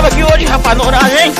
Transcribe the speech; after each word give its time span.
nova 0.00 0.08
aqui 0.08 0.24
hoje, 0.24 0.46
rapaz, 0.46 0.78
no 0.78 0.86
horário, 0.86 1.18
hein? 1.18 1.32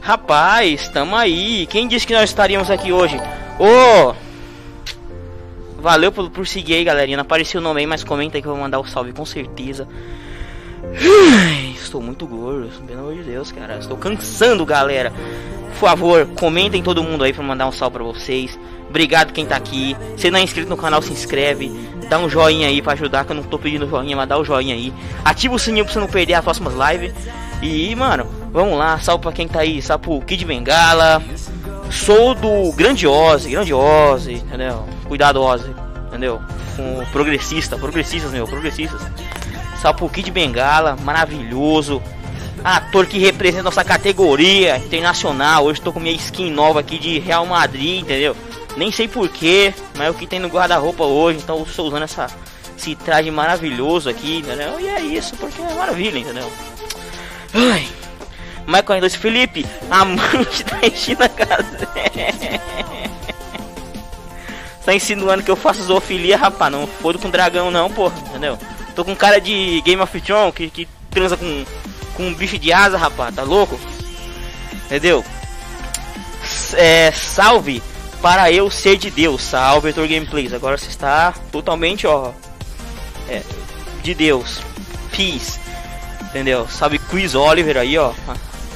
Rapaz, 0.00 0.88
tamo 0.88 1.16
aí. 1.16 1.66
Quem 1.66 1.86
disse 1.86 2.06
que 2.06 2.14
nós 2.14 2.24
estaríamos 2.24 2.70
aqui 2.70 2.92
hoje? 2.92 3.20
Ô! 3.58 4.10
Oh, 4.10 4.31
valeu 5.82 6.12
por, 6.12 6.30
por 6.30 6.46
seguir 6.46 6.74
aí, 6.74 6.84
galerinha. 6.84 7.16
Não 7.16 7.22
apareceu 7.22 7.60
o 7.60 7.64
nome 7.64 7.80
aí, 7.80 7.86
mas 7.86 8.04
comenta 8.04 8.38
aí 8.38 8.42
que 8.42 8.48
eu 8.48 8.52
vou 8.52 8.60
mandar 8.60 8.78
o 8.78 8.82
um 8.82 8.86
salve 8.86 9.12
com 9.12 9.26
certeza. 9.26 9.86
Estou 11.74 12.00
muito 12.00 12.26
gordo, 12.26 12.68
pelo 12.86 13.00
amor 13.00 13.14
de 13.14 13.22
Deus, 13.22 13.52
cara. 13.52 13.78
Estou 13.78 13.96
cansando, 13.96 14.64
galera. 14.64 15.12
Por 15.70 15.88
favor, 15.88 16.26
comentem 16.36 16.82
todo 16.82 17.02
mundo 17.02 17.24
aí 17.24 17.32
pra 17.32 17.42
mandar 17.42 17.66
um 17.66 17.72
salve 17.72 17.94
pra 17.94 18.04
vocês. 18.04 18.58
Obrigado 18.88 19.32
quem 19.32 19.44
tá 19.44 19.56
aqui. 19.56 19.96
Se 20.16 20.30
não 20.30 20.38
é 20.38 20.42
inscrito 20.42 20.70
no 20.70 20.76
canal, 20.76 21.02
se 21.02 21.12
inscreve. 21.12 21.72
Dá 22.08 22.18
um 22.18 22.28
joinha 22.28 22.68
aí 22.68 22.80
pra 22.80 22.92
ajudar, 22.92 23.24
que 23.24 23.32
eu 23.32 23.36
não 23.36 23.42
tô 23.42 23.58
pedindo 23.58 23.88
joinha, 23.88 24.16
mas 24.16 24.28
dá 24.28 24.36
o 24.36 24.42
um 24.42 24.44
joinha 24.44 24.74
aí. 24.74 24.92
Ativa 25.24 25.54
o 25.54 25.58
sininho 25.58 25.84
pra 25.84 25.92
você 25.92 25.98
não 25.98 26.08
perder 26.08 26.34
as 26.34 26.44
próximas 26.44 26.74
lives. 26.74 27.12
E, 27.62 27.94
mano, 27.94 28.26
vamos 28.52 28.78
lá, 28.78 28.98
salve 28.98 29.22
pra 29.22 29.32
quem 29.32 29.48
tá 29.48 29.60
aí, 29.60 29.80
salve 29.80 30.04
pro 30.04 30.20
Kid 30.20 30.44
Bengala. 30.44 31.22
Sou 31.92 32.34
do 32.34 32.72
Grande 32.72 33.06
Ozzy, 33.06 33.54
entendeu? 34.34 34.88
Cuidado, 35.06 35.40
entendeu? 36.08 36.40
Com 36.74 37.04
progressista, 37.12 37.76
progressistas, 37.76 38.32
meu, 38.32 38.46
progressistas. 38.46 39.00
Pro 39.96 40.08
Kid 40.08 40.30
Bengala, 40.30 40.96
maravilhoso. 41.02 42.02
Ator 42.64 43.06
que 43.06 43.18
representa 43.18 43.64
nossa 43.64 43.84
categoria 43.84 44.78
internacional. 44.78 45.64
Hoje 45.64 45.80
tô 45.80 45.92
com 45.92 46.00
minha 46.00 46.14
skin 46.14 46.50
nova 46.50 46.80
aqui 46.80 46.98
de 46.98 47.18
Real 47.18 47.44
Madrid, 47.44 48.02
entendeu? 48.02 48.36
Nem 48.76 48.90
sei 48.90 49.06
porquê, 49.06 49.74
mas 49.96 50.06
é 50.06 50.10
o 50.10 50.14
que 50.14 50.26
tem 50.26 50.38
no 50.38 50.48
guarda-roupa 50.48 51.04
hoje. 51.04 51.40
Então 51.42 51.58
eu 51.58 51.64
estou 51.64 51.88
usando 51.88 52.04
essa, 52.04 52.28
esse 52.78 52.94
traje 52.94 53.30
maravilhoso 53.30 54.08
aqui, 54.08 54.38
entendeu? 54.38 54.80
E 54.80 54.88
é 54.88 55.00
isso, 55.00 55.34
porque 55.36 55.60
é 55.60 55.74
maravilha, 55.74 56.18
entendeu? 56.18 56.50
Ai. 57.52 58.01
Michael 58.66 59.00
2 59.00 59.14
Felipe, 59.14 59.66
amante 59.90 60.64
da 60.64 60.76
Regina 60.76 61.28
Casé. 61.28 62.60
tá 64.84 64.94
insinuando 64.94 65.42
que 65.42 65.50
eu 65.50 65.56
faço 65.56 65.82
zoofilia, 65.82 66.36
rapaz. 66.36 66.70
Não 66.72 66.86
fodo 66.86 67.18
com 67.18 67.30
dragão, 67.30 67.70
não, 67.70 67.90
porra, 67.90 68.14
entendeu? 68.28 68.58
Tô 68.94 69.04
com 69.04 69.16
cara 69.16 69.40
de 69.40 69.80
Game 69.82 70.02
of 70.02 70.20
Thrones 70.20 70.54
que, 70.54 70.70
que 70.70 70.88
transa 71.10 71.36
com, 71.36 71.64
com 72.14 72.28
um 72.28 72.34
bicho 72.34 72.58
de 72.58 72.72
asa, 72.72 72.98
rapaz, 72.98 73.34
tá 73.34 73.42
louco? 73.42 73.78
Entendeu? 74.86 75.24
É, 76.74 77.10
salve 77.12 77.82
para 78.20 78.52
eu 78.52 78.70
ser 78.70 78.96
de 78.96 79.10
Deus, 79.10 79.42
salve 79.42 79.88
Heitor 79.88 80.06
Gameplays. 80.06 80.52
Agora 80.52 80.78
você 80.78 80.88
está 80.88 81.34
totalmente, 81.50 82.06
ó, 82.06 82.32
é, 83.28 83.42
de 84.02 84.14
Deus. 84.14 84.60
Peace. 85.10 85.60
Entendeu? 86.22 86.66
Sabe 86.68 86.98
Chris 86.98 87.34
Oliver 87.34 87.76
aí, 87.76 87.98
ó. 87.98 88.12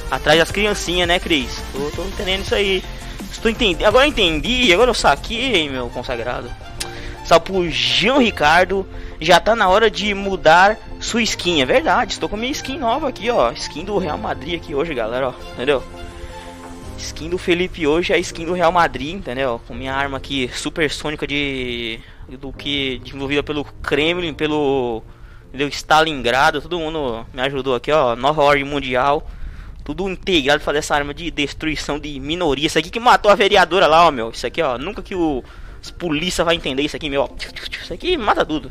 Atrás 0.09 0.39
das 0.39 0.51
criancinhas, 0.51 1.07
né, 1.07 1.19
Cris? 1.19 1.61
Tô, 1.71 1.89
tô 1.91 2.07
entendendo 2.07 2.41
isso 2.41 2.55
aí. 2.55 2.83
Estou 3.31 3.51
entendendo. 3.51 3.85
Agora 3.85 4.05
eu 4.05 4.09
entendi, 4.09 4.73
agora 4.73 4.89
eu 4.89 4.93
saquei, 4.93 5.69
meu 5.69 5.89
consagrado. 5.89 6.49
Salve 7.25 7.45
pro 7.45 7.69
Jean 7.69 8.19
Ricardo. 8.19 8.87
Já 9.19 9.39
tá 9.39 9.55
na 9.55 9.67
hora 9.67 9.91
de 9.91 10.13
mudar 10.13 10.77
sua 10.99 11.21
skin. 11.21 11.61
É 11.61 11.65
verdade, 11.65 12.13
estou 12.13 12.29
com 12.29 12.37
minha 12.37 12.51
skin 12.51 12.77
nova 12.77 13.09
aqui, 13.09 13.29
ó. 13.29 13.51
Skin 13.51 13.83
do 13.83 13.97
Real 13.97 14.17
Madrid 14.17 14.55
aqui 14.55 14.73
hoje, 14.73 14.93
galera, 14.93 15.29
ó. 15.29 15.33
Entendeu? 15.53 15.83
Skin 16.97 17.29
do 17.29 17.37
Felipe 17.37 17.85
hoje 17.85 18.13
é 18.13 18.15
a 18.15 18.19
skin 18.19 18.45
do 18.45 18.53
Real 18.53 18.71
Madrid, 18.71 19.15
entendeu? 19.15 19.61
Com 19.67 19.73
minha 19.73 19.93
arma 19.93 20.17
aqui 20.17 20.49
supersônica 20.53 21.27
de. 21.27 21.99
Do 22.39 22.51
que 22.51 22.99
desenvolvida 23.03 23.41
pelo 23.41 23.63
Kremlin, 23.63 24.33
pelo 24.33 25.03
entendeu? 25.47 25.67
Stalingrado, 25.69 26.61
todo 26.61 26.79
mundo 26.79 27.25
me 27.33 27.41
ajudou 27.41 27.75
aqui, 27.75 27.91
ó. 27.91 28.15
Nova 28.15 28.41
ordem 28.41 28.63
mundial. 28.63 29.27
Tudo 29.87 30.09
integrado 30.09 30.61
fazer 30.61 30.79
essa 30.79 30.93
arma 30.93 31.13
de 31.13 31.31
destruição 31.31 31.97
de 31.97 32.19
minoria. 32.19 32.67
Isso 32.67 32.77
aqui 32.77 32.89
que 32.89 32.99
matou 32.99 33.31
a 33.31 33.35
vereadora 33.35 33.87
lá, 33.87 34.05
ó, 34.05 34.11
meu. 34.11 34.31
Isso 34.31 34.45
aqui, 34.45 34.61
ó. 34.61 34.77
Nunca 34.77 35.01
que 35.01 35.15
o 35.15 35.41
os 35.81 35.91
polícia 35.91 36.43
vai 36.43 36.55
entender 36.55 36.83
isso 36.83 36.97
aqui, 36.97 37.09
meu. 37.09 37.33
Isso 37.81 37.93
aqui 37.93 38.17
mata 38.17 38.45
tudo. 38.45 38.69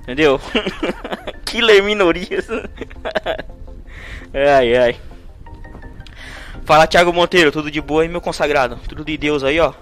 Entendeu? 0.00 0.40
Killer 1.44 1.82
minorias. 1.84 2.48
ai, 4.32 4.74
ai. 4.74 4.96
Fala, 6.64 6.86
Thiago 6.86 7.12
Monteiro. 7.12 7.52
Tudo 7.52 7.70
de 7.70 7.82
boa 7.82 8.00
aí, 8.00 8.08
meu 8.08 8.22
consagrado? 8.22 8.80
Tudo 8.88 9.04
de 9.04 9.18
Deus 9.18 9.44
aí, 9.44 9.60
ó. 9.60 9.74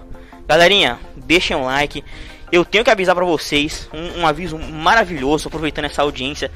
Galerinha, 0.45 0.99
deixem 1.15 1.55
um 1.55 1.63
like 1.63 2.03
eu 2.51 2.65
tenho 2.65 2.83
que 2.83 2.89
avisar 2.89 3.15
para 3.15 3.23
vocês 3.23 3.87
um, 3.93 4.21
um, 4.21 4.27
aviso 4.27 4.57
maravilhoso, 4.57 5.47
aproveitando 5.47 5.85
essa 5.85 6.01
audiência. 6.01 6.51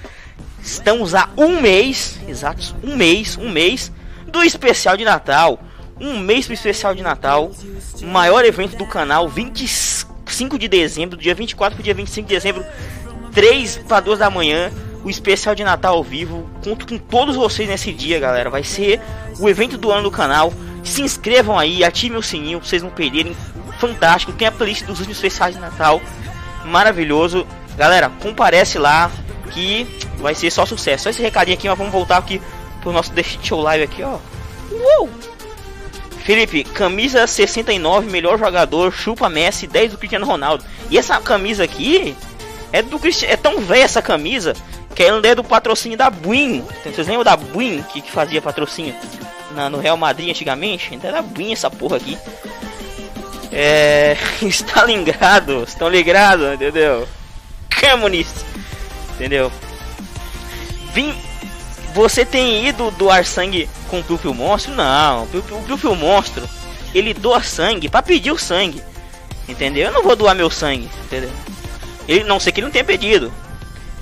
Estamos 0.62 1.16
a 1.16 1.30
um 1.38 1.62
mês, 1.62 2.20
exatos, 2.28 2.76
um 2.84 2.96
mês, 2.96 3.38
um 3.38 3.50
mês 3.50 3.92
do 4.28 4.44
especial 4.44 4.98
de 4.98 5.06
Natal. 5.06 5.60
Um 6.00 6.20
mês 6.20 6.46
pro 6.46 6.54
especial 6.54 6.94
de 6.94 7.02
Natal. 7.02 7.52
Maior 8.02 8.44
evento 8.44 8.76
do 8.76 8.86
canal, 8.86 9.30
25 9.30 10.60
de 10.60 10.68
dezembro, 10.68 11.16
do 11.16 11.22
dia 11.22 11.34
24 11.34 11.76
pro 11.76 11.84
dia 11.84 11.94
25 11.94 12.28
de 12.28 12.34
dezembro, 12.34 12.66
3 13.32 13.78
para 13.88 14.02
2 14.02 14.20
da 14.20 14.30
manhã. 14.30 14.72
O 15.04 15.10
especial 15.10 15.56
de 15.56 15.64
Natal 15.64 15.96
ao 15.96 16.04
vivo. 16.04 16.50
Conto 16.64 16.88
com 16.88 16.98
todos 16.98 17.36
vocês 17.36 17.70
nesse 17.70 17.94
dia, 17.94 18.20
galera. 18.20 18.50
Vai 18.50 18.64
ser 18.64 19.00
o 19.40 19.48
evento 19.48 19.78
do 19.78 19.92
ano 19.92 20.04
do 20.04 20.12
canal. 20.12 20.52
Se 20.84 21.04
inscrevam 21.04 21.58
aí, 21.58 21.84
ativem 21.84 22.18
o 22.18 22.24
sininho 22.24 22.60
pra 22.60 22.68
vocês 22.68 22.82
não 22.82 22.90
perderem 22.90 23.36
fantástico. 23.88 24.34
Tem 24.34 24.48
a 24.48 24.52
playlist 24.52 24.86
dos 24.86 25.00
últimos 25.00 25.18
especiais 25.18 25.56
de 25.56 25.62
Natal, 25.62 26.02
maravilhoso. 26.66 27.46
Galera, 27.78 28.10
comparece 28.22 28.78
lá 28.78 29.12
que 29.52 29.88
vai 30.18 30.34
ser 30.34 30.52
só 30.52 30.66
sucesso. 30.66 31.04
Só 31.04 31.10
esse 31.10 31.22
recadinho 31.22 31.58
aqui, 31.58 31.68
mas 31.68 31.78
vamos 31.78 31.94
voltar 31.94 32.18
aqui 32.18 32.42
pro 32.82 32.92
nosso 32.92 33.12
The 33.12 33.24
Shit 33.24 33.48
Show 33.48 33.62
Live 33.62 33.84
aqui, 33.84 34.04
ó. 34.04 34.18
Uou! 34.72 35.10
Felipe, 36.24 36.64
camisa 36.64 37.28
69, 37.28 38.10
melhor 38.10 38.40
jogador, 38.40 38.92
chupa 38.92 39.30
Messi, 39.30 39.68
10 39.68 39.92
do 39.92 39.98
Cristiano 39.98 40.26
Ronaldo. 40.26 40.64
E 40.90 40.98
essa 40.98 41.20
camisa 41.22 41.64
aqui 41.64 42.16
é 42.72 42.82
do 42.82 42.98
Cristiano, 42.98 43.34
é 43.34 43.38
tão 43.38 43.60
velha 43.60 43.84
essa 43.84 44.02
camisa 44.02 44.56
que 44.96 45.04
ela 45.04 45.22
é 45.26 45.36
do 45.36 45.44
patrocínio 45.44 45.98
da 45.98 46.10
Buin. 46.10 46.64
Vocês 46.84 47.08
lembram 47.08 47.24
da 47.24 47.36
Buin 47.36 47.84
que, 47.84 48.02
que 48.02 48.12
fazia 48.12 48.42
patrocínio 48.42 48.96
na, 49.52 49.70
no 49.70 49.78
Real 49.78 49.98
Madrid 49.98 50.30
antigamente? 50.30 50.96
Então 50.96 51.10
era 51.10 51.22
Buin 51.22 51.54
essa 51.54 51.70
porra 51.70 51.98
aqui. 51.98 52.18
É. 53.58 54.18
Stalingrado, 54.44 55.64
estão 55.64 55.88
ligados, 55.88 56.54
entendeu? 56.54 57.08
Comunista, 57.80 58.46
entendeu? 59.14 59.52
Vim. 60.94 61.16
Você 61.94 62.26
tem 62.26 62.68
ido 62.68 62.92
doar 62.92 63.24
sangue 63.24 63.70
com 63.88 64.02
o 64.02 64.18
Piu 64.20 64.34
Monstro? 64.34 64.74
Não, 64.74 65.24
o 65.24 65.78
Piu 65.78 65.96
Monstro 65.96 66.48
ele 66.94 67.14
doa 67.14 67.42
sangue 67.42 67.88
para 67.88 68.04
pedir 68.04 68.32
o 68.32 68.38
sangue, 68.38 68.84
entendeu? 69.48 69.86
Eu 69.86 69.94
não 69.94 70.04
vou 70.04 70.14
doar 70.14 70.36
meu 70.36 70.50
sangue, 70.50 70.90
entendeu? 71.06 71.32
Ele 72.06 72.26
não 72.26 72.38
sei 72.38 72.52
que 72.52 72.60
ele 72.60 72.66
não 72.66 72.72
tenha 72.72 72.84
pedido 72.84 73.32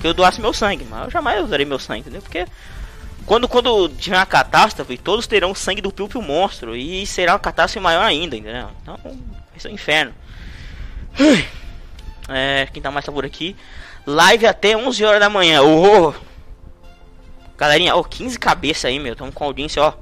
que 0.02 0.08
eu 0.08 0.14
doasse 0.14 0.42
meu 0.42 0.54
sangue, 0.54 0.86
mas 0.90 1.06
eu 1.06 1.12
jamais 1.12 1.44
usarei 1.44 1.66
meu 1.66 1.78
sangue, 1.78 2.02
entendeu? 2.02 2.22
Porque 2.22 2.48
quando, 3.28 3.48
quando 3.48 3.90
tiver 3.90 4.18
uma 4.18 4.26
catástrofe, 4.26 4.98
todos 4.98 5.28
terão 5.28 5.54
sangue 5.54 5.82
do 5.82 5.92
Piu 5.92 6.22
Monstro 6.22 6.76
e 6.76 7.06
será 7.06 7.34
uma 7.34 7.40
catástrofe 7.40 7.80
maior 7.80 8.04
ainda, 8.04 8.36
entendeu? 8.36 8.70
Então 8.82 9.00
esse 9.56 9.68
é 9.68 9.70
o 9.70 9.74
inferno. 9.74 10.14
É, 12.30 12.68
quem 12.72 12.82
tá 12.82 12.90
mais 12.90 13.06
tá 13.06 13.12
por 13.12 13.26
aqui. 13.26 13.56
Live 14.06 14.46
até 14.46 14.76
11 14.76 15.04
horas 15.04 15.20
da 15.20 15.30
manhã. 15.30 15.62
Oh! 15.62 16.14
Galerinha, 17.58 17.96
oh, 17.96 18.04
15 18.04 18.40
cabeças 18.40 18.86
aí, 18.86 19.00
meu. 19.00 19.16
Tamo 19.16 19.32
com 19.32 19.44
audiência, 19.44 19.82
ó. 19.82 19.94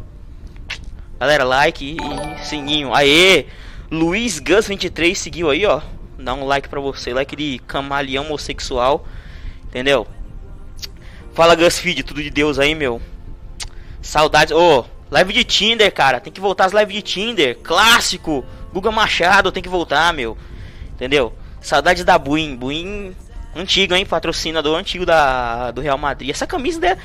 Galera, 1.19 1.43
like 1.43 1.97
e 1.99 2.45
sininho. 2.45 2.93
Aê! 2.93 3.45
Luiz 3.91 4.39
Gus 4.39 4.67
23 4.67 5.17
seguiu 5.17 5.49
aí, 5.49 5.65
ó. 5.65 5.81
Dá 6.17 6.33
um 6.33 6.45
like 6.45 6.69
pra 6.69 6.79
você. 6.79 7.13
Like 7.13 7.35
de 7.35 7.59
camaleão 7.67 8.25
homossexual. 8.25 9.05
Entendeu? 9.65 10.07
Fala 11.33 11.55
Gus 11.55 11.77
Feed, 11.79 12.03
tudo 12.03 12.23
de 12.23 12.29
Deus 12.29 12.57
aí, 12.57 12.73
meu. 12.73 13.01
Saudades. 14.01 14.53
Ô, 14.53 14.79
oh, 14.79 14.85
live 15.11 15.33
de 15.33 15.43
Tinder, 15.43 15.93
cara. 15.93 16.19
Tem 16.19 16.31
que 16.31 16.41
voltar 16.41 16.65
as 16.65 16.73
lives 16.73 16.95
de 16.95 17.01
Tinder. 17.01 17.57
Clássico. 17.59 18.45
Guga 18.73 18.91
Machado 18.91 19.51
tem 19.51 19.61
que 19.61 19.69
voltar, 19.69 20.13
meu. 20.13 20.37
Entendeu? 20.93 21.33
Saudades 21.61 22.03
da 22.03 22.17
Buin. 22.17 22.55
Buin 22.55 23.15
antigo, 23.55 23.93
hein? 23.93 24.05
Patrocinador 24.05 24.77
antigo 24.77 25.05
da, 25.05 25.71
do 25.71 25.81
Real 25.81 25.97
Madrid. 25.97 26.29
Essa 26.29 26.47
camisa 26.47 26.85
é, 26.85 26.97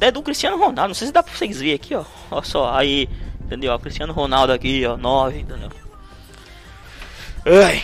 é 0.00 0.10
do 0.10 0.22
Cristiano 0.22 0.56
Ronaldo. 0.56 0.88
Não 0.88 0.94
sei 0.94 1.06
se 1.06 1.12
dá 1.12 1.22
pra 1.22 1.32
vocês 1.32 1.58
verem 1.58 1.74
aqui, 1.74 1.94
ó. 1.94 2.04
Olha 2.30 2.44
só, 2.44 2.74
aí. 2.74 3.08
Entendeu? 3.44 3.78
Cristiano 3.78 4.12
Ronaldo 4.12 4.52
aqui, 4.52 4.84
ó. 4.86 4.96
9, 4.96 5.40
entendeu? 5.40 5.70
Ai. 7.44 7.82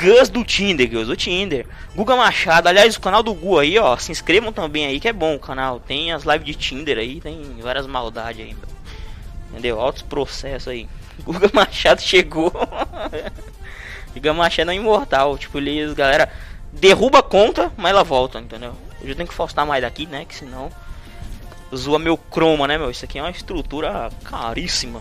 Gus 0.00 0.28
do 0.30 0.44
Tinder, 0.44 0.90
Gus 0.90 1.06
do 1.06 1.16
Tinder. 1.16 1.66
Guga 1.94 2.16
Machado, 2.16 2.68
aliás, 2.68 2.96
o 2.96 3.00
canal 3.00 3.22
do 3.22 3.34
Gu 3.34 3.58
aí, 3.58 3.78
ó. 3.78 3.96
Se 3.96 4.12
inscrevam 4.12 4.52
também 4.52 4.86
aí, 4.86 4.98
que 4.98 5.08
é 5.08 5.12
bom 5.12 5.34
o 5.34 5.38
canal. 5.38 5.80
Tem 5.80 6.12
as 6.12 6.24
lives 6.24 6.46
de 6.46 6.54
Tinder 6.54 6.96
aí, 6.96 7.20
tem 7.20 7.56
várias 7.60 7.86
maldades 7.86 8.42
aí, 8.42 8.56
Entendeu? 9.50 9.80
Altos 9.80 10.02
processos 10.02 10.68
aí. 10.68 10.88
Guga 11.24 11.50
Machado 11.52 12.00
chegou. 12.00 12.52
Guga 14.14 14.34
Machado 14.34 14.70
é 14.70 14.74
imortal. 14.74 15.38
Tipo, 15.38 15.58
eles, 15.58 15.92
galera, 15.92 16.32
derruba 16.72 17.20
a 17.20 17.22
conta, 17.22 17.72
mas 17.76 17.90
ela 17.90 18.04
volta, 18.04 18.40
entendeu? 18.40 18.74
Eu 19.02 19.14
tenho 19.14 19.28
que 19.28 19.34
postar 19.34 19.64
mais 19.64 19.82
daqui, 19.82 20.06
né? 20.06 20.24
Que 20.24 20.34
senão 20.34 20.70
zoa 21.74 21.98
meu 21.98 22.18
chroma, 22.30 22.66
né, 22.66 22.76
meu? 22.76 22.90
Isso 22.90 23.04
aqui 23.04 23.18
é 23.18 23.22
uma 23.22 23.30
estrutura 23.30 24.10
caríssima. 24.24 25.00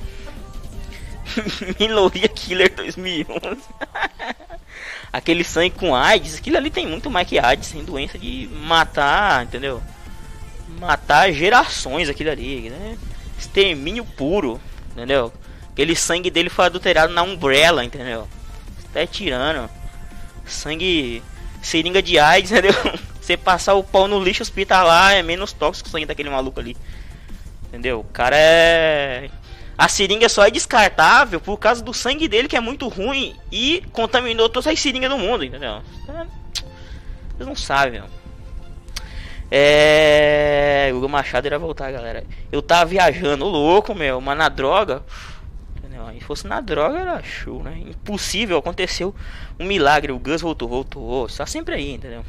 Minoria 1.80 2.27
Killer 2.27 2.74
2011. 2.74 3.62
Aquele 5.12 5.44
sangue 5.44 5.71
com 5.71 5.95
AIDS, 5.95 6.38
aquilo 6.38 6.57
ali 6.57 6.69
tem 6.69 6.86
muito 6.88 7.10
mais 7.10 7.27
que 7.27 7.39
AIDS, 7.39 7.71
tem 7.71 7.83
doença 7.83 8.18
de 8.18 8.48
matar, 8.51 9.44
entendeu? 9.44 9.81
Matar 10.80 11.31
gerações 11.31 12.10
aquilo 12.10 12.30
ali, 12.30 12.69
né? 12.69 12.98
Extermínio 13.38 14.06
puro, 14.06 14.62
entendeu? 14.92 15.33
Aquele 15.80 15.96
sangue 15.96 16.30
dele 16.30 16.50
foi 16.50 16.66
adulterado 16.66 17.14
na 17.14 17.24
Umbrella, 17.24 17.86
entendeu? 17.86 18.28
Tá 18.92 19.08
tirando. 19.08 19.70
Sangue 20.46 21.24
seringa 21.62 22.02
de 22.02 22.20
AIDS, 22.20 22.52
entendeu? 22.52 22.74
Você 23.22 23.38
passar 23.38 23.76
o 23.76 23.84
pau 23.84 24.06
no 24.06 24.22
lixo 24.22 24.44
hospitalar 24.44 25.14
é 25.14 25.24
menos 25.24 25.54
tóxico 25.54 25.88
o 25.88 25.92
sangue 25.94 26.06
daquele 26.06 26.30
maluco 26.30 26.60
ali. 26.60 26.76
Entendeu? 27.70 28.02
O 28.02 28.04
cara 28.04 28.36
é. 28.38 29.30
A 29.78 29.88
seringa 29.88 30.28
só 30.28 30.46
é 30.46 30.52
descartável 30.52 31.40
por 31.40 31.56
causa 31.56 31.81
do 31.81 31.94
sangue 31.94 32.28
dele 32.28 32.50
que 32.50 32.58
é 32.58 32.60
muito 32.60 32.90
ruim 32.90 33.38
e 33.50 33.81
contaminou 33.94 34.50
todas 34.50 34.68
as 34.68 34.81
seringas 34.81 35.10
do 35.10 35.18
mundo, 35.18 35.46
entendeu? 35.46 35.81
Vocês 37.38 37.48
não 37.48 37.56
sabem. 37.56 38.04
É. 39.50 40.92
O 40.94 41.08
Machado 41.08 41.48
irá 41.48 41.58
voltar, 41.58 41.90
galera. 41.90 42.26
Eu 42.52 42.62
tava 42.62 42.88
viajando 42.88 43.46
louco, 43.46 43.96
meu, 43.96 44.20
mas 44.20 44.38
na 44.38 44.50
droga. 44.50 45.04
Se 46.13 46.21
fosse 46.21 46.47
na 46.47 46.61
droga 46.61 46.97
era 46.97 47.23
show, 47.23 47.63
né? 47.63 47.77
Impossível, 47.79 48.57
aconteceu 48.57 49.13
um 49.59 49.65
milagre. 49.65 50.11
O 50.11 50.19
Gus 50.19 50.41
voltou, 50.41 50.67
voltou. 50.67 51.25
Está 51.25 51.45
sempre 51.45 51.75
aí, 51.75 51.94
entendeu? 51.94 52.23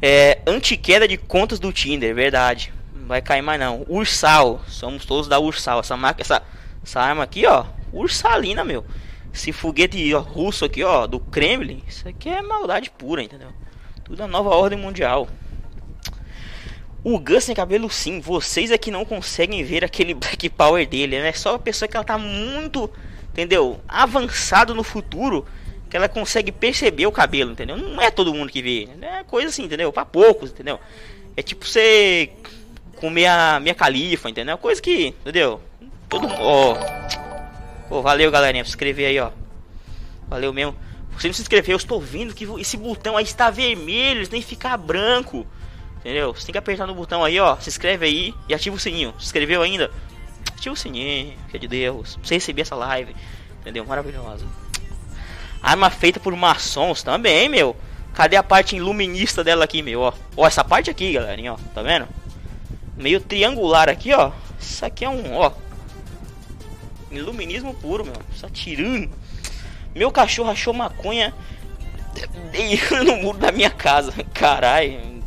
É, 0.00 0.40
antiqueda 0.46 1.08
de 1.08 1.16
contas 1.16 1.58
do 1.58 1.72
Tinder, 1.72 2.14
verdade. 2.14 2.72
Não 2.94 3.06
vai 3.06 3.22
cair 3.22 3.42
mais 3.42 3.58
não. 3.58 3.84
Ursal, 3.88 4.62
somos 4.68 5.04
todos 5.04 5.28
da 5.28 5.38
Ursal. 5.38 5.80
Essa 5.80 5.96
marca, 5.96 6.20
essa, 6.20 6.42
essa 6.82 7.00
arma 7.00 7.22
aqui, 7.22 7.46
ó, 7.46 7.64
Ursalina, 7.92 8.64
meu. 8.64 8.84
Esse 9.32 9.50
foguete 9.52 10.14
ó, 10.14 10.20
russo 10.20 10.64
aqui, 10.64 10.84
ó, 10.84 11.06
do 11.06 11.18
Kremlin, 11.18 11.82
isso 11.88 12.08
aqui 12.08 12.28
é 12.28 12.40
maldade 12.40 12.90
pura, 12.90 13.22
entendeu? 13.22 13.48
Tudo 14.04 14.22
a 14.22 14.28
nova 14.28 14.50
ordem 14.50 14.78
mundial. 14.78 15.28
O 17.04 17.18
Gus 17.18 17.44
tem 17.44 17.54
cabelo 17.54 17.90
sim, 17.90 18.18
vocês 18.18 18.70
é 18.70 18.78
que 18.78 18.90
não 18.90 19.04
conseguem 19.04 19.62
ver 19.62 19.84
aquele 19.84 20.14
Black 20.16 20.48
Power 20.48 20.88
dele, 20.88 21.20
né? 21.20 21.32
Só 21.34 21.56
a 21.56 21.58
pessoa 21.58 21.86
que 21.86 21.94
ela 21.94 22.04
tá 22.04 22.16
muito, 22.16 22.90
entendeu? 23.30 23.78
Avançado 23.86 24.74
no 24.74 24.82
futuro 24.82 25.46
que 25.90 25.96
ela 25.98 26.08
consegue 26.08 26.50
perceber 26.50 27.06
o 27.06 27.12
cabelo, 27.12 27.52
entendeu? 27.52 27.76
Não 27.76 28.00
é 28.00 28.10
todo 28.10 28.32
mundo 28.34 28.50
que 28.50 28.62
vê. 28.62 28.88
É 29.02 29.22
coisa 29.22 29.48
assim, 29.48 29.64
entendeu? 29.64 29.92
Pra 29.92 30.06
poucos, 30.06 30.50
entendeu? 30.50 30.80
É 31.36 31.42
tipo 31.42 31.66
você 31.66 32.30
comer 32.96 33.26
a 33.26 33.60
minha 33.60 33.74
califa, 33.74 34.30
entendeu? 34.30 34.56
Coisa 34.56 34.80
que, 34.80 35.08
entendeu? 35.08 35.60
Todo 36.08 36.26
mundo. 36.26 36.40
Ó. 36.40 36.76
Oh, 37.90 38.00
valeu, 38.00 38.30
galerinha. 38.30 38.64
Se 38.64 38.70
inscrever 38.70 39.06
aí, 39.06 39.20
ó. 39.20 39.30
Valeu 40.26 40.54
mesmo. 40.54 40.74
Você 41.12 41.28
não 41.28 41.34
se 41.34 41.42
inscreveu, 41.42 41.74
eu 41.74 41.76
estou 41.76 42.00
vendo 42.00 42.34
que 42.34 42.44
esse 42.58 42.76
botão 42.76 43.16
aí 43.16 43.24
está 43.24 43.50
vermelho, 43.50 44.26
que 44.26 44.42
ficar 44.42 44.76
branco. 44.76 45.46
Entendeu? 46.04 46.34
Você 46.34 46.44
tem 46.44 46.52
que 46.52 46.58
apertar 46.58 46.86
no 46.86 46.94
botão 46.94 47.24
aí, 47.24 47.40
ó. 47.40 47.56
Se 47.56 47.70
inscreve 47.70 48.04
aí 48.04 48.34
e 48.46 48.52
ativa 48.52 48.76
o 48.76 48.78
sininho. 48.78 49.14
Se 49.18 49.24
inscreveu 49.24 49.62
ainda? 49.62 49.90
Ativa 50.52 50.74
o 50.74 50.76
sininho, 50.76 51.34
que 51.48 51.56
é 51.56 51.58
de 51.58 51.66
Deus. 51.66 52.16
Pra 52.16 52.26
você 52.26 52.34
receber 52.34 52.60
essa 52.60 52.74
live. 52.74 53.16
Entendeu? 53.62 53.86
Maravilhosa. 53.86 54.44
Arma 55.62 55.88
feita 55.88 56.20
por 56.20 56.36
maçons 56.36 57.02
também, 57.02 57.48
meu. 57.48 57.74
Cadê 58.12 58.36
a 58.36 58.42
parte 58.42 58.76
iluminista 58.76 59.42
dela 59.42 59.64
aqui, 59.64 59.80
meu? 59.80 60.02
Ó, 60.02 60.12
ó 60.36 60.46
essa 60.46 60.62
parte 60.62 60.90
aqui, 60.90 61.14
galerinha, 61.14 61.54
ó. 61.54 61.56
Tá 61.74 61.80
vendo? 61.80 62.06
Meio 62.98 63.18
triangular 63.18 63.88
aqui, 63.88 64.12
ó. 64.12 64.30
Isso 64.60 64.84
aqui 64.84 65.06
é 65.06 65.08
um, 65.08 65.34
ó. 65.34 65.52
Iluminismo 67.10 67.72
puro, 67.72 68.04
meu. 68.04 68.14
Só 68.34 68.46
tirando. 68.50 69.10
Meu 69.94 70.12
cachorro 70.12 70.50
achou 70.50 70.74
maconha 70.74 71.32
no 73.06 73.16
muro 73.16 73.38
da 73.38 73.50
minha 73.50 73.70
casa. 73.70 74.12
Caralho. 74.34 75.23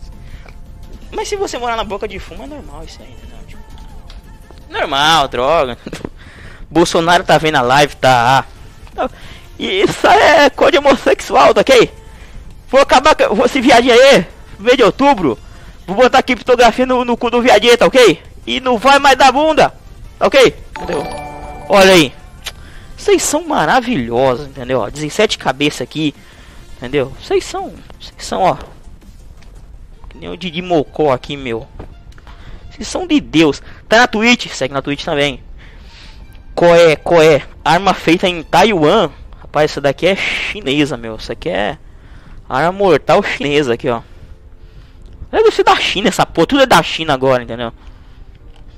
Mas 1.11 1.27
se 1.27 1.35
você 1.35 1.57
morar 1.57 1.75
na 1.75 1.83
boca 1.83 2.07
de 2.07 2.19
fumo, 2.19 2.43
é 2.43 2.47
normal 2.47 2.83
isso 2.83 3.01
aí, 3.01 3.11
entendeu? 3.11 3.37
Tipo, 3.47 3.63
normal, 4.69 5.27
droga. 5.27 5.77
Bolsonaro 6.69 7.23
tá 7.23 7.37
vendo 7.37 7.55
a 7.55 7.61
live, 7.61 7.95
tá. 7.95 8.45
Isso 9.57 10.07
é 10.07 10.49
coisa 10.49 10.79
homossexual, 10.79 11.53
tá 11.53 11.61
ok? 11.61 11.91
Vou 12.69 12.81
acabar 12.81 13.15
com 13.15 13.45
esse 13.45 13.61
viadinho 13.61 13.93
aí, 13.93 14.25
mês 14.59 14.77
de 14.77 14.83
outubro. 14.83 15.37
Vou 15.85 15.95
botar 15.95 16.19
aqui 16.19 16.35
fotografia 16.35 16.85
no, 16.85 17.05
no 17.05 17.15
cu 17.15 17.29
do 17.29 17.41
viadinho, 17.41 17.77
tá 17.77 17.85
ok? 17.85 18.21
E 18.45 18.59
não 18.59 18.77
vai 18.77 18.99
mais 18.99 19.17
dar 19.17 19.31
bunda, 19.31 19.73
tá 20.19 20.27
ok? 20.27 20.55
Entendeu? 20.77 21.03
Olha 21.69 21.93
aí. 21.93 22.13
Vocês 22.97 23.23
são 23.23 23.47
maravilhosos, 23.47 24.47
entendeu? 24.47 24.89
17 24.91 25.37
cabeças 25.37 25.81
aqui, 25.81 26.13
entendeu? 26.75 27.13
Vocês 27.21 27.45
são, 27.45 27.73
vocês 27.99 28.25
são, 28.25 28.41
ó. 28.41 28.57
Nem 30.19 30.29
o 30.29 30.37
Didi 30.37 30.61
Mocó 30.61 31.11
aqui, 31.11 31.37
meu. 31.37 31.67
Vocês 32.71 32.87
são 32.87 33.07
de 33.07 33.19
Deus. 33.19 33.61
Tá 33.87 33.97
na 33.97 34.07
Twitch, 34.07 34.47
segue 34.47 34.73
na 34.73 34.81
Twitch 34.81 35.03
também. 35.03 35.41
Coé, 36.53 36.95
coé. 36.95 37.43
Arma 37.63 37.93
feita 37.93 38.27
em 38.27 38.43
Taiwan. 38.43 39.09
Rapaz, 39.39 39.71
essa 39.71 39.81
daqui 39.81 40.07
é 40.07 40.15
chinesa, 40.15 40.97
meu. 40.97 41.15
Isso 41.15 41.31
aqui 41.31 41.49
é 41.49 41.77
arma 42.49 42.71
mortal 42.71 43.21
chinesa 43.23 43.73
aqui, 43.73 43.89
ó. 43.89 44.01
Deve 45.31 45.51
ser 45.51 45.63
da 45.63 45.75
China 45.75 46.07
essa 46.07 46.25
porra. 46.25 46.47
Tudo 46.47 46.61
é 46.63 46.65
da 46.65 46.81
China 46.81 47.13
agora, 47.13 47.43
entendeu? 47.43 47.71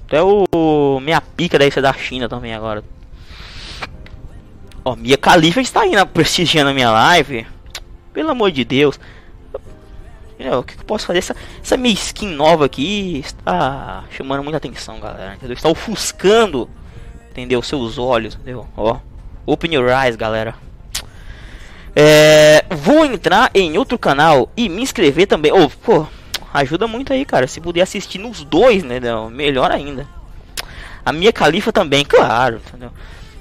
Até 0.07 0.21
o... 0.21 0.99
Minha 1.01 1.21
pica 1.21 1.59
deve 1.59 1.71
ser 1.71 1.81
da 1.81 1.93
China 1.93 2.27
também 2.27 2.53
agora. 2.53 2.83
Ó, 4.83 4.95
Mia 4.95 5.17
Khalifa 5.17 5.61
está 5.61 5.81
aí 5.81 5.91
na 5.91 6.05
prestigiando 6.05 6.71
a 6.71 6.73
minha 6.73 6.89
live. 6.89 7.45
Pelo 8.11 8.31
amor 8.31 8.51
de 8.51 8.65
Deus. 8.65 8.99
O 10.57 10.63
que, 10.63 10.75
eu 10.75 10.85
posso 10.85 11.05
fazer? 11.05 11.19
Essa, 11.19 11.35
essa 11.61 11.75
minha 11.75 11.93
skin 11.93 12.27
nova 12.27 12.65
aqui 12.65 13.19
está 13.19 14.05
chamando 14.11 14.41
muita 14.41 14.57
atenção, 14.57 14.99
galera. 14.99 15.35
Entendeu? 15.35 15.53
Está 15.53 15.67
ofuscando, 15.67 16.69
entendeu? 17.29 17.61
Seus 17.61 17.97
olhos, 17.97 18.35
entendeu? 18.35 18.67
Ó. 18.77 18.99
Open 19.45 19.73
your 19.73 19.89
eyes, 19.89 20.15
galera. 20.15 20.55
É, 21.95 22.63
vou 22.69 23.03
entrar 23.03 23.51
em 23.53 23.77
outro 23.77 23.97
canal 23.97 24.49
e 24.55 24.69
me 24.69 24.81
inscrever 24.81 25.27
também. 25.27 25.51
Oh, 25.51 25.69
pô, 25.69 26.07
ajuda 26.53 26.87
muito 26.87 27.11
aí, 27.11 27.25
cara. 27.25 27.47
Se 27.47 27.59
puder 27.59 27.81
assistir 27.81 28.19
nos 28.19 28.43
dois, 28.43 28.83
né? 28.83 28.99
Melhor 29.31 29.71
ainda. 29.71 30.07
A 31.05 31.11
minha 31.11 31.33
califa 31.33 31.73
também, 31.73 32.05
claro. 32.05 32.61
Entendeu? 32.67 32.91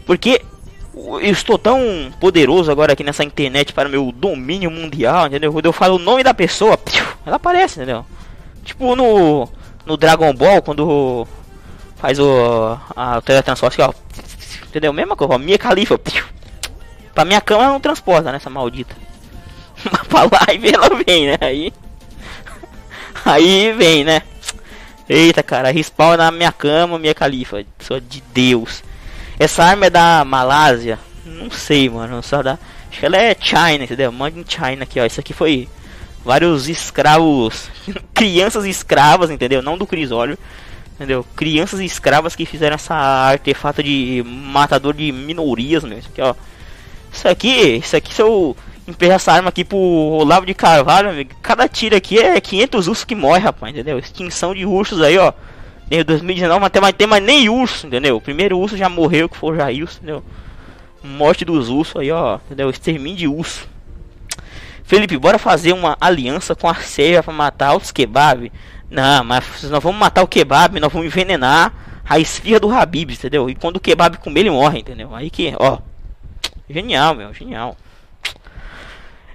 Porque 0.06 0.42
eu 1.20 1.30
estou 1.30 1.58
tão 1.58 2.12
poderoso 2.20 2.70
agora 2.70 2.92
aqui 2.92 3.04
nessa 3.04 3.24
internet 3.24 3.72
para 3.72 3.88
o 3.88 3.90
meu 3.90 4.12
domínio 4.12 4.70
mundial, 4.70 5.26
entendeu? 5.26 5.52
Quando 5.52 5.66
eu 5.66 5.72
falo 5.72 5.96
o 5.96 5.98
nome 5.98 6.24
da 6.24 6.34
pessoa, 6.34 6.78
ela 7.24 7.36
aparece, 7.36 7.78
entendeu? 7.78 8.04
Tipo 8.64 8.96
no, 8.96 9.48
no 9.86 9.96
Dragon 9.96 10.32
Ball, 10.34 10.60
quando 10.60 11.26
faz 11.96 12.18
o, 12.18 12.78
a 12.96 13.20
teletransporte, 13.20 13.80
ó. 13.80 13.92
Entendeu? 14.66 14.92
Mesma 14.92 15.16
coisa, 15.16 15.34
ó, 15.34 15.38
minha 15.38 15.58
califa. 15.58 15.98
Pra 17.14 17.24
minha 17.24 17.40
cama 17.40 17.68
não 17.68 17.80
transporta, 17.80 18.30
né? 18.30 18.36
Essa 18.36 18.50
maldita. 18.50 18.94
Pra 20.08 20.28
live 20.46 20.74
ela 20.74 20.90
vem, 21.04 21.26
né? 21.28 21.38
Aí. 21.40 21.72
Aí 23.24 23.72
vem, 23.72 24.04
né? 24.04 24.22
Eita, 25.08 25.42
cara, 25.42 25.70
respawn 25.70 26.16
na 26.16 26.30
minha 26.30 26.52
cama, 26.52 26.98
minha 26.98 27.14
califa. 27.14 27.64
Sou 27.78 27.98
de 27.98 28.22
Deus. 28.32 28.82
Essa 29.38 29.64
arma 29.64 29.86
é 29.86 29.90
da 29.90 30.24
Malásia? 30.24 30.98
Não 31.24 31.50
sei, 31.50 31.88
mano. 31.88 32.22
Só 32.22 32.42
da. 32.42 32.58
Acho 32.90 33.00
que 33.00 33.06
ela 33.06 33.16
é 33.16 33.36
China, 33.38 33.84
entendeu? 33.84 34.10
Mande 34.10 34.40
em 34.40 34.44
China 34.46 34.82
aqui, 34.82 34.98
ó. 34.98 35.04
Isso 35.04 35.20
aqui 35.20 35.32
foi 35.32 35.68
vários 36.24 36.68
escravos. 36.68 37.70
crianças 38.12 38.64
escravas, 38.64 39.30
entendeu? 39.30 39.62
Não 39.62 39.78
do 39.78 39.86
Crisólio 39.86 40.38
entendeu? 40.98 41.24
Crianças 41.36 41.78
escravas 41.78 42.34
que 42.34 42.44
fizeram 42.44 42.74
essa 42.74 42.94
artefato 42.94 43.82
de 43.82 44.22
matador 44.26 44.92
de 44.92 45.12
minorias, 45.12 45.84
meu. 45.84 45.96
Isso 45.96 46.08
aqui, 46.08 46.20
ó. 46.20 46.34
Isso 47.12 47.28
aqui, 47.28 47.76
isso 47.76 47.96
aqui, 47.96 48.12
se 48.14 48.20
eu 48.20 48.56
emperrar 48.86 49.16
essa 49.16 49.32
arma 49.32 49.48
aqui 49.48 49.64
pro 49.64 49.78
Olavo 49.78 50.44
de 50.44 50.54
Carvalho, 50.54 51.10
amigo, 51.10 51.30
cada 51.40 51.68
tiro 51.68 51.96
aqui 51.96 52.18
é 52.18 52.40
500 52.40 52.88
ursos 52.88 53.04
que 53.04 53.14
morre, 53.14 53.40
rapaz, 53.40 53.72
entendeu? 53.72 53.98
Extinção 53.98 54.54
de 54.54 54.66
ursos 54.66 55.00
aí, 55.00 55.16
ó. 55.16 55.32
Em 55.90 56.04
2019 56.04 56.60
não 56.60 56.68
tem 56.68 56.82
mais, 56.82 56.94
tem 56.94 57.06
mais 57.06 57.22
nem 57.22 57.48
urso, 57.48 57.86
entendeu? 57.86 58.16
O 58.16 58.20
primeiro 58.20 58.58
urso 58.58 58.76
já 58.76 58.88
morreu, 58.88 59.28
que 59.28 59.36
foi 59.36 59.52
o 59.52 59.56
Jailson, 59.56 59.96
entendeu? 59.98 60.24
Morte 61.02 61.44
dos 61.44 61.68
ursos 61.68 61.96
aí, 61.96 62.10
ó. 62.10 62.38
Entendeu? 62.46 62.68
Extermínio 62.68 63.16
de 63.16 63.26
urso. 63.28 63.68
Felipe, 64.84 65.16
bora 65.16 65.38
fazer 65.38 65.72
uma 65.72 65.96
aliança 66.00 66.54
com 66.54 66.68
a 66.68 66.74
Sérvia 66.74 67.22
pra 67.22 67.32
matar 67.32 67.76
os 67.76 67.90
kebab. 67.90 68.50
Não, 68.90 69.22
mas 69.24 69.62
nós 69.64 69.82
vamos 69.82 69.98
matar 69.98 70.22
o 70.22 70.28
kebab, 70.28 70.80
nós 70.80 70.92
vamos 70.92 71.06
envenenar 71.06 71.72
a 72.08 72.18
esfirra 72.18 72.60
do 72.60 72.72
Habib, 72.72 73.10
entendeu? 73.10 73.50
E 73.50 73.54
quando 73.54 73.76
o 73.76 73.80
kebab 73.80 74.16
comer, 74.18 74.40
ele 74.40 74.50
morre, 74.50 74.80
entendeu? 74.80 75.14
Aí 75.14 75.28
que, 75.28 75.54
ó. 75.58 75.78
Genial, 76.68 77.14
meu, 77.14 77.32
genial. 77.32 77.76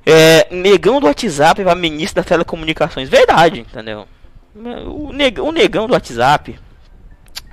É, 0.05 0.47
negão 0.51 0.99
do 0.99 1.07
WhatsApp 1.07 1.63
para 1.63 1.75
ministro 1.75 2.15
das 2.15 2.25
telecomunicações. 2.25 3.09
Verdade, 3.09 3.61
entendeu? 3.61 4.07
O 4.55 5.11
negão, 5.11 5.47
o 5.47 5.51
negão 5.51 5.87
do 5.87 5.93
WhatsApp 5.93 6.59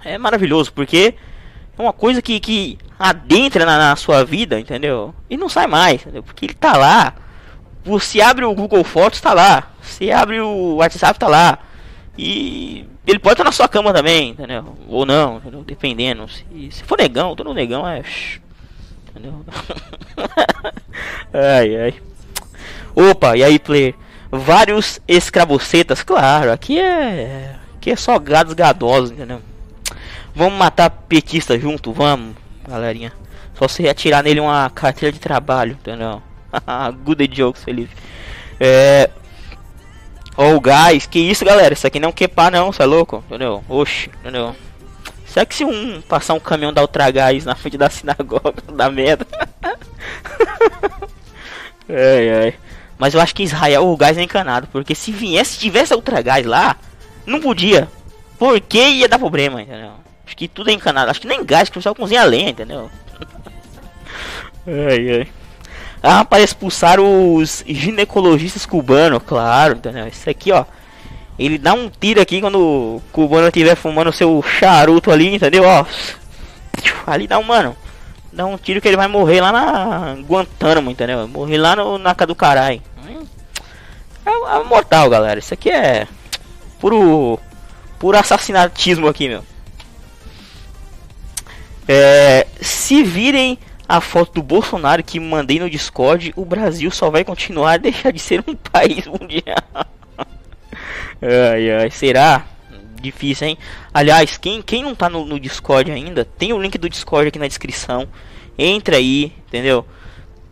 é 0.05 0.19
maravilhoso, 0.19 0.73
porque 0.73 1.15
é 1.79 1.83
uma 1.83 1.93
coisa 1.93 2.21
que, 2.21 2.39
que 2.39 2.79
adentra 2.99 3.65
na, 3.65 3.79
na, 3.79 3.97
sua 3.97 4.25
vida, 4.25 4.61
entendeu? 4.61 5.15
E 5.29 5.37
não 5.37 5.49
sai 5.49 5.67
mais, 5.67 6.03
entendeu? 6.03 6.23
Porque 6.23 6.45
ele 6.45 6.55
tá 6.55 6.77
lá. 6.77 7.15
Você 7.83 8.21
abre 8.21 8.45
o 8.45 8.55
Google 8.55 8.85
Fotos, 8.85 9.21
tá 9.21 9.33
lá. 9.33 9.71
Você 9.81 10.11
abre 10.11 10.41
o 10.41 10.77
WhatsApp, 10.77 11.19
tá 11.19 11.27
lá. 11.27 11.59
E 12.19 12.85
ele 13.07 13.19
pode 13.19 13.35
estar 13.35 13.45
na 13.45 13.53
sua 13.53 13.67
cama 13.67 13.95
também, 13.95 14.31
entendeu? 14.31 14.77
Ou 14.87 15.07
não, 15.07 15.39
entendeu? 15.39 15.63
dependendo. 15.63 16.29
Se, 16.29 16.45
se 16.71 16.85
for 16.85 16.99
negão, 16.99 17.35
todo 17.35 17.55
negão 17.55 17.89
é. 17.89 18.03
Entendeu? 19.09 19.45
ai, 21.33 21.77
ai. 21.77 21.95
Opa, 22.95 23.37
e 23.37 23.43
aí, 23.43 23.59
player? 23.59 23.95
Vários 24.31 25.01
escravocetas, 25.09 26.03
claro, 26.03 26.53
aqui 26.53 26.79
é. 26.79 27.57
Aqui 27.77 27.91
é 27.91 27.97
só 27.97 28.19
gados 28.19 28.55
gadosos, 28.55 29.11
entendeu? 29.11 29.41
Vamos 30.35 30.59
matar 30.59 30.91
petista 30.91 31.59
junto, 31.59 31.93
vamos, 31.93 32.37
galerinha. 32.67 33.13
Só 33.55 33.67
você 33.67 33.89
atirar 33.89 34.23
nele 34.23 34.41
uma 34.41 34.71
carteira 34.71 35.13
de 35.13 35.19
trabalho, 35.19 35.73
entendeu? 35.73 36.23
Good 37.05 37.29
jokes, 37.29 37.65
Felipe. 37.65 37.95
É. 38.59 39.11
Oh, 40.37 40.61
gás, 40.61 41.07
que 41.07 41.19
isso, 41.19 41.45
galera? 41.45 41.75
Isso 41.75 41.87
aqui 41.87 41.99
não 41.99 42.11
é 42.11 42.13
quepar, 42.13 42.53
não, 42.53 42.73
você 42.73 42.83
é 42.83 42.87
louco? 42.87 43.25
Entendeu? 43.27 43.65
Oxi, 43.69 44.11
entendeu? 44.21 44.55
Será 45.27 45.47
que 45.47 45.55
se 45.55 45.65
um 45.65 46.01
passar 46.03 46.35
um 46.35 46.41
caminhão 46.41 46.73
da 46.73 46.83
Ultra 46.83 47.11
Gás 47.11 47.45
na 47.45 47.55
frente 47.55 47.79
da 47.79 47.89
sinagoga, 47.89 48.55
da 48.73 48.91
merda? 48.91 49.27
ai, 51.89 52.31
ai. 52.31 52.55
Mas 53.01 53.15
eu 53.15 53.21
acho 53.21 53.35
que 53.35 53.43
Israel 53.43 53.87
o 53.87 53.97
gás 53.97 54.19
é 54.19 54.23
encanado. 54.23 54.69
Porque 54.71 54.95
se 54.95 55.11
viesse, 55.11 55.53
se 55.53 55.59
tivesse 55.59 55.95
Ultra 55.95 56.21
Gás 56.21 56.45
lá, 56.45 56.77
não 57.25 57.41
podia. 57.41 57.89
Porque 58.39 58.79
ia 58.79 59.09
dar 59.09 59.19
problema, 59.19 59.63
entendeu? 59.63 59.93
Acho 60.27 60.37
que 60.37 60.47
tudo 60.47 60.69
é 60.69 60.75
encanado. 60.75 61.11
Acho 61.11 61.19
que 61.19 61.27
nem 61.27 61.43
gás, 61.43 61.71
que 61.71 61.79
o 61.79 61.81
pessoal 61.81 61.95
cozinha 61.95 62.23
lenha, 62.25 62.51
entendeu? 62.51 62.91
ai, 64.69 65.21
ai. 65.21 65.29
Ah, 66.03 66.27
para 66.27 66.43
expulsar 66.43 67.01
os 67.01 67.65
ginecologistas 67.67 68.67
cubanos, 68.67 69.23
claro, 69.27 69.79
entendeu? 69.79 70.07
Isso 70.07 70.29
aqui, 70.29 70.53
ó. 70.53 70.67
Ele 71.39 71.57
dá 71.57 71.73
um 71.73 71.89
tiro 71.89 72.21
aqui 72.21 72.39
quando 72.43 72.61
o 72.61 73.03
cubano 73.11 73.47
estiver 73.47 73.77
fumando 73.77 74.13
seu 74.13 74.43
charuto 74.43 75.11
ali, 75.11 75.35
entendeu? 75.35 75.65
Ó. 75.65 75.87
Ali 77.07 77.27
dá 77.27 77.39
um, 77.39 77.43
mano. 77.43 77.75
Dá 78.31 78.45
um 78.45 78.59
tiro 78.59 78.81
que 78.81 78.89
ele 78.89 78.97
vai 78.97 79.09
morrer 79.09 79.41
lá 79.41 79.51
na 79.51 80.15
Guantánamo, 80.23 80.91
entendeu? 80.91 81.27
Morrer 81.27 81.57
lá 81.57 81.75
no, 81.75 81.97
na 81.97 82.15
casa 82.15 82.29
do 82.29 82.35
caralho. 82.35 82.81
É, 84.31 84.57
é 84.57 84.65
mortal, 84.65 85.11
galera. 85.11 85.39
Isso 85.39 85.55
aqui 85.55 85.71
é 85.71 86.07
puro 86.79 87.39
puro 87.99 88.17
assassinatismo 88.17 89.09
aqui, 89.09 89.29
meu. 89.29 89.45
É, 91.87 92.47
se 92.61 93.03
virem 93.03 93.59
a 93.89 94.01
foto 94.01 94.35
do 94.35 94.43
Bolsonaro 94.43 95.03
que 95.03 95.19
mandei 95.19 95.59
no 95.59 95.69
Discord, 95.69 96.33
o 96.37 96.45
Brasil 96.45 96.91
só 96.91 97.11
vai 97.11 97.25
continuar 97.25 97.73
a 97.73 97.77
deixar 97.77 98.13
de 98.13 98.21
ser 98.21 98.43
um 98.47 98.55
país 98.71 99.07
mundial. 99.07 99.57
Ai, 101.23 101.71
ai, 101.71 101.91
será? 101.91 102.47
Difícil, 103.03 103.49
hein? 103.49 103.59
Aliás, 103.93 104.39
quem, 104.39 104.63
quem 104.63 104.83
não 104.83 104.95
tá 104.95 105.11
no, 105.11 105.27
no, 105.27 105.39
Discord 105.39 105.91
ainda, 105.91 106.25
tem 106.25 106.55
o 106.55 106.61
link 106.61 106.79
do 106.79 106.89
Discord 106.89 107.29
aqui 107.29 107.39
na 107.39 107.47
descrição. 107.47 108.09
Entra 108.59 108.97
aí, 108.97 109.33
entendeu? 109.47 109.85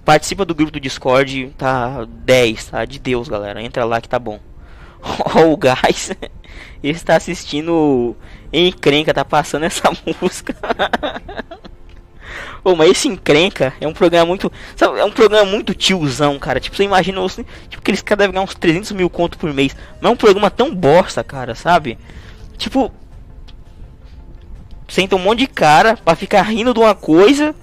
Participa 0.08 0.42
do 0.42 0.54
grupo 0.54 0.72
do 0.72 0.80
Discord, 0.80 1.52
tá 1.58 2.06
10, 2.24 2.64
tá? 2.64 2.82
De 2.86 2.98
Deus, 2.98 3.28
galera. 3.28 3.60
Entra 3.60 3.84
lá 3.84 4.00
que 4.00 4.08
tá 4.08 4.18
bom. 4.18 4.40
Ó, 5.36 5.52
o 5.52 5.54
Gás 5.54 6.16
está 6.82 7.14
assistindo 7.14 8.16
Encrenca, 8.50 9.12
tá 9.12 9.22
passando 9.22 9.64
essa 9.64 9.90
música. 10.22 10.56
Pô, 12.64 12.74
mas 12.74 12.92
esse 12.92 13.06
encrenca 13.06 13.74
é 13.78 13.86
um 13.86 13.92
programa 13.92 14.24
muito. 14.24 14.50
Sabe, 14.74 14.98
é 14.98 15.04
um 15.04 15.10
programa 15.10 15.44
muito 15.44 15.74
tiozão, 15.74 16.38
cara. 16.38 16.58
Tipo, 16.58 16.74
você 16.74 16.84
imagina 16.84 17.20
tipo, 17.68 17.82
que 17.82 17.90
eles 17.90 18.02
devem 18.02 18.30
ganhar 18.30 18.44
uns 18.44 18.54
300 18.54 18.92
mil 18.92 19.10
conto 19.10 19.36
por 19.36 19.52
mês. 19.52 19.76
Mas 20.00 20.10
é 20.10 20.14
um 20.14 20.16
programa 20.16 20.50
tão 20.50 20.74
bosta, 20.74 21.22
cara, 21.22 21.54
sabe? 21.54 21.98
Tipo. 22.56 22.90
Senta 24.88 25.16
um 25.16 25.18
monte 25.18 25.40
de 25.40 25.48
cara 25.48 25.98
pra 25.98 26.16
ficar 26.16 26.40
rindo 26.44 26.72
de 26.72 26.80
uma 26.80 26.94
coisa. 26.94 27.54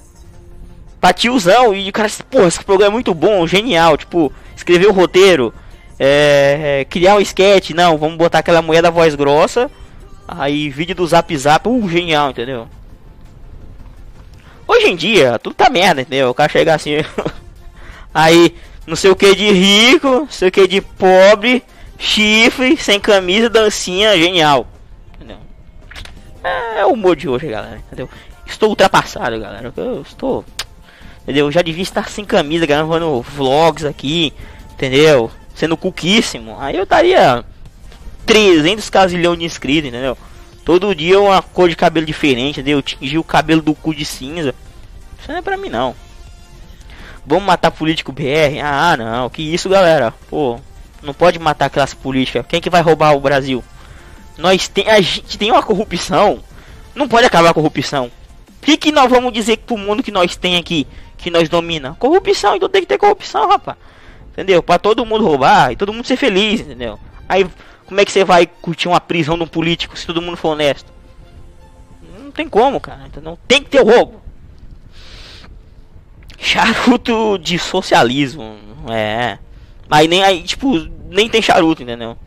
Pra 0.99 1.13
tiozão. 1.13 1.73
E 1.73 1.89
o 1.89 1.93
cara, 1.93 2.09
pô, 2.29 2.47
esse 2.47 2.63
programa 2.63 2.91
é 2.91 2.93
muito 2.93 3.13
bom, 3.13 3.45
genial. 3.45 3.97
Tipo, 3.97 4.31
escrever 4.55 4.87
o 4.87 4.93
roteiro. 4.93 5.53
É, 5.99 6.79
é, 6.81 6.85
criar 6.85 7.15
um 7.15 7.21
sketch. 7.21 7.71
Não, 7.71 7.97
vamos 7.97 8.17
botar 8.17 8.39
aquela 8.39 8.61
mulher 8.61 8.81
da 8.81 8.89
voz 8.89 9.15
grossa. 9.15 9.69
Aí, 10.27 10.69
vídeo 10.69 10.95
do 10.95 11.05
zap 11.05 11.35
zap. 11.37 11.67
Uh, 11.67 11.89
genial, 11.89 12.31
entendeu? 12.31 12.67
Hoje 14.67 14.87
em 14.87 14.95
dia, 14.95 15.37
tudo 15.37 15.55
tá 15.55 15.69
merda, 15.69 16.01
entendeu? 16.01 16.29
O 16.29 16.33
cara 16.33 16.51
chega 16.51 16.73
assim. 16.73 16.97
aí, 18.13 18.55
não 18.87 18.95
sei 18.95 19.11
o 19.11 19.15
que 19.15 19.35
de 19.35 19.51
rico, 19.51 20.07
não 20.07 20.29
sei 20.29 20.49
o 20.49 20.51
que 20.51 20.67
de 20.67 20.81
pobre, 20.81 21.63
chifre, 21.99 22.75
sem 22.77 22.99
camisa, 22.99 23.49
dancinha, 23.49 24.17
genial. 24.17 24.67
Entendeu? 25.15 25.37
É, 26.43 26.79
é 26.79 26.85
o 26.85 26.93
humor 26.93 27.15
de 27.15 27.29
hoje, 27.29 27.47
galera. 27.47 27.77
Entendeu? 27.77 28.09
Estou 28.45 28.69
ultrapassado, 28.69 29.39
galera. 29.39 29.71
Eu 29.75 30.01
estou. 30.01 30.43
Entendeu? 31.25 31.47
Eu 31.47 31.51
já 31.51 31.63
devia 31.63 31.81
estar 31.81 32.07
sem 32.07 32.23
camisa, 32.23 32.67
gravando 32.67 33.21
vlogs 33.21 33.83
aqui. 33.83 34.31
Entendeu? 34.73 35.31
Sendo 35.55 35.75
cuquíssimo. 35.75 36.55
Aí 36.59 36.75
eu 36.75 36.83
estaria 36.83 37.43
300 38.27 38.89
casilhão 38.91 39.35
de 39.35 39.43
inscritos, 39.43 39.89
entendeu? 39.89 40.15
Todo 40.63 40.93
dia 40.93 41.19
uma 41.19 41.41
cor 41.41 41.67
de 41.67 41.75
cabelo 41.75 42.05
diferente, 42.05 42.59
entendeu? 42.59 42.81
Tingir 42.81 43.17
o 43.17 43.23
cabelo 43.23 43.61
do 43.61 43.73
cu 43.73 43.93
de 43.93 44.05
cinza. 44.05 44.53
Isso 45.19 45.31
não 45.31 45.37
é 45.37 45.41
pra 45.41 45.57
mim 45.57 45.69
não. 45.69 45.95
Vamos 47.25 47.45
matar 47.45 47.71
político 47.71 48.11
BR? 48.11 48.61
Ah, 48.63 48.95
não. 48.95 49.29
Que 49.29 49.41
isso, 49.41 49.67
galera? 49.67 50.13
Pô, 50.29 50.59
não 51.01 51.13
pode 51.13 51.39
matar 51.39 51.65
a 51.65 51.69
classe 51.69 51.95
política. 51.95 52.43
Quem 52.43 52.61
que 52.61 52.69
vai 52.69 52.81
roubar 52.81 53.15
o 53.15 53.19
Brasil? 53.19 53.63
Nós 54.37 54.67
tem 54.67 54.87
a 54.89 55.01
gente 55.01 55.37
tem 55.37 55.51
uma 55.51 55.63
corrupção. 55.63 56.39
Não 56.93 57.07
pode 57.07 57.25
acabar 57.25 57.49
a 57.49 57.53
corrupção. 57.53 58.11
O 58.61 58.65
que, 58.65 58.77
que 58.77 58.91
nós 58.91 59.09
vamos 59.09 59.31
dizer 59.31 59.57
pro 59.57 59.77
mundo 59.77 60.01
que 60.01 60.11
nós 60.11 60.35
tem 60.35 60.57
aqui, 60.57 60.87
que 61.17 61.29
nós 61.29 61.49
domina? 61.49 61.95
Corrupção, 61.99 62.55
então 62.55 62.69
tem 62.69 62.81
que 62.81 62.87
ter 62.87 62.97
corrupção, 62.97 63.47
rapaz. 63.47 63.77
Entendeu? 64.31 64.61
Para 64.61 64.79
todo 64.79 65.05
mundo 65.05 65.25
roubar 65.25 65.71
e 65.71 65.75
todo 65.75 65.93
mundo 65.93 66.05
ser 66.05 66.17
feliz, 66.17 66.61
entendeu? 66.61 66.99
Aí 67.27 67.47
como 67.85 68.01
é 68.01 68.05
que 68.05 68.11
você 68.11 68.23
vai 68.23 68.47
curtir 68.47 68.87
uma 68.87 68.99
prisão 68.99 69.37
de 69.37 69.43
um 69.43 69.47
político 69.47 69.97
se 69.97 70.07
todo 70.07 70.21
mundo 70.21 70.37
for 70.37 70.49
honesto? 70.49 70.91
Não 72.19 72.31
tem 72.31 72.49
como, 72.49 72.79
cara. 72.79 73.09
Não 73.21 73.37
tem 73.47 73.61
que 73.61 73.69
ter 73.69 73.83
roubo. 73.83 74.21
Charuto 76.37 77.37
de 77.37 77.59
socialismo. 77.59 78.57
É. 78.89 79.37
Aí 79.89 80.07
nem 80.07 80.23
aí, 80.23 80.41
tipo, 80.43 80.77
nem 81.09 81.29
tem 81.29 81.41
charuto, 81.41 81.83
entendeu? 81.83 82.17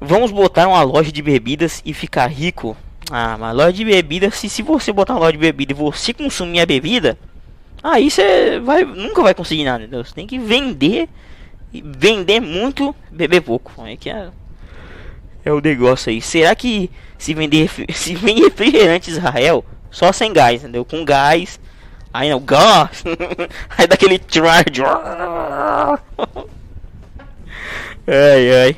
Vamos 0.00 0.30
botar 0.32 0.66
uma 0.68 0.82
loja 0.82 1.12
de 1.12 1.22
bebidas 1.22 1.80
e 1.84 1.94
ficar 1.94 2.26
rico. 2.26 2.76
Ah, 3.10 3.36
mas 3.38 3.56
loja 3.56 3.72
de 3.72 3.84
bebidas, 3.84 4.34
se, 4.34 4.48
se 4.48 4.62
você 4.62 4.92
botar 4.92 5.14
uma 5.14 5.20
loja 5.20 5.32
de 5.32 5.38
bebida 5.38 5.72
e 5.72 5.76
você 5.76 6.12
consumir 6.12 6.60
a 6.60 6.66
bebida, 6.66 7.16
aí 7.82 8.10
você 8.10 8.58
vai 8.60 8.84
nunca 8.84 9.22
vai 9.22 9.34
conseguir 9.34 9.64
nada, 9.64 9.84
entendeu? 9.84 10.04
Você 10.04 10.14
tem 10.14 10.26
que 10.26 10.38
vender 10.38 11.08
vender 11.72 12.40
muito, 12.40 12.94
beber 13.10 13.42
pouco. 13.42 13.72
É 13.86 13.96
que 13.96 14.10
é, 14.10 14.28
é 15.44 15.52
o 15.52 15.60
negócio 15.60 16.10
aí. 16.10 16.20
Será 16.20 16.54
que 16.54 16.90
se 17.18 17.34
vender 17.34 17.70
se 17.94 18.14
vende 18.14 18.42
refrigerante 18.42 19.10
Israel 19.10 19.64
só 19.90 20.12
sem 20.12 20.32
gás, 20.32 20.62
entendeu? 20.62 20.84
Com 20.84 21.04
gás, 21.04 21.60
aí 22.12 22.28
não 22.30 22.40
gás, 22.40 23.04
aí 23.78 23.86
daquele 23.86 24.20
charge. 24.28 24.82
ai 28.06 28.64
ai. 28.64 28.76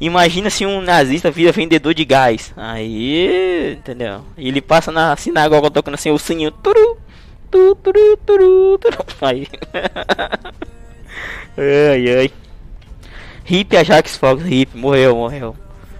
Imagina 0.00 0.48
se 0.48 0.64
um 0.64 0.80
nazista 0.80 1.30
vira 1.30 1.50
vendedor 1.50 1.92
de 1.92 2.04
gás. 2.04 2.52
Aí, 2.56 3.72
entendeu? 3.72 4.20
Ele 4.36 4.60
passa 4.60 4.92
na 4.92 5.16
sinagoga 5.16 5.70
tocando 5.70 5.94
assim 5.94 6.10
o 6.10 6.18
sininho. 6.18 6.52
Turu, 6.52 6.96
turu, 7.50 7.74
turu, 7.76 8.16
turu, 8.24 8.78
turu. 8.78 9.04
Aí. 9.22 9.48
Ai, 11.58 12.18
ai. 12.18 12.30
Hip 13.50 13.76
a 13.76 13.82
Jax 13.82 14.16
Fox, 14.16 14.44
hip, 14.46 14.76
morreu, 14.76 15.16
morreu. 15.16 15.56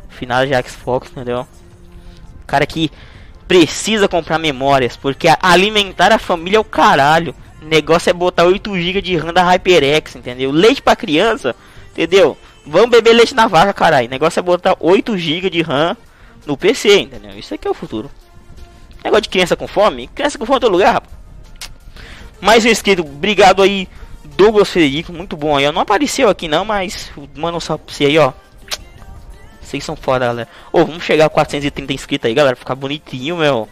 Final 0.08 0.46
Jax 0.46 0.74
Fox, 0.76 1.10
entendeu? 1.10 1.48
Cara 2.46 2.64
que 2.64 2.92
precisa 3.48 4.06
comprar 4.06 4.38
memórias, 4.38 4.96
porque 4.96 5.28
alimentar 5.42 6.12
a 6.12 6.18
família 6.18 6.58
é 6.58 6.60
o 6.60 6.64
caralho. 6.64 7.34
O 7.60 7.64
negócio 7.64 8.08
é 8.08 8.12
botar 8.12 8.44
8 8.44 8.72
GB 8.78 9.02
de 9.02 9.16
RAM 9.16 9.32
da 9.32 9.42
HyperX, 9.42 10.14
entendeu? 10.14 10.52
Leite 10.52 10.80
pra 10.80 10.94
criança, 10.94 11.56
entendeu? 11.90 12.36
Vamos 12.68 12.90
beber 12.90 13.14
leite 13.14 13.34
na 13.34 13.46
vaca, 13.46 13.72
caralho. 13.72 14.06
O 14.06 14.10
negócio 14.10 14.38
é 14.38 14.42
botar 14.42 14.76
8 14.78 15.16
GB 15.16 15.48
de 15.48 15.62
RAM 15.62 15.96
no 16.46 16.56
PC, 16.56 17.00
entendeu? 17.00 17.38
Isso 17.38 17.54
aqui 17.54 17.66
é 17.66 17.70
o 17.70 17.74
futuro. 17.74 18.10
Negócio 19.02 19.22
de 19.22 19.28
criança 19.30 19.56
com 19.56 19.66
fome? 19.66 20.08
Criança 20.08 20.38
com 20.38 20.44
fome 20.44 20.58
em 20.58 20.60
todo 20.60 20.72
lugar, 20.72 20.92
rapaz. 20.94 21.12
Mais 22.40 22.64
um 22.64 22.68
inscrito, 22.68 23.02
obrigado 23.02 23.62
aí, 23.62 23.88
Douglas 24.36 24.68
Federico, 24.68 25.12
muito 25.12 25.36
bom 25.36 25.56
aí. 25.56 25.70
Não 25.72 25.80
apareceu 25.80 26.28
aqui 26.28 26.46
não, 26.46 26.64
mas 26.64 27.10
manda 27.34 27.56
um 27.56 27.60
salve 27.60 27.84
pra 27.84 27.94
você 27.94 28.04
aí, 28.04 28.18
ó. 28.18 28.32
Vocês 29.60 29.84
são 29.84 29.96
foda, 29.96 30.26
galera. 30.26 30.48
Ô, 30.72 30.84
vamos 30.84 31.02
chegar 31.04 31.26
a 31.26 31.30
430 31.30 31.92
inscritos 31.92 32.28
aí, 32.28 32.34
galera. 32.34 32.56
Ficar 32.56 32.74
bonitinho, 32.74 33.36
meu. 33.36 33.68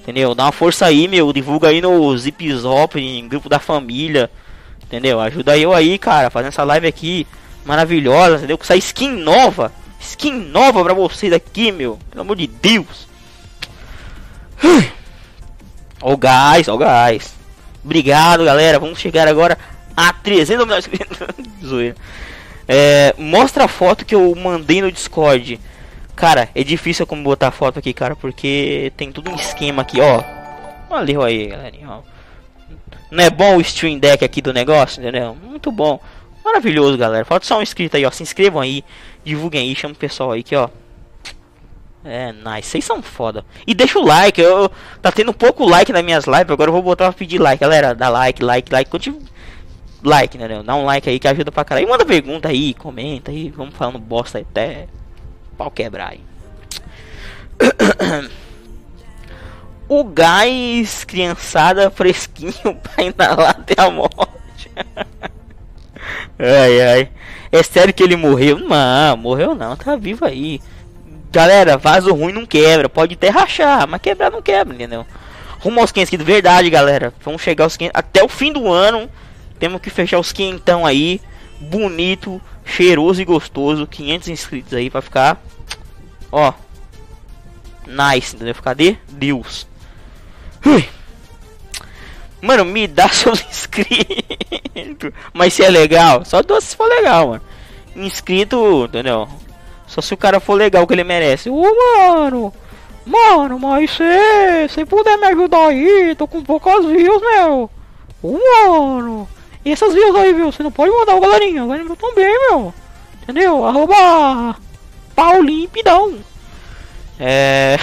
Entendeu? 0.00 0.34
Dá 0.34 0.44
uma 0.44 0.52
força 0.52 0.86
aí, 0.86 1.06
meu. 1.06 1.32
Divulga 1.32 1.68
aí 1.68 1.80
no 1.80 2.16
Zip 2.16 2.50
Zop, 2.54 2.98
em 2.98 3.26
grupo 3.28 3.48
da 3.48 3.58
família. 3.58 4.30
Entendeu? 4.82 5.20
Ajuda 5.20 5.56
eu 5.56 5.72
aí, 5.72 5.98
cara. 5.98 6.28
Fazendo 6.28 6.48
essa 6.48 6.64
live 6.64 6.86
aqui 6.86 7.26
maravilhosa, 7.68 8.38
entendeu? 8.38 8.56
Com 8.56 8.64
essa 8.64 8.76
skin 8.76 9.10
nova. 9.10 9.70
Skin 10.00 10.32
nova 10.32 10.82
pra 10.82 10.94
vocês 10.94 11.32
aqui, 11.34 11.70
meu. 11.70 11.98
Pelo 12.10 12.22
amor 12.22 12.34
de 12.34 12.46
Deus. 12.46 13.06
Ó 16.00 16.14
o 16.14 16.16
gás, 16.16 16.66
ó 16.66 16.74
o 16.74 16.78
gás. 16.78 17.34
Obrigado, 17.84 18.44
galera. 18.44 18.78
Vamos 18.78 18.98
chegar 18.98 19.28
agora 19.28 19.58
a 19.94 20.12
300 20.12 20.86
mil 20.86 21.06
Zoeira. 21.62 21.96
É, 22.66 23.14
mostra 23.18 23.64
a 23.64 23.68
foto 23.68 24.04
que 24.04 24.14
eu 24.14 24.34
mandei 24.34 24.80
no 24.80 24.90
Discord. 24.90 25.60
Cara, 26.16 26.48
é 26.54 26.64
difícil 26.64 27.06
como 27.06 27.22
botar 27.22 27.50
foto 27.50 27.78
aqui, 27.78 27.92
cara, 27.92 28.16
porque 28.16 28.92
tem 28.96 29.12
tudo 29.12 29.30
um 29.30 29.36
esquema 29.36 29.82
aqui, 29.82 30.00
ó. 30.00 30.22
Valeu 30.88 31.22
aí, 31.22 31.48
galerinha, 31.48 31.90
ó. 31.90 32.00
Não 33.10 33.24
é 33.24 33.30
bom 33.30 33.56
o 33.56 33.60
stream 33.60 33.98
deck 33.98 34.24
aqui 34.24 34.42
do 34.42 34.52
negócio, 34.52 35.00
entendeu? 35.00 35.36
Muito 35.42 35.70
bom. 35.70 36.00
Maravilhoso, 36.48 36.96
galera. 36.96 37.26
Falta 37.26 37.44
só 37.44 37.58
um 37.58 37.62
inscrito 37.62 37.96
aí, 37.96 38.06
ó. 38.06 38.10
Se 38.10 38.22
inscrevam 38.22 38.62
aí, 38.62 38.82
divulguem 39.22 39.68
aí, 39.68 39.76
chama 39.76 39.92
o 39.92 39.96
pessoal 39.96 40.32
aí 40.32 40.42
que, 40.42 40.56
ó. 40.56 40.70
É, 42.02 42.32
nice. 42.32 42.70
Vocês 42.70 42.84
são 42.84 43.02
foda. 43.02 43.44
E 43.66 43.74
deixa 43.74 43.98
o 43.98 44.04
like. 44.04 44.40
Eu 44.40 44.70
tá 45.02 45.12
tendo 45.12 45.34
pouco 45.34 45.68
like 45.68 45.92
nas 45.92 46.02
minhas 46.02 46.24
lives. 46.24 46.50
Agora 46.50 46.70
eu 46.70 46.72
vou 46.72 46.82
botar 46.82 47.04
pra 47.04 47.12
pedir 47.12 47.38
like, 47.38 47.60
galera. 47.60 47.94
Dá 47.94 48.08
like, 48.08 48.42
like, 48.42 48.72
like. 48.72 48.90
Continue 48.90 49.22
like, 50.02 50.38
né? 50.38 50.62
Dá 50.62 50.74
um 50.74 50.86
like 50.86 51.08
aí 51.08 51.18
que 51.18 51.28
ajuda 51.28 51.52
pra 51.52 51.66
caralho. 51.66 51.86
E 51.86 51.90
manda 51.90 52.06
pergunta 52.06 52.48
aí, 52.48 52.72
comenta 52.72 53.30
aí. 53.30 53.50
Vamos 53.50 53.74
falando 53.74 53.98
bosta 53.98 54.38
até 54.38 54.88
pau 55.56 55.70
quebrar 55.70 56.12
aí. 56.12 56.20
o 59.86 60.02
gás 60.02 61.04
criançada 61.04 61.90
fresquinho 61.90 62.74
pra 62.82 63.04
inalar 63.04 63.50
até 63.50 63.74
a 63.78 63.90
morte. 63.90 64.70
ai 66.38 66.80
ai. 66.80 67.10
É 67.50 67.62
sério 67.62 67.94
que 67.94 68.02
ele 68.02 68.16
morreu? 68.16 68.58
Não, 68.58 69.16
morreu 69.16 69.54
não, 69.54 69.76
tá 69.76 69.96
vivo 69.96 70.24
aí. 70.24 70.60
Galera, 71.30 71.76
vaso 71.76 72.12
ruim 72.14 72.32
não 72.32 72.46
quebra. 72.46 72.88
Pode 72.88 73.14
até 73.14 73.28
rachar, 73.28 73.86
mas 73.86 74.00
quebrar 74.00 74.30
não 74.30 74.42
quebra, 74.42 74.74
entendeu? 74.74 75.06
Rumo 75.60 75.80
aos 75.80 75.92
500 75.92 76.18
de 76.18 76.24
verdade, 76.24 76.70
galera. 76.70 77.12
Vamos 77.24 77.42
chegar 77.42 77.64
aos 77.64 77.76
500 77.76 77.98
até 77.98 78.22
o 78.22 78.28
fim 78.28 78.52
do 78.52 78.70
ano. 78.70 79.08
Temos 79.58 79.80
que 79.80 79.90
fechar 79.90 80.18
os 80.18 80.32
quentão 80.32 80.86
aí. 80.86 81.20
Bonito, 81.60 82.40
cheiroso 82.64 83.20
e 83.20 83.24
gostoso. 83.24 83.86
500 83.86 84.28
inscritos 84.28 84.72
aí 84.72 84.88
pra 84.88 85.02
ficar. 85.02 85.42
Ó. 86.30 86.52
Nice, 87.86 88.36
entendeu? 88.36 88.54
Cadê? 88.54 88.96
Deus. 89.10 89.66
Ui. 90.64 90.88
Mano, 92.40 92.64
me 92.64 92.86
dá 92.86 93.08
seus 93.10 93.44
inscritos. 93.48 95.12
Mas 95.32 95.54
se 95.54 95.64
é 95.64 95.68
legal, 95.68 96.24
só 96.24 96.42
doce 96.42 96.68
se 96.68 96.76
for 96.76 96.88
legal, 96.88 97.28
mano. 97.28 97.42
Inscrito, 97.96 98.84
entendeu? 98.84 99.28
Só 99.86 100.00
se 100.00 100.14
o 100.14 100.16
cara 100.16 100.38
for 100.38 100.54
legal 100.54 100.86
que 100.86 100.94
ele 100.94 101.04
merece. 101.04 101.50
Ô, 101.50 101.62
mano. 101.96 102.52
Mano, 103.04 103.58
mas 103.58 103.90
se 103.90 104.68
você 104.68 104.84
puder 104.84 105.16
me 105.16 105.26
ajudar 105.28 105.68
aí, 105.68 106.14
tô 106.14 106.28
com 106.28 106.42
poucas 106.42 106.84
views, 106.84 107.22
meu. 107.22 107.70
Ô, 108.22 108.38
mano. 108.58 109.28
E 109.64 109.72
essas 109.72 109.94
views 109.94 110.14
aí, 110.14 110.32
viu? 110.32 110.52
Você 110.52 110.62
não 110.62 110.70
pode 110.70 110.92
mandar 110.92 111.14
o 111.16 111.20
galerinha. 111.20 111.64
O 111.64 111.68
galerinha 111.68 111.96
também, 111.96 112.38
meu. 112.50 112.72
Entendeu? 113.22 113.64
Arroba 113.64 114.56
Paulinho 115.14 115.68
Pidão. 115.68 116.14
É. 117.18 117.76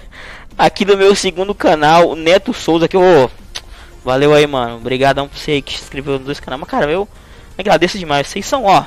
Aqui 0.56 0.84
do 0.84 0.96
meu 0.96 1.14
segundo 1.14 1.54
canal, 1.54 2.14
Neto 2.14 2.52
Souza, 2.52 2.88
que 2.88 2.96
eu. 2.96 3.30
Valeu 4.04 4.34
aí, 4.34 4.46
mano. 4.46 4.76
Obrigadão 4.76 5.28
por 5.28 5.38
você 5.38 5.62
que 5.62 5.74
se 5.74 5.82
inscreveu 5.82 6.14
nos 6.14 6.24
dois 6.26 6.40
canais. 6.40 6.60
Mas, 6.60 6.68
cara, 6.70 6.90
eu 6.90 7.08
agradeço 7.56 7.98
demais. 7.98 8.26
Vocês 8.26 8.44
são, 8.44 8.64
ó. 8.64 8.84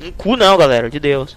Um 0.00 0.10
cu 0.12 0.36
não, 0.36 0.56
galera. 0.56 0.88
De 0.88 0.98
Deus. 0.98 1.36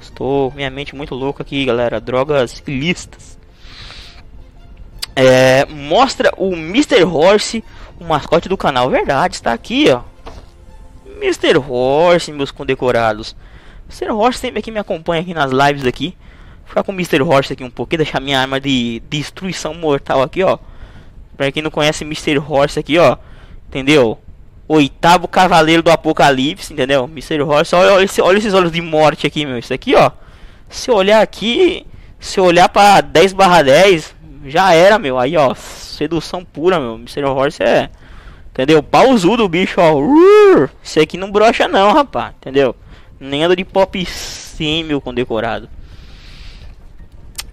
Estou 0.00 0.52
minha 0.52 0.70
mente 0.70 0.94
muito 0.94 1.14
louca 1.14 1.42
aqui, 1.42 1.64
galera. 1.64 2.00
Drogas 2.00 2.62
ilícitas. 2.66 3.38
É, 5.14 5.66
mostra 5.66 6.32
o 6.36 6.52
Mr. 6.54 7.04
Horse 7.04 7.62
o 8.02 8.04
mascote 8.04 8.48
do 8.48 8.56
canal. 8.56 8.90
Verdade, 8.90 9.34
está 9.34 9.52
aqui, 9.52 9.90
ó. 9.90 10.02
Mr. 11.20 11.58
Horse, 11.58 12.32
meus 12.32 12.50
condecorados. 12.50 13.36
Mr. 13.88 14.10
Horse 14.10 14.38
sempre 14.38 14.58
aqui 14.58 14.70
me 14.70 14.78
acompanha 14.78 15.22
aqui 15.22 15.34
nas 15.34 15.52
lives 15.52 15.84
aqui. 15.86 16.16
Vou 16.60 16.68
ficar 16.68 16.82
com 16.82 16.92
o 16.92 16.94
Mr. 16.94 17.22
Horse 17.22 17.52
aqui 17.52 17.62
um 17.62 17.70
pouquinho, 17.70 17.98
deixar 17.98 18.20
minha 18.20 18.40
arma 18.40 18.60
de 18.60 19.00
destruição 19.08 19.74
mortal 19.74 20.22
aqui, 20.22 20.42
ó. 20.42 20.58
Pra 21.42 21.50
quem 21.50 21.60
não 21.60 21.72
conhece 21.72 22.04
Mr. 22.04 22.38
Horse 22.38 22.78
aqui, 22.78 22.96
ó. 22.98 23.16
Entendeu? 23.66 24.16
Oitavo 24.68 25.26
cavaleiro 25.26 25.82
do 25.82 25.90
apocalipse, 25.90 26.72
entendeu? 26.72 27.02
Mr. 27.06 27.42
Horse, 27.42 27.74
olha, 27.74 27.94
olha, 27.94 28.08
olha 28.20 28.38
esses 28.38 28.54
olhos 28.54 28.70
de 28.70 28.80
morte 28.80 29.26
aqui, 29.26 29.44
meu. 29.44 29.58
Isso 29.58 29.74
aqui, 29.74 29.92
ó. 29.96 30.12
Se 30.68 30.88
olhar 30.92 31.20
aqui, 31.20 31.84
se 32.20 32.40
olhar 32.40 32.68
pra 32.68 33.00
10 33.00 33.32
barra 33.32 33.60
10, 33.62 34.14
já 34.46 34.72
era, 34.72 35.00
meu. 35.00 35.18
Aí, 35.18 35.36
ó, 35.36 35.52
sedução 35.52 36.44
pura, 36.44 36.78
meu. 36.78 36.94
Mr. 36.94 37.24
Horse 37.24 37.60
é. 37.60 37.90
Entendeu? 38.52 38.80
Pausudo 38.80 39.42
o 39.42 39.48
bicho, 39.48 39.80
ó. 39.80 39.94
Isso 40.80 41.00
aqui 41.00 41.16
não 41.16 41.32
brocha, 41.32 41.66
não, 41.66 41.92
rapaz. 41.92 42.34
Entendeu? 42.40 42.76
Nem 43.18 43.42
anda 43.42 43.56
de 43.56 43.64
pop 43.64 44.06
sim, 44.06 44.84
meu 44.84 45.00
condecorado. 45.00 45.68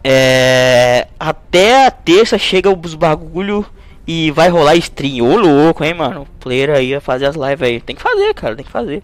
É. 0.04 1.08
Até 1.19 1.88
a 1.88 1.91
terça 1.91 2.38
chega 2.38 2.69
os 2.69 2.93
bagulho 2.93 3.65
e 4.12 4.32
vai 4.32 4.50
rolar 4.50 4.76
stream. 4.78 5.24
Ô 5.24 5.38
louco, 5.38 5.84
hein, 5.84 5.93
mano. 5.93 6.24
O 6.24 6.26
player 6.39 6.72
aí 6.72 6.93
vai 6.93 7.00
fazer 7.00 7.28
as 7.28 7.36
lives 7.36 7.62
aí. 7.62 7.80
Tem 7.80 7.95
que 7.95 8.02
fazer, 8.02 8.34
cara. 8.34 8.56
Tem 8.56 8.65
que 8.65 8.72
fazer. 8.72 9.04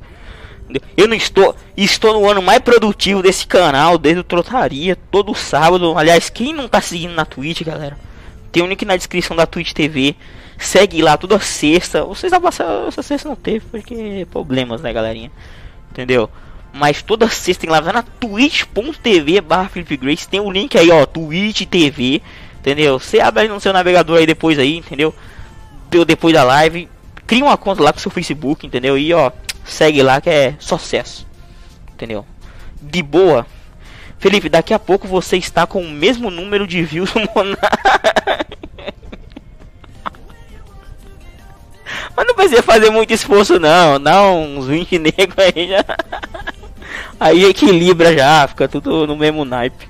Eu 0.98 1.08
não 1.08 1.16
estou. 1.16 1.56
Estou 1.78 2.20
no 2.20 2.28
ano 2.28 2.42
mais 2.42 2.58
produtivo 2.58 3.22
desse 3.22 3.46
canal, 3.46 4.00
desde 4.00 4.22
o 4.22 4.24
Trotaria, 4.24 4.98
todo 5.12 5.36
sábado. 5.36 5.96
Aliás, 5.96 6.32
quem 6.32 6.54
não 6.54 6.68
tá 6.68 6.82
seguindo 6.82 7.14
na 7.14 7.24
Twitch, 7.24 7.62
galera, 7.62 7.96
tem 8.52 8.64
o 8.64 8.66
um 8.66 8.70
link 8.70 8.84
na 8.84 8.98
descrição 8.98 9.38
da 9.38 9.46
Twitch 9.46 9.74
TV. 9.74 10.16
Segue 10.58 11.04
lá 11.04 11.16
toda 11.18 11.40
sexta. 11.40 12.04
Vocês 12.04 12.32
já 12.32 12.40
passaram 12.40 12.88
essa 12.88 13.04
sexta 13.04 13.30
não 13.30 13.36
teve, 13.36 13.64
porque 13.70 14.26
problemas, 14.32 14.82
né, 14.82 14.92
galerinha? 14.92 15.32
Entendeu? 15.92 16.28
Mas 16.74 17.04
toda 17.04 17.30
sexta 17.30 17.62
tem 17.62 17.70
lá, 17.70 17.80
vai 17.80 17.94
na 17.94 18.02
twitch.tv 18.02 19.40
barra 19.42 19.70
Felipe 19.70 19.98
Grace. 19.98 20.28
Tem 20.28 20.40
o 20.40 20.46
um 20.46 20.52
link 20.52 20.76
aí, 20.76 20.90
ó, 20.90 21.06
Twitch 21.06 21.68
TV. 21.68 22.24
Entendeu? 22.66 22.98
Você 22.98 23.20
abre 23.20 23.48
no 23.48 23.60
seu 23.60 23.72
navegador 23.72 24.18
aí 24.18 24.26
depois 24.26 24.58
aí, 24.58 24.78
entendeu? 24.78 25.14
Deu 25.92 26.04
depois 26.04 26.34
da 26.34 26.44
live. 26.44 26.90
Cria 27.28 27.46
uma 27.46 27.58
conta 27.58 27.84
lá 27.84 27.94
com 27.94 28.00
seu 28.00 28.10
Facebook, 28.10 28.66
entendeu? 28.66 28.98
E 28.98 29.14
ó, 29.14 29.32
Segue 29.66 30.04
lá 30.04 30.22
que 30.22 30.30
é 30.30 30.56
sucesso. 30.60 31.28
Entendeu? 31.94 32.24
De 32.80 33.02
boa. 33.02 33.48
Felipe, 34.20 34.48
daqui 34.48 34.74
a 34.74 34.80
pouco 34.80 35.08
você 35.08 35.38
está 35.38 35.66
com 35.66 35.82
o 35.82 35.90
mesmo 35.90 36.30
número 36.30 36.68
de 36.68 36.84
views 36.84 37.12
no 37.14 37.22
Monark. 37.36 37.60
Mas 42.16 42.28
não 42.28 42.36
precisa 42.36 42.64
fazer 42.64 42.90
muito 42.92 43.12
esforço 43.12 43.60
não. 43.60 44.00
Dá 44.00 44.24
uns 44.24 44.68
20 44.68 45.00
negros 45.00 45.38
aí 45.38 45.68
já. 45.70 45.84
Aí 47.18 47.46
equilibra 47.46 48.14
já, 48.16 48.46
fica 48.46 48.68
tudo 48.68 49.08
no 49.08 49.16
mesmo 49.16 49.46
naipe. 49.46 49.88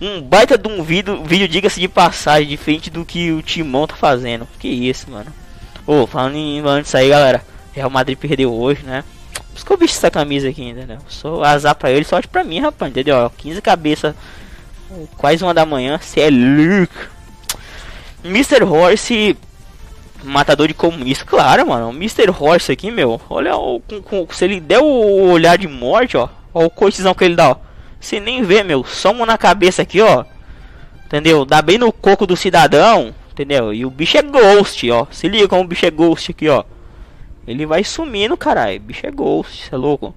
Um 0.00 0.22
baita 0.22 0.56
de 0.56 0.68
um 0.68 0.82
vídeo, 0.82 1.24
vídeo 1.24 1.48
diga-se 1.48 1.80
de 1.80 1.88
passagem, 1.88 2.46
diferente 2.46 2.88
do 2.88 3.04
que 3.04 3.32
o 3.32 3.42
Timão 3.42 3.86
tá 3.86 3.96
fazendo. 3.96 4.46
Que 4.58 4.68
isso, 4.68 5.10
mano. 5.10 5.32
Ô, 5.86 6.02
oh, 6.02 6.06
falando 6.06 6.36
em 6.36 6.62
disso 6.82 6.96
aí, 6.96 7.08
galera. 7.08 7.42
Real 7.72 7.90
Madrid 7.90 8.16
perdeu 8.16 8.52
hoje, 8.52 8.82
né? 8.84 9.02
Por 9.32 9.56
isso 9.56 9.66
que 9.66 9.72
eu 9.72 9.76
visto 9.76 9.96
essa 9.96 10.10
camisa 10.10 10.48
aqui, 10.48 10.62
entendeu? 10.68 10.98
Sou 11.08 11.42
azar 11.42 11.74
pra 11.74 11.90
ele, 11.90 12.04
sorte 12.04 12.28
pra 12.28 12.44
mim, 12.44 12.60
rapaz, 12.60 12.90
entendeu? 12.90 13.30
15 13.36 13.60
cabeças, 13.60 14.14
quase 15.16 15.42
uma 15.42 15.54
da 15.54 15.66
manhã, 15.66 15.98
cê 16.00 16.20
é 16.20 16.30
louco. 16.30 17.10
Mr. 18.24 18.64
Horse, 18.64 19.36
matador 20.22 20.68
de 20.68 20.74
comunista, 20.74 21.24
claro, 21.24 21.66
mano. 21.66 21.90
Mr. 21.90 22.30
Horse 22.30 22.70
aqui, 22.70 22.90
meu, 22.90 23.20
olha 23.28 23.56
o, 23.56 23.80
com, 23.80 24.02
com, 24.02 24.26
se 24.30 24.44
ele 24.44 24.60
der 24.60 24.80
o 24.80 25.30
olhar 25.30 25.58
de 25.58 25.66
morte, 25.66 26.16
ó, 26.16 26.28
ó 26.54 26.64
o 26.64 26.70
cortizão 26.70 27.14
que 27.14 27.24
ele 27.24 27.36
dá, 27.36 27.50
ó. 27.50 27.67
Você 28.00 28.20
nem 28.20 28.42
vê, 28.42 28.62
meu, 28.62 28.84
soma 28.84 29.26
na 29.26 29.36
cabeça 29.36 29.82
aqui, 29.82 30.00
ó. 30.00 30.24
Entendeu? 31.06 31.44
Dá 31.44 31.62
bem 31.62 31.78
no 31.78 31.92
coco 31.92 32.26
do 32.26 32.36
cidadão. 32.36 33.14
Entendeu? 33.32 33.72
E 33.72 33.86
o 33.86 33.90
bicho 33.90 34.18
é 34.18 34.22
ghost, 34.22 34.90
ó. 34.90 35.06
Se 35.10 35.28
liga 35.28 35.46
como 35.46 35.62
o 35.62 35.66
bicho 35.66 35.86
é 35.86 35.90
ghost 35.90 36.30
aqui, 36.30 36.48
ó. 36.48 36.64
Ele 37.46 37.64
vai 37.64 37.82
sumindo, 37.82 38.36
caralho. 38.36 38.80
Bicho 38.80 39.06
é 39.06 39.10
ghost, 39.10 39.68
cê 39.68 39.74
é 39.74 39.78
louco. 39.78 40.14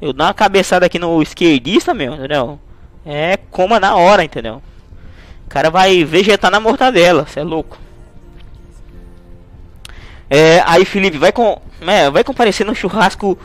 Eu 0.00 0.12
dou 0.12 0.26
uma 0.26 0.34
cabeçada 0.34 0.84
aqui 0.84 0.98
no 0.98 1.22
esquerdista, 1.22 1.94
meu, 1.94 2.14
entendeu? 2.14 2.58
É 3.06 3.36
coma 3.36 3.78
na 3.78 3.94
hora, 3.94 4.24
entendeu? 4.24 4.60
O 5.46 5.48
cara 5.48 5.70
vai 5.70 6.02
vegetar 6.02 6.50
na 6.50 6.58
mortadela, 6.58 7.24
cê 7.26 7.38
é 7.38 7.44
louco. 7.44 7.78
É, 10.28 10.62
aí 10.66 10.84
Felipe, 10.84 11.18
vai 11.18 11.30
com. 11.30 11.60
É, 11.82 12.10
vai 12.10 12.24
comparecer 12.24 12.66
no 12.66 12.74
churrasco 12.74 13.38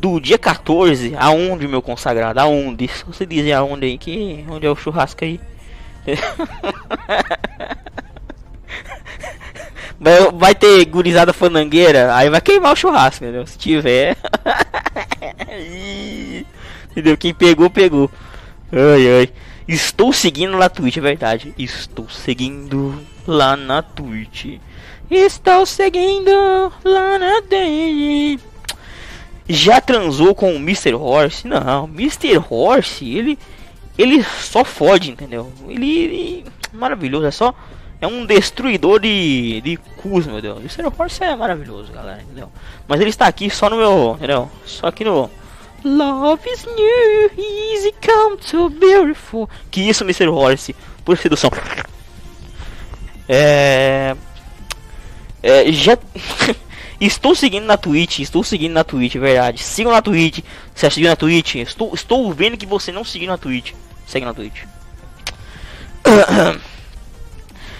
do 0.00 0.18
dia 0.18 0.38
14. 0.38 1.14
Aonde, 1.16 1.68
meu 1.68 1.82
consagrado? 1.82 2.40
Aonde? 2.40 2.88
Só 2.88 3.06
você 3.06 3.26
dizer 3.26 3.52
aonde 3.52 3.86
aí 3.86 3.98
que. 3.98 4.44
Onde 4.48 4.66
é 4.66 4.70
o 4.70 4.76
churrasco 4.76 5.24
aí? 5.24 5.40
Vai, 10.00 10.32
vai 10.32 10.54
ter 10.54 10.82
gurizada 10.86 11.30
fanangueira, 11.30 12.14
aí 12.16 12.30
vai 12.30 12.40
queimar 12.40 12.72
o 12.72 12.76
churrasco, 12.76 13.22
entendeu? 13.22 13.46
Se 13.46 13.58
tiver. 13.58 14.16
entendeu? 16.90 17.18
Quem 17.18 17.34
pegou, 17.34 17.68
pegou. 17.68 18.10
Ai, 18.72 19.20
ai. 19.20 19.28
Estou 19.68 20.10
seguindo 20.10 20.56
na 20.56 20.70
Twitch, 20.70 20.96
é 20.96 21.00
verdade. 21.02 21.54
Estou 21.58 22.08
seguindo 22.08 22.98
lá 23.26 23.54
na 23.56 23.82
Twitch. 23.82 24.58
Estou 25.10 25.66
seguindo 25.66 26.30
lá 26.82 27.18
na 27.18 27.42
Twitch. 27.42 28.49
Já 29.52 29.80
transou 29.80 30.32
com 30.32 30.52
o 30.52 30.56
Mr. 30.56 30.94
Horse? 30.94 31.46
Não, 31.46 31.84
Mr. 31.86 32.40
Horse, 32.48 33.04
ele 33.04 33.38
ele 33.98 34.22
só 34.22 34.64
fode, 34.64 35.10
entendeu? 35.10 35.52
Ele, 35.68 35.98
ele 35.98 36.44
maravilhoso, 36.72 37.26
é 37.26 37.30
só 37.30 37.54
é 38.00 38.06
um 38.06 38.24
destruidor 38.24 39.00
de, 39.00 39.60
de 39.60 39.76
cus, 39.76 40.26
meu 40.26 40.40
Deus. 40.40 40.58
Mr. 40.58 40.90
Horse 40.96 41.22
é 41.22 41.34
maravilhoso, 41.34 41.92
galera, 41.92 42.22
entendeu? 42.22 42.50
Mas 42.88 43.00
ele 43.00 43.10
está 43.10 43.26
aqui 43.26 43.50
só 43.50 43.68
no 43.68 43.76
meu, 43.76 44.14
entendeu? 44.16 44.50
Só 44.64 44.86
aqui 44.86 45.04
no 45.04 45.30
Love 45.82 46.48
is 46.48 46.66
new, 46.66 47.30
easy 47.38 47.92
come 48.04 48.36
to 48.36 48.68
beautiful. 48.70 49.48
Que 49.70 49.80
isso, 49.80 50.04
Mr. 50.04 50.28
Horse, 50.28 50.76
por 51.04 51.16
sedução. 51.16 51.50
É, 53.28 54.14
é 55.42 55.72
já 55.72 55.96
Estou 57.00 57.34
seguindo 57.34 57.64
na 57.64 57.78
Twitch, 57.78 58.18
estou 58.18 58.44
seguindo 58.44 58.72
na 58.72 58.84
Twitch, 58.84 59.14
é 59.14 59.18
verdade. 59.18 59.62
Sigam 59.62 59.90
na 59.90 60.02
Twitch. 60.02 60.40
Você 60.74 60.90
seguiu 60.90 61.08
na 61.08 61.16
Twitch? 61.16 61.54
Estou, 61.54 61.94
estou 61.94 62.30
vendo 62.32 62.58
que 62.58 62.66
você 62.66 62.92
não 62.92 63.04
seguiu 63.04 63.28
na 63.28 63.38
Twitch. 63.38 63.72
Segue 64.06 64.26
na 64.26 64.34
Twitch. 64.34 64.64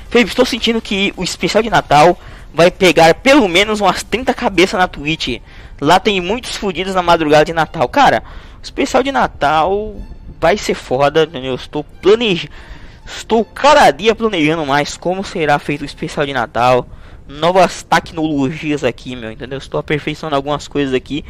Felipe, 0.09 0.31
estou 0.31 0.47
sentindo 0.47 0.81
que 0.81 1.13
o 1.17 1.23
especial 1.23 1.63
de 1.63 1.69
Natal 1.69 2.19
vai 2.53 2.71
pegar 2.71 3.15
pelo 3.15 3.49
menos 3.49 3.81
umas 3.81 4.03
30 4.03 4.33
cabeças 4.33 4.81
na 4.81 4.89
Twitch. 4.89 5.41
Lá 5.81 6.01
tem 6.01 6.21
muitos 6.21 6.57
fodidos 6.57 6.95
na 6.95 7.03
madrugada 7.03 7.45
de 7.45 7.53
Natal. 7.53 7.89
Cara, 7.89 8.23
o 8.59 8.63
especial 8.63 9.03
de 9.03 9.13
Natal 9.13 9.97
vai 10.41 10.57
ser 10.57 10.75
foda, 10.75 11.25
entendeu? 11.25 11.55
Estou 11.55 11.85
planejando. 11.85 12.53
Estou 13.07 13.45
cada 13.45 13.91
dia 13.91 14.15
planejando 14.15 14.65
mais 14.65 14.97
como 14.97 15.25
será 15.25 15.59
feito 15.59 15.83
o 15.83 15.85
especial 15.85 16.25
de 16.25 16.33
Natal. 16.33 16.87
Novas 17.39 17.83
tecnologias 17.83 18.83
aqui, 18.83 19.15
meu, 19.15 19.31
entendeu? 19.31 19.59
Estou 19.59 19.79
aperfeiçoando 19.79 20.35
algumas 20.35 20.67
coisas 20.67 20.95
aqui 20.95 21.25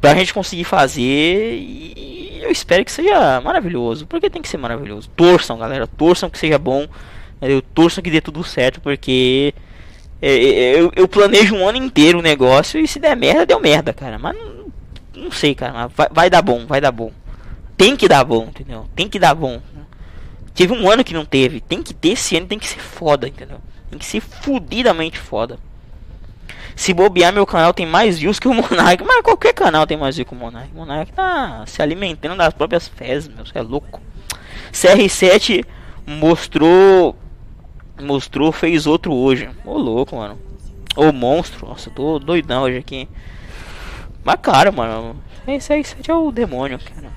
pra 0.00 0.14
gente 0.14 0.32
conseguir 0.32 0.64
fazer 0.64 1.56
e 1.56 2.40
eu 2.42 2.50
espero 2.50 2.84
que 2.84 2.90
seja 2.90 3.40
maravilhoso. 3.40 4.06
Porque 4.06 4.30
tem 4.30 4.42
que 4.42 4.48
ser 4.48 4.56
maravilhoso. 4.56 5.08
Torçam, 5.10 5.58
galera, 5.58 5.86
torçam 5.86 6.30
que 6.30 6.38
seja 6.38 6.58
bom. 6.58 6.86
Eu 7.40 7.62
torço 7.62 8.02
que 8.02 8.10
dê 8.10 8.20
tudo 8.20 8.42
certo, 8.44 8.80
porque 8.80 9.54
é, 10.20 10.30
é, 10.30 10.80
eu, 10.80 10.92
eu, 10.94 11.08
planejo 11.08 11.54
um 11.54 11.66
ano 11.66 11.78
inteiro 11.78 12.18
o 12.18 12.22
negócio 12.22 12.78
e 12.78 12.86
se 12.86 12.98
der 12.98 13.16
merda, 13.16 13.46
deu 13.46 13.60
merda, 13.60 13.92
cara. 13.92 14.18
Mas 14.18 14.36
não, 14.36 14.66
não 15.14 15.30
sei, 15.30 15.54
cara. 15.54 15.86
Vai, 15.88 16.08
vai, 16.10 16.30
dar 16.30 16.42
bom, 16.42 16.66
vai 16.66 16.80
dar 16.80 16.92
bom. 16.92 17.10
Tem 17.76 17.96
que 17.96 18.06
dar 18.06 18.24
bom, 18.24 18.44
entendeu? 18.44 18.86
Tem 18.94 19.08
que 19.08 19.18
dar 19.18 19.34
bom. 19.34 19.60
Tive 20.54 20.74
um 20.74 20.90
ano 20.90 21.04
que 21.04 21.14
não 21.14 21.24
teve. 21.24 21.60
Tem 21.60 21.82
que 21.82 21.94
ter 21.94 22.10
esse 22.10 22.36
ano, 22.36 22.46
tem 22.46 22.58
que 22.58 22.68
ser 22.68 22.80
foda, 22.80 23.26
entendeu? 23.26 23.58
Tem 23.90 23.98
que 23.98 24.06
ser 24.06 24.20
fudidamente 24.20 25.18
foda. 25.18 25.58
Se 26.76 26.94
bobear, 26.94 27.32
meu 27.32 27.44
canal 27.44 27.74
tem 27.74 27.84
mais 27.84 28.18
views 28.18 28.38
que 28.38 28.48
o 28.48 28.54
Monark. 28.54 29.04
Mas 29.04 29.22
qualquer 29.22 29.52
canal 29.52 29.86
tem 29.86 29.96
mais 29.96 30.16
views 30.16 30.28
que 30.28 30.34
o 30.34 30.38
Monark. 30.38 30.70
O 30.72 30.76
Monark 30.76 31.12
tá 31.12 31.64
se 31.66 31.82
alimentando 31.82 32.36
das 32.36 32.54
próprias 32.54 32.88
fezes, 32.88 33.28
meu. 33.28 33.44
Você 33.44 33.58
é 33.58 33.62
louco. 33.62 34.00
CR7 34.72 35.64
mostrou 36.06 37.16
mostrou, 38.00 38.50
fez 38.52 38.86
outro 38.86 39.12
hoje. 39.12 39.48
Ô 39.64 39.76
louco, 39.76 40.16
mano. 40.16 40.38
Ô 40.96 41.12
monstro. 41.12 41.68
Nossa, 41.68 41.90
tô 41.90 42.18
doidão 42.18 42.62
hoje 42.62 42.78
aqui. 42.78 43.08
Mas 44.24 44.36
cara, 44.40 44.72
mano. 44.72 45.16
Esse 45.46 45.72
aí, 45.72 45.80
esse 45.80 45.94
aí 45.94 46.02
é 46.08 46.14
o 46.14 46.30
demônio, 46.30 46.78
cara. 46.78 47.10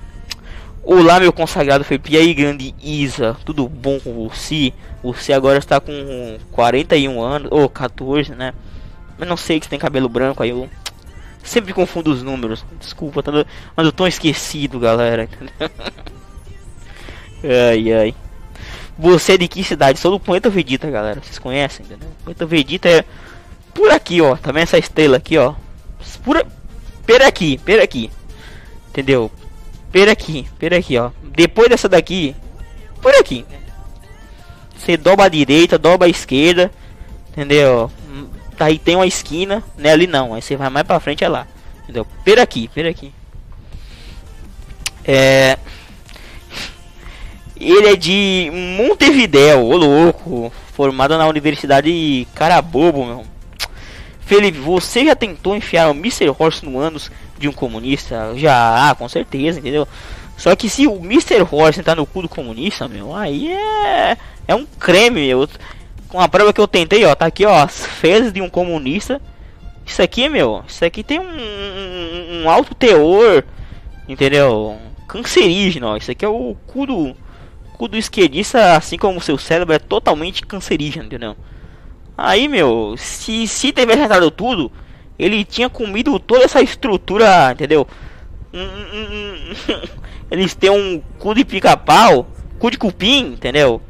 Olá, 0.82 1.18
meu 1.18 1.32
consagrado 1.32 1.84
Felipe. 1.84 2.12
E 2.12 2.16
aí, 2.16 2.34
grande 2.34 2.74
Isa. 2.82 3.36
Tudo 3.44 3.68
bom 3.68 3.98
com 4.00 4.28
você? 4.28 4.72
Você 5.04 5.34
agora 5.34 5.58
está 5.58 5.78
com 5.80 6.38
41 6.50 7.20
anos. 7.20 7.48
Ou 7.52 7.64
oh, 7.64 7.68
14, 7.68 8.34
né? 8.34 8.54
Mas 9.18 9.28
não 9.28 9.36
sei 9.36 9.60
que 9.60 9.66
você 9.66 9.70
tem 9.70 9.78
cabelo 9.78 10.08
branco 10.08 10.42
aí. 10.42 10.48
Eu 10.48 10.68
sempre 11.42 11.74
confundo 11.74 12.10
os 12.10 12.22
números. 12.22 12.64
Desculpa, 12.80 13.22
tá 13.22 13.30
mas 13.76 13.86
eu 13.86 13.92
tô 13.92 14.06
esquecido, 14.06 14.80
galera. 14.80 15.28
ai, 17.70 17.92
ai. 17.92 18.14
Você 18.98 19.34
é 19.34 19.36
de 19.36 19.46
que 19.46 19.62
cidade? 19.62 19.98
Sou 19.98 20.12
do 20.12 20.20
Planeta 20.20 20.48
Vegeta, 20.48 20.90
galera. 20.90 21.20
Vocês 21.22 21.38
conhecem, 21.38 21.84
entendeu? 21.84 22.08
Planeta 22.22 22.46
Vegeta 22.46 22.88
é 22.88 23.04
por 23.74 23.90
aqui, 23.90 24.22
ó. 24.22 24.36
Tá 24.36 24.52
vendo 24.52 24.62
essa 24.62 24.78
estrela 24.78 25.18
aqui, 25.18 25.36
ó? 25.36 25.54
Por, 26.24 26.42
per 27.04 27.22
aqui, 27.22 27.58
per 27.58 27.82
aqui. 27.82 28.10
Entendeu? 28.88 29.30
Per 29.92 30.08
aqui, 30.08 30.48
per 30.58 30.72
aqui, 30.72 30.96
ó. 30.96 31.10
Depois 31.22 31.68
dessa 31.68 31.90
daqui, 31.90 32.34
por 33.02 33.14
aqui. 33.16 33.44
Você 34.76 34.96
dobra 34.96 35.26
a 35.26 35.28
direita, 35.28 35.78
dobra 35.78 36.06
a 36.06 36.10
esquerda. 36.10 36.70
Entendeu? 37.30 37.90
Aí 38.58 38.78
tem 38.78 38.96
uma 38.96 39.06
esquina, 39.06 39.62
né? 39.76 39.92
Ali 39.92 40.06
não. 40.06 40.34
Aí 40.34 40.42
você 40.42 40.56
vai 40.56 40.70
mais 40.70 40.86
pra 40.86 41.00
frente, 41.00 41.24
é 41.24 41.28
lá. 41.28 41.46
Entendeu? 41.82 42.06
Per 42.24 42.38
aqui, 42.38 42.68
per 42.68 42.86
aqui. 42.86 43.12
É. 45.04 45.58
Ele 47.56 47.88
é 47.88 47.96
de 47.96 48.50
Montevideo, 48.78 49.60
ô 49.60 49.76
louco. 49.76 50.52
Formado 50.72 51.16
na 51.16 51.26
Universidade 51.28 52.26
Carabobo, 52.34 53.04
meu. 53.04 53.24
Felipe, 54.20 54.58
você 54.58 55.04
já 55.04 55.14
tentou 55.14 55.54
enfiar 55.54 55.90
o 55.90 55.94
Mr. 55.94 56.34
Horse 56.36 56.64
no 56.64 56.78
ânus 56.78 57.10
de 57.38 57.46
um 57.46 57.52
comunista? 57.52 58.32
Já, 58.36 58.94
com 58.98 59.08
certeza, 59.08 59.58
entendeu? 59.58 59.86
Só 60.36 60.54
que 60.56 60.68
se 60.68 60.86
o 60.86 60.96
Mr. 60.96 61.46
Horse 61.50 61.80
entrar 61.80 61.94
no 61.94 62.06
cu 62.06 62.22
do 62.22 62.28
comunista, 62.28 62.88
meu, 62.88 63.14
aí 63.14 63.52
é. 63.52 64.16
É 64.46 64.54
um 64.54 64.66
creme, 64.66 65.26
meu. 65.26 65.48
Com 66.08 66.20
a 66.20 66.28
prova 66.28 66.52
que 66.52 66.60
eu 66.60 66.68
tentei, 66.68 67.04
ó, 67.04 67.14
tá 67.14 67.26
aqui, 67.26 67.44
ó, 67.46 67.62
as 67.62 67.86
fezes 67.86 68.32
de 68.32 68.40
um 68.40 68.48
comunista. 68.48 69.20
Isso 69.86 70.02
aqui, 70.02 70.28
meu, 70.28 70.64
isso 70.66 70.84
aqui 70.84 71.02
tem 71.02 71.18
um, 71.18 71.24
um, 71.24 72.42
um 72.42 72.50
alto 72.50 72.74
teor, 72.74 73.44
entendeu? 74.08 74.78
Cancerígeno, 75.06 75.96
Isso 75.96 76.10
aqui 76.10 76.24
é 76.24 76.28
o 76.28 76.56
cu 76.66 76.86
do, 76.86 77.16
cu 77.74 77.88
do 77.88 77.96
esquerdista, 77.96 78.76
assim 78.76 78.96
como 78.96 79.18
o 79.18 79.22
seu 79.22 79.36
cérebro, 79.36 79.74
é 79.74 79.78
totalmente 79.78 80.44
cancerígeno, 80.46 81.06
entendeu? 81.06 81.36
Aí, 82.16 82.48
meu, 82.48 82.94
se, 82.96 83.46
se 83.46 83.72
tivesse 83.72 84.02
entrado 84.02 84.30
tudo, 84.30 84.72
ele 85.18 85.44
tinha 85.44 85.68
comido 85.68 86.18
toda 86.18 86.44
essa 86.44 86.62
estrutura, 86.62 87.52
entendeu? 87.52 87.86
Eles 90.30 90.54
têm 90.54 90.70
um 90.70 91.02
cu 91.18 91.34
de 91.34 91.44
pica-pau, 91.44 92.26
cu 92.58 92.70
de 92.70 92.78
cupim, 92.78 93.32
entendeu? 93.32 93.80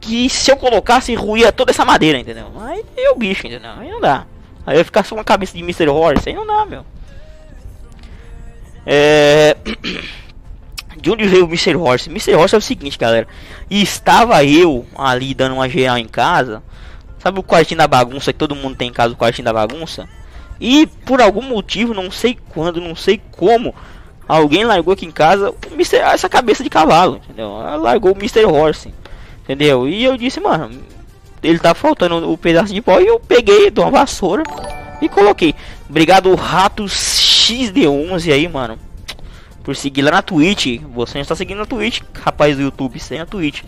Que 0.00 0.28
se 0.28 0.50
eu 0.50 0.56
colocasse, 0.56 1.14
ruía 1.14 1.52
toda 1.52 1.70
essa 1.70 1.84
madeira, 1.84 2.18
entendeu? 2.18 2.52
Aí 2.60 2.84
é 2.96 3.10
o 3.10 3.16
bicho, 3.16 3.46
entendeu? 3.46 3.70
Aí 3.76 3.90
não 3.90 4.00
dá. 4.00 4.26
Aí 4.64 4.78
eu 4.78 4.84
ficar 4.84 5.04
só 5.04 5.14
uma 5.14 5.24
cabeça 5.24 5.56
de 5.56 5.62
Mr. 5.62 5.88
Horse, 5.88 6.28
aí 6.28 6.34
não 6.34 6.46
dá, 6.46 6.64
meu. 6.64 6.84
É. 8.84 9.56
De 10.96 11.10
onde 11.10 11.26
veio 11.28 11.44
o 11.44 11.48
Mr. 11.48 11.76
Horse? 11.76 12.08
Mr. 12.08 12.34
Horse 12.34 12.54
é 12.54 12.58
o 12.58 12.60
seguinte, 12.60 12.98
galera. 12.98 13.28
Estava 13.70 14.42
eu 14.44 14.86
ali 14.96 15.34
dando 15.34 15.54
uma 15.54 15.68
geral 15.68 15.98
em 15.98 16.08
casa. 16.08 16.62
Sabe 17.18 17.38
o 17.38 17.42
quartinho 17.42 17.78
da 17.78 17.86
bagunça 17.86 18.32
que 18.32 18.38
todo 18.38 18.56
mundo 18.56 18.76
tem 18.76 18.88
em 18.88 18.92
casa, 18.92 19.12
o 19.12 19.16
quartinho 19.16 19.44
da 19.44 19.52
bagunça? 19.52 20.08
E 20.60 20.86
por 21.04 21.20
algum 21.20 21.42
motivo, 21.42 21.92
não 21.92 22.10
sei 22.10 22.38
quando, 22.48 22.80
não 22.80 22.96
sei 22.96 23.20
como, 23.32 23.74
alguém 24.26 24.64
largou 24.64 24.94
aqui 24.94 25.06
em 25.06 25.10
casa 25.10 25.54
Mister, 25.72 26.00
essa 26.00 26.28
cabeça 26.28 26.62
de 26.62 26.70
cavalo, 26.70 27.20
entendeu? 27.24 27.50
Largou 27.80 28.12
o 28.12 28.16
Mr. 28.16 28.44
Horse, 28.44 28.92
entendeu? 29.44 29.88
E 29.88 30.04
eu 30.04 30.16
disse, 30.16 30.40
mano, 30.40 30.70
ele 31.42 31.58
tá 31.58 31.74
faltando 31.74 32.30
o 32.30 32.36
pedaço 32.36 32.72
de 32.74 32.80
pó 32.80 33.00
e 33.00 33.06
eu 33.06 33.20
peguei 33.20 33.70
de 33.70 33.80
uma 33.80 33.90
vassoura 33.90 34.42
e 35.00 35.08
coloquei. 35.08 35.54
Obrigado, 35.88 36.34
Ratos 36.34 36.92
XD11 36.92 38.32
aí, 38.32 38.48
mano 38.48 38.78
por 39.66 39.74
seguir 39.74 40.02
lá 40.02 40.12
na 40.12 40.22
Twitch. 40.22 40.80
Você 40.94 41.18
está 41.18 41.34
seguindo 41.34 41.58
na 41.58 41.66
Twitch, 41.66 42.00
rapaz 42.22 42.54
do 42.54 42.62
YouTube, 42.62 43.00
sem 43.00 43.18
a 43.18 43.26
Twitch. 43.26 43.64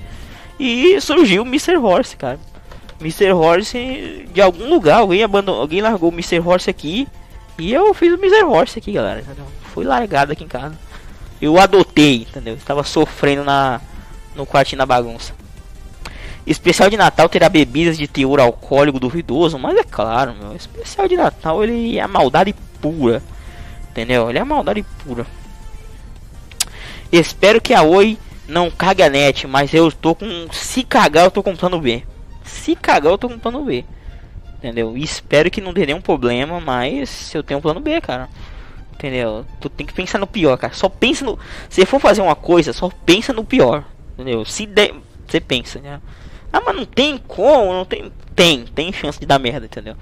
E 0.57 1.01
surgiu 1.01 1.43
o 1.43 1.45
Mr. 1.45 1.77
Horse, 1.77 2.17
cara. 2.17 2.39
Mr. 3.01 3.33
Horse 3.33 4.29
de 4.33 4.41
algum 4.41 4.69
lugar, 4.69 5.01
alguém 5.01 5.25
abandonou, 5.25 5.61
alguém 5.61 5.81
largou 5.81 6.11
o 6.11 6.13
Mr. 6.13 6.39
Horse 6.39 6.71
aqui. 6.71 7.09
E 7.59 7.73
eu 7.73 7.93
fiz 7.95 8.13
o 8.13 8.15
Mr. 8.15 8.45
Horse 8.45 8.79
aqui, 8.79 8.93
galera. 8.93 9.23
Entendeu? 9.23 9.45
Fui 9.79 9.87
largado 9.87 10.33
aqui 10.33 10.43
em 10.43 10.49
casa. 10.49 10.77
Eu 11.41 11.57
adotei, 11.57 12.23
entendeu? 12.23 12.57
Estava 12.57 12.83
sofrendo 12.83 13.45
na 13.45 13.81
no 14.35 14.45
quartinho 14.45 14.79
da 14.79 14.85
bagunça. 14.85 15.33
Especial 16.45 16.91
de 16.91 16.97
Natal 16.97 17.29
terá 17.29 17.49
bebidas 17.49 17.97
de 17.97 18.09
teor 18.09 18.41
alcoólico 18.41 18.99
duvidoso, 18.99 19.57
mas 19.57 19.79
é 19.79 19.85
claro, 19.85 20.35
meu. 20.35 20.57
Especial 20.57 21.07
de 21.07 21.17
Natal 21.17 21.63
ele 21.63 21.97
é 21.97 22.05
maldade 22.09 22.53
pura. 22.81 23.23
Entendeu? 23.93 24.29
Ele 24.29 24.41
é 24.41 24.43
maldade 24.43 24.85
pura. 25.05 25.25
Espero 27.13 27.61
que 27.61 27.73
a 27.73 27.83
Oi 27.83 28.19
não 28.49 28.73
cague 28.73 29.05
a 29.05 29.09
net, 29.09 29.47
mas 29.47 29.73
eu 29.73 29.93
tô 29.93 30.13
com. 30.13 30.49
Se 30.51 30.83
cagar, 30.83 31.27
eu 31.27 31.31
tô 31.31 31.41
com 31.41 31.55
plano 31.55 31.81
B. 31.81 32.03
Se 32.43 32.75
cagar, 32.75 33.13
eu 33.13 33.19
tô 33.19 33.29
com 33.29 33.39
plano 33.39 33.65
B. 33.65 33.85
Entendeu? 34.57 34.99
E 34.99 35.05
espero 35.05 35.49
que 35.49 35.61
não 35.61 35.73
dê 35.73 35.87
nenhum 35.87 36.01
problema, 36.01 36.59
mas 36.59 37.33
eu 37.33 37.45
tenho 37.45 37.59
um 37.59 37.63
plano 37.63 37.79
B, 37.79 38.01
cara. 38.01 38.29
Entendeu? 38.99 39.47
Tu 39.61 39.69
tem 39.69 39.87
que 39.87 39.93
pensar 39.93 40.19
no 40.19 40.27
pior, 40.27 40.59
cara. 40.59 40.75
Só 40.75 40.89
pensa 40.89 41.25
no. 41.25 41.39
Se 41.69 41.87
for 41.87 42.01
fazer 42.01 42.21
uma 42.21 42.35
coisa, 42.35 42.73
só 42.73 42.91
pensa 43.07 43.33
no 43.33 43.45
pior. 43.45 43.85
Entendeu? 44.15 44.45
Se 44.45 44.67
der. 44.67 44.93
Você 45.25 45.41
pensa, 45.41 45.79
né? 45.79 46.01
Ah, 46.53 46.61
mas 46.65 46.75
não 46.75 46.85
tem 46.85 47.17
como, 47.17 47.73
não 47.73 47.85
tem. 47.85 48.11
Tem, 48.35 48.65
tem 48.65 48.93
chance 48.93 49.21
de 49.21 49.25
dar 49.27 49.39
merda, 49.39 49.67
entendeu? 49.67 49.95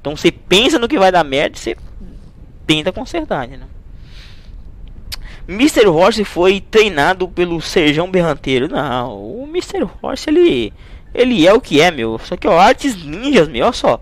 Então 0.00 0.16
você 0.16 0.32
pensa 0.32 0.78
no 0.78 0.88
que 0.88 0.98
vai 0.98 1.12
dar 1.12 1.24
merda 1.24 1.56
e 1.56 1.60
você 1.60 1.76
tenta 2.66 2.90
consertar, 2.90 3.46
né? 3.46 3.60
Mr. 5.46 5.86
Horse 5.86 6.24
foi 6.24 6.60
treinado 6.60 7.28
pelo 7.28 7.60
Serjão 7.60 8.10
Berranteiro. 8.10 8.68
Não, 8.68 9.14
o 9.14 9.44
Mr. 9.44 9.86
Horse 10.02 10.30
ele 10.30 10.72
ele 11.14 11.46
é 11.46 11.52
o 11.52 11.60
que 11.60 11.80
é, 11.80 11.90
meu. 11.90 12.16
Isso 12.16 12.32
aqui, 12.32 12.46
ó, 12.46 12.58
artes 12.58 13.02
ninjas, 13.04 13.48
meu, 13.48 13.64
olha 13.64 13.72
só. 13.72 14.00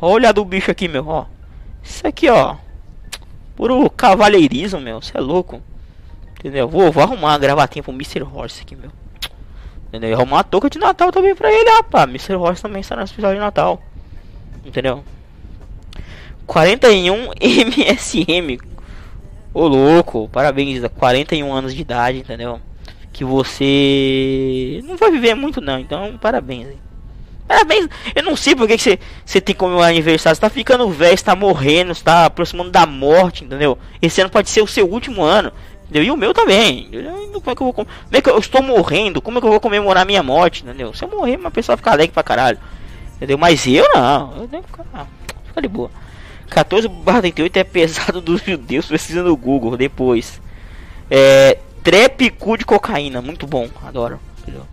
Olha 0.00 0.32
do 0.32 0.44
bicho 0.44 0.70
aqui, 0.70 0.88
meu, 0.88 1.06
ó. 1.08 1.26
Isso 1.82 2.06
aqui, 2.06 2.28
ó. 2.28 2.56
Puro 3.56 3.88
cavalheirismo, 3.90 4.80
meu. 4.80 5.00
Você 5.00 5.16
é 5.16 5.20
louco. 5.20 5.62
Entendeu? 6.38 6.68
Vou, 6.68 6.92
vou 6.92 7.02
arrumar 7.02 7.28
uma 7.28 7.38
gravatinha 7.38 7.82
pro 7.82 7.92
Mr. 7.92 8.22
Horse 8.22 8.62
aqui, 8.62 8.76
meu. 8.76 8.90
Entendeu? 9.88 10.10
E 10.10 10.12
arrumar 10.12 10.36
uma 10.38 10.44
touca 10.44 10.68
de 10.68 10.78
Natal 10.78 11.10
também 11.10 11.34
pra 11.34 11.52
ele, 11.52 11.70
rapaz. 11.70 12.08
Mr. 12.08 12.34
Horse 12.34 12.62
também 12.62 12.80
está 12.80 12.96
na 12.96 13.04
especial 13.04 13.32
de 13.32 13.38
Natal. 13.38 13.80
Entendeu? 14.64 15.04
41 16.46 17.30
MSM. 17.40 18.58
Ô 19.52 19.68
louco, 19.68 20.28
parabéns, 20.30 20.82
41 20.98 21.52
anos 21.52 21.74
de 21.74 21.80
idade, 21.80 22.18
entendeu? 22.18 22.60
Que 23.12 23.24
você 23.24 24.82
não 24.84 24.96
vai 24.96 25.12
viver 25.12 25.34
muito 25.34 25.60
não, 25.60 25.78
então 25.78 26.18
parabéns. 26.18 26.68
Hein? 26.68 26.78
Parabéns, 27.46 27.88
eu 28.14 28.22
não 28.22 28.36
sei 28.36 28.54
porque 28.54 28.76
que 28.76 28.98
você, 29.24 29.40
tem 29.40 29.54
como 29.54 29.80
aniversário, 29.80 30.34
você 30.34 30.40
tá 30.40 30.48
ficando 30.48 30.88
velho, 30.90 31.14
está 31.14 31.36
morrendo, 31.36 31.92
está 31.92 32.24
aproximando 32.24 32.70
da 32.70 32.86
morte, 32.86 33.44
entendeu? 33.44 33.78
Esse 34.00 34.20
ano 34.20 34.30
pode 34.30 34.48
ser 34.48 34.62
o 34.62 34.66
seu 34.66 34.88
último 34.88 35.22
ano, 35.22 35.52
entendeu? 35.84 36.04
E 36.04 36.10
o 36.10 36.16
meu 36.16 36.32
também. 36.32 36.88
Como 37.32 37.50
é 37.50 37.54
que 37.54 37.62
eu 37.62 37.66
vou 37.66 37.72
como 37.72 37.88
é 38.12 38.20
que 38.22 38.30
eu 38.30 38.38
estou 38.38 38.62
morrendo? 38.62 39.20
Como 39.20 39.36
é 39.36 39.40
que 39.40 39.46
eu 39.46 39.50
vou 39.50 39.60
comemorar 39.60 40.06
minha 40.06 40.22
morte, 40.22 40.62
entendeu? 40.62 40.94
Se 40.94 41.04
eu 41.04 41.08
morrer, 41.08 41.36
uma 41.36 41.50
pessoa 41.50 41.76
fica 41.76 41.90
alegre 41.90 42.14
pra 42.14 42.22
caralho. 42.22 42.58
Entendeu? 43.16 43.36
Mas 43.36 43.66
eu 43.66 43.86
não, 43.94 44.36
eu 44.38 44.48
tenho 44.48 44.62
que 44.62 44.70
ficar, 44.70 45.06
ficar 45.46 45.60
de 45.60 45.68
boa. 45.68 45.90
14 46.48 46.88
barra 46.88 47.20
38 47.20 47.56
é 47.56 47.64
pesado 47.64 48.20
dos 48.22 48.42
judeus, 48.42 48.86
precisa 48.86 49.22
no 49.22 49.36
Google 49.36 49.76
depois. 49.76 50.40
É. 51.10 51.58
Trap 51.82 52.30
cu 52.30 52.56
de 52.56 52.64
cocaína, 52.64 53.20
muito 53.20 53.46
bom, 53.46 53.68
adoro. 53.84 54.18
Entendeu? 54.40 54.66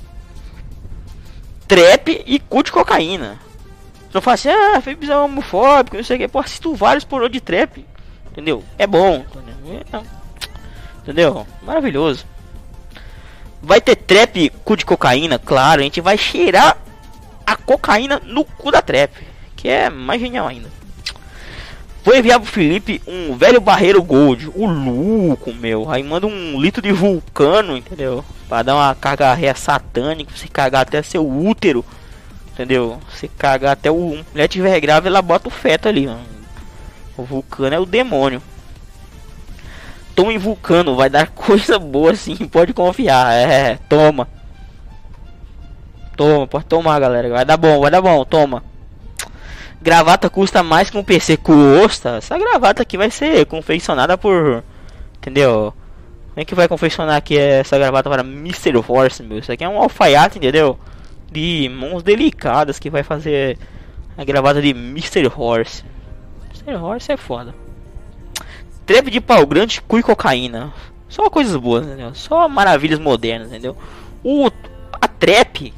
Trap 1.72 2.24
e 2.26 2.38
cu 2.38 2.64
de 2.64 2.70
cocaína. 2.70 3.40
Não 4.14 4.22
fala 4.22 4.36
assim, 4.36 4.50
ah, 4.50 4.82
Felipe 4.82 5.10
é 5.10 5.16
homofóbico, 5.16 5.96
não 5.96 6.04
sei 6.04 6.18
o 6.18 6.20
que. 6.20 6.28
Pô, 6.28 6.40
assisto 6.40 6.76
vários 6.76 7.06
pornô 7.06 7.30
de 7.30 7.40
trap. 7.40 7.86
Entendeu? 8.30 8.62
É 8.78 8.86
bom. 8.86 9.24
Entendeu? 9.34 9.82
É, 9.94 10.02
entendeu? 11.02 11.48
Maravilhoso. 11.62 12.26
Vai 13.62 13.80
ter 13.80 13.96
trap 13.96 14.50
cu 14.66 14.76
de 14.76 14.86
cocaína, 14.86 15.40
claro. 15.40 15.80
A 15.80 15.84
gente 15.86 16.02
vai 16.02 16.18
cheirar 16.18 16.76
a 17.48 17.56
cocaína 17.56 18.22
no 18.26 18.44
cu 18.44 18.70
da 18.70 18.82
trap. 18.82 19.26
Que 19.56 19.70
é 19.70 19.90
mais 19.90 20.20
genial 20.20 20.50
ainda. 20.50 20.70
Vou 22.04 22.14
enviar 22.14 22.38
pro 22.38 22.50
Felipe 22.50 23.02
um 23.08 23.38
velho 23.38 23.62
barreiro 23.62 24.04
gold, 24.04 24.52
o 24.56 24.66
louco, 24.66 25.54
meu. 25.54 25.90
Aí 25.90 26.04
manda 26.04 26.28
um 26.28 26.60
litro 26.60 26.82
de 26.82 26.92
vulcano, 26.92 27.78
entendeu? 27.78 28.26
Pra 28.52 28.64
dar 28.64 28.76
uma 28.76 28.94
carga 28.94 29.34
ré 29.34 29.54
satânica, 29.54 30.34
você 30.36 30.46
cagar 30.46 30.82
até 30.82 31.02
seu 31.02 31.26
útero, 31.26 31.86
entendeu? 32.52 33.00
Você 33.10 33.30
cagar 33.30 33.72
até 33.72 33.90
o 33.90 34.22
mulher 34.30 34.50
tiver 34.50 34.78
grávida, 34.82 35.08
ela 35.08 35.22
bota 35.22 35.48
o 35.48 35.50
feto 35.50 35.88
ali, 35.88 36.06
mano. 36.06 36.20
O 37.16 37.24
vulcano 37.24 37.74
é 37.74 37.80
o 37.80 37.86
demônio. 37.86 38.44
Tome 40.14 40.38
vulcano, 40.38 40.98
vai 40.98 41.10
dar 41.10 41.28
coisa 41.32 41.80
boa 41.80 42.14
sim, 42.14 42.36
pode 42.36 42.74
confiar. 42.74 43.32
É, 43.32 43.78
toma. 43.88 44.28
Toma, 46.18 46.46
pode 46.46 46.66
tomar, 46.66 47.00
galera. 47.00 47.30
Vai 47.30 47.46
dar 47.46 47.56
bom, 47.56 47.80
vai 47.80 47.90
dar 47.90 48.02
bom, 48.02 48.26
toma. 48.26 48.62
Gravata 49.82 50.30
custa 50.30 50.62
mais 50.62 50.90
que 50.90 50.98
um 50.98 51.06
PC. 51.06 51.38
Custa. 51.38 52.18
Essa 52.18 52.38
gravata 52.38 52.82
aqui 52.82 52.98
vai 52.98 53.10
ser 53.10 53.46
confeccionada 53.46 54.18
por. 54.18 54.62
Entendeu? 55.20 55.74
É 56.42 56.46
que 56.46 56.56
vai 56.56 56.68
confeccionar 56.68 57.18
aqui 57.18 57.38
essa 57.38 57.78
gravata 57.78 58.10
para 58.10 58.24
Mr. 58.24 58.76
Horse, 58.88 59.22
meu? 59.22 59.38
Isso 59.38 59.52
aqui 59.52 59.64
é 59.64 59.70
um 59.70 59.78
alfaiate, 59.78 60.40
entendeu? 60.40 60.76
De 61.32 61.70
mãos 61.70 62.02
delicadas 62.02 62.80
que 62.80 62.90
vai 62.90 63.04
fazer 63.04 63.60
a 64.18 64.24
gravata 64.24 64.60
de 64.60 64.70
Mr. 64.70 65.32
Horse. 65.38 65.84
Mr. 66.50 66.82
Horse 66.82 67.12
é 67.12 67.16
foda. 67.16 67.54
Trap 68.88 69.12
de 69.12 69.22
pau 69.22 69.46
grande, 69.46 69.84
cu 69.84 70.00
e 70.00 70.02
cocaína. 70.02 70.74
Só 71.08 71.30
coisas 71.30 71.56
boas, 71.56 71.86
entendeu? 71.86 72.16
Só 72.16 72.50
maravilhas 72.50 72.98
modernas, 72.98 73.50
entendeu? 73.50 73.78
O, 74.24 74.50
a 75.00 75.08
trap 75.08 75.72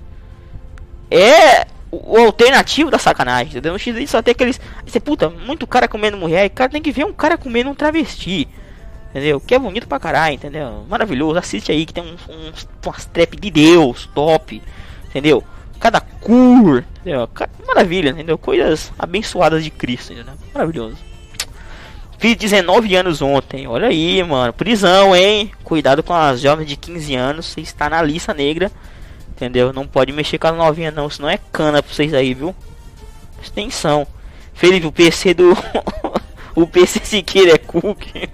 é 1.12 1.67
o, 1.91 2.17
alternativo 2.17 2.89
da 2.89 2.97
sacanagem, 2.97 3.49
entendeu? 3.49 3.73
No 3.73 3.80
X 3.80 4.10
só 4.10 4.21
tem 4.21 4.32
aqueles. 4.32 4.62
Você, 4.86 5.02
puta, 5.02 5.30
muito 5.30 5.67
cara 5.67 5.89
comendo 5.89 6.15
mulher. 6.15 6.45
E 6.45 6.49
cara 6.49 6.71
tem 6.71 6.82
que 6.82 6.93
ver 6.93 7.04
um 7.06 7.12
cara 7.12 7.38
comendo 7.38 7.69
um 7.69 7.76
travesti. 7.76 8.47
Entendeu? 9.13 9.39
Que 9.39 9.54
é 9.54 9.60
bonito 9.60 9.88
pra 9.88 9.99
caralho, 9.99 10.34
entendeu? 10.34 10.86
Maravilhoso. 10.89 11.38
Assiste 11.38 11.71
aí 11.71 11.86
que 11.86 11.93
tem 11.93 12.04
uns, 12.04 12.21
uns 12.28 12.67
umas 12.84 13.06
trap 13.06 13.39
de 13.39 13.52
Deus, 13.52 14.10
top. 14.15 14.60
Entendeu? 15.06 15.43
Cada 15.80 16.02
cor, 16.02 16.84
entendeu? 17.02 17.30
Maravilha, 17.67 18.10
entendeu? 18.10 18.39
Coisas 18.39 18.91
abençoadas 18.97 19.63
de 19.63 19.69
Cristo, 19.69 20.13
entendeu? 20.13 20.34
Maravilhoso. 20.52 20.97
Fiz 22.17 22.36
19 22.36 22.95
anos 22.95 23.21
ontem. 23.21 23.67
Olha 23.67 23.89
aí, 23.89 24.23
mano. 24.23 24.52
Prisão, 24.52 25.15
hein? 25.15 25.52
Cuidado 25.63 26.02
com 26.02 26.13
as 26.13 26.41
jovens 26.41 26.65
de 26.65 26.76
15 26.76 27.15
anos. 27.15 27.45
Você 27.45 27.62
está 27.62 27.88
na 27.88 28.02
lista 28.02 28.34
negra. 28.34 28.71
Entendeu? 29.36 29.71
Não 29.71 29.86
pode 29.86 30.12
mexer 30.12 30.39
com 30.39 30.47
as 30.47 30.56
novinhas 30.56 30.93
não, 30.93 31.08
senão 31.08 31.30
é 31.30 31.38
cana 31.52 31.84
pra 31.84 31.93
vocês 31.93 32.15
aí, 32.15 32.34
viu? 32.34 32.56
Extensão. 33.43 34.08
Felipe, 34.54 34.88
o 34.88 34.91
PC 34.91 35.36
do. 35.36 35.54
o 36.55 36.67
PC 36.67 37.01
Siqueira 37.03 37.53
é 37.53 37.57
cookie. 37.57 38.29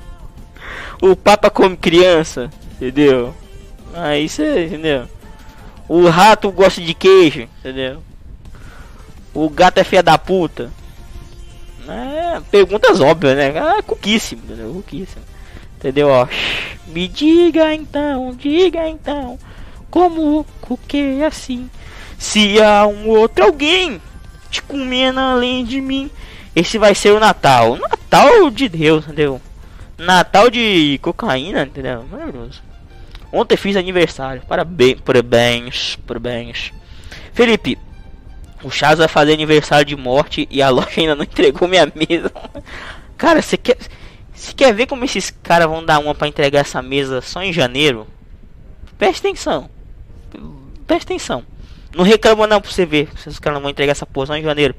o 1.00 1.14
Papa 1.14 1.50
come 1.50 1.76
criança, 1.76 2.50
entendeu? 2.74 3.34
Aí 3.94 4.28
você, 4.28 4.66
entendeu? 4.66 5.08
O 5.88 6.08
rato 6.08 6.50
gosta 6.52 6.80
de 6.80 6.94
queijo, 6.94 7.48
entendeu? 7.58 8.02
O 9.34 9.48
gato 9.48 9.78
é 9.78 9.84
filha 9.84 10.02
da 10.02 10.18
puta. 10.18 10.70
É, 11.88 12.40
perguntas 12.50 13.00
óbvias, 13.00 13.36
né? 13.36 13.58
Ah, 13.58 13.82
cuquíssimo, 13.82 14.42
entendeu? 14.44 14.84
Entendeu? 15.78 16.08
Ó, 16.08 16.28
me 16.86 17.08
diga 17.08 17.74
então, 17.74 18.34
diga 18.34 18.88
então. 18.88 19.38
Como 19.90 20.46
que 20.86 21.22
assim? 21.24 21.68
Se 22.18 22.60
há 22.62 22.86
um 22.86 23.08
outro 23.08 23.44
alguém 23.44 24.00
te 24.50 24.62
comendo 24.62 25.18
além 25.18 25.64
de 25.64 25.80
mim, 25.80 26.10
esse 26.54 26.78
vai 26.78 26.94
ser 26.94 27.12
o 27.12 27.20
Natal. 27.20 27.76
Natal 27.76 28.50
de 28.50 28.68
Deus, 28.68 29.04
entendeu? 29.04 29.40
Natal 29.98 30.50
de 30.50 30.98
cocaína, 31.02 31.62
entendeu? 31.62 32.04
Maravilhoso. 32.10 32.62
Ontem 33.32 33.56
fiz 33.56 33.76
aniversário. 33.76 34.42
Parabéns, 34.48 35.00
parabéns, 35.00 35.98
parabéns. 36.06 36.72
Felipe, 37.32 37.78
o 38.62 38.70
Chaz 38.70 38.98
vai 38.98 39.08
fazer 39.08 39.32
aniversário 39.32 39.84
de 39.84 39.96
morte 39.96 40.48
e 40.50 40.60
a 40.60 40.70
loja 40.70 41.00
ainda 41.00 41.14
não 41.14 41.24
entregou 41.24 41.68
minha 41.68 41.90
mesa. 41.94 42.32
Cara, 43.16 43.40
você 43.40 43.56
quer, 43.56 43.76
você 44.32 44.52
quer 44.52 44.74
ver 44.74 44.86
como 44.86 45.04
esses 45.04 45.30
caras 45.42 45.68
vão 45.68 45.84
dar 45.84 45.98
uma 45.98 46.14
para 46.14 46.28
entregar 46.28 46.60
essa 46.60 46.82
mesa 46.82 47.20
só 47.20 47.42
em 47.42 47.52
janeiro? 47.52 48.06
Preste 48.98 49.26
atenção 49.26 49.70
presta 50.90 51.12
atenção. 51.12 51.44
Não 51.94 52.04
reclama 52.04 52.48
não 52.48 52.60
pra 52.60 52.68
você 52.68 52.84
ver 52.84 53.08
se 53.16 53.28
os 53.28 53.38
caras 53.38 53.54
não 53.56 53.62
vão 53.62 53.70
entregar 53.70 53.92
essa 53.92 54.04
porra 54.04 54.36
em 54.36 54.42
janeiro. 54.42 54.74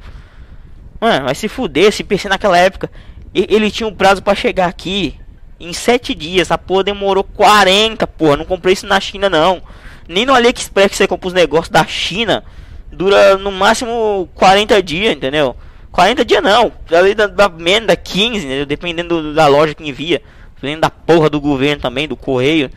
Mano, 1.01 1.25
vai 1.25 1.33
se 1.33 1.47
fuder, 1.47 1.91
se 1.91 2.03
PC 2.03 2.29
naquela 2.29 2.59
época. 2.59 2.91
Ele 3.33 3.71
tinha 3.71 3.87
um 3.87 3.95
prazo 3.95 4.21
para 4.21 4.35
chegar 4.35 4.67
aqui 4.67 5.19
em 5.59 5.73
7 5.73 6.13
dias. 6.13 6.51
A 6.51 6.59
porra 6.59 6.83
demorou 6.83 7.23
40, 7.23 8.05
porra. 8.05 8.37
Não 8.37 8.45
comprei 8.45 8.73
isso 8.73 8.85
na 8.85 8.99
China 8.99 9.27
não. 9.27 9.63
Nem 10.07 10.27
no 10.27 10.33
AliExpress 10.35 10.91
que 10.91 10.97
você 10.97 11.07
compra 11.07 11.27
os 11.27 11.33
negócios 11.33 11.69
da 11.69 11.85
China, 11.87 12.43
dura 12.91 13.37
no 13.37 13.51
máximo 13.51 14.29
40 14.35 14.83
dias, 14.83 15.15
entendeu? 15.15 15.55
40 15.91 16.23
dias 16.23 16.43
não, 16.43 16.71
ali 16.91 17.13
da, 17.13 17.27
da 17.27 17.49
menos 17.49 17.87
da 17.87 17.95
15, 17.95 18.45
entendeu? 18.45 18.65
dependendo 18.65 19.33
da 19.33 19.47
loja 19.47 19.73
que 19.73 19.87
envia. 19.87 20.21
Dependendo 20.55 20.81
da 20.81 20.89
porra 20.89 21.29
do 21.29 21.41
governo 21.41 21.81
também, 21.81 22.07
do 22.07 22.15
correio. 22.15 22.69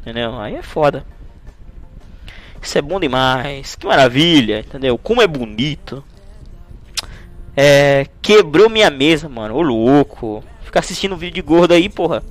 Entendeu? 0.00 0.38
Aí 0.38 0.56
é 0.56 0.62
foda. 0.62 1.06
Isso 2.60 2.76
é 2.76 2.82
bom 2.82 3.00
demais. 3.00 3.74
Que 3.76 3.86
maravilha, 3.86 4.60
entendeu? 4.60 4.98
Como 4.98 5.22
é 5.22 5.26
bonito. 5.26 6.04
É. 7.56 8.06
Quebrou 8.20 8.68
minha 8.68 8.90
mesa, 8.90 9.28
mano. 9.28 9.54
Ô 9.54 9.62
louco. 9.62 10.44
Ficar 10.64 10.80
assistindo 10.80 11.16
vídeo 11.16 11.34
de 11.34 11.42
gordo 11.42 11.72
aí, 11.72 11.88
porra. 11.88 12.22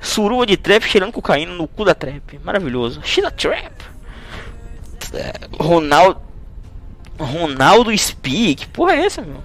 Surua 0.00 0.46
de 0.46 0.56
trap 0.56 0.84
cheirando 0.84 1.12
cocaína 1.12 1.52
no 1.52 1.66
cu 1.66 1.84
da 1.84 1.94
trap. 1.94 2.38
Maravilhoso. 2.44 3.00
Sheila 3.02 3.30
Trap. 3.30 3.72
Ronaldo. 5.58 6.20
Ronaldo 7.18 7.96
Speak. 7.96 8.68
Porra 8.68 8.94
é 8.94 9.06
essa, 9.06 9.22
meu? 9.22 9.42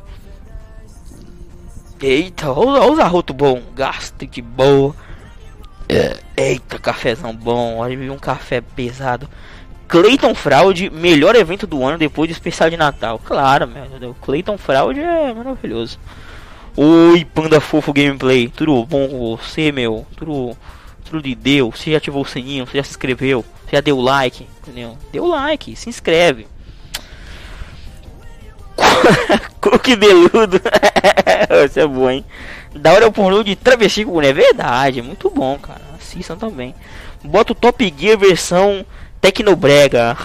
Eita, 2.01 2.51
olha 2.51 2.91
os 2.91 2.99
arroto 2.99 3.33
bom. 3.33 3.61
Gastric 3.75 4.41
boa. 4.41 4.95
É. 5.87 6.17
Eita, 6.35 6.79
cafezão 6.79 7.35
bom. 7.35 7.77
Olha, 7.77 8.11
um 8.11 8.17
café 8.17 8.61
pesado. 8.61 9.29
Clayton 9.91 10.33
Fraud, 10.33 10.89
melhor 10.89 11.35
evento 11.35 11.67
do 11.67 11.83
ano 11.83 11.97
depois 11.97 12.29
do 12.29 12.31
especial 12.31 12.69
de 12.69 12.77
Natal. 12.77 13.19
Claro, 13.19 13.67
meu. 13.67 14.15
Clayton 14.21 14.57
Fraud 14.57 14.97
é 14.97 15.33
maravilhoso. 15.33 15.99
Oi, 16.77 17.25
panda 17.25 17.59
fofo 17.59 17.91
gameplay. 17.91 18.47
Tudo 18.47 18.85
bom 18.85 19.09
com 19.09 19.35
você, 19.35 19.69
meu? 19.69 20.07
Tudo, 20.15 20.55
tudo 21.03 21.21
de 21.21 21.35
Deus. 21.35 21.77
Você 21.77 21.91
já 21.91 21.97
ativou 21.97 22.21
o 22.21 22.25
sininho? 22.25 22.65
Você 22.65 22.77
já 22.77 22.83
se 22.85 22.91
inscreveu? 22.91 23.43
Você 23.65 23.75
já 23.75 23.81
deu 23.81 23.99
like? 23.99 24.47
Entendeu? 24.61 24.97
Deu 25.11 25.25
like, 25.27 25.75
se 25.75 25.89
inscreve. 25.89 26.47
Cookie 29.59 29.97
beludo. 29.97 30.61
Isso 31.69 31.81
é 31.81 31.85
bom, 31.85 32.09
hein? 32.09 32.23
Da 32.73 32.93
hora 32.93 33.03
é 33.03 33.07
o 33.09 33.11
pornô 33.11 33.43
de 33.43 33.57
travesti 33.57 34.05
com 34.05 34.21
É 34.21 34.31
verdade, 34.31 35.01
muito 35.01 35.29
bom, 35.29 35.59
cara. 35.59 35.81
Assistam 35.99 36.37
também. 36.37 36.73
Bota 37.21 37.51
o 37.51 37.55
Top 37.55 37.93
Gear 37.97 38.17
versão 38.17 38.85
Tecnobrega. 39.21 40.17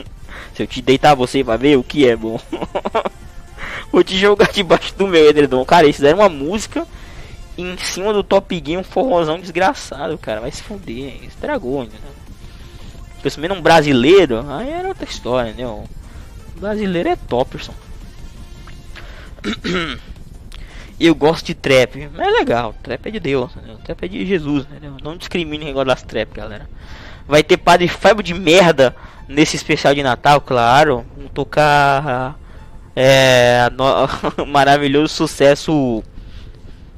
Se 0.54 0.62
eu 0.62 0.66
te 0.66 0.82
deitar, 0.82 1.14
você 1.14 1.42
vai 1.42 1.56
ver 1.56 1.76
o 1.76 1.84
que 1.84 2.08
é 2.08 2.16
bom. 2.16 2.40
Vou 3.92 4.02
te 4.02 4.18
jogar 4.18 4.50
debaixo 4.50 4.94
do 4.96 5.06
meu 5.06 5.28
edredom. 5.28 5.64
Cara, 5.64 5.84
eles 5.84 5.96
fizeram 5.96 6.18
uma 6.18 6.28
música 6.28 6.86
em 7.56 7.76
cima 7.78 8.12
do 8.12 8.22
Top 8.22 8.62
Gear, 8.64 8.80
um 8.80 8.84
forrozão 8.84 9.38
desgraçado, 9.38 10.16
cara. 10.18 10.40
Vai 10.40 10.50
se 10.50 10.62
fuder, 10.62 11.24
estragou, 11.24 11.84
entendeu? 11.84 12.10
Pensamento 13.22 13.54
um 13.54 13.60
brasileiro, 13.60 14.44
aí 14.50 14.70
era 14.70 14.88
outra 14.88 15.04
história, 15.04 15.50
entendeu? 15.50 15.84
O 16.56 16.60
brasileiro 16.60 17.08
é 17.08 17.16
Topperson. 17.16 17.74
Eu 21.00 21.14
gosto 21.14 21.46
de 21.46 21.54
trap, 21.54 22.10
é 22.18 22.30
legal, 22.30 22.74
trap 22.82 23.06
é 23.06 23.10
de 23.12 23.20
Deus, 23.20 23.52
entendeu? 23.56 23.78
trap 23.84 24.02
é 24.02 24.08
de 24.08 24.26
Jesus, 24.26 24.66
entendeu? 24.68 24.96
Não 25.00 25.16
discrimine 25.16 25.64
o 25.64 25.68
negócio 25.68 25.86
das 25.86 26.02
trap, 26.02 26.34
galera. 26.34 26.68
Vai 27.28 27.42
ter 27.42 27.58
padre 27.58 27.86
Fábio 27.86 28.22
de 28.22 28.32
merda 28.32 28.96
nesse 29.28 29.54
especial 29.54 29.94
de 29.94 30.02
Natal, 30.02 30.40
claro. 30.40 31.04
Vamos 31.14 31.30
tocar 31.32 32.38
é, 32.96 33.70
no, 33.76 34.46
maravilhoso 34.48 35.14
sucesso, 35.14 36.02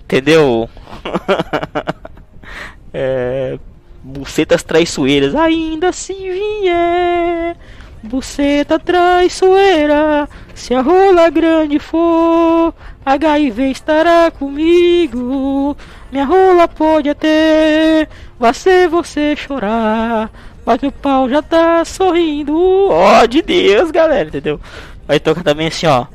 entendeu? 0.04 0.70
é, 2.94 3.58
bucetas 4.02 4.62
traiçoeiras, 4.62 5.34
ainda 5.34 5.92
se 5.92 6.14
vier. 6.14 7.56
Buceta 8.02 8.78
traiçoeira, 8.78 10.26
se 10.54 10.72
a 10.72 10.80
rola 10.80 11.28
grande 11.28 11.78
for, 11.78 12.72
HIV 13.04 13.70
estará 13.70 14.30
comigo. 14.30 15.76
Minha 16.10 16.24
rola 16.24 16.66
pode 16.66 17.08
até 17.08 18.08
ser 18.52 18.88
você 18.88 19.36
chorar, 19.36 20.28
mas 20.66 20.80
meu 20.80 20.90
pau 20.90 21.28
já 21.28 21.40
tá 21.40 21.84
sorrindo. 21.84 22.56
Ó 22.90 23.22
oh, 23.22 23.26
de 23.28 23.40
Deus, 23.42 23.92
galera, 23.92 24.28
entendeu? 24.28 24.60
Vai 25.06 25.20
tocar 25.20 25.44
também 25.44 25.68
assim, 25.68 25.86
ó. 25.86 26.06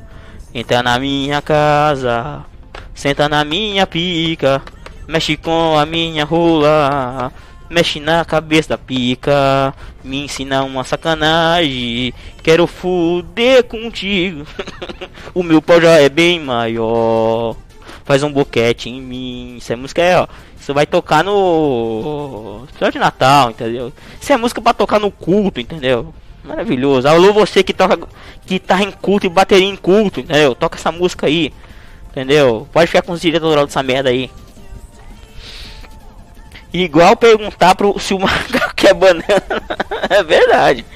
Entra 0.52 0.82
na 0.82 0.98
minha 0.98 1.40
casa, 1.40 2.44
senta 2.94 3.26
na 3.26 3.42
minha 3.42 3.86
pica, 3.86 4.60
mexe 5.08 5.36
com 5.36 5.78
a 5.78 5.86
minha 5.86 6.24
rola. 6.24 7.32
Mexe 7.68 7.98
na 7.98 8.24
cabeça 8.24 8.68
da 8.68 8.78
pica, 8.78 9.74
me 10.04 10.24
ensina 10.24 10.62
uma 10.62 10.84
sacanagem. 10.84 12.14
Quero 12.40 12.64
fuder 12.64 13.64
contigo. 13.64 14.46
o 15.34 15.42
meu 15.42 15.60
pau 15.60 15.80
já 15.80 15.98
é 15.98 16.08
bem 16.08 16.38
maior. 16.38 17.56
Faz 18.06 18.22
um 18.22 18.32
boquete 18.32 18.88
em 18.88 19.02
mim. 19.02 19.56
Isso 19.58 19.72
é 19.72 19.76
música, 19.76 20.00
é, 20.00 20.18
ó. 20.18 20.28
Isso 20.58 20.72
vai 20.72 20.86
tocar 20.86 21.24
no. 21.24 22.64
Só 22.78 22.88
de 22.88 22.98
Natal, 22.98 23.50
entendeu? 23.50 23.92
Isso 24.20 24.32
é 24.32 24.36
música 24.36 24.60
pra 24.62 24.72
tocar 24.72 25.00
no 25.00 25.10
culto, 25.10 25.60
entendeu? 25.60 26.14
Maravilhoso. 26.44 27.08
Alô, 27.08 27.32
você 27.32 27.64
que 27.64 27.74
toca 27.74 27.98
guitarra 28.46 28.84
em 28.84 28.92
culto 28.92 29.26
e 29.26 29.28
bateria 29.28 29.66
em 29.66 29.74
culto, 29.74 30.20
entendeu? 30.20 30.54
Toca 30.54 30.78
essa 30.78 30.92
música 30.92 31.26
aí, 31.26 31.52
entendeu? 32.10 32.68
Pode 32.72 32.86
ficar 32.86 33.02
com 33.02 33.12
os 33.12 33.20
direitos 33.20 33.44
autorais 33.44 33.66
dessa 33.66 33.82
merda 33.82 34.10
aí. 34.10 34.30
Igual 36.72 37.16
perguntar 37.16 37.74
pro 37.74 37.98
se 37.98 38.14
o 38.14 38.20
macaco 38.20 38.74
quer 38.76 38.94
banana. 38.94 39.24
é 40.08 40.22
verdade. 40.22 40.86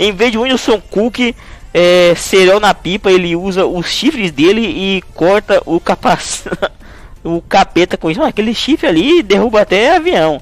Em 0.00 0.12
vez 0.12 0.32
de 0.32 0.38
Wilson 0.38 0.80
Cook 0.80 1.34
é, 1.78 2.14
serão 2.14 2.58
na 2.58 2.72
pipa, 2.72 3.12
ele 3.12 3.36
usa 3.36 3.66
os 3.66 3.86
chifres 3.86 4.32
dele 4.32 4.62
e 4.62 5.02
corta 5.12 5.62
o 5.66 5.78
capacete. 5.78 6.48
o 7.22 7.42
capeta 7.42 7.98
com 7.98 8.10
isso. 8.10 8.22
Aquele 8.22 8.54
chifre 8.54 8.86
ali 8.86 9.22
derruba 9.22 9.60
até 9.60 9.94
avião. 9.94 10.40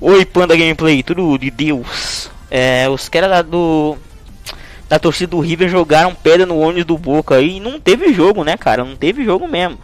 Oi, 0.00 0.24
Panda 0.24 0.54
Gameplay, 0.54 1.02
tudo 1.02 1.36
de 1.36 1.50
Deus. 1.50 2.30
É, 2.48 2.88
os 2.88 3.08
caras 3.08 3.44
do 3.44 3.96
da 4.88 5.00
torcida 5.00 5.32
do 5.32 5.40
River 5.40 5.68
jogaram 5.68 6.14
pedra 6.14 6.46
no 6.46 6.60
ônibus 6.60 6.84
do 6.84 6.96
Boca 6.96 7.40
e 7.40 7.58
não 7.58 7.80
teve 7.80 8.12
jogo, 8.12 8.44
né, 8.44 8.56
cara? 8.56 8.84
Não 8.84 8.94
teve 8.94 9.24
jogo 9.24 9.48
mesmo. 9.48 9.76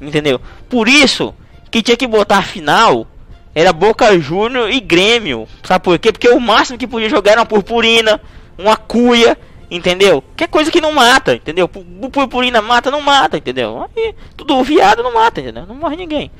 Entendeu? 0.00 0.40
Por 0.68 0.86
isso 0.86 1.34
que 1.72 1.82
tinha 1.82 1.96
que 1.96 2.06
botar 2.06 2.38
a 2.38 2.42
final 2.42 3.04
era 3.52 3.72
Boca 3.72 4.16
Júnior 4.20 4.70
e 4.70 4.78
Grêmio. 4.78 5.48
Sabe 5.64 5.82
por 5.82 5.98
quê? 5.98 6.12
Porque 6.12 6.28
o 6.28 6.38
máximo 6.38 6.78
que 6.78 6.86
podia 6.86 7.10
jogar 7.10 7.32
era 7.32 7.40
uma 7.40 7.46
purpurina, 7.46 8.20
uma 8.56 8.76
cuia, 8.76 9.36
entendeu? 9.70 10.22
Que 10.36 10.44
é 10.44 10.46
coisa 10.46 10.70
que 10.70 10.80
não 10.80 10.92
mata, 10.92 11.34
entendeu? 11.34 11.68
Purpurina 11.68 12.60
mata, 12.60 12.90
não 12.90 13.00
mata, 13.00 13.36
entendeu? 13.36 13.88
Aí, 13.96 14.14
tudo 14.36 14.62
viado 14.64 15.02
não 15.02 15.14
mata, 15.14 15.40
entendeu? 15.40 15.66
Não 15.66 15.74
morre 15.74 15.96
ninguém. 15.96 16.30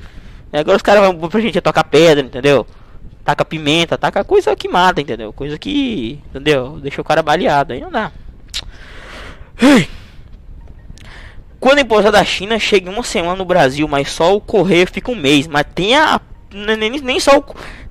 E 0.51 0.57
agora 0.57 0.77
os 0.77 0.83
caras 0.83 1.03
vão 1.03 1.29
pra 1.29 1.39
gente 1.39 1.61
tocar 1.61 1.83
pedra, 1.83 2.25
entendeu? 2.25 2.65
Taca 3.23 3.45
pimenta, 3.45 3.97
taca 3.97 4.23
coisa 4.23 4.55
que 4.55 4.67
mata, 4.67 4.99
entendeu? 4.99 5.31
Coisa 5.31 5.57
que, 5.57 6.19
entendeu? 6.29 6.79
Deixa 6.81 7.01
o 7.01 7.05
cara 7.05 7.21
baleado, 7.23 7.73
aí 7.73 7.79
não 7.79 7.91
dá. 7.91 8.11
Quando 11.59 11.77
a 11.77 11.81
empresa 11.81 12.11
da 12.11 12.25
China 12.25 12.57
chega 12.57 12.89
uma 12.89 13.03
semana 13.03 13.35
no 13.35 13.45
Brasil, 13.45 13.87
mas 13.87 14.09
só 14.09 14.35
o 14.35 14.41
correio 14.41 14.87
fica 14.87 15.11
um 15.11 15.15
mês. 15.15 15.45
Mas 15.45 15.63
tem 15.75 15.95
a 15.95 16.19
nem, 16.51 16.99
nem 16.99 17.19
só 17.19 17.37
o, 17.37 17.45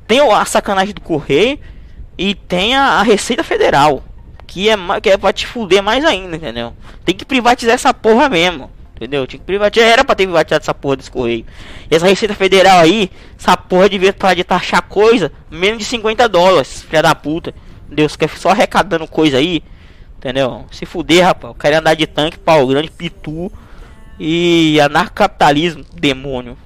tem 0.07 0.20
a 0.20 0.44
sacanagem 0.44 0.94
do 0.94 1.00
correio 1.00 1.59
e 2.18 2.35
tem 2.35 2.74
a, 2.74 2.98
a, 2.98 3.03
Receita 3.03 3.42
Federal, 3.42 4.03
que 4.50 4.68
é, 4.68 4.76
que 5.00 5.08
é 5.08 5.16
pra 5.16 5.32
te 5.32 5.46
fuder 5.46 5.80
mais 5.80 6.04
ainda, 6.04 6.34
entendeu? 6.34 6.75
Tem 7.04 7.14
que 7.14 7.25
privatizar 7.25 7.77
essa 7.77 7.94
porra 7.94 8.29
mesmo. 8.29 8.68
Entendeu? 8.96 9.25
Tinha 9.25 9.38
que 9.38 9.46
privatizar, 9.46 9.88
era 9.88 10.04
pra 10.04 10.16
ter 10.16 10.25
privatizado 10.25 10.62
essa 10.62 10.75
porra 10.75 10.96
desse 10.96 11.10
correio. 11.10 11.46
E 11.88 11.94
essa 11.94 12.06
Receita 12.06 12.35
Federal 12.35 12.81
aí, 12.81 13.10
essa 13.38 13.56
porra 13.56 13.88
devia 13.88 14.12
parar 14.12 14.35
de 14.35 14.42
taxar 14.42 14.83
coisa 14.83 15.33
menos 15.48 15.79
de 15.79 15.85
50 15.85 16.29
dólares, 16.29 16.83
filha 16.83 17.00
da 17.00 17.14
puta. 17.14 17.54
Deus 17.88 18.16
quer 18.16 18.29
só 18.31 18.50
arrecadando 18.50 19.06
coisa 19.06 19.38
aí. 19.38 19.62
Entendeu? 20.18 20.66
Se 20.72 20.85
fuder, 20.85 21.25
rapaz. 21.25 21.54
Quero 21.58 21.79
andar 21.79 21.94
de 21.94 22.08
tanque, 22.08 22.37
pau 22.37 22.66
grande, 22.66 22.90
pitu 22.90 23.50
e 24.18 24.81
anarcapitalismo, 24.81 25.87
demônio. 25.94 26.58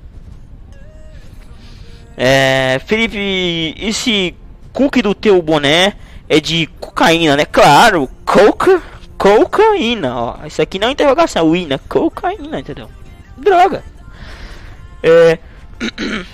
É, 2.16 2.80
Felipe, 2.86 3.76
esse 3.78 4.34
cookie 4.72 5.02
do 5.02 5.14
teu 5.14 5.40
boné 5.42 5.92
é 6.28 6.40
de 6.40 6.66
cocaína, 6.80 7.36
né? 7.36 7.44
Claro, 7.44 8.08
coca, 8.24 8.82
cocaína, 9.18 10.14
ó. 10.16 10.46
Isso 10.46 10.60
aqui 10.62 10.78
não 10.78 10.88
é 10.88 10.92
interrogação, 10.92 11.54
ina, 11.54 11.78
cocaína, 11.78 12.60
entendeu? 12.60 12.88
Droga. 13.36 13.84
É, 15.02 15.38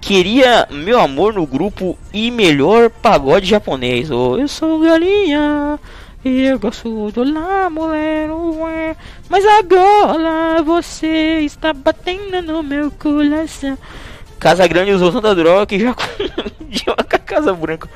queria 0.00 0.66
meu 0.70 1.00
amor 1.00 1.34
no 1.34 1.46
grupo 1.46 1.98
e 2.12 2.30
melhor 2.30 2.90
pagode 2.90 3.46
japonês. 3.46 4.10
Oh, 4.10 4.38
eu 4.38 4.48
sou 4.48 4.80
galinha. 4.80 5.78
E 6.24 6.42
eu 6.42 6.58
gosto 6.58 7.12
do 7.12 7.22
lá, 7.22 7.70
mulher, 7.70 8.28
mas 9.28 9.44
agora 9.46 10.60
você 10.60 11.40
está 11.42 11.72
batendo 11.72 12.42
no 12.42 12.64
meu 12.64 12.90
coração. 12.90 13.78
Casa 14.40 14.66
Grande 14.66 14.90
usou 14.90 15.12
tanta 15.12 15.34
droga 15.36 15.66
que 15.66 15.78
já 15.78 15.94
com 15.94 17.16
a 17.16 17.18
Casa 17.18 17.52
Branca. 17.52 17.88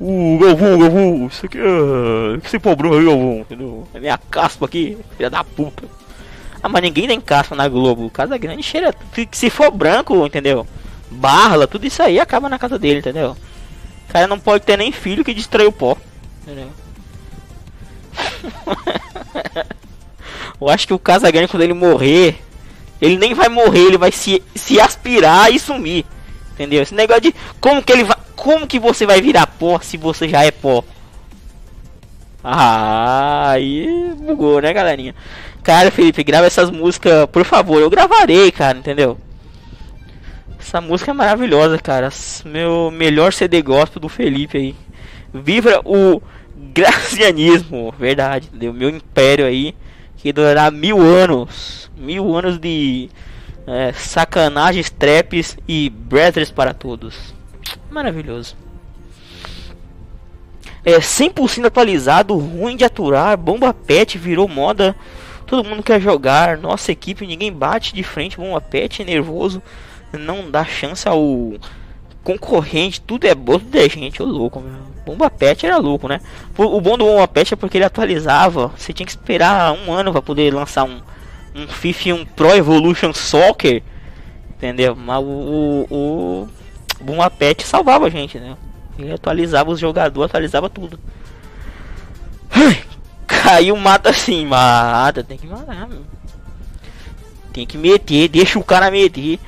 O 0.00 0.38
Galvão, 0.38 0.78
Galvão, 0.78 1.26
isso 1.26 1.44
aqui 1.44 1.58
é. 1.58 2.36
Esse 2.44 2.58
pobrão 2.58 2.92
aí, 2.92 3.04
Galvão, 3.04 3.38
entendeu? 3.40 3.88
É 3.92 3.98
minha 3.98 4.16
caspa 4.16 4.66
aqui, 4.66 4.96
filha 5.16 5.28
da 5.28 5.42
puta. 5.42 5.84
Ah, 6.62 6.68
mas 6.68 6.82
ninguém 6.82 7.08
tem 7.08 7.20
caspa 7.20 7.54
na 7.54 7.68
Globo. 7.68 8.10
Casa 8.10 8.38
Grande 8.38 8.62
cheira. 8.62 8.94
Se 9.32 9.50
for 9.50 9.70
branco, 9.70 10.24
entendeu? 10.26 10.66
Barla, 11.10 11.66
tudo 11.66 11.86
isso 11.86 12.02
aí 12.02 12.20
acaba 12.20 12.48
na 12.48 12.58
casa 12.58 12.78
dele, 12.78 13.00
entendeu? 13.00 13.36
O 14.08 14.12
cara 14.12 14.26
não 14.26 14.38
pode 14.38 14.64
ter 14.64 14.76
nem 14.76 14.92
filho 14.92 15.24
que 15.24 15.34
distrai 15.34 15.66
o 15.66 15.72
pó. 15.72 15.96
Entendeu? 16.42 16.68
Eu 20.60 20.68
acho 20.68 20.86
que 20.86 20.94
o 20.94 20.98
Casa 20.98 21.30
Grande, 21.30 21.48
quando 21.48 21.62
ele 21.62 21.74
morrer, 21.74 22.42
ele 23.00 23.16
nem 23.16 23.32
vai 23.32 23.48
morrer, 23.48 23.86
ele 23.86 23.98
vai 23.98 24.10
se, 24.10 24.42
se 24.54 24.80
aspirar 24.80 25.52
e 25.52 25.58
sumir. 25.58 26.04
Entendeu? 26.58 26.82
Esse 26.82 26.92
negócio 26.92 27.22
de 27.22 27.34
como 27.60 27.80
que 27.80 27.92
ele 27.92 28.02
vai. 28.02 28.16
Como 28.34 28.66
que 28.66 28.80
você 28.80 29.06
vai 29.06 29.20
virar 29.20 29.46
pó 29.46 29.78
se 29.80 29.96
você 29.96 30.28
já 30.28 30.44
é 30.44 30.50
pó? 30.50 30.82
Ah, 32.42 33.50
aí 33.50 33.86
bugou, 34.16 34.60
né, 34.60 34.72
galerinha? 34.72 35.14
Cara, 35.62 35.90
Felipe, 35.90 36.24
grava 36.24 36.46
essas 36.46 36.68
músicas, 36.68 37.26
por 37.26 37.44
favor. 37.44 37.80
Eu 37.80 37.88
gravarei, 37.90 38.50
cara, 38.50 38.78
entendeu? 38.78 39.16
Essa 40.58 40.80
música 40.80 41.12
é 41.12 41.14
maravilhosa, 41.14 41.78
cara. 41.78 42.08
Meu 42.44 42.90
melhor 42.90 43.32
CD 43.32 43.62
gospel 43.62 44.00
do 44.00 44.08
Felipe 44.08 44.58
aí. 44.58 44.74
Viva 45.32 45.80
o 45.84 46.20
gracianismo, 46.74 47.94
verdade, 47.96 48.48
entendeu? 48.48 48.72
Meu 48.72 48.88
império 48.88 49.46
aí, 49.46 49.76
que 50.16 50.32
durará 50.32 50.70
mil 50.72 51.00
anos. 51.00 51.88
Mil 51.96 52.34
anos 52.36 52.58
de 52.58 53.08
é, 53.68 53.92
sacanagens, 53.92 54.90
traps 54.90 55.56
e 55.68 55.90
brothers 55.90 56.50
para 56.50 56.72
todos. 56.72 57.34
Maravilhoso. 57.90 58.56
É 60.84 60.98
100% 60.98 61.66
atualizado, 61.66 62.36
ruim 62.36 62.76
de 62.76 62.84
aturar, 62.84 63.36
bomba 63.36 63.74
pet 63.74 64.16
virou 64.16 64.48
moda. 64.48 64.96
Todo 65.46 65.68
mundo 65.68 65.82
quer 65.82 66.00
jogar, 66.00 66.58
nossa 66.58 66.92
equipe 66.92 67.26
ninguém 67.26 67.52
bate 67.52 67.94
de 67.94 68.02
frente, 68.02 68.36
bomba 68.36 68.60
pet 68.60 69.04
nervoso, 69.04 69.62
não 70.12 70.50
dá 70.50 70.64
chance 70.64 71.06
ao 71.08 71.54
concorrente, 72.24 73.00
tudo 73.00 73.26
é 73.26 73.34
bom, 73.34 73.58
tudo 73.58 73.76
é 73.76 73.88
gente, 73.88 74.22
ô 74.22 74.26
louco, 74.26 74.60
meu. 74.60 74.88
Bomba 75.08 75.30
Pet 75.30 75.64
era 75.64 75.78
louco, 75.78 76.06
né? 76.06 76.20
O 76.58 76.78
bom 76.82 76.98
do 76.98 77.06
Bomba 77.06 77.26
Pet 77.26 77.54
é 77.54 77.56
porque 77.56 77.78
ele 77.78 77.84
atualizava, 77.86 78.70
você 78.76 78.92
tinha 78.92 79.06
que 79.06 79.12
esperar 79.12 79.72
um 79.72 79.90
ano 79.90 80.12
para 80.12 80.20
poder 80.20 80.52
lançar 80.52 80.84
um, 80.84 81.00
um 81.54 81.66
FIFA 81.66 82.14
um 82.14 82.24
Pro 82.24 82.54
Evolution 82.54 83.12
Soccer, 83.12 83.82
entendeu? 84.50 84.94
Mas 84.96 85.22
o, 85.22 85.86
o, 85.90 86.48
o 87.00 87.04
Bomba 87.04 87.30
Pet 87.30 87.64
salvava 87.64 88.06
a 88.06 88.10
gente, 88.10 88.38
né? 88.38 88.56
Ele 88.98 89.12
atualizava 89.12 89.70
os 89.70 89.78
jogadores, 89.78 90.30
atualizava 90.30 90.68
tudo. 90.68 90.98
Caiu, 93.26 93.76
mata 93.76 94.10
assim, 94.10 94.44
mata, 94.44 95.22
tem 95.22 95.38
que 95.38 95.46
matar, 95.46 95.88
meu. 95.88 96.02
Tem 97.52 97.66
que 97.66 97.78
meter, 97.78 98.28
deixa 98.28 98.58
o 98.58 98.64
cara 98.64 98.90
meter. 98.90 99.38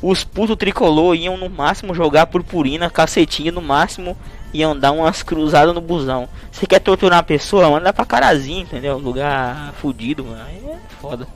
Os 0.00 0.22
putos 0.22 0.56
tricolor 0.56 1.16
iam 1.16 1.36
no 1.36 1.48
máximo 1.48 1.94
jogar 1.94 2.26
purpurina, 2.26 2.90
cacetinha 2.90 3.50
no 3.50 3.62
máximo 3.62 4.16
iam 4.52 4.78
dar 4.78 4.92
umas 4.92 5.22
cruzadas 5.22 5.74
no 5.74 5.80
busão. 5.80 6.28
Você 6.50 6.66
quer 6.66 6.80
torturar 6.80 7.18
uma 7.18 7.22
pessoa, 7.22 7.70
manda 7.70 7.92
pra 7.92 8.04
carazinho, 8.04 8.62
entendeu? 8.62 8.98
Lugar 8.98 9.72
fudido, 9.74 10.24
mano. 10.24 10.40
É 10.40 10.76
foda. 11.00 11.26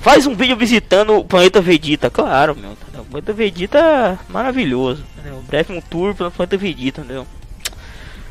Faz 0.00 0.26
um 0.26 0.34
vídeo 0.34 0.56
visitando 0.56 1.16
o 1.16 1.24
planeta 1.24 1.60
Vegeta, 1.60 2.08
claro, 2.08 2.56
meu. 2.56 2.72
O 2.72 3.04
planeta 3.04 3.32
Vegeta 3.32 4.18
maravilhoso, 4.28 5.04
entendeu? 5.18 5.42
Breve 5.46 5.72
um 5.72 5.80
tour 5.80 6.14
pelo 6.14 6.30
planeta 6.30 6.56
Vegeta, 6.56 7.02
entendeu? 7.02 7.26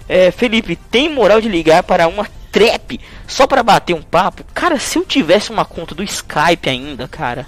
É, 0.07 0.32
Felipe, 0.32 0.76
tem 0.76 1.13
moral 1.13 1.39
de 1.39 1.47
ligar 1.47 1.84
para 1.84 2.07
uma 2.07 2.28
trap 2.51 2.99
só 3.28 3.45
para 3.45 3.61
bater 3.61 3.93
um 3.93 4.01
papo? 4.01 4.43
Cara, 4.53 4.80
se 4.80 4.97
eu 4.97 5.05
tivesse 5.05 5.51
uma 5.51 5.63
conta 5.63 5.93
do 5.93 6.03
Skype 6.03 6.67
ainda, 6.67 7.07
cara, 7.07 7.45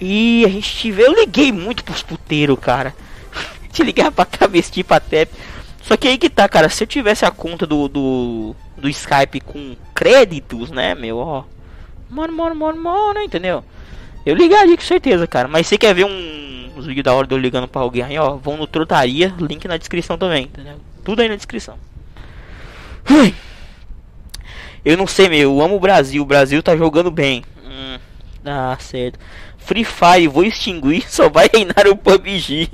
e 0.00 0.42
a 0.44 0.48
gente 0.48 0.74
tiver. 0.74 1.04
Eu 1.04 1.14
liguei 1.14 1.52
muito 1.52 1.84
pros 1.84 2.02
puteiros, 2.02 2.58
cara. 2.58 2.94
Te 3.72 3.82
ligar 3.82 4.10
pra 4.10 4.24
travesti, 4.24 4.82
pra 4.82 5.00
trap. 5.00 5.30
Só 5.82 5.96
que 5.96 6.08
aí 6.08 6.18
que 6.18 6.30
tá, 6.30 6.48
cara. 6.48 6.68
Se 6.68 6.82
eu 6.82 6.86
tivesse 6.86 7.24
a 7.24 7.30
conta 7.30 7.66
do, 7.66 7.88
do, 7.88 8.56
do 8.76 8.88
Skype 8.88 9.40
com 9.40 9.76
créditos, 9.94 10.70
né, 10.70 10.94
meu, 10.94 11.18
ó. 11.18 11.44
Mano, 12.08 12.32
mano, 12.32 12.54
mano, 12.54 12.82
mano, 12.82 13.20
entendeu? 13.20 13.64
Eu 14.24 14.34
ligaria 14.34 14.76
com 14.76 14.82
certeza, 14.82 15.26
cara. 15.26 15.48
Mas 15.48 15.66
você 15.66 15.78
quer 15.78 15.94
ver 15.94 16.04
um, 16.04 16.70
uns 16.76 16.86
vídeos 16.86 17.04
da 17.04 17.14
hora 17.14 17.26
de 17.26 17.34
eu 17.34 17.38
ligando 17.38 17.68
pra 17.68 17.82
alguém 17.82 18.02
aí, 18.02 18.18
ó. 18.18 18.36
Vão 18.36 18.56
no 18.56 18.66
Trotaria, 18.66 19.34
link 19.38 19.66
na 19.66 19.76
descrição 19.76 20.18
também, 20.18 20.44
entendeu? 20.44 20.80
Tudo 21.04 21.22
aí 21.22 21.28
na 21.28 21.36
descrição. 21.36 21.78
Eu 24.84 24.96
não 24.96 25.06
sei, 25.06 25.28
meu. 25.28 25.40
Eu 25.40 25.60
amo 25.60 25.76
o 25.76 25.80
Brasil. 25.80 26.22
O 26.22 26.26
Brasil 26.26 26.62
tá 26.62 26.76
jogando 26.76 27.10
bem. 27.10 27.44
Hum, 27.64 27.98
certo. 28.78 29.18
Free 29.66 29.82
Fire, 29.84 30.28
vou 30.28 30.44
extinguir, 30.44 31.02
só 31.10 31.28
vai 31.28 31.50
reinar 31.52 31.88
o 31.88 31.96
PUBG. 31.96 32.68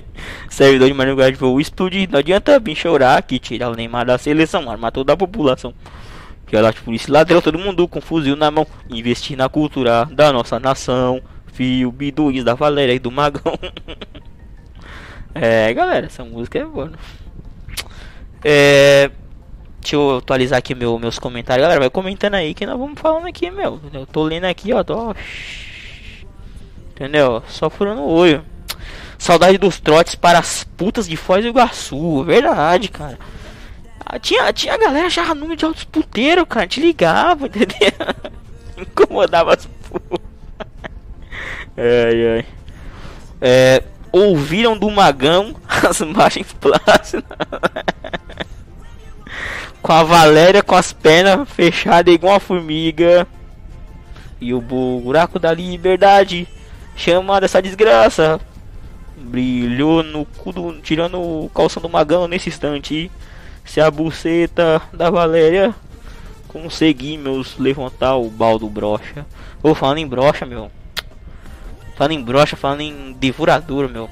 Servidor 0.48 0.88
de 0.88 0.94
Mario 0.94 1.14
vou 1.36 1.60
explodir. 1.60 2.08
Não 2.10 2.18
adianta 2.18 2.58
vir 2.58 2.74
chorar 2.74 3.22
que 3.22 3.38
tirar 3.38 3.68
o 3.68 3.74
Neymar 3.74 4.06
da 4.06 4.16
seleção, 4.16 4.70
armar 4.70 4.90
toda 4.90 5.12
a 5.12 5.16
população. 5.18 5.74
Violar 6.50 6.72
de 6.72 6.80
polícia 6.80 7.12
ladrão, 7.12 7.40
todo 7.40 7.58
mundo 7.58 7.86
com 7.86 8.00
fuzil 8.00 8.34
na 8.34 8.50
mão. 8.50 8.66
Investir 8.88 9.36
na 9.36 9.48
cultura 9.48 10.04
da 10.06 10.32
nossa 10.32 10.58
nação. 10.58 11.22
Fio, 11.52 11.92
biduís 11.92 12.42
da 12.42 12.54
Valéria 12.54 12.92
e 12.92 12.98
do 12.98 13.10
Magão. 13.10 13.56
é, 15.32 15.72
galera, 15.72 16.06
essa 16.06 16.24
música 16.24 16.58
é 16.58 16.64
boa. 16.64 16.86
Né? 16.86 16.98
É. 18.44 19.10
Deixa 19.80 19.96
eu 19.96 20.18
atualizar 20.18 20.58
aqui 20.58 20.74
meu, 20.74 20.98
meus 20.98 21.18
comentários. 21.18 21.62
Galera, 21.62 21.80
vai 21.80 21.90
comentando 21.90 22.34
aí 22.34 22.52
que 22.52 22.66
nós 22.66 22.78
vamos 22.78 23.00
falando 23.00 23.26
aqui, 23.26 23.50
meu. 23.50 23.80
Eu 23.92 24.04
tô 24.04 24.24
lendo 24.24 24.44
aqui, 24.44 24.72
ó. 24.72 24.82
Tô... 24.82 25.14
Entendeu? 26.90 27.42
Só 27.48 27.70
furando 27.70 28.02
o 28.02 28.08
olho. 28.08 28.44
Saudade 29.16 29.56
dos 29.56 29.80
trotes 29.80 30.14
para 30.16 30.38
as 30.38 30.64
putas 30.64 31.08
de 31.08 31.16
Foz 31.16 31.42
do 31.42 31.48
Iguaçu. 31.48 32.24
Verdade, 32.24 32.88
cara. 32.88 33.18
Ah, 34.12 34.18
tinha, 34.18 34.52
tinha 34.52 34.76
galera 34.76 35.08
já 35.08 35.32
número 35.34 35.56
de 35.56 35.64
altos 35.64 35.84
puteiros, 35.84 36.44
cara. 36.48 36.66
Te 36.66 36.80
ligava, 36.80 37.46
entendeu? 37.46 37.92
Incomodava 38.76 39.54
as 39.54 39.68
ai, 41.76 42.36
ai. 42.36 42.44
É, 43.40 43.84
ouviram 44.10 44.76
do 44.76 44.90
Magão 44.90 45.54
as 45.88 46.00
margens 46.00 46.52
plácidas. 46.54 47.24
com 49.80 49.92
a 49.92 50.02
Valéria 50.02 50.62
com 50.62 50.74
as 50.74 50.92
pernas 50.92 51.48
fechadas 51.48 52.12
igual 52.12 52.34
uma 52.34 52.40
formiga. 52.40 53.28
E 54.40 54.52
o 54.52 54.60
buraco 54.60 55.38
da 55.38 55.52
liberdade 55.52 56.48
Chama 56.96 57.40
dessa 57.40 57.62
desgraça. 57.62 58.38
Brilhou 59.16 60.02
no 60.02 60.26
cu 60.26 60.52
do, 60.52 60.82
tirando 60.82 61.18
o 61.18 61.50
calção 61.54 61.82
do 61.82 61.88
magão 61.88 62.28
nesse 62.28 62.50
instante. 62.50 63.10
Se 63.64 63.80
a 63.80 63.90
buceta 63.90 64.82
da 64.92 65.10
Valéria 65.10 65.74
conseguir 66.48 67.16
meus 67.18 67.56
levantar 67.58 68.16
o 68.16 68.28
baldo 68.28 68.68
brocha. 68.68 69.24
Ou 69.62 69.74
falando 69.74 69.98
em 69.98 70.06
brocha, 70.06 70.44
meu. 70.44 70.70
Falando 71.96 72.12
em 72.12 72.22
brocha, 72.22 72.56
falando 72.56 72.80
em 72.80 73.12
devorador, 73.12 73.88
meu. 73.88 74.08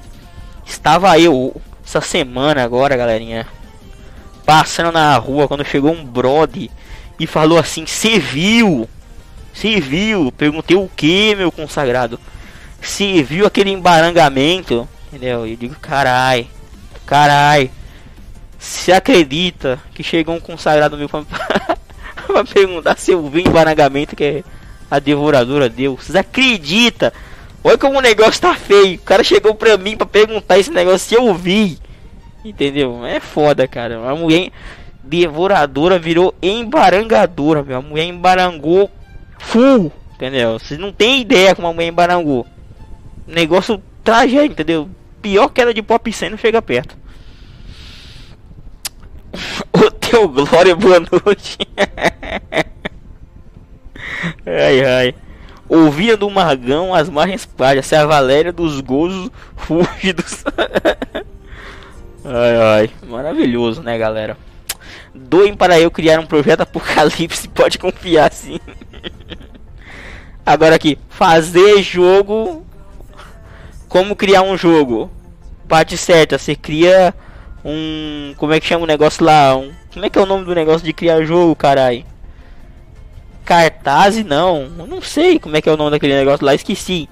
Estava 0.65 1.19
eu 1.19 1.59
essa 1.85 2.01
semana 2.01 2.63
agora, 2.63 2.95
galerinha. 2.95 3.47
Passando 4.45 4.91
na 4.91 5.15
rua 5.17 5.47
quando 5.47 5.65
chegou 5.65 5.91
um 5.91 6.05
brode 6.05 6.71
e 7.19 7.27
falou 7.27 7.57
assim: 7.57 7.85
Você 7.85 8.19
viu? 8.19 8.87
Você 9.53 9.79
viu? 9.79 10.31
Perguntei 10.31 10.77
o 10.77 10.89
que, 10.95 11.35
meu 11.35 11.51
consagrado? 11.51 12.19
se 12.81 13.21
viu 13.23 13.45
aquele 13.45 13.71
embarangamento, 13.71 14.87
entendeu? 15.07 15.45
Eu 15.45 15.55
digo, 15.55 15.75
carai, 15.75 16.47
carai, 17.05 17.71
se 18.59 18.91
acredita 18.91 19.79
que 19.95 20.03
chegou 20.03 20.35
um 20.35 20.39
consagrado 20.39 20.97
meu 20.97 21.07
pra, 21.09 21.23
perguntar 22.53 22.97
se 22.97 23.11
eu 23.11 23.27
vi 23.29 23.41
embarangamento 23.41 24.15
que 24.15 24.23
é 24.23 24.43
a 24.91 24.99
devoradora 24.99 25.69
deu. 25.69 25.95
Vocês 25.95 26.15
acreditam? 26.15 27.11
Olha 27.63 27.77
como 27.77 27.97
o 27.97 28.01
negócio 28.01 28.41
tá 28.41 28.53
feio. 28.55 28.97
O 28.97 29.03
cara 29.03 29.23
chegou 29.23 29.55
pra 29.55 29.77
mim 29.77 29.95
pra 29.95 30.05
perguntar 30.05 30.59
esse 30.59 30.71
negócio 30.71 30.99
se 30.99 31.15
eu 31.15 31.33
vi. 31.33 31.79
Entendeu? 32.43 33.05
É 33.05 33.19
foda, 33.19 33.67
cara. 33.67 34.09
A 34.09 34.15
mulher 34.15 34.51
devoradora 35.03 35.97
virou 35.97 36.35
embarangadora, 36.41 37.63
meu. 37.63 37.77
A 37.77 37.81
mulher 37.81 38.05
embarangou 38.05 38.89
full. 39.37 39.91
Entendeu? 40.15 40.59
Vocês 40.59 40.79
não 40.79 40.91
tem 40.91 41.21
ideia 41.21 41.55
como 41.55 41.67
a 41.67 41.73
mulher 41.73 41.87
embarangou 41.87 42.45
negócio 43.29 43.81
tragédia, 44.03 44.45
entendeu? 44.45 44.89
Pior 45.21 45.49
queda 45.49 45.73
de 45.73 45.81
pop 45.81 46.11
não 46.29 46.37
chega 46.37 46.61
perto. 46.61 46.97
O 49.73 49.91
teu 49.91 50.27
Glória, 50.27 50.75
boa 50.75 50.99
noite. 50.99 51.57
ai 54.45 54.85
ai. 54.85 55.15
Ouvia 55.67 56.17
do 56.17 56.29
Margão 56.29 56.95
as 56.95 57.09
margens 57.09 57.45
pálidas, 57.45 57.85
se 57.85 57.95
a 57.95 58.05
Valéria 58.05 58.51
dos 58.51 58.81
gozos 58.81 59.29
fúgidos. 59.55 60.43
Ai, 62.25 62.81
ai, 62.81 62.89
maravilhoso, 63.07 63.81
né, 63.81 63.97
galera? 63.97 64.35
Doem 65.13 65.55
para 65.55 65.79
eu 65.79 65.89
criar 65.89 66.19
um 66.19 66.25
projeto 66.25 66.61
apocalipse, 66.61 67.47
pode 67.53 67.77
confiar 67.77 68.31
sim. 68.31 68.59
Agora 70.45 70.75
aqui, 70.75 70.97
fazer 71.07 71.81
jogo. 71.81 72.65
Como 73.87 74.15
criar 74.15 74.41
um 74.41 74.57
jogo? 74.57 75.09
Parte 75.67 75.97
certa, 75.97 76.37
você 76.37 76.55
cria 76.55 77.13
um. 77.63 78.33
Como 78.37 78.53
é 78.53 78.59
que 78.59 78.67
chama 78.67 78.83
o 78.83 78.87
negócio 78.87 79.23
lá? 79.23 79.55
Um, 79.55 79.71
como 79.93 80.05
é 80.05 80.09
que 80.09 80.17
é 80.17 80.21
o 80.21 80.25
nome 80.25 80.45
do 80.45 80.55
negócio 80.55 80.85
de 80.85 80.93
criar 80.93 81.23
jogo, 81.23 81.55
carai? 81.55 82.05
Cartaz 83.45 84.23
não. 84.23 84.69
Eu 84.77 84.87
não 84.87 85.01
sei 85.01 85.39
como 85.39 85.57
é 85.57 85.61
que 85.61 85.69
é 85.69 85.71
o 85.71 85.77
nome 85.77 85.91
daquele 85.91 86.15
negócio 86.15 86.45
lá, 86.45 86.53
esqueci. 86.53 87.09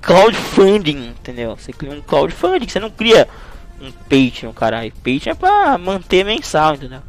Crowdfunding, 0.00 1.08
entendeu? 1.08 1.56
Você 1.56 1.72
cria 1.72 1.92
um 1.92 2.00
crowdfunding, 2.00 2.68
você 2.68 2.80
não 2.80 2.90
cria 2.90 3.28
um 3.80 3.92
Patreon, 3.92 4.52
caralho. 4.52 4.92
Patreon 4.92 5.32
é 5.32 5.34
pra 5.34 5.78
manter 5.78 6.24
mensal, 6.24 6.74
entendeu? 6.74 7.00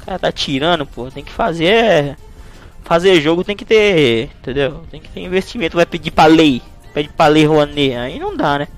O 0.00 0.04
cara 0.04 0.18
tá 0.18 0.32
tirando, 0.32 0.86
pô. 0.86 1.10
Tem 1.10 1.24
que 1.24 1.32
fazer. 1.32 2.16
Fazer 2.84 3.20
jogo 3.20 3.44
tem 3.44 3.56
que 3.56 3.64
ter. 3.64 4.30
Entendeu? 4.40 4.82
Tem 4.90 5.00
que 5.00 5.08
ter 5.08 5.20
investimento. 5.20 5.76
Vai 5.76 5.86
pedir 5.86 6.10
pra 6.10 6.26
lei. 6.26 6.62
Pede 6.92 7.08
pra 7.08 7.28
lei 7.28 7.46
Rouanet. 7.46 7.94
Aí 7.94 8.18
não 8.18 8.36
dá, 8.36 8.58
né? 8.60 8.68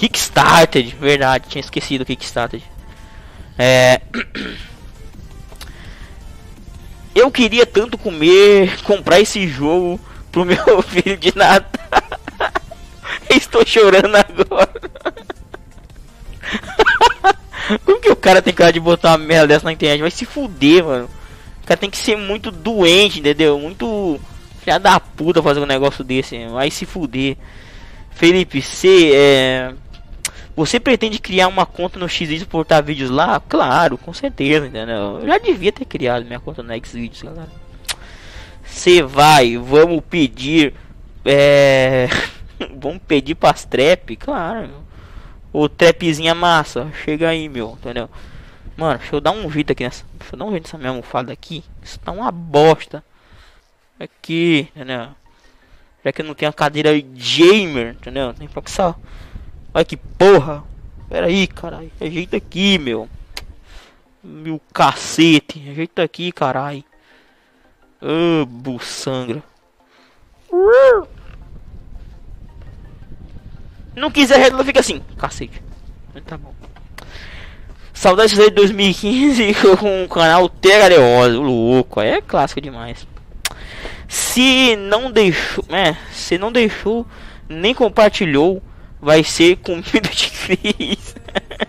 Kickstarter, 0.00 0.96
verdade, 0.96 1.44
tinha 1.50 1.60
esquecido 1.60 2.00
o 2.00 2.06
Kickstarter. 2.06 2.62
É. 3.58 4.00
Eu 7.14 7.30
queria 7.30 7.66
tanto 7.66 7.98
comer, 7.98 8.80
comprar 8.82 9.20
esse 9.20 9.46
jogo 9.46 10.00
pro 10.32 10.46
meu 10.46 10.80
filho 10.80 11.18
de 11.18 11.36
Natal. 11.36 12.02
Estou 13.28 13.66
chorando 13.66 14.16
agora. 14.16 14.72
Como 17.84 18.00
que 18.00 18.10
o 18.10 18.16
cara 18.16 18.40
tem 18.40 18.54
cara 18.54 18.72
de 18.72 18.80
botar 18.80 19.10
uma 19.10 19.18
merda 19.18 19.48
dessa 19.48 19.66
na 19.66 19.72
internet? 19.72 20.00
Vai 20.00 20.10
se 20.10 20.24
fuder, 20.24 20.82
mano. 20.82 21.10
O 21.62 21.66
cara 21.66 21.76
tem 21.76 21.90
que 21.90 21.98
ser 21.98 22.16
muito 22.16 22.50
doente, 22.50 23.20
entendeu? 23.20 23.58
Muito 23.58 24.18
filha 24.62 24.78
da 24.78 24.98
puta 24.98 25.42
fazer 25.42 25.60
um 25.60 25.66
negócio 25.66 26.02
desse. 26.02 26.46
Vai 26.46 26.70
se 26.70 26.86
fuder. 26.86 27.36
Felipe, 28.12 28.62
você 28.62 29.12
é 29.14 29.74
você 30.56 30.80
pretende 30.80 31.18
criar 31.18 31.48
uma 31.48 31.64
conta 31.64 31.98
no 31.98 32.08
X 32.08 32.30
e 32.30 32.44
portar 32.44 32.82
vídeos 32.82 33.10
lá? 33.10 33.40
Claro, 33.40 33.96
com 33.96 34.12
certeza, 34.12 34.66
entendeu? 34.66 35.20
Eu 35.20 35.26
já 35.26 35.38
devia 35.38 35.72
ter 35.72 35.84
criado 35.84 36.24
minha 36.24 36.40
conta 36.40 36.62
no 36.62 36.74
Xvideos, 36.86 37.22
galera. 37.22 37.48
Você 38.64 39.02
vai, 39.02 39.56
vamos 39.56 40.02
pedir. 40.08 40.74
É. 41.24 42.08
vamos 42.76 43.00
pedir 43.06 43.34
pras 43.34 43.64
trap? 43.64 44.16
Claro, 44.16 44.68
meu. 44.68 44.90
O 45.52 45.68
trapzinha 45.68 46.34
massa. 46.34 46.90
Chega 47.04 47.28
aí, 47.28 47.48
meu, 47.48 47.76
entendeu? 47.80 48.08
Mano, 48.76 48.98
deixa 48.98 49.16
eu 49.16 49.20
dar 49.20 49.32
um 49.32 49.50
jeito 49.50 49.72
aqui 49.72 49.82
nessa. 49.82 50.04
Deixa 50.18 50.34
eu 50.34 50.38
dar 50.38 50.44
um 50.44 50.50
jeito 50.50 50.64
nessa 50.64 50.78
minha 50.78 50.90
almofada 50.90 51.32
aqui. 51.32 51.64
Isso 51.82 51.98
tá 51.98 52.12
uma 52.12 52.30
bosta. 52.30 53.04
Aqui, 53.98 54.68
entendeu? 54.74 55.08
Já 56.04 56.12
que 56.12 56.22
eu 56.22 56.26
não 56.26 56.34
tenho 56.34 56.50
a 56.50 56.54
cadeira 56.54 56.90
gamer, 56.98 57.90
entendeu? 57.90 58.32
Tem 58.32 58.48
pra 58.48 58.62
que 58.62 58.70
só. 58.70 58.94
Olha 59.72 59.84
que 59.84 59.96
porra. 59.96 60.64
Pera 61.08 61.26
aí, 61.26 61.46
caralho. 61.46 61.90
Ajeita 62.00 62.36
aqui, 62.36 62.78
meu. 62.78 63.08
Meu 64.22 64.60
cacete. 64.72 65.68
Ajeita 65.70 66.02
aqui, 66.02 66.32
caralho. 66.32 66.84
Ah, 68.02 68.42
oh, 68.42 68.46
buçangra. 68.46 69.42
Não 73.94 74.10
quiser 74.10 74.38
reto, 74.38 74.64
fica 74.64 74.80
assim. 74.80 75.02
Cacete. 75.18 75.62
Tá 76.26 76.36
bom. 76.36 76.54
Saudades 77.92 78.34
de 78.34 78.50
2015 78.50 79.54
com 79.78 80.04
o 80.04 80.08
canal 80.08 80.48
Tegareose. 80.48 81.36
Louco, 81.36 82.00
é 82.00 82.20
clássico 82.20 82.60
demais. 82.60 83.06
Se 84.08 84.74
não 84.74 85.10
deixou, 85.10 85.64
é, 85.68 85.94
se 86.10 86.38
não 86.38 86.50
deixou 86.50 87.06
nem 87.48 87.74
compartilhou 87.74 88.62
vai 89.00 89.24
ser 89.24 89.56
comida 89.56 90.08
de 90.14 90.30
Cris. 90.30 91.14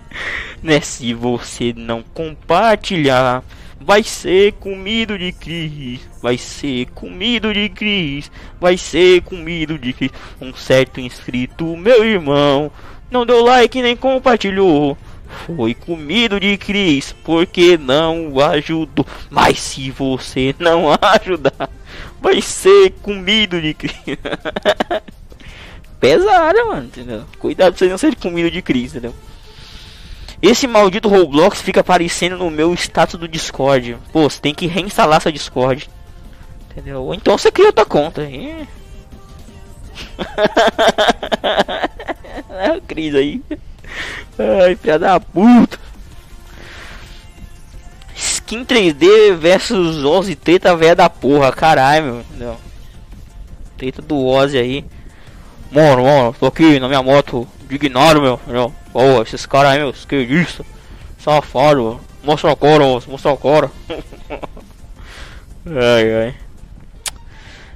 né? 0.61 0.81
Se 0.81 1.13
você 1.13 1.73
não 1.75 2.03
compartilhar, 2.13 3.43
vai 3.79 4.03
ser 4.03 4.53
comido 4.53 5.17
de 5.17 5.31
Cris. 5.31 6.01
Vai 6.21 6.37
ser 6.37 6.87
comido 6.87 7.53
de 7.53 7.69
Cris. 7.69 8.31
Vai 8.59 8.77
ser 8.77 9.21
comido 9.21 9.77
de 9.77 9.93
Cris. 9.93 10.11
Um 10.39 10.53
certo 10.53 10.99
inscrito, 10.99 11.75
meu 11.77 12.03
irmão, 12.05 12.71
não 13.09 13.25
deu 13.25 13.43
like 13.43 13.81
nem 13.81 13.95
compartilhou. 13.95 14.97
Foi 15.45 15.73
comido 15.73 16.39
de 16.39 16.57
Cris 16.57 17.15
porque 17.23 17.77
não 17.77 18.37
ajudou. 18.39 19.05
Mas 19.29 19.59
se 19.59 19.89
você 19.89 20.53
não 20.59 20.87
ajudar, 21.01 21.69
vai 22.19 22.41
ser 22.41 22.91
comido 23.01 23.61
de 23.61 23.73
Cris. 23.73 23.95
Pesada, 26.01 26.65
mano, 26.65 26.87
entendeu? 26.87 27.23
Cuidado 27.39 27.71
pra 27.71 27.79
você 27.79 27.87
não 27.87 27.97
ser 27.97 28.15
comida 28.15 28.51
de 28.51 28.61
crise, 28.61 28.97
entendeu? 28.97 29.15
Esse 30.41 30.65
maldito 30.65 31.07
Roblox 31.07 31.61
fica 31.61 31.81
aparecendo 31.81 32.35
no 32.37 32.49
meu 32.49 32.73
status 32.73 33.19
do 33.19 33.27
Discord. 33.27 33.95
Pô, 34.11 34.27
você 34.27 34.41
tem 34.41 34.55
que 34.55 34.65
reinstalar 34.65 35.21
seu 35.21 35.31
Discord. 35.31 35.87
Entendeu? 36.71 37.03
Ou 37.03 37.13
então 37.13 37.37
você 37.37 37.51
cria 37.51 37.67
outra 37.67 37.85
conta. 37.85 38.23
é 38.23 38.65
a 42.49 42.81
crise 42.81 43.17
aí. 43.17 43.43
Ai, 44.39 44.75
filha 44.75 44.97
da 44.97 45.19
puta. 45.19 45.79
Skin 48.15 48.65
3D 48.65 49.35
versus 49.35 50.03
Ozzy 50.03 50.35
treta 50.35 50.75
velha 50.75 50.95
da 50.95 51.09
porra, 51.09 51.51
caralho, 51.51 52.05
meu. 52.05 52.19
Entendeu? 52.21 52.57
Treta 53.77 54.01
do 54.01 54.25
Ozzy 54.25 54.57
aí. 54.57 54.83
Mano, 55.71 56.03
mano, 56.03 56.35
tô 56.37 56.47
aqui 56.47 56.81
na 56.81 56.89
minha 56.89 57.01
moto, 57.01 57.47
indignado, 57.63 58.21
meu, 58.21 58.33
entendeu? 58.43 58.73
Pô, 58.91 59.21
esses 59.21 59.45
caras 59.45 59.71
aí, 59.71 59.79
meu, 59.79 59.91
esquerdista, 59.91 60.65
safado, 61.17 61.81
mano. 61.81 62.01
Mostra 62.21 62.51
a 62.51 62.55
cora, 62.57 62.83
mostra 63.07 63.31
a 63.31 63.37
cora. 63.37 63.71
ai, 65.65 66.13
ai. 66.13 66.35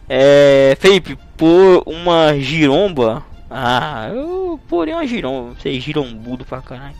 É, 0.09 0.77
Felipe, 0.77 1.17
por 1.37 1.83
uma 1.85 2.37
giromba. 2.37 3.23
Ah, 3.49 4.09
eu 4.13 4.59
porém 4.67 4.93
uma 4.93 5.07
giromba, 5.07 5.55
você 5.57 5.79
girombudo 5.79 6.43
pra 6.43 6.61
caralho. 6.61 6.95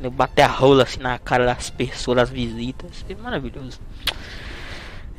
Eu 0.00 0.10
bater 0.10 0.42
a 0.42 0.46
rola 0.46 0.84
assim 0.84 1.00
na 1.00 1.18
cara 1.18 1.44
das 1.44 1.68
pessoas, 1.68 2.16
das 2.16 2.30
visitas. 2.30 3.04
É 3.06 3.14
maravilhoso. 3.14 3.80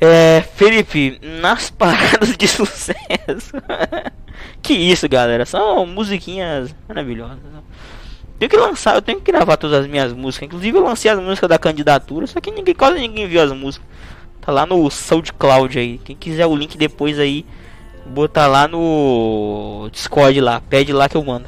É, 0.00 0.42
Felipe, 0.54 1.20
nas 1.22 1.68
paradas 1.70 2.36
de 2.36 2.48
sucesso. 2.48 3.52
que 4.62 4.72
isso, 4.72 5.08
galera. 5.08 5.44
São 5.44 5.84
musiquinhas 5.84 6.74
maravilhosas. 6.88 7.38
Tenho 8.38 8.48
que 8.48 8.56
lançar, 8.56 8.94
eu 8.94 9.02
tenho 9.02 9.20
que 9.20 9.30
gravar 9.30 9.58
todas 9.58 9.80
as 9.80 9.86
minhas 9.86 10.14
músicas. 10.14 10.46
Inclusive 10.46 10.78
eu 10.78 10.82
lancei 10.82 11.10
as 11.10 11.20
músicas 11.20 11.50
da 11.50 11.58
candidatura, 11.58 12.26
só 12.26 12.40
que 12.40 12.50
ninguém, 12.50 12.74
quase 12.74 12.98
ninguém 12.98 13.28
viu 13.28 13.42
as 13.42 13.52
músicas. 13.52 13.86
Tá 14.40 14.50
lá 14.50 14.64
no 14.64 14.90
SoundCloud 14.90 15.78
aí. 15.78 15.98
Quem 15.98 16.16
quiser 16.16 16.46
o 16.46 16.56
link 16.56 16.78
depois 16.78 17.18
aí, 17.18 17.44
botar 18.06 18.46
lá 18.46 18.66
no 18.66 19.90
Discord 19.92 20.40
lá. 20.40 20.62
Pede 20.62 20.90
lá 20.90 21.06
que 21.06 21.18
eu 21.18 21.22
mando. 21.22 21.46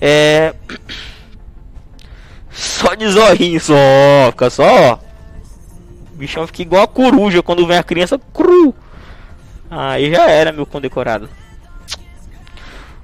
É. 0.00 0.54
Só 2.50 2.94
de 2.94 3.08
zorrinho, 3.08 3.60
só. 3.60 3.74
Fica 4.32 4.50
só, 4.50 4.94
o 4.94 5.07
bichão 6.18 6.46
fica 6.46 6.62
igual 6.62 6.82
a 6.82 6.88
coruja 6.88 7.42
quando 7.42 7.66
vem 7.66 7.78
a 7.78 7.82
criança 7.82 8.18
cru. 8.32 8.74
Aí 9.70 10.10
já 10.12 10.28
era 10.28 10.52
meu 10.52 10.66
condecorado. 10.66 11.28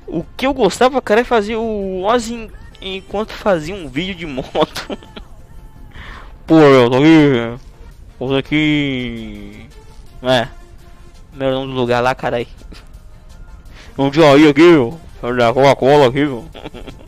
O 0.06 0.24
que 0.36 0.46
eu 0.46 0.52
gostava, 0.52 1.00
cara, 1.00 1.20
é 1.20 1.24
fazer 1.24 1.56
o 1.56 2.02
Ozzy 2.02 2.50
enquanto 2.80 3.32
fazia 3.32 3.74
um 3.74 3.88
vídeo 3.88 4.14
de 4.14 4.26
moto. 4.26 4.98
Pô, 6.46 6.58
eu 6.58 6.90
tô 6.90 6.98
aqui. 6.98 7.60
Tô 8.18 8.36
aqui. 8.36 9.66
É. 10.22 10.48
Meu 11.32 11.52
nome 11.52 11.72
do 11.72 11.78
lugar 11.78 12.00
lá, 12.00 12.14
carai. 12.14 12.46
Um 13.96 14.10
dia 14.10 14.30
aí 14.30 14.48
aqui, 14.48 14.60
meu. 14.60 15.00
Da 15.36 15.52
Coca-Cola 15.52 16.08
aqui. 16.08 16.26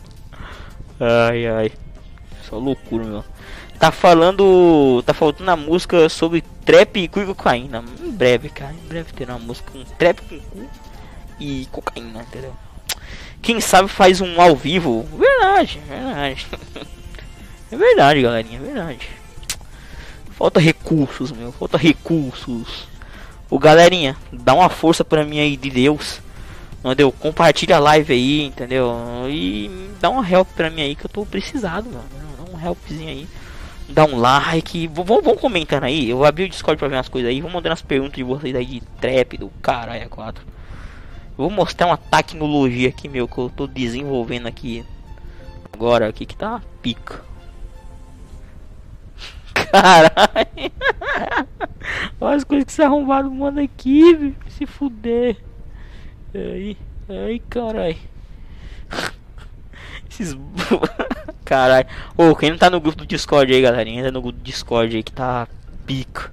Ai, 0.98 1.46
ai. 1.46 1.72
Só 2.48 2.56
loucura, 2.56 3.04
meu. 3.04 3.24
Tá 3.78 3.92
falando. 3.92 5.02
Tá 5.04 5.12
faltando 5.12 5.50
a 5.50 5.56
música 5.56 6.08
sobre 6.08 6.42
trap 6.64 6.96
e 6.98 7.08
cocaína. 7.08 7.84
Em 8.02 8.10
breve, 8.10 8.48
cara. 8.48 8.72
Em 8.72 8.88
breve 8.88 9.12
terá 9.12 9.36
uma 9.36 9.46
música 9.46 9.70
com 9.70 9.84
trap 9.84 10.20
com 10.22 10.38
cu 10.38 10.68
e 11.38 11.68
cocaína, 11.70 12.22
entendeu? 12.22 12.54
Quem 13.42 13.60
sabe 13.60 13.88
faz 13.88 14.20
um 14.20 14.40
ao 14.40 14.56
vivo. 14.56 15.06
Verdade, 15.16 15.80
verdade. 15.86 16.46
é 17.70 17.76
verdade, 17.76 18.22
galerinha, 18.22 18.58
é 18.58 18.62
verdade. 18.62 19.08
Falta 20.32 20.58
recursos, 20.58 21.30
meu. 21.30 21.52
Falta 21.52 21.76
recursos. 21.76 22.88
O 23.48 23.58
galerinha, 23.58 24.16
dá 24.32 24.54
uma 24.54 24.68
força 24.68 25.04
pra 25.04 25.24
mim 25.24 25.38
aí 25.38 25.56
de 25.56 25.70
Deus. 25.70 26.20
Entendeu? 26.84 27.12
Compartilha 27.12 27.76
a 27.76 27.80
live 27.80 28.12
aí, 28.12 28.42
entendeu? 28.44 28.94
E 29.28 29.90
dá 30.00 30.10
um 30.10 30.24
help 30.24 30.48
pra 30.54 30.70
mim 30.70 30.82
aí 30.82 30.94
que 30.94 31.06
eu 31.06 31.10
tô 31.10 31.26
precisado, 31.26 31.88
mano. 31.90 32.04
Dá 32.36 32.56
um 32.56 32.66
helpzinho 32.66 33.08
aí. 33.08 33.28
Dá 33.88 34.04
um 34.04 34.16
like. 34.18 34.88
Vão, 34.88 35.22
vão 35.22 35.36
comentando 35.36 35.84
aí. 35.84 36.10
Eu 36.10 36.24
abri 36.24 36.44
o 36.44 36.48
Discord 36.48 36.78
pra 36.78 36.88
ver 36.88 36.96
umas 36.96 37.08
coisas 37.08 37.30
aí. 37.30 37.40
Vou 37.40 37.50
mandando 37.50 37.72
as 37.72 37.82
perguntas 37.82 38.16
de 38.16 38.22
vocês 38.22 38.54
aí 38.54 38.66
de 38.66 38.80
trap, 39.00 39.38
do 39.38 39.48
caralho 39.62 40.04
a 40.04 40.08
4. 40.08 40.44
Vou 41.36 41.50
mostrar 41.50 41.86
uma 41.86 41.96
tecnologia 41.96 42.88
aqui, 42.88 43.08
meu, 43.08 43.28
que 43.28 43.38
eu 43.38 43.50
tô 43.54 43.66
desenvolvendo 43.66 44.46
aqui. 44.46 44.84
Agora 45.72 46.08
aqui 46.08 46.24
que 46.24 46.36
tá 46.36 46.62
pica. 46.82 47.22
Caralho. 49.54 50.72
Olha 52.20 52.36
as 52.36 52.44
coisas 52.44 52.64
que 52.64 52.72
se 52.72 52.82
arrombaram 52.82 53.30
mano 53.30 53.60
aqui? 53.60 54.34
Se 54.48 54.66
fuder. 54.66 55.36
Aí, 56.34 56.76
aí, 57.08 57.38
caralho. 57.40 57.96
Esses. 60.10 60.36
caralho. 61.44 61.86
Ô, 62.16 62.34
quem 62.34 62.50
não 62.50 62.58
tá 62.58 62.70
no 62.70 62.80
grupo 62.80 62.98
do 62.98 63.06
Discord 63.06 63.52
aí, 63.52 63.62
galerinha? 63.62 64.00
Entra 64.00 64.12
no 64.12 64.22
grupo 64.22 64.38
do 64.38 64.44
Discord 64.44 64.94
aí 64.96 65.02
que 65.02 65.12
tá 65.12 65.48
pica. 65.86 66.30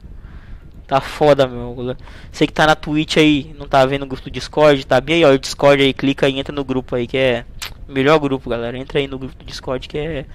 Tá 0.87 0.99
foda, 0.99 1.47
meu. 1.47 1.95
Você 2.31 2.45
que 2.45 2.53
tá 2.53 2.67
na 2.67 2.75
Twitch 2.75 3.17
aí, 3.17 3.55
não 3.57 3.67
tá 3.67 3.85
vendo 3.85 4.03
o 4.03 4.05
grupo 4.05 4.23
do 4.23 4.31
Discord, 4.31 4.85
tá 4.85 4.99
bem 4.99 5.17
aí, 5.17 5.25
ó. 5.25 5.33
O 5.33 5.39
Discord 5.39 5.81
aí, 5.81 5.93
clica 5.93 6.25
aí, 6.25 6.37
entra 6.37 6.53
no 6.53 6.63
grupo 6.63 6.95
aí, 6.95 7.07
que 7.07 7.17
é. 7.17 7.45
Melhor 7.87 8.19
grupo, 8.19 8.49
galera. 8.49 8.77
Entra 8.77 8.99
aí 8.99 9.07
no 9.07 9.17
grupo 9.17 9.35
do 9.35 9.45
Discord 9.45 9.87
que 9.87 9.97
é. 9.97 10.25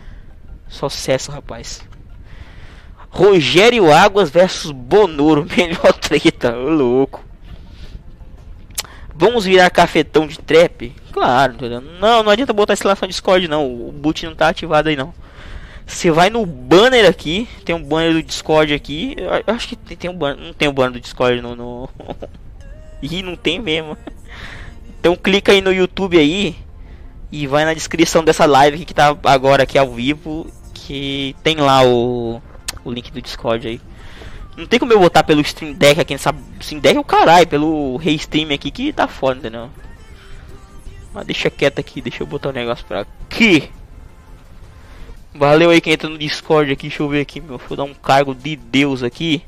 Sucesso, 0.68 1.30
rapaz. 1.30 1.82
Rogério 3.10 3.92
Águas 3.92 4.30
versus 4.30 4.70
Bonoro. 4.70 5.46
Melhor 5.56 5.92
treta, 5.94 6.56
ô 6.56 6.70
louco. 6.70 7.27
Vamos 9.18 9.44
virar 9.44 9.68
cafetão 9.68 10.28
de 10.28 10.38
trap? 10.38 10.94
Claro, 11.10 11.54
entendeu? 11.54 11.80
Não, 11.80 12.22
não 12.22 12.30
adianta 12.30 12.52
botar 12.52 12.74
instalação 12.74 13.06
no 13.06 13.10
Discord 13.10 13.48
não. 13.48 13.66
O 13.66 13.90
boot 13.90 14.24
não 14.24 14.36
tá 14.36 14.48
ativado 14.48 14.88
aí 14.88 14.94
não. 14.94 15.12
Você 15.84 16.08
vai 16.12 16.30
no 16.30 16.46
banner 16.46 17.04
aqui, 17.04 17.48
tem 17.64 17.74
um 17.74 17.82
banner 17.82 18.12
do 18.12 18.22
Discord 18.22 18.72
aqui. 18.72 19.16
Eu 19.18 19.52
acho 19.52 19.66
que 19.66 19.74
tem, 19.74 19.96
tem 19.96 20.08
um 20.08 20.14
banner, 20.14 20.44
não 20.44 20.52
tem 20.52 20.68
um 20.68 20.72
banner 20.72 20.92
do 20.92 21.00
Discord 21.00 21.40
no, 21.40 21.56
no... 21.56 21.88
Ih, 23.02 23.22
não 23.24 23.34
tem 23.34 23.58
mesmo. 23.58 23.98
Então 25.00 25.16
clica 25.16 25.50
aí 25.50 25.60
no 25.60 25.72
YouTube 25.72 26.16
aí 26.16 26.54
e 27.32 27.44
vai 27.48 27.64
na 27.64 27.74
descrição 27.74 28.22
dessa 28.22 28.46
live 28.46 28.84
que 28.84 28.94
tá 28.94 29.16
agora 29.24 29.64
aqui 29.64 29.76
ao 29.76 29.92
vivo, 29.92 30.46
que 30.72 31.34
tem 31.42 31.56
lá 31.56 31.84
o 31.84 32.40
o 32.84 32.92
link 32.92 33.10
do 33.10 33.20
Discord 33.20 33.66
aí. 33.66 33.80
Não 34.58 34.66
tem 34.66 34.80
como 34.80 34.92
eu 34.92 34.98
botar 34.98 35.22
pelo 35.22 35.40
Stream 35.40 35.72
Deck 35.72 36.00
aqui, 36.00 36.18
sabe? 36.18 36.42
Stream 36.58 36.80
Deck 36.80 36.96
é 36.96 37.00
o 37.00 37.04
caralho, 37.04 37.46
pelo 37.46 37.96
Restream 37.96 38.52
aqui 38.52 38.72
que 38.72 38.92
tá 38.92 39.06
foda, 39.06 39.38
entendeu? 39.38 39.70
Mas 41.14 41.24
deixa 41.24 41.48
quieto 41.48 41.78
aqui, 41.78 42.00
deixa 42.00 42.24
eu 42.24 42.26
botar 42.26 42.48
o 42.48 42.50
um 42.50 42.54
negócio 42.54 42.84
pra 42.84 43.02
aqui. 43.02 43.70
Valeu 45.32 45.70
aí 45.70 45.80
quem 45.80 45.92
entra 45.92 46.08
no 46.08 46.18
Discord 46.18 46.72
aqui, 46.72 46.88
deixa 46.88 47.00
eu 47.00 47.08
ver 47.08 47.20
aqui, 47.20 47.40
meu. 47.40 47.56
Vou 47.56 47.76
dar 47.76 47.84
um 47.84 47.94
cargo 47.94 48.34
de 48.34 48.56
Deus 48.56 49.04
aqui. 49.04 49.44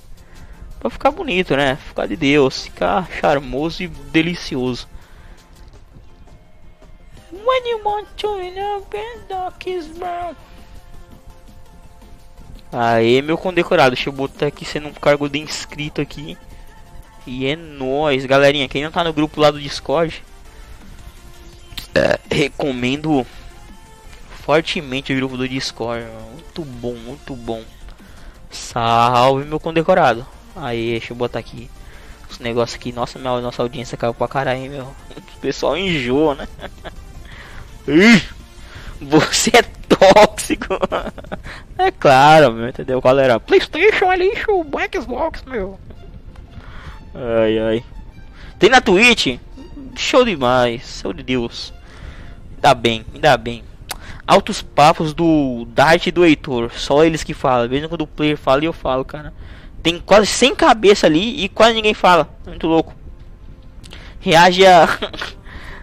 Pra 0.79 0.89
ficar 0.89 1.11
bonito, 1.11 1.57
né? 1.57 1.75
Ficar 1.75 2.07
de 2.07 2.15
Deus, 2.15 2.67
ficar 2.67 3.09
charmoso 3.21 3.83
e 3.83 3.89
delicioso. 3.89 4.89
When 7.33 7.69
you 7.69 7.81
want 7.85 8.07
to 8.19 8.39
is 9.67 9.89
brown. 9.99 10.37
Aê, 12.73 13.21
meu 13.23 13.37
condecorado. 13.37 13.95
Deixa 13.95 14.09
eu 14.09 14.13
botar 14.13 14.47
aqui 14.47 14.65
sendo 14.65 14.89
um 14.89 14.93
cargo 14.93 15.29
de 15.29 15.39
inscrito 15.39 16.01
aqui. 16.01 16.37
E 17.27 17.47
é 17.47 17.57
nóis, 17.57 18.25
galerinha. 18.25 18.69
Quem 18.69 18.83
não 18.83 18.91
tá 18.91 19.05
no 19.05 19.13
grupo 19.13 19.41
lá 19.41 19.51
do 19.51 19.61
Discord, 19.61 20.23
é, 21.95 22.19
recomendo 22.31 23.27
fortemente 24.45 25.13
o 25.13 25.17
grupo 25.17 25.37
do 25.37 25.49
Discord. 25.49 26.07
Muito 26.33 26.65
bom, 26.65 26.95
muito 26.95 27.37
bom. 27.37 27.63
Salve, 28.51 29.45
meu 29.45 29.61
condecorado. 29.61 30.27
Aí, 30.57 30.93
deixa 30.93 31.13
eu 31.13 31.17
botar 31.17 31.39
aqui 31.39 31.71
os 32.31 32.39
negócios 32.39 32.77
aqui. 32.77 32.93
Nossa, 32.93 33.19
minha, 33.19 33.41
nossa 33.41 33.63
audiência 33.63 33.97
caiu 33.97 34.15
pra 34.15 34.29
caralho, 34.29 34.71
meu. 34.71 34.95
O 35.37 35.41
pessoal 35.41 35.75
enjoa, 35.75 36.35
né? 36.35 36.49
Você 39.01 39.51
é 39.55 39.63
tóxico. 39.63 40.79
é 41.79 41.91
claro, 41.91 42.53
meu, 42.53 42.69
entendeu? 42.69 43.01
Qual 43.01 43.19
era? 43.19 43.41
Playstation 43.41 44.13
é 44.13 44.17
lixo, 44.17 44.67
Xbox, 44.93 45.43
meu. 45.45 45.79
Ai, 47.15 47.59
ai. 47.59 47.85
Tem 48.59 48.69
na 48.69 48.81
Twitch? 48.81 49.39
Show 49.97 50.25
demais, 50.25 51.01
show 51.01 51.13
de 51.13 51.23
Deus. 51.23 51.73
Ainda 52.57 52.75
bem, 52.75 53.05
ainda 53.15 53.37
bem. 53.37 53.65
Altos 54.27 54.63
papos 54.63 55.13
do 55.15 55.67
Dart 55.71 56.07
e 56.07 56.13
do 56.13 56.25
Heitor. 56.25 56.71
Só 56.75 57.05
eles 57.05 57.25
que 57.25 57.35
falam. 57.35 57.69
Mesmo 57.69 57.89
quando 57.89 58.03
o 58.03 58.07
player 58.07 58.37
fala, 58.37 58.65
eu 58.65 58.73
falo, 58.73 59.05
cara. 59.05 59.33
Tem 59.83 59.99
quase 59.99 60.27
100 60.27 60.55
cabeça 60.55 61.07
ali 61.07 61.43
e 61.43 61.49
quase 61.49 61.75
ninguém 61.75 61.95
fala. 61.95 62.29
Muito 62.47 62.67
louco. 62.67 62.95
Reage 64.21 64.67
a 64.67 64.87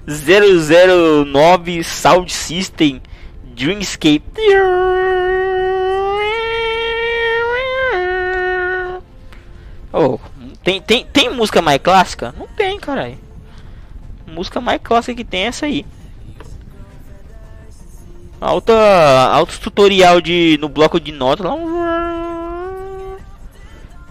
009 0.08 1.84
Sound 1.84 2.32
System 2.32 3.02
Dreamscape. 3.44 4.24
Oh, 9.92 10.18
tem, 10.64 10.82
tem, 10.82 11.06
tem 11.06 11.30
música 11.30 11.62
mais 11.62 11.82
clássica? 11.82 12.34
Não 12.38 12.48
tem, 12.48 12.80
caralho. 12.80 13.18
Música 14.26 14.62
mais 14.62 14.80
clássica 14.82 15.16
que 15.16 15.26
tem 15.26 15.44
é 15.44 15.48
essa 15.48 15.66
aí. 15.66 15.86
Alta, 18.40 18.74
alto 19.34 19.60
tutorial 19.60 20.22
de 20.22 20.58
no 20.62 20.70
bloco 20.70 21.00
de 21.00 21.12
notas 21.12 21.46
lá. 21.46 21.56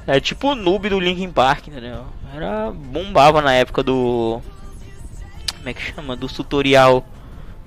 É 0.07 0.21
tipo 0.21 0.49
o 0.49 0.55
noob 0.55 0.89
do 0.91 1.01
Linkin 1.01 1.31
Park, 1.31 1.69
entendeu? 1.69 2.05
Era 2.35 2.71
bombava 2.71 3.41
na 3.41 3.55
época 3.55 3.83
do 3.83 4.43
como 5.67 5.71
é 5.71 5.75
que 5.75 5.83
chama? 5.83 6.15
Do 6.15 6.29
tutorial 6.29 7.05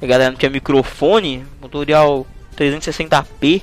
a 0.01 0.05
galera 0.05 0.31
não 0.31 0.37
tinha 0.37 0.49
microfone, 0.49 1.45
tutorial 1.61 2.25
360p, 2.55 3.61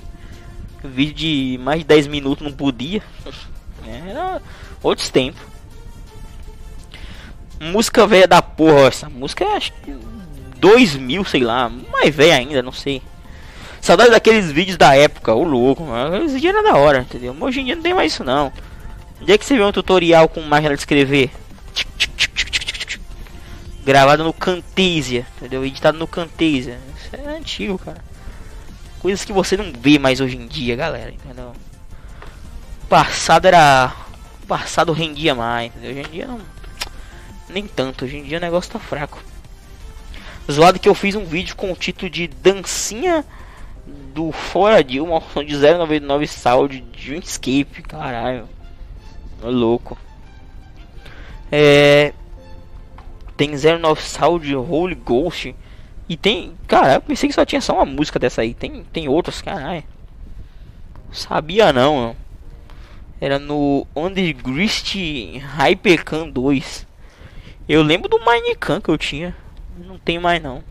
vídeo 0.84 1.14
de 1.14 1.58
mais 1.62 1.78
de 1.78 1.86
10 1.86 2.06
minutos 2.08 2.46
não 2.46 2.52
podia. 2.52 3.02
Era 3.86 4.42
outros 4.82 5.08
tempos. 5.08 5.40
Música 7.58 8.06
velha 8.06 8.28
da 8.28 8.42
porra, 8.42 8.88
essa 8.88 9.08
música 9.08 9.42
é 9.42 9.56
acho 9.56 9.72
que 9.72 9.96
2000, 10.58 11.24
sei 11.24 11.40
lá, 11.40 11.70
mais 11.90 12.14
velha 12.14 12.36
ainda, 12.36 12.62
não 12.62 12.72
sei. 12.72 13.00
Saudade 13.80 14.10
daqueles 14.10 14.52
vídeos 14.52 14.76
da 14.76 14.94
época, 14.94 15.32
o 15.32 15.44
louco. 15.44 15.86
Esse 16.26 16.38
dia 16.38 16.50
era 16.50 16.62
da 16.62 16.74
hora, 16.74 16.98
entendeu? 16.98 17.34
Hoje 17.40 17.60
em 17.60 17.64
dia 17.64 17.76
não 17.76 17.82
tem 17.82 17.94
mais 17.94 18.12
isso 18.12 18.22
não. 18.22 18.52
Onde 19.22 19.32
é 19.32 19.38
que 19.38 19.46
você 19.46 19.56
vê 19.56 19.62
um 19.62 19.72
tutorial 19.72 20.28
com 20.28 20.42
máquina 20.42 20.74
de 20.74 20.80
escrever? 20.80 21.30
Gravado 23.86 24.24
no 24.24 24.32
Camtasia, 24.32 25.24
entendeu? 25.36 25.64
Editado 25.64 25.96
no 25.96 26.08
Camtasia. 26.08 26.76
Isso 26.96 27.14
é 27.14 27.36
antigo, 27.36 27.78
cara. 27.78 28.04
Coisas 28.98 29.24
que 29.24 29.32
você 29.32 29.56
não 29.56 29.72
vê 29.72 29.96
mais 29.96 30.20
hoje 30.20 30.36
em 30.36 30.48
dia, 30.48 30.74
galera, 30.74 31.12
entendeu? 31.12 31.52
O 32.82 32.86
passado 32.88 33.46
era. 33.46 33.94
O 34.42 34.46
passado 34.48 34.92
rendia 34.92 35.36
mais, 35.36 35.68
entendeu? 35.68 35.92
Hoje 35.92 36.00
em 36.00 36.10
dia 36.10 36.26
não. 36.26 36.40
Nem 37.48 37.64
tanto, 37.68 38.04
hoje 38.04 38.16
em 38.16 38.24
dia 38.24 38.38
o 38.38 38.40
negócio 38.40 38.72
tá 38.72 38.80
fraco. 38.80 39.22
Zoado 40.50 40.80
que 40.80 40.88
eu 40.88 40.94
fiz 40.94 41.14
um 41.14 41.24
vídeo 41.24 41.54
com 41.54 41.70
o 41.70 41.76
título 41.76 42.10
de 42.10 42.26
Dancinha 42.26 43.24
do 44.12 44.32
Fora 44.32 44.82
de 44.82 45.00
uma 45.00 45.18
opção 45.18 45.44
de 45.44 45.56
099 45.56 46.26
Sound 46.26 46.80
Dreamscape. 46.80 47.82
Caralho. 47.86 48.48
É 49.44 49.46
louco. 49.46 49.96
É. 51.52 52.12
Tem 53.36 53.50
09 53.50 54.00
Sound, 54.00 54.56
Holy 54.56 54.94
Ghost. 54.94 55.54
E 56.08 56.16
tem. 56.16 56.54
Cara, 56.66 56.94
eu 56.94 57.00
pensei 57.00 57.28
que 57.28 57.34
só 57.34 57.44
tinha 57.44 57.60
só 57.60 57.74
uma 57.74 57.84
música 57.84 58.18
dessa 58.18 58.42
aí. 58.42 58.54
Tem, 58.54 58.84
tem 58.84 59.08
outras, 59.08 59.42
caralho. 59.42 59.84
Sabia 61.12 61.72
não, 61.72 61.96
mano. 61.96 62.16
Era 63.20 63.38
no 63.38 63.86
Undergrist 63.96 64.94
Hypercan 65.56 66.28
2. 66.28 66.86
Eu 67.68 67.82
lembro 67.82 68.08
do 68.08 68.18
Minecam 68.20 68.80
que 68.80 68.88
eu 68.90 68.98
tinha. 68.98 69.34
Não 69.78 69.98
tem 69.98 70.18
mais 70.18 70.42
não. 70.42 70.62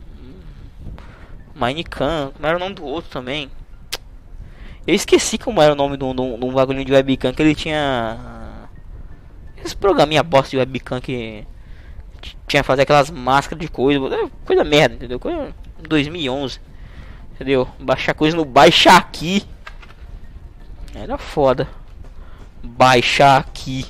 Minecam, 1.53 2.31
como 2.33 2.47
era 2.47 2.57
o 2.57 2.59
nome 2.59 2.75
do 2.75 2.85
outro 2.85 3.09
também? 3.09 3.49
Eu 4.87 4.93
esqueci 4.93 5.37
como 5.37 5.61
era 5.61 5.73
o 5.73 5.75
nome 5.75 5.97
de 5.97 6.03
um 6.03 6.53
bagulho 6.53 6.85
de 6.85 6.91
webcam 6.91 7.33
que 7.33 7.41
ele 7.41 7.55
tinha. 7.55 8.17
Esse 9.57 9.75
programinha 9.75 10.21
bosta 10.21 10.51
de 10.51 10.57
webcam 10.57 11.01
que 11.01 11.45
tinha 12.47 12.63
fazer 12.63 12.83
aquelas 12.83 13.09
máscaras 13.09 13.61
de 13.61 13.67
coisa, 13.67 14.15
é, 14.15 14.29
coisa 14.45 14.63
merda, 14.63 14.95
entendeu? 14.95 15.19
Coisa 15.19 15.53
2011, 15.87 16.59
entendeu? 17.33 17.67
Baixar 17.79 18.13
coisa 18.13 18.35
no 18.35 18.45
Baixa 18.45 18.91
Aqui. 18.91 19.45
Era 20.93 21.17
foda. 21.17 21.67
Baixar 22.63 23.41
aqui. 23.41 23.85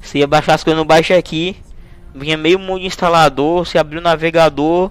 Você 0.00 0.18
ia 0.18 0.26
baixar 0.26 0.54
as 0.54 0.64
coisas 0.64 0.78
no 0.78 0.84
Baixa 0.84 1.16
Aqui, 1.16 1.56
Vinha 2.14 2.36
meio 2.36 2.58
mundo 2.58 2.84
instalador, 2.84 3.64
você 3.64 3.78
abriu 3.78 4.00
o 4.00 4.02
navegador, 4.02 4.90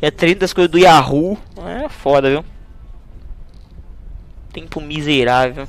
é 0.00 0.10
30 0.10 0.40
das 0.40 0.52
coisas 0.52 0.70
do 0.70 0.78
Yahoo. 0.78 1.36
É 1.84 1.88
foda, 1.88 2.30
viu? 2.30 2.44
Tempo 4.52 4.80
miserável. 4.80 5.66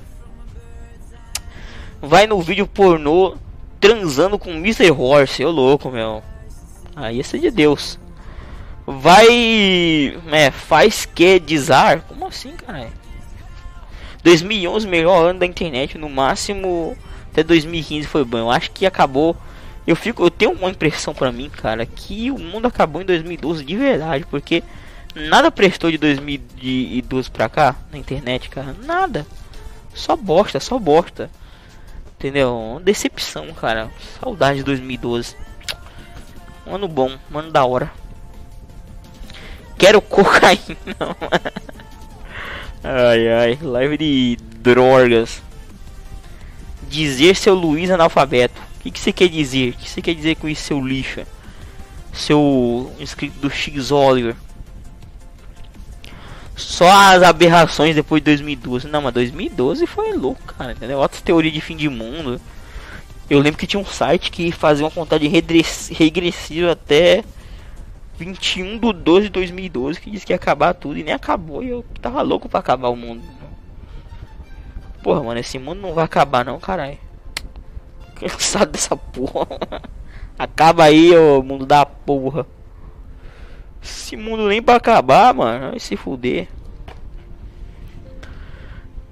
Vai 2.01 2.27
no 2.27 2.39
vídeo 2.41 2.67
pornô 2.67 3.35
transando 3.80 4.38
com 4.38 4.51
Mr. 4.51 4.91
Horse, 4.91 5.45
ô 5.45 5.51
louco, 5.51 5.89
meu. 5.89 6.23
Aí 6.95 7.19
esse 7.19 7.38
é 7.38 7.39
de 7.39 7.51
Deus. 7.51 7.99
Vai. 8.86 10.17
É, 10.32 10.49
faz 10.49 11.05
que 11.05 11.39
desar? 11.39 12.01
Como 12.01 12.25
assim, 12.25 12.51
cara? 12.51 12.89
2011, 14.23 14.88
melhor 14.88 15.30
ano 15.30 15.39
da 15.39 15.45
internet. 15.45 15.97
No 15.97 16.09
máximo, 16.09 16.97
até 17.32 17.43
2015 17.43 18.07
foi 18.07 18.23
bom. 18.23 18.38
Eu 18.38 18.51
acho 18.51 18.71
que 18.71 18.86
acabou. 18.86 19.36
Eu 19.86 19.95
fico, 19.95 20.23
eu 20.23 20.30
tenho 20.30 20.51
uma 20.51 20.69
impressão 20.69 21.13
para 21.13 21.32
mim, 21.32 21.49
cara, 21.49 21.86
que 21.86 22.30
o 22.30 22.38
mundo 22.38 22.67
acabou 22.67 23.01
em 23.01 23.05
2012 23.05 23.63
de 23.63 23.75
verdade, 23.78 24.25
porque 24.30 24.61
nada 25.15 25.49
prestou 25.49 25.89
de 25.89 25.97
2012 25.97 27.32
pra 27.32 27.47
cá 27.47 27.75
na 27.89 27.97
internet, 27.97 28.49
cara. 28.49 28.75
Nada. 28.84 29.25
Só 29.93 30.15
bosta, 30.15 30.59
só 30.59 30.78
bosta. 30.78 31.30
Entendeu? 32.18 32.82
Decepção, 32.84 33.53
cara. 33.53 33.91
Saudade 34.20 34.59
de 34.59 34.63
2012. 34.63 35.36
Um 36.65 36.76
ano 36.76 36.88
bom, 36.88 37.15
um 37.32 37.38
ano 37.38 37.51
da 37.51 37.63
hora. 37.63 37.91
Quero 39.78 40.01
cocaína. 40.01 40.57
ai 42.84 43.32
ai, 43.32 43.59
live 43.61 43.97
de 43.97 44.38
drogas. 44.59 45.43
Dizer 46.89 47.36
seu 47.36 47.53
Luiz 47.53 47.91
analfabeto. 47.91 48.59
O 48.78 48.80
que, 48.80 48.89
que 48.89 48.99
você 48.99 49.13
quer 49.13 49.30
dizer? 49.30 49.70
O 49.70 49.74
que 49.74 49.89
você 49.89 50.01
quer 50.01 50.15
dizer 50.15 50.38
com 50.38 50.49
isso, 50.49 50.63
seu 50.63 50.82
lixo? 50.82 51.22
Seu 52.11 52.91
inscrito 52.99 53.38
do 53.39 53.49
X 53.49 53.91
Oliver. 53.91 54.36
Só 56.57 56.89
as 56.89 57.21
aberrações 57.21 57.95
depois 57.95 58.19
de 58.19 58.25
2012. 58.25 58.87
Não, 58.87 59.03
mas 59.03 59.13
2012 59.13 59.85
foi 59.85 60.11
louco, 60.13 60.41
cara. 60.43 60.71
Entendeu? 60.71 60.97
Outras 60.97 61.21
teorias 61.21 61.53
de 61.53 61.61
fim 61.61 61.77
de 61.77 61.87
mundo. 61.87 62.41
Eu 63.29 63.39
lembro 63.39 63.59
que 63.59 63.67
tinha 63.67 63.79
um 63.79 63.85
site 63.85 64.31
que 64.31 64.51
fazia 64.51 64.83
uma 64.83 64.91
contagem 64.91 65.29
regressiva 65.29 66.71
até 66.71 67.23
21 68.17 68.79
de 68.79 68.93
12 68.93 69.27
de 69.27 69.29
2012 69.29 69.99
que 70.01 70.09
disse 70.09 70.25
que 70.25 70.31
ia 70.33 70.37
acabar 70.37 70.73
tudo 70.73 70.97
e 70.97 71.03
nem 71.03 71.13
acabou. 71.13 71.61
E 71.63 71.69
eu 71.69 71.85
tava 72.01 72.21
louco 72.23 72.49
pra 72.49 72.59
acabar 72.59 72.89
o 72.89 72.95
mundo. 72.95 73.21
Porra, 75.03 75.21
mano, 75.21 75.39
esse 75.39 75.59
mundo 75.59 75.79
não 75.79 75.93
vai 75.93 76.05
acabar 76.05 76.43
não, 76.43 76.59
caralho. 76.59 76.97
Cansado 78.15 78.71
dessa 78.71 78.97
porra. 78.97 79.47
Acaba 80.39 80.85
aí, 80.85 81.15
ô 81.15 81.43
mundo 81.43 81.65
da 81.65 81.85
porra. 81.85 82.45
Esse 83.82 84.15
mundo 84.15 84.47
nem 84.47 84.61
pra 84.61 84.75
acabar, 84.75 85.34
mano. 85.34 85.71
Vai 85.71 85.80
se 85.80 85.95
fuder. 85.95 86.47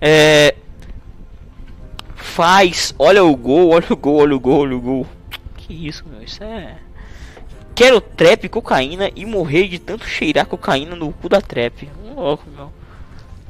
É. 0.01 0.55
Faz. 2.15 2.93
Olha 2.97 3.23
o 3.23 3.35
gol, 3.35 3.69
olha 3.69 3.87
o 3.89 3.95
gol, 3.95 4.17
olha 4.21 4.35
o 4.35 4.39
gol, 4.39 4.61
olha 4.61 4.75
o 4.75 4.81
gol. 4.81 5.07
Que 5.57 5.87
isso, 5.87 6.03
meu. 6.07 6.21
Isso 6.21 6.43
é. 6.43 6.77
Quero 7.73 7.99
trap 7.99 8.47
cocaína 8.47 9.11
e 9.15 9.25
morrer 9.25 9.67
de 9.67 9.79
tanto 9.79 10.05
cheirar 10.05 10.45
cocaína 10.45 10.95
no 10.95 11.11
cu 11.11 11.27
da 11.27 11.41
trap. 11.41 11.89
Um 12.05 12.13
louco, 12.15 12.45
meu. 12.55 12.71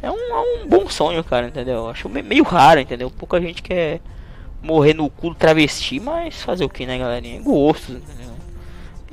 É 0.02 0.12
um, 0.12 0.16
é 0.16 0.64
um 0.64 0.68
bom 0.68 0.90
sonho, 0.90 1.24
cara, 1.24 1.48
entendeu? 1.48 1.88
Acho 1.90 2.10
meio 2.10 2.44
raro, 2.44 2.80
entendeu? 2.80 3.10
Pouca 3.10 3.40
gente 3.40 3.62
quer 3.62 4.02
morrer 4.62 4.94
no 4.94 5.10
cu 5.10 5.30
do 5.30 5.36
travesti, 5.36 6.00
mas 6.00 6.42
fazer 6.42 6.66
o 6.66 6.70
que, 6.70 6.86
né, 6.86 6.98
galerinha? 6.98 7.42
Gosto, 7.42 7.94
entendeu? 7.94 8.25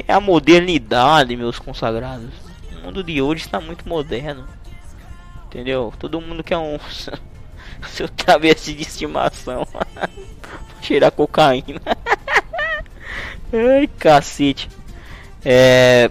É 0.06 0.12
a 0.12 0.20
modernidade, 0.20 1.36
meus 1.36 1.58
consagrados. 1.58 2.30
O 2.72 2.86
mundo 2.86 3.02
de 3.02 3.20
hoje 3.20 3.44
está 3.44 3.60
muito 3.60 3.88
moderno. 3.88 4.46
Entendeu? 5.46 5.92
Todo 5.98 6.20
mundo 6.20 6.42
quer 6.42 6.56
um 6.58 6.78
seu 7.88 8.08
travesti 8.08 8.72
de 8.74 8.82
estimação. 8.82 9.66
Cheirar 10.80 11.12
cocaína. 11.12 11.80
Ai, 13.52 13.86
cacete. 13.98 14.68
É, 15.44 16.10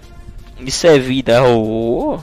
isso 0.60 0.86
é 0.86 1.00
vida. 1.00 1.44
Oh. 1.44 2.20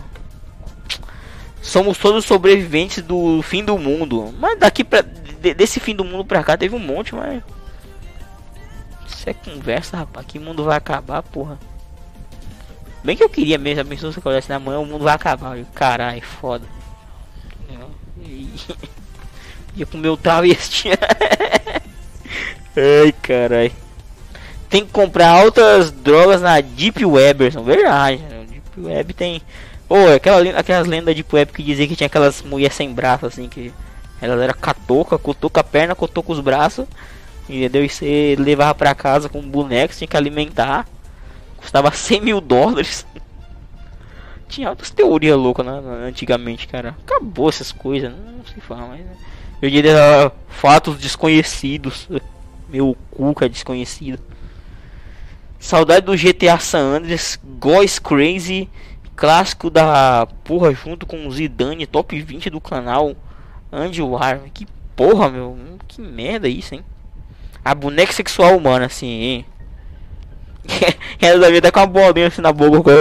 Somos 1.60 1.98
todos 1.98 2.24
sobreviventes 2.24 3.02
do 3.02 3.42
fim 3.42 3.64
do 3.64 3.76
mundo. 3.76 4.32
Mas 4.38 4.58
daqui 4.58 4.84
pra. 4.84 5.02
Desse 5.02 5.78
fim 5.80 5.94
do 5.94 6.04
mundo 6.04 6.24
pra 6.24 6.42
cá 6.42 6.56
teve 6.56 6.74
um 6.74 6.80
monte, 6.80 7.14
mas. 7.14 7.42
Isso 9.08 9.28
é 9.28 9.34
conversa, 9.34 9.96
rapaz. 9.96 10.26
Que 10.26 10.38
mundo 10.38 10.64
vai 10.64 10.76
acabar, 10.76 11.22
porra. 11.22 11.58
Bem 13.02 13.16
que 13.16 13.24
eu 13.24 13.28
queria 13.28 13.58
mesmo, 13.58 13.82
a 13.82 13.84
pessoa 13.84 14.12
se 14.12 14.18
acordasse 14.18 14.48
na 14.48 14.58
manhã, 14.58 14.78
o 14.78 14.86
mundo 14.86 15.04
vai 15.04 15.14
acabar. 15.14 15.56
Caralho, 15.74 16.22
foda. 16.22 16.64
Ia 19.76 19.86
comer 19.86 20.08
o 20.08 20.16
travesti. 20.16 20.90
Ai, 22.76 23.12
caralho 23.22 23.72
tem 24.68 24.84
que 24.84 24.92
comprar 24.92 25.30
altas 25.30 25.90
drogas 25.90 26.42
na 26.42 26.60
Deep 26.60 27.04
Web, 27.04 27.50
são 27.50 27.64
verdade. 27.64 28.18
Né? 28.22 28.46
Deep 28.48 28.80
Web 28.80 29.14
tem. 29.14 29.42
Pô, 29.88 29.96
oh, 29.96 30.14
aquela, 30.14 30.58
aquelas 30.58 30.86
lendas 30.86 31.14
Deep 31.14 31.34
Web 31.34 31.52
que 31.52 31.62
dizia 31.62 31.88
que 31.88 31.96
tinha 31.96 32.06
aquelas 32.06 32.42
mulheres 32.42 32.76
sem 32.76 32.92
braço, 32.92 33.24
assim, 33.24 33.48
que 33.48 33.72
elas 34.20 34.38
era 34.40 34.52
catoca, 34.52 35.16
cotoca 35.16 35.60
a 35.60 35.64
perna, 35.64 35.94
cotoca 35.94 36.32
os 36.32 36.40
braços, 36.40 36.86
entendeu? 37.48 37.84
E 37.84 37.88
você 37.88 38.36
levava 38.38 38.74
pra 38.74 38.94
casa 38.94 39.28
com 39.28 39.40
bonecos, 39.42 39.98
tinha 39.98 40.08
que 40.08 40.16
alimentar. 40.16 40.86
Custava 41.56 41.90
100 41.90 42.20
mil 42.20 42.40
dólares. 42.40 43.06
tinha 44.48 44.70
outras 44.70 44.90
teorias 44.90 45.36
loucas 45.36 45.66
né, 45.66 45.80
antigamente, 46.06 46.66
cara. 46.66 46.94
Acabou 47.04 47.48
essas 47.48 47.72
coisas, 47.72 48.12
não 48.12 48.44
se 48.46 48.60
fala 48.60 48.88
mais. 48.88 49.04
Né? 49.04 49.16
Eu 49.60 49.70
diria 49.70 50.32
fatos 50.48 50.98
desconhecidos. 50.98 52.08
Meu 52.68 52.96
cu 53.10 53.34
que 53.34 53.44
é 53.44 53.48
desconhecido. 53.48 54.20
Saudade 55.58 56.06
do 56.06 56.16
GTA 56.16 56.58
San 56.58 56.96
Andreas, 56.96 57.38
Goes 57.58 57.98
Crazy, 57.98 58.68
clássico 59.16 59.68
da 59.68 60.28
porra 60.44 60.72
junto 60.72 61.04
com 61.04 61.26
o 61.26 61.32
Zidane, 61.32 61.86
top 61.86 62.20
20 62.20 62.50
do 62.50 62.60
canal 62.60 63.16
Andy 63.72 64.00
War. 64.00 64.40
Que 64.54 64.66
porra, 64.94 65.28
meu, 65.28 65.58
que 65.88 66.00
merda 66.00 66.48
isso, 66.48 66.74
hein? 66.74 66.84
A 67.68 67.74
boneca 67.74 68.12
sexual 68.12 68.56
humana, 68.56 68.86
assim? 68.86 69.44
Ela 71.20 71.46
devia 71.46 71.58
estar 71.58 71.70
com 71.70 71.80
a 71.80 71.86
bolinha 71.86 72.28
assim 72.28 72.40
na 72.40 72.52
boca. 72.52 72.92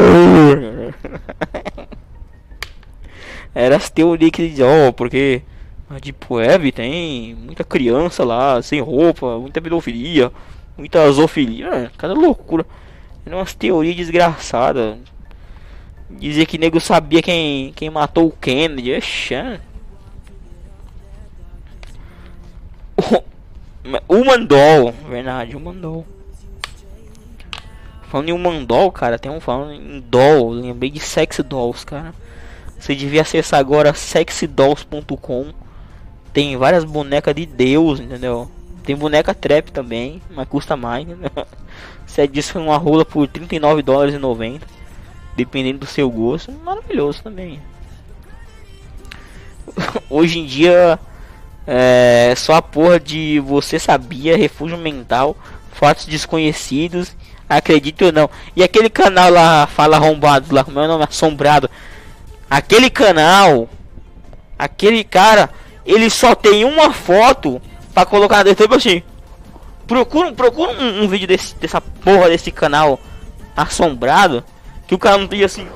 Era 3.56 3.78
as 3.78 3.90
teorias 3.90 4.32
que 4.32 4.50
diziam, 4.50 4.90
oh, 4.90 4.94
porque 4.94 5.42
a 5.90 6.00
Deep 6.00 6.26
Web 6.30 6.72
tem 6.74 7.34
muita 7.36 7.64
criança 7.64 8.26
lá, 8.26 8.62
sem 8.62 8.82
roupa, 8.82 9.40
muita 9.40 9.62
pedofilia 9.62 10.32
muita 10.78 11.10
zoofilia, 11.12 11.68
é, 11.68 11.90
cada 11.98 12.14
loucura. 12.14 12.66
É 13.26 13.34
umas 13.34 13.54
teorias 13.54 13.96
desgraçadas. 13.96 14.98
Dizer 16.10 16.46
que 16.46 16.58
nego 16.58 16.80
sabia 16.80 17.22
quem, 17.22 17.74
quem 17.74 17.90
matou 17.90 18.28
o 18.28 18.32
Kennedy. 18.32 18.94
Oxa. 19.00 19.62
O 24.08 24.26
Mandol, 24.26 24.94
verdade, 25.08 25.56
o 25.56 25.60
Mandol. 25.60 26.06
Falando 28.10 28.30
em 28.30 28.38
Mandol, 28.38 28.92
cara, 28.92 29.18
tem 29.20 29.32
um 29.32 29.40
falando 29.40 29.74
em 29.74 30.00
doll, 30.02 30.50
lembrei 30.50 30.90
de 30.90 31.00
Sex 31.00 31.40
Dolls, 31.40 31.86
cara. 31.86 32.14
Você 32.80 32.96
devia 32.96 33.22
acessar 33.22 33.60
agora 33.60 33.94
sexydolls.com. 33.94 35.54
Tem 36.34 36.56
várias 36.58 36.84
bonecas 36.84 37.34
de 37.36 37.46
Deus, 37.46 38.00
entendeu? 38.00 38.50
Tem 38.84 38.96
boneca 38.96 39.34
trap 39.34 39.72
também, 39.72 40.22
mas 40.30 40.48
custa 40.48 40.76
mais. 40.76 41.08
Né? 41.08 41.30
Você 42.06 42.28
que 42.28 42.58
uma 42.58 42.78
rola 42.78 43.04
por 43.04 43.28
39 43.28 43.82
dólares 43.82 44.16
e 44.16 44.18
90, 44.18 44.66
dependendo 45.36 45.80
do 45.80 45.86
seu 45.86 46.10
gosto, 46.10 46.52
maravilhoso 46.52 47.22
também. 47.24 47.60
Hoje 50.10 50.40
em 50.40 50.46
dia 50.46 51.00
é 51.68 52.34
só 52.38 52.54
a 52.54 52.62
porra 52.62 52.98
de 52.98 53.42
você 53.42 53.78
sabia, 53.78 54.38
refúgio 54.38 54.78
mental, 54.78 55.36
fatos 55.74 56.06
desconhecidos, 56.06 57.14
acredite 57.50 58.06
ou 58.06 58.12
não. 58.14 58.30
E 58.56 58.64
aquele 58.64 58.90
canal 58.90 59.30
lá, 59.30 59.68
fala 59.68 59.98
arrombado 59.98 60.56
lá, 60.56 60.64
como 60.64 60.80
é 60.80 60.86
o 60.86 60.88
nome? 60.88 61.04
Assombrado. 61.04 61.70
Aquele 62.50 62.90
canal, 62.90 63.68
aquele 64.58 65.04
cara, 65.04 65.50
ele 65.86 66.10
só 66.10 66.34
tem 66.34 66.64
uma 66.64 66.94
foto 66.94 67.62
pra 67.94 68.06
colocar 68.06 68.44
dentro, 68.44 68.64
tipo 68.64 68.76
assim. 68.76 69.04
Procura, 69.86 70.32
procura 70.32 70.72
um, 70.74 71.04
um, 71.04 71.08
vídeo 71.08 71.28
desse, 71.28 71.56
dessa 71.56 71.82
porra 71.82 72.30
desse 72.30 72.52
canal 72.52 73.00
assombrado. 73.56 74.44
Que 74.88 74.96
o 74.96 74.98
cara 74.98 75.18
não 75.18 75.28
tem 75.28 75.44
assim. 75.44 75.68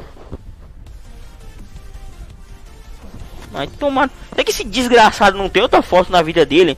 Mas 3.52 3.70
tomar. 3.78 4.10
É 4.36 4.43
que 4.43 4.52
esse 4.52 4.64
desgraçado 4.64 5.38
não 5.38 5.49
tem 5.49 5.62
outra 5.62 5.82
foto 5.82 6.12
na 6.12 6.22
vida 6.22 6.45
dele. 6.45 6.78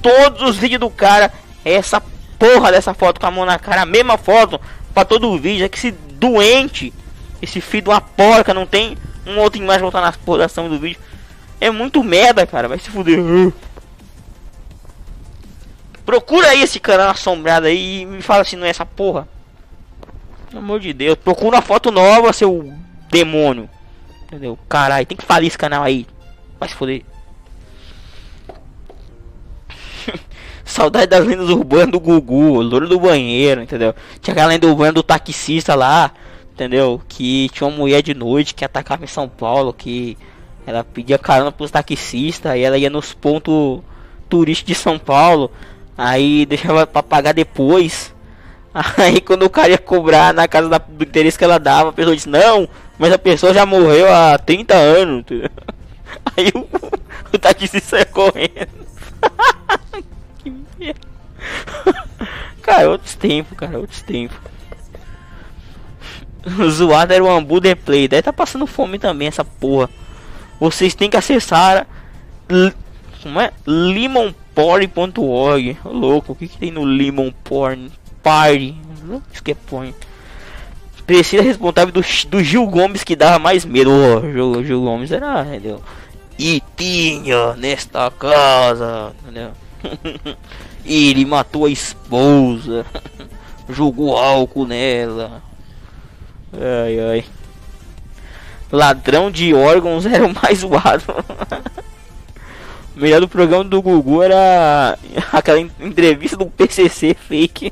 Todos 0.00 0.42
os 0.42 0.56
vídeos 0.56 0.80
do 0.80 0.90
cara 0.90 1.32
é 1.64 1.74
essa 1.74 2.02
porra 2.38 2.72
dessa 2.72 2.94
foto 2.94 3.20
com 3.20 3.26
a 3.26 3.30
mão 3.30 3.44
na 3.44 3.58
cara, 3.58 3.82
a 3.82 3.86
mesma 3.86 4.18
foto 4.18 4.60
pra 4.92 5.04
todo 5.04 5.28
o 5.28 5.38
vídeo. 5.38 5.64
É 5.64 5.68
que 5.68 5.78
esse 5.78 5.90
doente, 5.90 6.92
esse 7.40 7.60
filho 7.60 7.84
de 7.84 7.88
uma 7.90 8.00
porca, 8.00 8.54
não 8.54 8.66
tem 8.66 8.96
uma 9.26 9.42
outra 9.42 9.60
imagem 9.60 9.82
voltar 9.82 10.00
nas 10.00 10.16
porra 10.16 10.46
do 10.48 10.78
vídeo. 10.78 11.00
É 11.60 11.70
muito 11.70 12.02
merda, 12.02 12.46
cara. 12.46 12.68
Vai 12.68 12.78
se 12.78 12.90
fuder. 12.90 13.20
Procura 16.04 16.48
aí 16.48 16.62
esse 16.62 16.80
canal 16.80 17.10
assombrado 17.10 17.66
aí 17.66 18.02
e 18.02 18.06
me 18.06 18.20
fala 18.20 18.44
se 18.44 18.56
não 18.56 18.66
é 18.66 18.70
essa 18.70 18.84
porra. 18.84 19.28
Pelo 20.48 20.60
amor 20.60 20.80
de 20.80 20.92
Deus. 20.92 21.16
Procura 21.16 21.56
uma 21.56 21.62
foto 21.62 21.90
nova, 21.90 22.32
seu 22.32 22.72
demônio. 23.08 23.70
Entendeu? 24.32 24.58
Caralho, 24.66 25.04
tem 25.04 25.14
que 25.14 25.26
falir 25.26 25.48
esse 25.48 25.58
canal 25.58 25.82
aí. 25.82 26.06
Vai 26.58 26.66
se 26.66 26.74
foder. 26.74 27.02
Saudade 30.64 31.08
das 31.08 31.22
lendas 31.22 31.50
urbanas 31.50 31.90
do 31.90 32.00
Gugu, 32.00 32.62
louro 32.62 32.88
do 32.88 32.98
banheiro, 32.98 33.60
entendeu? 33.60 33.94
Tinha 34.22 34.32
aquela 34.32 34.48
lenda 34.48 34.66
urbana 34.66 34.92
do 34.92 35.02
taxista 35.02 35.74
lá, 35.74 36.12
entendeu? 36.50 36.98
Que 37.06 37.50
tinha 37.50 37.68
uma 37.68 37.76
mulher 37.76 38.00
de 38.00 38.14
noite 38.14 38.54
que 38.54 38.64
atacava 38.64 39.04
em 39.04 39.06
São 39.06 39.28
Paulo, 39.28 39.70
que 39.70 40.16
ela 40.66 40.82
pedia 40.82 41.18
carona 41.18 41.52
pros 41.52 41.70
taxistas 41.70 42.56
e 42.56 42.60
ela 42.60 42.78
ia 42.78 42.88
nos 42.88 43.12
pontos 43.12 43.80
turísticos 44.30 44.74
de 44.74 44.82
São 44.82 44.98
Paulo, 44.98 45.50
aí 45.94 46.46
deixava 46.46 46.86
pra 46.86 47.02
pagar 47.02 47.34
depois. 47.34 48.14
Aí 48.96 49.20
quando 49.20 49.42
o 49.42 49.50
cara 49.50 49.68
ia 49.68 49.76
cobrar 49.76 50.32
na 50.32 50.48
casa 50.48 50.66
da, 50.66 50.78
do 50.78 51.04
interesse 51.04 51.36
que 51.36 51.44
ela 51.44 51.58
dava, 51.58 51.90
a 51.90 51.92
pessoa 51.92 52.16
disse, 52.16 52.26
não, 52.26 52.66
mas 53.02 53.12
a 53.12 53.18
pessoa 53.18 53.52
já 53.52 53.66
morreu 53.66 54.06
há 54.14 54.38
30 54.38 54.76
anos. 54.76 55.24
Aí 56.36 56.52
o, 56.54 56.68
o 57.34 57.38
taxista 57.38 57.80
saiu 57.80 58.06
correndo. 58.06 58.68
que 60.38 60.50
merda. 60.78 61.00
Cara, 62.62 62.90
outros 62.90 63.16
tempos, 63.16 63.58
cara, 63.58 63.76
outros 63.76 64.02
tempos. 64.02 64.38
Zoado 66.70 67.12
era 67.12 67.24
o 67.24 67.60
The 67.60 67.74
Play. 67.74 68.06
Deve 68.06 68.22
tá 68.22 68.32
passando 68.32 68.68
fome 68.68 69.00
também 69.00 69.26
essa 69.26 69.44
porra. 69.44 69.90
Vocês 70.60 70.94
têm 70.94 71.10
que 71.10 71.16
acessar 71.16 71.88
como 73.20 73.40
é? 73.40 73.50
limonporn.org. 73.66 75.76
Louco, 75.84 76.34
o 76.34 76.36
que, 76.36 76.46
que 76.46 76.56
tem 76.56 76.70
no 76.70 76.84
Lemon 76.84 77.32
Porn 77.42 77.90
Party? 78.22 78.76
Isso 79.32 79.42
que 79.42 79.50
é 79.50 79.56
porn. 79.56 79.92
Precisa 81.12 81.42
responsável 81.42 81.92
do, 81.92 82.00
do 82.28 82.42
Gil 82.42 82.66
Gomes 82.68 83.04
que 83.04 83.14
dava 83.14 83.38
mais 83.38 83.66
medo. 83.66 83.90
Oh, 83.90 84.32
Gil, 84.32 84.64
Gil 84.64 84.80
Gomes 84.80 85.12
era, 85.12 85.42
entendeu? 85.42 85.82
E 86.38 86.62
tinha 86.74 87.52
nesta 87.52 88.10
casa, 88.10 89.12
entendeu? 89.22 89.50
Ele 90.86 91.26
matou 91.26 91.66
a 91.66 91.70
esposa, 91.70 92.86
jogou 93.68 94.16
álcool 94.16 94.66
nela. 94.66 95.42
Ai 96.54 96.98
ai 96.98 97.24
ladrão 98.72 99.30
de 99.30 99.52
órgãos 99.52 100.06
era 100.08 100.26
o 100.26 100.34
mais 100.34 100.60
zoado. 100.60 101.04
o 102.96 103.00
melhor 103.00 103.20
do 103.20 103.28
programa 103.28 103.64
do 103.64 103.82
Gugu 103.82 104.22
era 104.22 104.98
aquela 105.30 105.60
entrevista 105.60 106.38
do 106.38 106.46
PCC 106.46 107.12
fake. 107.12 107.70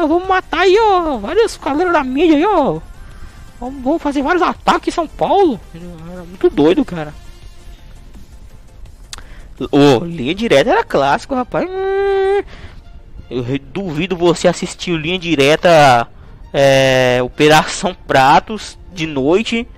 Nós 0.00 0.08
vamos 0.08 0.26
matar 0.26 0.60
aí, 0.60 0.78
ó, 0.80 1.18
vários 1.18 1.58
galera 1.58 1.92
da 1.92 2.02
mídia 2.02 2.34
aí, 2.34 2.44
ó. 2.46 2.80
Vamos, 3.60 4.00
fazer 4.00 4.22
vários 4.22 4.42
ataques 4.42 4.88
em 4.88 4.94
São 4.94 5.06
Paulo. 5.06 5.60
Era 5.74 6.24
muito 6.24 6.48
doido, 6.48 6.82
cara. 6.86 7.12
Ô, 9.70 9.98
oh, 10.00 10.04
linha 10.06 10.34
direta 10.34 10.70
era 10.70 10.82
clássico, 10.82 11.34
rapaz. 11.34 11.68
Hum, 11.68 12.42
eu 13.28 13.44
duvido 13.58 14.16
você 14.16 14.48
assistir 14.48 14.96
linha 14.96 15.18
direta 15.18 16.08
é, 16.50 17.20
Operação 17.22 17.94
Pratos 18.06 18.78
de 18.94 19.06
noite 19.06 19.68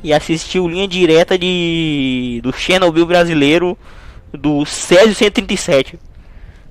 e 0.00 0.12
assistiu 0.12 0.68
linha 0.68 0.86
direta 0.86 1.36
de 1.36 2.38
do 2.44 2.52
Chernobyl 2.52 3.04
brasileiro 3.04 3.76
do 4.32 4.64
Césio 4.64 5.12
137. 5.12 5.98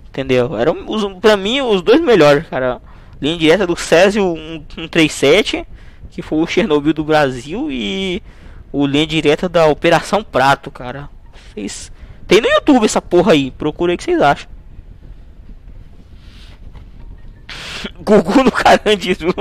Entendeu? 0.09 0.57
Eram 0.57 0.85
os, 0.87 1.03
pra 1.19 1.37
mim 1.37 1.61
os 1.61 1.81
dois 1.81 2.01
melhores, 2.01 2.47
cara. 2.47 2.81
Linha 3.21 3.37
direta 3.37 3.67
do 3.67 3.75
Césio 3.75 4.35
137, 4.75 5.65
que 6.09 6.21
foi 6.21 6.39
o 6.39 6.47
Chernobyl 6.47 6.93
do 6.93 7.03
Brasil 7.03 7.69
e 7.71 8.21
o 8.71 8.85
linha 8.85 9.05
direta 9.05 9.47
da 9.49 9.65
Operação 9.67 10.23
Prato, 10.23 10.71
cara. 10.71 11.09
Vocês 11.53 11.91
tem 12.29 12.39
no 12.41 12.47
YouTube 12.47 12.85
essa 12.85 13.01
porra 13.01 13.33
aí, 13.33 13.49
procura 13.49 13.91
aí 13.91 13.97
que 13.97 14.03
vocês 14.03 14.21
acham. 14.21 14.47
Gugu 17.99 18.43
no 18.43 18.51
Carandiru. 18.51 19.33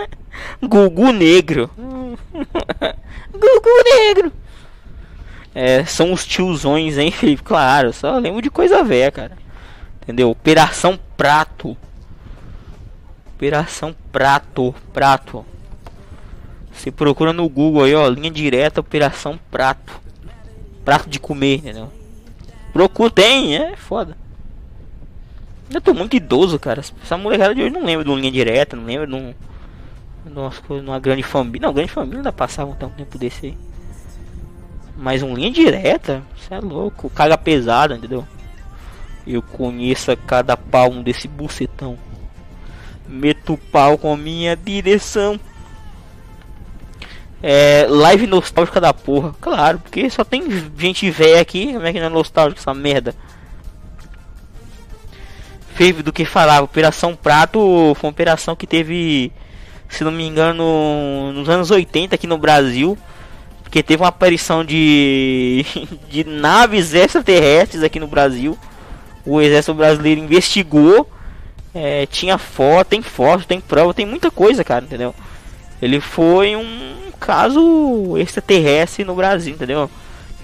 Gugu 0.62 1.12
Negro. 1.12 1.70
Gugu 3.30 3.84
Negro. 3.84 4.32
É, 5.54 5.84
são 5.84 6.14
os 6.14 6.24
tiozões, 6.24 6.96
hein, 6.96 7.10
Felipe? 7.10 7.42
Claro, 7.42 7.92
só 7.92 8.16
lembro 8.16 8.40
de 8.40 8.50
coisa 8.50 8.82
velha, 8.82 9.12
cara. 9.12 9.36
Entendeu? 10.10 10.28
Operação 10.28 10.98
Prato. 11.16 11.76
Operação 13.36 13.94
Prato. 14.10 14.74
Prato. 14.92 15.46
Você 16.72 16.90
procura 16.90 17.32
no 17.32 17.48
Google 17.48 17.84
aí, 17.84 17.94
ó. 17.94 18.08
Linha 18.08 18.30
direta, 18.30 18.80
Operação 18.80 19.38
Prato. 19.52 20.00
Prato 20.84 21.08
de 21.08 21.20
comer, 21.20 21.58
entendeu? 21.58 21.92
Procura, 22.72 23.10
tem, 23.10 23.56
é 23.56 23.76
foda. 23.76 24.16
Eu 25.72 25.80
tô 25.80 25.94
muito 25.94 26.16
idoso, 26.16 26.58
cara. 26.58 26.80
Essa 26.80 27.16
molecada 27.16 27.54
de 27.54 27.62
hoje 27.62 27.70
não 27.70 27.84
lembra 27.84 28.04
de 28.04 28.10
uma 28.10 28.18
linha 28.18 28.32
direta, 28.32 28.74
não 28.74 28.84
lembra 28.84 29.06
de 29.06 29.14
um. 29.14 29.32
Nossa, 30.24 30.60
numa 30.68 30.98
grande 30.98 31.22
família. 31.22 31.68
Não, 31.68 31.72
grande 31.72 31.92
família 31.92 32.18
ainda 32.18 32.32
passava 32.32 32.72
um 32.72 32.74
tempo 32.74 33.16
desse 33.16 33.46
aí. 33.46 33.58
Mas 34.96 35.22
um 35.22 35.34
linha 35.34 35.52
direta, 35.52 36.20
você 36.36 36.54
é 36.54 36.60
louco. 36.60 37.08
Carga 37.10 37.38
pesada, 37.38 37.94
entendeu? 37.94 38.26
Eu 39.26 39.42
conheço 39.42 40.16
cada 40.26 40.56
palmo 40.56 41.02
desse 41.02 41.28
bucetão. 41.28 41.98
Meto 43.08 43.58
pau 43.70 43.98
com 43.98 44.16
minha 44.16 44.56
direção. 44.56 45.38
É, 47.42 47.86
live 47.88 48.26
nostálgica 48.26 48.80
da 48.80 48.92
porra. 48.92 49.34
Claro, 49.40 49.78
porque 49.78 50.08
só 50.10 50.24
tem 50.24 50.42
gente 50.76 51.10
velha 51.10 51.40
aqui. 51.40 51.72
Como 51.72 51.86
é 51.86 51.92
que 51.92 52.00
não 52.00 52.06
é 52.06 52.10
nostálgico 52.10 52.60
essa 52.60 52.74
merda? 52.74 53.14
teve 55.80 56.02
do 56.02 56.12
que 56.12 56.26
falava. 56.26 56.66
Operação 56.66 57.16
Prato 57.16 57.58
foi 57.96 58.08
uma 58.08 58.12
operação 58.12 58.54
que 58.54 58.66
teve, 58.66 59.32
se 59.88 60.04
não 60.04 60.12
me 60.12 60.26
engano, 60.26 61.32
nos 61.32 61.48
anos 61.48 61.70
80 61.70 62.14
aqui 62.14 62.26
no 62.26 62.36
Brasil. 62.36 62.98
Porque 63.62 63.82
teve 63.82 64.02
uma 64.02 64.10
aparição 64.10 64.62
de, 64.62 65.64
de 66.10 66.22
naves 66.24 66.92
extraterrestres 66.92 67.82
aqui 67.82 67.98
no 67.98 68.06
Brasil. 68.06 68.58
O 69.24 69.40
exército 69.40 69.74
brasileiro 69.74 70.20
investigou. 70.20 71.08
É, 71.72 72.04
tinha 72.06 72.36
foto, 72.36 72.88
tem 72.88 73.00
foto, 73.00 73.46
tem 73.46 73.60
prova, 73.60 73.94
tem 73.94 74.04
muita 74.04 74.28
coisa, 74.28 74.64
cara, 74.64 74.84
entendeu? 74.84 75.14
Ele 75.80 76.00
foi 76.00 76.56
um 76.56 77.12
caso 77.20 78.16
extraterrestre 78.18 79.04
no 79.04 79.14
Brasil, 79.14 79.54
entendeu? 79.54 79.88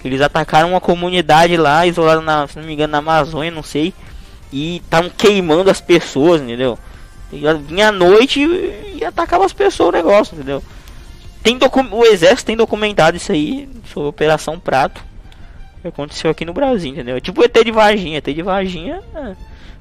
Eles 0.05 0.21
atacaram 0.21 0.71
uma 0.71 0.81
comunidade 0.81 1.57
lá, 1.57 1.85
isolada 1.85 2.21
na, 2.21 2.47
se 2.47 2.57
não 2.57 2.65
me 2.65 2.75
engano, 2.75 2.93
na 2.93 2.99
Amazônia, 2.99 3.51
não 3.51 3.63
sei 3.63 3.93
e 4.53 4.77
estavam 4.77 5.11
queimando 5.11 5.71
as 5.71 5.81
pessoas, 5.81 6.41
entendeu? 6.41 6.79
E 7.33 7.43
vinha 7.67 7.89
à 7.89 7.93
noite 7.93 8.41
e, 8.41 9.05
atacava 9.05 9.45
as 9.45 9.53
pessoas 9.53 9.89
o 9.89 9.93
negócio, 9.93 10.35
entendeu? 10.35 10.63
Tem 11.43 11.59
o 11.93 12.05
exército 12.05 12.47
tem 12.47 12.57
documentado 12.57 13.17
isso 13.17 13.31
aí 13.33 13.69
sobre 13.93 14.07
a 14.07 14.11
Operação 14.11 14.59
Prato. 14.59 15.05
Que 15.87 15.89
aconteceu 15.89 16.31
aqui 16.31 16.45
no 16.45 16.53
Brasil, 16.53 16.91
entendeu? 16.91 17.21
Tipo 17.21 17.45
ET 17.45 17.55
de 17.65 17.71
Varginha, 17.71 18.19
ET 18.19 18.25
de 18.25 18.43
Varginha. 18.43 19.01
É... 19.15 19.37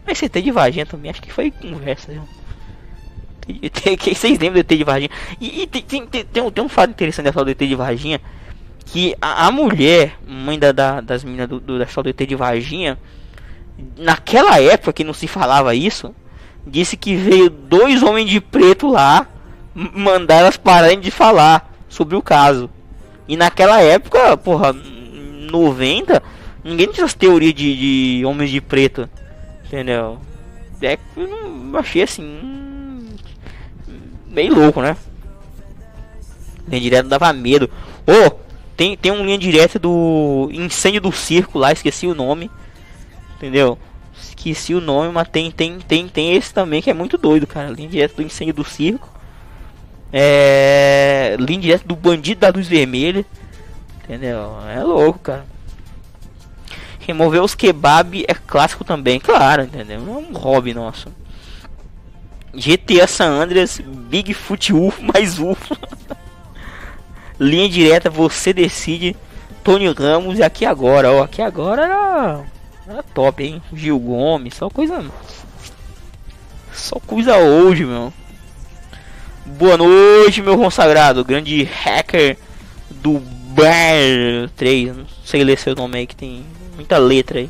Mas 0.05 0.21
ET 0.21 0.31
de 0.31 0.51
Varginha 0.51 0.85
também, 0.85 1.09
acho 1.09 1.21
que 1.21 1.33
foi 1.33 1.49
conversa? 1.49 2.11
Vocês 4.13 4.37
lembram 4.37 4.53
do 4.53 4.59
ET 4.59 4.67
de 4.67 4.83
Varginha? 4.83 5.09
E, 5.41 5.63
e 5.63 5.67
tem, 5.67 5.81
tem, 5.81 6.05
tem, 6.05 6.25
tem, 6.25 6.43
um, 6.43 6.51
tem 6.51 6.63
um 6.63 6.69
fato 6.69 6.91
interessante 6.91 7.25
dessa 7.25 7.43
do 7.43 7.49
ET 7.49 7.57
de 7.57 7.75
Varginha. 7.75 8.21
Que 8.85 9.15
a, 9.19 9.47
a 9.47 9.51
mulher, 9.51 10.15
mãe 10.27 10.59
da, 10.59 10.71
da 10.71 11.01
das 11.01 11.23
meninas 11.23 11.49
do, 11.49 11.59
do, 11.59 11.79
da 11.79 11.85
história 11.85 12.13
do 12.13 12.21
ET 12.21 12.29
de 12.29 12.35
Varginha, 12.35 12.99
naquela 13.97 14.61
época 14.61 14.93
que 14.93 15.03
não 15.03 15.13
se 15.13 15.27
falava 15.27 15.73
isso, 15.73 16.13
disse 16.67 16.95
que 16.95 17.15
veio 17.15 17.49
dois 17.49 18.03
homens 18.03 18.29
de 18.29 18.39
preto 18.39 18.87
lá 18.87 19.27
mandar 19.73 20.35
elas 20.35 20.55
pararem 20.55 20.99
de 20.99 21.09
falar 21.09 21.73
sobre 21.89 22.15
o 22.15 22.21
caso. 22.21 22.69
E 23.27 23.35
naquela 23.35 23.81
época, 23.81 24.37
porra, 24.37 24.75
90, 25.45 26.21
ninguém 26.63 26.87
tinha 26.87 27.05
essa 27.05 27.17
teoria 27.17 27.53
de, 27.53 28.17
de 28.19 28.25
homens 28.25 28.49
de 28.49 28.61
preto. 28.61 29.09
Entendeu? 29.65 30.19
É, 30.81 30.97
eu 31.15 31.77
achei 31.77 32.03
assim. 32.03 33.07
Bem 34.27 34.49
louco, 34.49 34.81
né? 34.81 34.97
Linha 36.67 36.81
direta 36.81 37.09
dava 37.09 37.31
medo. 37.31 37.69
Oh, 38.05 38.35
tem, 38.75 38.97
tem 38.97 39.11
um 39.11 39.25
linha 39.25 39.37
direta 39.37 39.79
do 39.79 40.49
incêndio 40.51 41.01
do 41.01 41.11
circo 41.11 41.57
lá, 41.57 41.71
esqueci 41.71 42.05
o 42.05 42.15
nome 42.15 42.49
entendeu? 43.35 43.77
Esqueci 44.19 44.73
o 44.73 44.81
nome, 44.81 45.11
mas 45.11 45.27
tem, 45.27 45.51
tem, 45.51 45.79
tem, 45.79 46.07
tem 46.07 46.35
esse 46.35 46.53
também 46.53 46.81
que 46.81 46.89
é 46.89 46.93
muito 46.93 47.17
doido, 47.17 47.45
cara. 47.45 47.69
Linha 47.69 47.89
direta 47.89 48.15
do 48.15 48.23
incêndio 48.23 48.53
do 48.53 48.63
circo. 48.63 49.09
É. 50.11 51.35
Linha 51.39 51.59
direta 51.59 51.87
do 51.87 51.95
bandido 51.95 52.41
da 52.41 52.49
luz 52.49 52.67
vermelha. 52.67 53.25
Entendeu? 54.05 54.55
É 54.69 54.83
louco, 54.83 55.17
cara. 55.17 55.45
Remover 56.99 57.43
os 57.43 57.55
kebab 57.55 58.23
é 58.27 58.33
clássico 58.33 58.83
também, 58.83 59.19
claro, 59.19 59.63
entendeu? 59.63 59.97
É 59.97 59.99
um 59.99 60.31
hobby 60.33 60.73
nosso. 60.73 61.09
GTA 62.53 63.07
San 63.07 63.29
Andreas, 63.29 63.79
Bigfoot 63.79 64.73
UFO 64.73 65.01
mais 65.13 65.39
UFO. 65.39 65.75
Linha 67.39 67.67
direta, 67.67 68.09
você 68.09 68.53
decide. 68.53 69.15
Tony 69.63 69.91
Ramos 69.91 70.37
e 70.37 70.43
aqui 70.43 70.63
agora, 70.63 71.11
ó. 71.11 71.23
Aqui 71.23 71.41
agora 71.41 71.83
era, 71.83 72.45
era 72.87 73.03
top, 73.03 73.43
hein? 73.43 73.61
Gil 73.73 73.99
Gomes, 73.99 74.53
só 74.53 74.69
coisa. 74.69 75.03
Só 76.71 76.99
coisa 76.99 77.37
hoje, 77.37 77.83
meu. 77.83 78.13
Boa 79.45 79.75
noite, 79.75 80.41
meu 80.41 80.55
consagrado. 80.55 81.25
Grande 81.25 81.63
hacker 81.63 82.37
do 82.89 83.19
Bar 83.55 84.49
3. 84.57 84.97
Não 84.97 85.05
sei 85.23 85.43
ler 85.43 85.57
seu 85.57 85.73
nome 85.73 85.99
aí 85.99 86.07
que 86.07 86.15
tem 86.15 86.43
muita 86.75 86.97
letra 86.97 87.39
aí. 87.39 87.49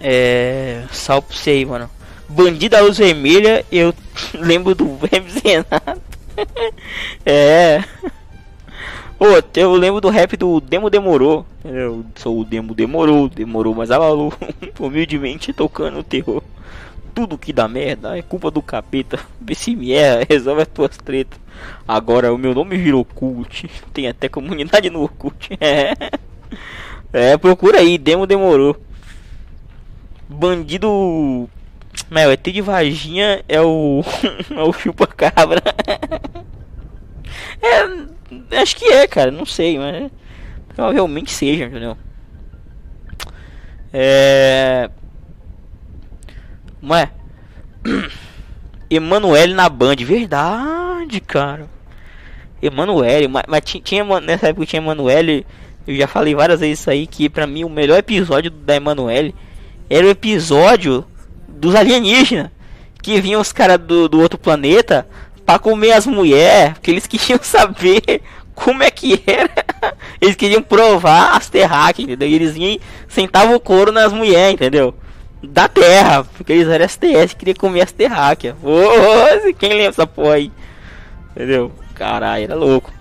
É. 0.00 0.84
Salve 0.90 1.28
aí, 1.46 1.64
mano. 1.66 1.90
Bandida 2.26 2.80
Luz 2.80 2.96
Vermelha, 2.96 3.64
eu 3.70 3.94
lembro 4.34 4.74
do 4.74 4.98
Hermes 5.12 5.34
Renato. 5.42 6.00
é. 7.24 7.84
Pô, 9.18 9.26
eu 9.54 9.72
lembro 9.74 10.00
do 10.00 10.08
rap 10.08 10.36
do 10.36 10.60
Demo 10.60 10.88
Demorou. 10.88 11.46
Eu 11.64 12.04
sou 12.16 12.40
o 12.40 12.44
Demo 12.44 12.74
Demorou, 12.74 13.28
demorou, 13.28 13.74
mas 13.74 13.90
abalou. 13.90 14.32
Humildemente 14.78 15.52
tocando 15.52 15.98
o 15.98 16.02
terror. 16.02 16.42
Tudo 17.14 17.38
que 17.38 17.52
dá 17.52 17.68
merda 17.68 18.18
é 18.18 18.22
culpa 18.22 18.50
do 18.50 18.60
capeta. 18.60 19.20
Vê 19.40 19.54
se 19.54 19.76
me 19.76 19.92
erra, 19.92 20.26
resolve 20.28 20.62
as 20.62 20.68
tuas 20.68 20.96
tretas. 20.96 21.38
Agora 21.86 22.32
o 22.32 22.38
meu 22.38 22.54
nome 22.54 22.76
virou 22.76 23.04
cult. 23.04 23.70
Tem 23.94 24.08
até 24.08 24.28
comunidade 24.28 24.90
no 24.90 25.00
Orkut. 25.00 25.50
É. 25.60 25.94
É, 27.12 27.36
procura 27.36 27.78
aí, 27.78 27.96
Demo 27.96 28.26
Demorou. 28.26 28.76
Bandido. 30.28 31.48
Meu, 32.10 32.32
ET 32.32 32.42
de 32.42 32.60
Vaginha 32.60 33.44
é 33.48 33.60
o. 33.60 34.02
é 34.50 34.62
o 34.62 34.72
chupa-cabra. 34.72 35.62
é. 37.62 38.60
Acho 38.60 38.76
que 38.76 38.86
é, 38.86 39.06
cara, 39.06 39.30
não 39.30 39.46
sei, 39.46 39.78
mas. 39.78 40.10
Provavelmente 40.74 41.30
seja, 41.30 41.66
entendeu? 41.66 41.96
É. 43.92 44.90
Ué. 46.88 47.10
Emanuele 48.90 49.54
na 49.54 49.68
Band, 49.68 49.96
verdade, 49.96 51.20
cara. 51.20 51.68
Emanuele, 52.62 53.28
mas, 53.28 53.42
mas 53.46 53.62
tinha, 53.64 54.04
nessa 54.20 54.48
época 54.48 54.66
tinha 54.66 54.80
Emanuele 54.80 55.46
eu 55.86 55.94
já 55.96 56.06
falei 56.06 56.34
várias 56.34 56.60
vezes 56.60 56.80
isso 56.80 56.90
aí 56.90 57.06
que 57.06 57.28
para 57.28 57.46
mim 57.46 57.64
o 57.64 57.68
melhor 57.68 57.98
episódio 57.98 58.50
da 58.50 58.74
Emanuele 58.74 59.34
era 59.88 60.06
o 60.06 60.10
episódio 60.10 61.04
dos 61.46 61.74
alienígenas 61.74 62.50
que 63.02 63.20
vinham 63.20 63.40
os 63.40 63.52
caras 63.52 63.78
do, 63.78 64.08
do 64.08 64.18
outro 64.18 64.38
planeta 64.38 65.06
para 65.44 65.58
comer 65.58 65.92
as 65.92 66.06
mulheres, 66.06 66.72
porque 66.72 66.90
eles 66.90 67.06
queriam 67.06 67.38
saber 67.42 68.22
como 68.54 68.82
é 68.82 68.90
que 68.90 69.22
era. 69.26 69.50
Eles 70.18 70.36
queriam 70.36 70.62
provar 70.62 71.36
as 71.36 71.50
terráqueas, 71.50 72.08
entendeu? 72.08 72.26
E 72.26 72.34
eles 72.34 72.54
vinham 72.54 72.78
sentavam 73.06 73.54
o 73.54 73.60
couro 73.60 73.92
nas 73.92 74.10
mulheres, 74.10 74.54
entendeu? 74.54 74.94
Da 75.48 75.68
terra, 75.68 76.24
porque 76.24 76.52
eles 76.52 76.68
eram 76.68 76.88
STS, 76.88 77.34
queria 77.34 77.54
comer 77.54 77.82
as 77.82 77.92
terráqueas. 77.92 78.56
Ô, 78.62 79.52
quem 79.54 79.70
lembra 79.70 79.88
essa 79.88 80.06
porra 80.06 80.34
aí? 80.34 80.52
Entendeu? 81.30 81.72
Caralho, 81.94 82.44
era 82.44 82.54
louco. 82.54 82.92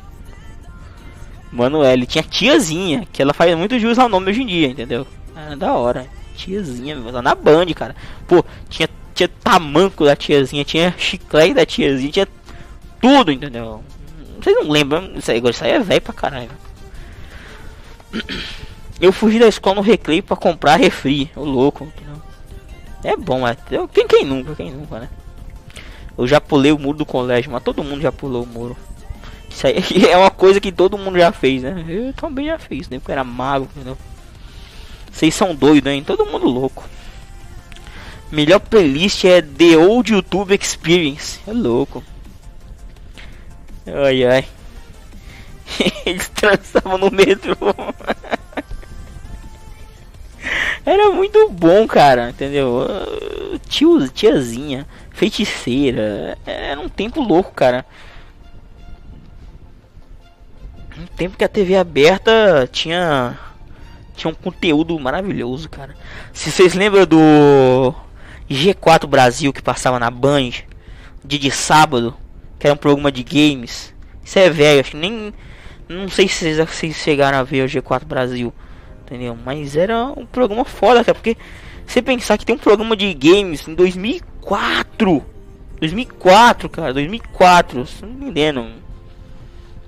Manuele. 1.52 2.06
Tinha 2.06 2.24
tiazinha, 2.24 3.08
que 3.12 3.22
ela 3.22 3.34
faz 3.34 3.56
muito 3.56 3.78
jus 3.80 4.00
ao 4.00 4.10
nome 4.10 4.32
hoje 4.32 4.42
em 4.42 4.48
dia, 4.48 4.68
entendeu? 4.68 5.06
É 5.36 5.56
da 5.56 5.74
hora. 5.74 6.08
Tiazinha, 6.36 6.96
na 6.96 7.36
Band, 7.36 7.68
cara. 7.76 7.96
Pô, 8.28 8.44
tinha, 8.70 8.90
tinha 9.14 9.30
tamanco 9.44 10.04
da 10.04 10.16
tiazinha, 10.16 10.64
tinha 10.64 10.94
chiclete 10.98 11.54
da 11.54 11.66
tiazinha, 11.66 12.12
tinha 12.12 12.28
tudo, 13.00 13.32
entendeu? 13.32 13.84
Vocês 14.42 14.56
não 14.56 14.70
lembram? 14.70 15.12
Isso 15.16 15.32
aí, 15.32 15.42
isso 15.48 15.64
aí 15.64 15.72
é 15.72 15.80
velho 15.80 16.02
pra 16.02 16.14
caralho. 16.14 16.50
Eu 19.00 19.12
fugi 19.12 19.40
da 19.40 19.48
escola 19.48 19.76
no 19.76 19.82
recreio 19.82 20.24
pra 20.24 20.36
comprar 20.36 20.76
refri. 20.76 21.30
O 21.36 21.44
louco, 21.44 21.86
entendeu? 21.86 22.13
É 23.04 23.16
bom, 23.18 23.42
mas 23.42 23.58
quem, 23.92 24.08
quem 24.08 24.26
nunca, 24.26 24.56
quem 24.56 24.72
nunca, 24.72 25.00
né? 25.00 25.10
Eu 26.18 26.28
já 26.28 26.40
pulei 26.40 26.72
o 26.72 26.80
muro 26.80 26.98
do 26.98 27.06
colégio, 27.06 27.52
mas 27.52 27.64
todo 27.64 27.84
mundo 27.84 28.02
já 28.02 28.12
pulou 28.12 28.44
o 28.44 28.48
muro. 28.48 28.78
Isso 29.50 29.68
aí 29.68 29.84
é 30.10 30.18
uma 30.18 30.32
coisa 30.32 30.60
que 30.60 30.72
todo 30.72 30.98
mundo 30.98 31.18
já 31.18 31.32
fez, 31.32 31.64
né? 31.64 31.86
Eu 31.88 32.14
também 32.14 32.48
já 32.48 32.58
fiz, 32.58 32.88
né? 32.90 33.00
Porque 33.00 33.12
era 33.12 33.24
mago, 33.24 33.68
entendeu? 33.76 33.98
Vocês 35.12 35.34
são 35.36 35.54
doidos, 35.54 35.92
hein? 35.92 36.04
Todo 36.04 36.26
mundo 36.26 36.48
louco. 36.48 36.84
Melhor 38.32 38.60
playlist 38.60 39.26
é 39.26 39.42
The 39.42 39.78
Old 39.78 40.12
YouTube 40.12 40.58
Experience. 40.60 41.40
É 41.46 41.54
louco. 41.54 42.04
Ai 43.86 44.26
ai. 44.26 44.48
Eles 46.06 46.30
trançavam 46.30 46.98
no 46.98 47.12
metrô. 47.12 47.56
Era 50.86 51.12
muito 51.12 51.50
bom, 51.50 51.88
cara, 51.88 52.30
entendeu? 52.30 52.88
Tio, 53.68 54.08
tiazinha, 54.10 54.88
feiticeira. 55.12 56.38
Era 56.46 56.80
um 56.80 56.90
tempo 56.90 57.22
louco, 57.22 57.52
cara 57.52 57.86
um 60.98 61.06
tempo 61.16 61.38
que 61.38 61.44
a 61.44 61.50
TV 61.50 61.76
aberta 61.76 62.68
tinha 62.72 63.38
tinha 64.16 64.30
um 64.30 64.36
conteúdo 64.36 64.98
maravilhoso, 65.00 65.68
cara. 65.68 65.96
Se 66.32 66.52
vocês 66.52 66.76
lembram 66.76 67.06
do 67.06 67.94
G4 68.50 69.08
Brasil 69.08 69.52
que 69.52 69.62
passava 69.62 70.00
na 70.00 70.12
Band 70.12 70.52
de, 71.26 71.40
de 71.40 71.50
sábado, 71.50 72.16
que 72.60 72.68
era 72.68 72.76
um 72.76 72.78
programa 72.78 73.12
de 73.12 73.24
games. 73.24 73.94
Isso 74.24 74.38
é 74.38 74.50
velho, 74.50 74.82
acho 74.82 74.92
que 74.92 74.98
nem 74.98 75.34
não 75.90 76.08
sei 76.10 76.28
se 76.28 76.56
vocês 76.64 76.96
chegaram 76.96 77.40
a 77.40 77.44
ver 77.44 77.64
o 77.64 77.68
G4 77.68 78.06
Brasil, 78.06 78.54
entendeu? 79.06 79.38
Mas 79.46 79.76
era 79.76 80.06
um 80.18 80.26
programa 80.26 80.66
foda, 80.66 81.04
cara, 81.04 81.16
porque 81.16 81.38
você 81.86 82.02
pensar 82.02 82.38
que 82.38 82.46
tem 82.46 82.56
um 82.56 82.60
programa 82.60 82.96
de 82.96 83.14
games 83.14 83.68
em 83.68 83.76
2004, 83.76 85.24
2004, 85.80 86.70
cara, 86.70 86.94
2004, 86.94 87.86
não 88.02 88.10
me 88.10 88.16
entendendo 88.26 88.84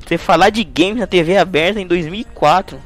você 0.05 0.17
falar 0.19 0.51
de 0.51 0.63
games 0.63 0.99
na 0.99 1.07
TV 1.07 1.35
aberta 1.35 1.81
em 1.81 1.87
2004. 1.87 2.79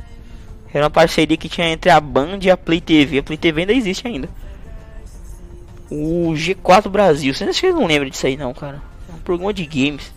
Era 0.73 0.85
uma 0.85 0.89
parceria 0.89 1.35
que 1.35 1.49
tinha 1.49 1.67
entre 1.67 1.89
a 1.89 1.99
Band 1.99 2.39
e 2.41 2.49
a 2.49 2.55
Play 2.55 2.79
TV. 2.79 3.19
A 3.19 3.23
Play 3.23 3.37
TV 3.37 3.61
ainda 3.61 3.73
existe 3.73 4.07
ainda. 4.07 4.29
O 5.91 6.31
G4 6.33 6.87
Brasil. 6.89 7.33
Vocês 7.33 7.61
não 7.73 7.85
lembram 7.85 8.09
disso 8.09 8.25
aí 8.25 8.37
não, 8.37 8.53
cara. 8.53 8.81
É 9.09 9.13
um 9.13 9.19
programa 9.19 9.53
de 9.53 9.65
games. 9.65 10.13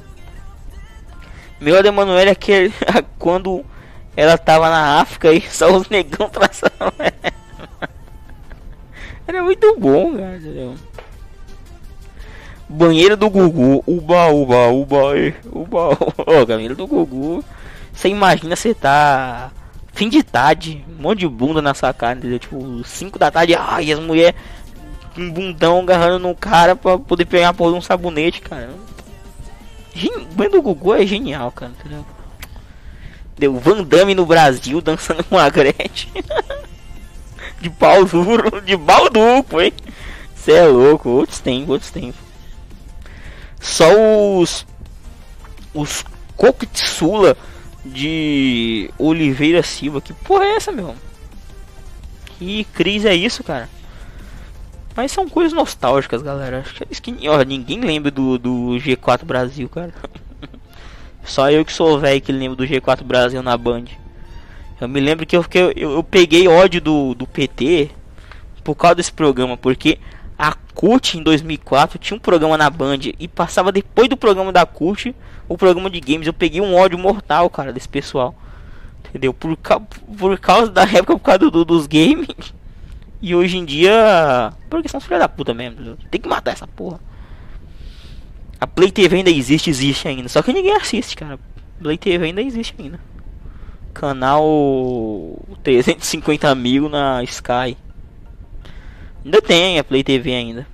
Meu 1.60 1.76
Emanuel 1.84 2.28
é 2.28 2.34
que 2.34 2.70
quando 3.18 3.64
ela 4.16 4.36
tava 4.36 4.68
na 4.68 5.00
África 5.00 5.32
e 5.32 5.40
só 5.40 5.74
os 5.74 5.88
negão 5.88 6.28
traçavam. 6.30 6.92
Era 9.26 9.42
muito 9.42 9.76
bom, 9.78 10.16
cara. 10.16 10.38
Banheiro 12.68 13.16
do 13.16 13.28
Gugu. 13.28 13.82
Uba, 13.86 14.28
uba, 14.28 14.68
uba, 14.68 15.02
uba. 15.52 15.98
Oh, 16.26 16.46
banheiro 16.46 16.74
do 16.74 16.86
Gugu. 16.86 17.44
Você 17.92 18.08
imagina 18.08 18.56
você 18.56 18.74
tá. 18.74 19.50
Fim 19.94 20.08
de 20.08 20.22
tarde, 20.22 20.82
um 20.88 21.02
monte 21.02 21.20
de 21.20 21.28
bunda 21.28 21.60
na 21.60 21.74
sua 21.74 21.92
cara, 21.92 22.18
entendeu? 22.18 22.38
Tipo, 22.38 22.82
5 22.82 23.18
da 23.18 23.30
tarde, 23.30 23.54
ai, 23.54 23.92
as 23.92 23.98
mulheres 23.98 24.34
um 25.18 25.30
bundão 25.30 25.80
agarrando 25.80 26.18
no 26.18 26.34
cara 26.34 26.74
pra 26.74 26.98
poder 26.98 27.26
pegar 27.26 27.52
por 27.52 27.72
um 27.72 27.80
sabonete, 27.80 28.40
cara. 28.40 28.70
O 29.94 30.34
banheiro 30.34 30.56
do 30.56 30.62
Gugu 30.62 30.94
é 30.94 31.06
genial, 31.06 31.52
cara, 31.52 31.72
entendeu? 31.78 32.06
Deu 33.42 33.58
Van 33.58 33.82
Damme 33.82 34.14
no 34.14 34.24
Brasil 34.24 34.80
dançando 34.80 35.24
com 35.24 35.36
a 35.36 35.50
Gretchen. 35.50 36.12
de 37.60 37.68
pau 37.70 38.04
duro, 38.04 38.60
de 38.60 38.78
pau 38.78 39.10
duplo, 39.10 39.60
hein? 39.60 39.72
Você 40.32 40.52
é 40.52 40.64
louco, 40.64 41.08
outros 41.08 41.40
tempos, 41.40 41.70
outros 41.70 41.90
tempos. 41.90 42.20
Só 43.60 43.90
os. 44.38 44.64
Os 45.74 46.04
Kokitsula 46.36 47.36
de 47.84 48.88
Oliveira 48.96 49.64
Silva. 49.64 50.00
Que 50.00 50.12
porra 50.12 50.44
é 50.44 50.54
essa, 50.54 50.70
meu? 50.70 50.94
Que 52.38 52.62
crise 52.72 53.08
é 53.08 53.14
isso, 53.14 53.42
cara? 53.42 53.68
Mas 54.94 55.10
são 55.10 55.28
coisas 55.28 55.52
nostálgicas, 55.52 56.22
galera. 56.22 56.64
Acho 56.88 57.02
que 57.02 57.28
ó, 57.28 57.42
ninguém 57.42 57.80
lembra 57.80 58.12
do, 58.12 58.38
do 58.38 58.78
G4 58.78 59.24
Brasil, 59.24 59.68
cara. 59.68 59.92
Só 61.24 61.50
eu 61.50 61.64
que 61.64 61.72
sou 61.72 61.98
velho 61.98 62.20
que 62.20 62.32
lembro 62.32 62.56
do 62.56 62.64
G4 62.64 63.02
Brasil 63.02 63.42
na 63.42 63.56
Band. 63.56 63.84
Eu 64.80 64.88
me 64.88 65.00
lembro 65.00 65.24
que 65.24 65.36
eu, 65.36 65.42
fiquei, 65.42 65.62
eu, 65.76 65.92
eu 65.92 66.02
peguei 66.02 66.48
ódio 66.48 66.80
do, 66.80 67.14
do 67.14 67.26
PT 67.26 67.90
por 68.64 68.74
causa 68.74 68.96
desse 68.96 69.12
programa, 69.12 69.56
porque 69.56 69.98
a 70.38 70.54
CUT 70.74 71.18
em 71.18 71.22
2004 71.22 71.98
tinha 71.98 72.16
um 72.16 72.20
programa 72.20 72.58
na 72.58 72.68
Band 72.68 72.98
e 73.18 73.28
passava 73.28 73.70
depois 73.70 74.08
do 74.08 74.16
programa 74.16 74.52
da 74.52 74.66
CUT 74.66 75.14
o 75.48 75.56
programa 75.56 75.88
de 75.88 76.00
games. 76.00 76.26
Eu 76.26 76.32
peguei 76.32 76.60
um 76.60 76.74
ódio 76.74 76.98
mortal, 76.98 77.48
cara, 77.48 77.72
desse 77.72 77.88
pessoal. 77.88 78.34
Entendeu? 79.08 79.32
Por, 79.32 79.56
por 80.18 80.38
causa 80.38 80.70
da 80.70 80.82
época, 80.82 81.18
por 81.18 81.20
causa 81.20 81.38
do, 81.50 81.64
dos 81.64 81.86
games. 81.86 82.28
E 83.24 83.36
hoje 83.36 83.56
em 83.56 83.64
dia. 83.64 84.52
Porque 84.68 84.88
são 84.88 85.00
filha 85.00 85.20
da 85.20 85.28
puta 85.28 85.54
mesmo. 85.54 85.96
Tem 86.10 86.20
que 86.20 86.28
matar 86.28 86.50
essa 86.50 86.66
porra. 86.66 86.98
A 88.62 88.66
Play 88.68 88.92
TV 88.92 89.16
ainda 89.16 89.30
existe, 89.30 89.70
existe 89.70 90.06
ainda. 90.06 90.28
Só 90.28 90.40
que 90.40 90.52
ninguém 90.52 90.76
assiste, 90.76 91.16
cara. 91.16 91.36
Play 91.80 91.98
TV 91.98 92.26
ainda 92.26 92.40
existe 92.40 92.72
ainda. 92.78 93.00
Canal 93.92 95.36
350 95.64 96.54
mil 96.54 96.88
na 96.88 97.24
Sky. 97.24 97.76
Ainda 99.24 99.42
tem 99.42 99.80
a 99.80 99.82
Play 99.82 100.04
TV 100.04 100.32
ainda. 100.32 100.64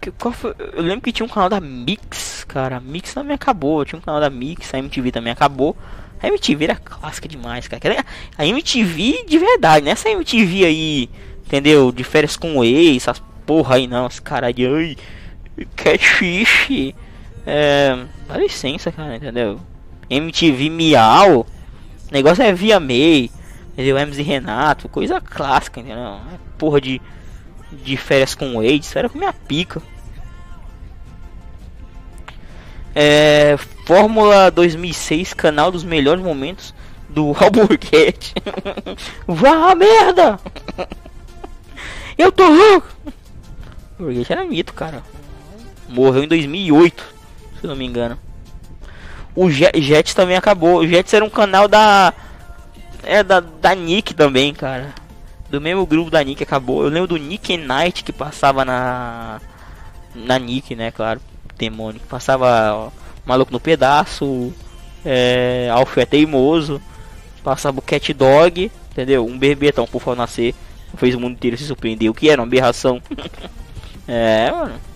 Que? 0.00 0.12
Eu 0.74 0.82
lembro 0.82 1.02
que 1.02 1.12
tinha 1.12 1.24
um 1.24 1.28
canal 1.28 1.48
da 1.48 1.60
Mix, 1.60 2.42
cara. 2.48 2.78
A 2.78 2.80
Mix 2.80 3.14
também 3.14 3.36
acabou. 3.36 3.84
Tinha 3.84 4.00
um 4.00 4.02
canal 4.02 4.20
da 4.20 4.28
Mix, 4.28 4.74
a 4.74 4.78
MTV 4.80 5.12
também 5.12 5.32
acabou. 5.32 5.76
A 6.20 6.26
MTV 6.26 6.64
era 6.64 6.74
clássica 6.74 7.28
demais, 7.28 7.68
cara. 7.68 8.04
A 8.36 8.44
MTV 8.44 9.24
de 9.24 9.38
verdade, 9.38 9.84
nessa 9.84 10.08
né? 10.08 10.16
MTV 10.16 10.64
aí, 10.64 11.10
entendeu? 11.46 11.92
De 11.92 12.02
férias 12.02 12.36
com 12.36 12.56
o 12.56 12.64
ex, 12.64 13.04
essas 13.04 13.22
porra 13.46 13.76
aí 13.76 13.86
não, 13.86 14.08
esse 14.08 14.20
cara 14.20 14.52
de 14.52 14.66
ai, 14.66 14.96
catfish. 15.76 16.94
É, 17.46 17.96
dá 18.28 18.36
licença, 18.36 18.92
cara, 18.92 19.16
entendeu? 19.16 19.60
MTV 20.08 20.70
Miau, 20.70 21.46
negócio 22.10 22.42
é 22.42 22.52
via 22.52 22.80
May, 22.80 23.30
entendeu? 23.72 23.96
e 23.96 24.22
Renato, 24.22 24.88
coisa 24.88 25.20
clássica, 25.20 25.80
entendeu? 25.80 26.02
É 26.02 26.38
porra 26.58 26.80
de, 26.80 27.00
de 27.72 27.96
férias 27.96 28.34
com 28.34 28.56
o 28.56 28.62
ex, 28.62 28.94
era 28.96 29.08
com 29.08 29.18
minha 29.18 29.32
pica. 29.32 29.80
É, 32.94 33.56
Fórmula 33.86 34.50
2006, 34.50 35.32
canal 35.32 35.70
dos 35.70 35.84
melhores 35.84 36.22
momentos 36.22 36.74
do 37.08 37.34
Alburquerque. 37.38 38.34
Vá 39.26 39.74
merda! 39.74 40.40
Eu 42.18 42.32
tô 42.32 42.48
louco! 42.48 42.88
O 43.98 44.02
Alburquerque 44.02 44.32
era 44.32 44.44
mito, 44.44 44.74
cara. 44.74 45.02
Morreu 45.90 46.24
em 46.24 46.28
2008, 46.28 47.04
se 47.60 47.66
não 47.66 47.76
me 47.76 47.84
engano. 47.84 48.18
O 49.34 49.50
Jets 49.50 50.14
também 50.14 50.36
acabou. 50.36 50.78
O 50.78 50.86
Jets 50.86 51.12
era 51.12 51.24
um 51.24 51.30
canal 51.30 51.68
da. 51.68 52.12
É 53.02 53.22
da, 53.22 53.40
da 53.40 53.74
Nick 53.74 54.14
também, 54.14 54.52
cara. 54.52 54.94
Do 55.48 55.60
mesmo 55.60 55.86
grupo 55.86 56.10
da 56.10 56.22
Nick 56.22 56.42
acabou. 56.42 56.84
Eu 56.84 56.90
lembro 56.90 57.08
do 57.08 57.16
Nick 57.16 57.56
Knight 57.56 58.04
que 58.04 58.12
passava 58.12 58.64
na. 58.64 59.40
Na 60.14 60.38
Nick, 60.38 60.74
né, 60.74 60.90
claro. 60.90 61.20
Demônio. 61.56 62.00
Passava. 62.08 62.74
Ó, 62.74 62.90
Maluco 63.24 63.52
no 63.52 63.60
Pedaço, 63.60 64.52
é, 65.04 65.68
Alf 65.72 65.96
é 65.98 66.06
Teimoso, 66.06 66.80
passava 67.44 67.78
o 67.78 67.82
Cat 67.82 68.12
Dog, 68.12 68.70
entendeu? 68.90 69.24
Um 69.24 69.38
berbetão 69.38 69.86
por 69.86 70.16
nascer, 70.16 70.54
fez 70.96 71.14
o 71.14 71.20
mundo 71.20 71.34
inteiro 71.34 71.56
se 71.56 71.64
surpreender, 71.64 72.10
o 72.10 72.14
que 72.14 72.28
era 72.28 72.40
uma 72.40 72.46
aberração. 72.46 73.00
é, 74.08 74.50
mano. 74.50 74.89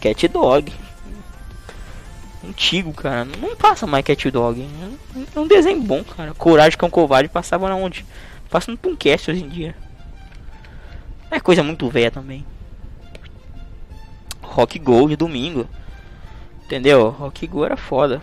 Cat 0.00 0.28
Dog. 0.28 0.72
Antigo, 2.46 2.92
cara. 2.92 3.24
Não 3.24 3.56
passa 3.56 3.86
mais 3.86 4.04
Cat 4.04 4.30
Dog. 4.30 4.66
É 5.34 5.38
um 5.38 5.46
desenho 5.46 5.80
bom, 5.80 6.02
cara. 6.04 6.32
Coragem 6.34 6.78
um 6.82 6.90
covarde 6.90 7.28
passava 7.28 7.68
na 7.68 7.76
onde? 7.76 8.06
Passando 8.48 8.78
por 8.78 8.90
um 8.90 8.96
hoje 8.96 9.44
em 9.44 9.48
dia. 9.48 9.74
É 11.30 11.38
coisa 11.38 11.62
muito 11.62 11.88
velha 11.88 12.10
também. 12.10 12.44
Rock 14.42 14.78
Gold 14.78 15.14
domingo. 15.16 15.68
Entendeu? 16.64 17.10
Rock 17.10 17.46
Go 17.46 17.64
era 17.64 17.76
foda. 17.76 18.22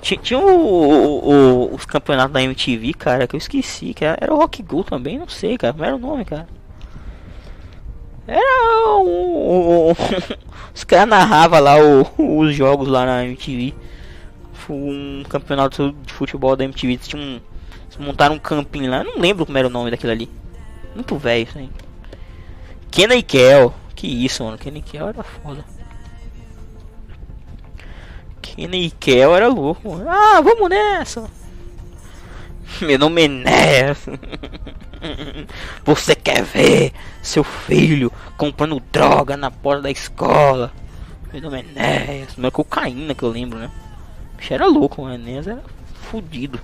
Tinha, 0.00 0.20
tinha 0.20 0.38
o, 0.38 0.44
o, 0.44 1.30
o, 1.30 1.74
os 1.74 1.86
campeonatos 1.86 2.32
da 2.32 2.42
MTV, 2.42 2.92
cara, 2.92 3.26
que 3.26 3.34
eu 3.34 3.38
esqueci. 3.38 3.94
Que 3.94 4.04
era, 4.04 4.32
o 4.32 4.36
Rock 4.36 4.62
Go 4.62 4.84
também, 4.84 5.18
não 5.18 5.28
sei, 5.28 5.56
cara. 5.56 5.72
Como 5.72 5.84
era 5.84 5.96
o 5.96 5.98
nome, 5.98 6.24
cara? 6.24 6.46
Era 8.26 8.98
um, 8.98 9.90
um, 9.90 9.92
os 10.74 10.84
caras 10.84 11.08
narravam 11.08 11.60
lá 11.60 11.74
os 12.18 12.54
jogos 12.54 12.88
lá 12.88 13.04
na 13.04 13.24
MTV. 13.24 13.74
Um 14.68 15.22
campeonato 15.28 15.94
de 16.04 16.12
futebol 16.12 16.56
da 16.56 16.64
MTV. 16.64 16.96
Tinha 16.96 17.20
um, 17.22 17.40
montaram 17.98 18.36
um 18.36 18.38
campinho 18.38 18.90
lá. 18.90 19.04
Não 19.04 19.18
lembro 19.18 19.44
como 19.44 19.58
era 19.58 19.68
o 19.68 19.70
nome 19.70 19.90
daquilo 19.90 20.12
ali. 20.12 20.30
Muito 20.94 21.16
velho 21.18 21.46
isso 21.46 21.58
aí. 21.58 21.70
Kenny 22.90 23.22
Kel. 23.22 23.74
Que 23.94 24.06
isso, 24.06 24.42
mano. 24.42 24.56
Kenny 24.56 24.80
Kel 24.80 25.08
era 25.08 25.22
foda. 25.22 25.64
Kenny 28.40 28.90
Kel 28.90 29.34
era 29.34 29.48
louco. 29.48 30.00
Ah, 30.08 30.40
vamos 30.40 30.70
nessa. 30.70 31.28
Meu 32.80 32.98
nome 32.98 33.28
é. 33.44 33.94
Você 35.84 36.14
quer 36.14 36.42
ver 36.42 36.92
seu 37.22 37.44
filho 37.44 38.12
comprando 38.36 38.80
droga 38.92 39.36
na 39.36 39.50
porta 39.50 39.82
da 39.82 39.90
escola? 39.90 40.72
Meu 41.32 41.42
nome 41.42 41.64
é 41.76 42.16
Ness. 42.16 42.36
Não 42.36 42.48
é 42.48 42.50
cocaína 42.50 43.14
que 43.14 43.22
eu 43.22 43.30
lembro, 43.30 43.58
né? 43.58 43.70
Bicho 44.36 44.54
era 44.54 44.66
louco, 44.66 45.02
o 45.02 45.18
Ness 45.18 45.46
era 45.46 45.62
fudido. 46.10 46.60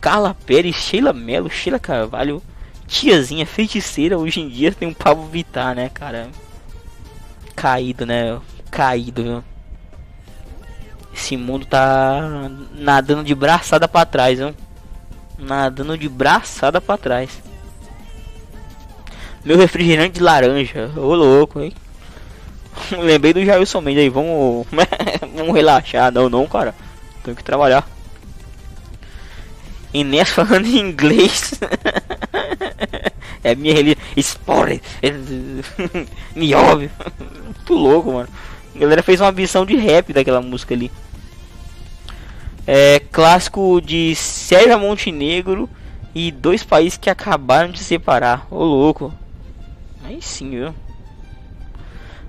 Carla 0.00 0.34
Pérez, 0.46 0.76
Sheila 0.76 1.12
Mello, 1.12 1.50
Sheila 1.50 1.78
Carvalho, 1.78 2.42
tiazinha 2.86 3.46
feiticeira. 3.46 4.18
Hoje 4.18 4.40
em 4.40 4.48
dia 4.48 4.72
tem 4.72 4.88
um 4.88 4.94
Pablo 4.94 5.26
Vittar, 5.26 5.74
né, 5.74 5.88
cara? 5.88 6.28
Caído, 7.54 8.04
né? 8.04 8.38
Caído, 8.70 9.22
viu? 9.22 9.44
Esse 11.14 11.36
mundo 11.36 11.64
tá 11.64 12.50
nadando 12.74 13.24
de 13.24 13.34
braçada 13.34 13.88
para 13.88 14.04
trás, 14.04 14.38
viu? 14.38 14.54
Nadando 15.38 15.98
de 15.98 16.08
braçada 16.08 16.80
para 16.80 16.98
trás. 16.98 17.42
Meu 19.44 19.56
refrigerante 19.56 20.14
de 20.14 20.22
laranja. 20.22 20.90
Ô 20.96 21.14
louco, 21.14 21.60
hein? 21.60 21.72
Lembrei 22.98 23.32
do 23.32 23.44
Jailson 23.44 23.80
Mendes 23.80 24.02
aí, 24.02 24.08
vamos. 24.08 24.66
vamos 25.36 25.54
relaxar. 25.54 26.12
Não, 26.12 26.28
não, 26.28 26.46
cara. 26.46 26.74
Tenho 27.22 27.36
que 27.36 27.44
trabalhar. 27.44 27.88
Inês 29.92 30.30
falando 30.30 30.66
em 30.66 30.78
inglês. 30.78 31.52
é 33.42 33.54
minha 33.54 33.74
religião. 33.74 34.04
Spore. 34.18 34.82
Me 36.34 36.54
ouve. 36.54 36.90
Muito 37.44 37.74
louco, 37.74 38.12
mano. 38.12 38.28
A 38.74 38.78
galera 38.78 39.02
fez 39.02 39.20
uma 39.20 39.32
versão 39.32 39.64
de 39.64 39.76
rap 39.76 40.12
daquela 40.12 40.40
música 40.40 40.74
ali. 40.74 40.90
É 42.66 42.98
clássico 42.98 43.80
de 43.80 44.14
Sérvia 44.16 44.76
Montenegro 44.76 45.70
e 46.12 46.32
dois 46.32 46.64
países 46.64 46.98
que 46.98 47.08
acabaram 47.08 47.70
de 47.70 47.78
separar. 47.78 48.46
Ô 48.50 48.64
louco. 48.64 49.14
Aí 50.02 50.20
sim, 50.20 50.50
viu? 50.50 50.74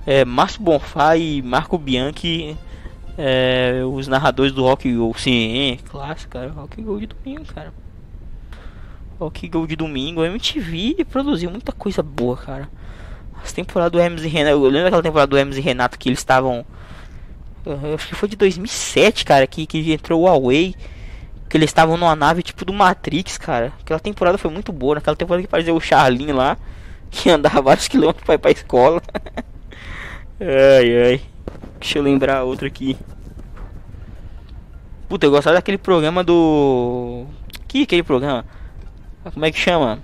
É, 0.05 0.23
Márcio 0.23 0.61
Bonfá 0.61 1.17
e 1.17 1.41
Marco 1.41 1.77
Bianchi, 1.77 2.55
é, 3.17 3.81
os 3.91 4.07
narradores 4.07 4.51
do 4.51 4.61
Rock 4.61 4.93
Go. 4.93 5.13
Sim, 5.17 5.79
clássico, 5.89 6.33
cara. 6.33 6.51
Rock 6.51 6.81
Go 6.81 6.99
de 6.99 7.07
domingo, 7.07 7.45
cara. 7.45 7.73
Rock 9.19 9.47
Go 9.47 9.65
de 9.65 9.75
domingo. 9.75 10.21
A 10.21 10.27
MTV 10.27 11.03
produziu 11.09 11.49
muita 11.49 11.71
coisa 11.71 12.03
boa, 12.03 12.37
cara. 12.37 12.69
As 13.43 13.51
temporadas 13.51 13.91
do 13.91 13.99
Hermes 13.99 14.23
e 14.23 14.27
Renato. 14.27 14.55
Eu 14.55 14.63
lembro 14.63 14.83
daquela 14.83 15.03
temporada 15.03 15.29
do 15.29 15.37
Hermes 15.37 15.57
e 15.57 15.61
Renato 15.61 15.97
que 15.97 16.09
eles 16.09 16.19
estavam 16.19 16.63
eu 17.67 17.95
acho 17.95 18.07
que 18.07 18.15
foi 18.15 18.29
de 18.29 18.35
2007, 18.35 19.25
cara, 19.25 19.45
que, 19.45 19.65
que 19.65 19.91
entrou 19.91 20.21
o 20.21 20.25
Huawei. 20.25 20.75
Que 21.49 21.57
eles 21.57 21.69
estavam 21.69 21.95
numa 21.97 22.15
nave 22.15 22.43
tipo 22.43 22.65
do 22.65 22.73
Matrix, 22.73 23.37
cara. 23.37 23.71
Aquela 23.79 23.99
temporada 23.99 24.37
foi 24.37 24.51
muito 24.51 24.71
boa. 24.71 24.95
Naquela 24.95 25.15
temporada 25.15 25.43
que 25.43 25.49
parecia 25.49 25.73
o 25.73 25.79
Charlin 25.79 26.31
lá. 26.31 26.57
Que 27.09 27.29
andava 27.29 27.61
vários 27.61 27.87
quilômetros 27.87 28.25
pra 28.25 28.35
ir 28.35 28.37
pra 28.37 28.51
escola. 28.51 29.01
ai, 30.41 31.03
ai. 31.05 31.21
Deixa 31.79 31.99
eu 31.99 32.03
lembrar 32.03 32.43
outro 32.43 32.67
aqui. 32.67 32.97
Puta, 35.07 35.25
eu 35.25 35.31
gostava 35.31 35.55
daquele 35.55 35.77
programa 35.77 36.21
do. 36.21 37.25
Que 37.65 37.83
aquele 37.83 38.03
programa? 38.03 38.43
Como 39.33 39.45
é 39.45 39.51
que 39.53 39.57
chama? 39.57 39.99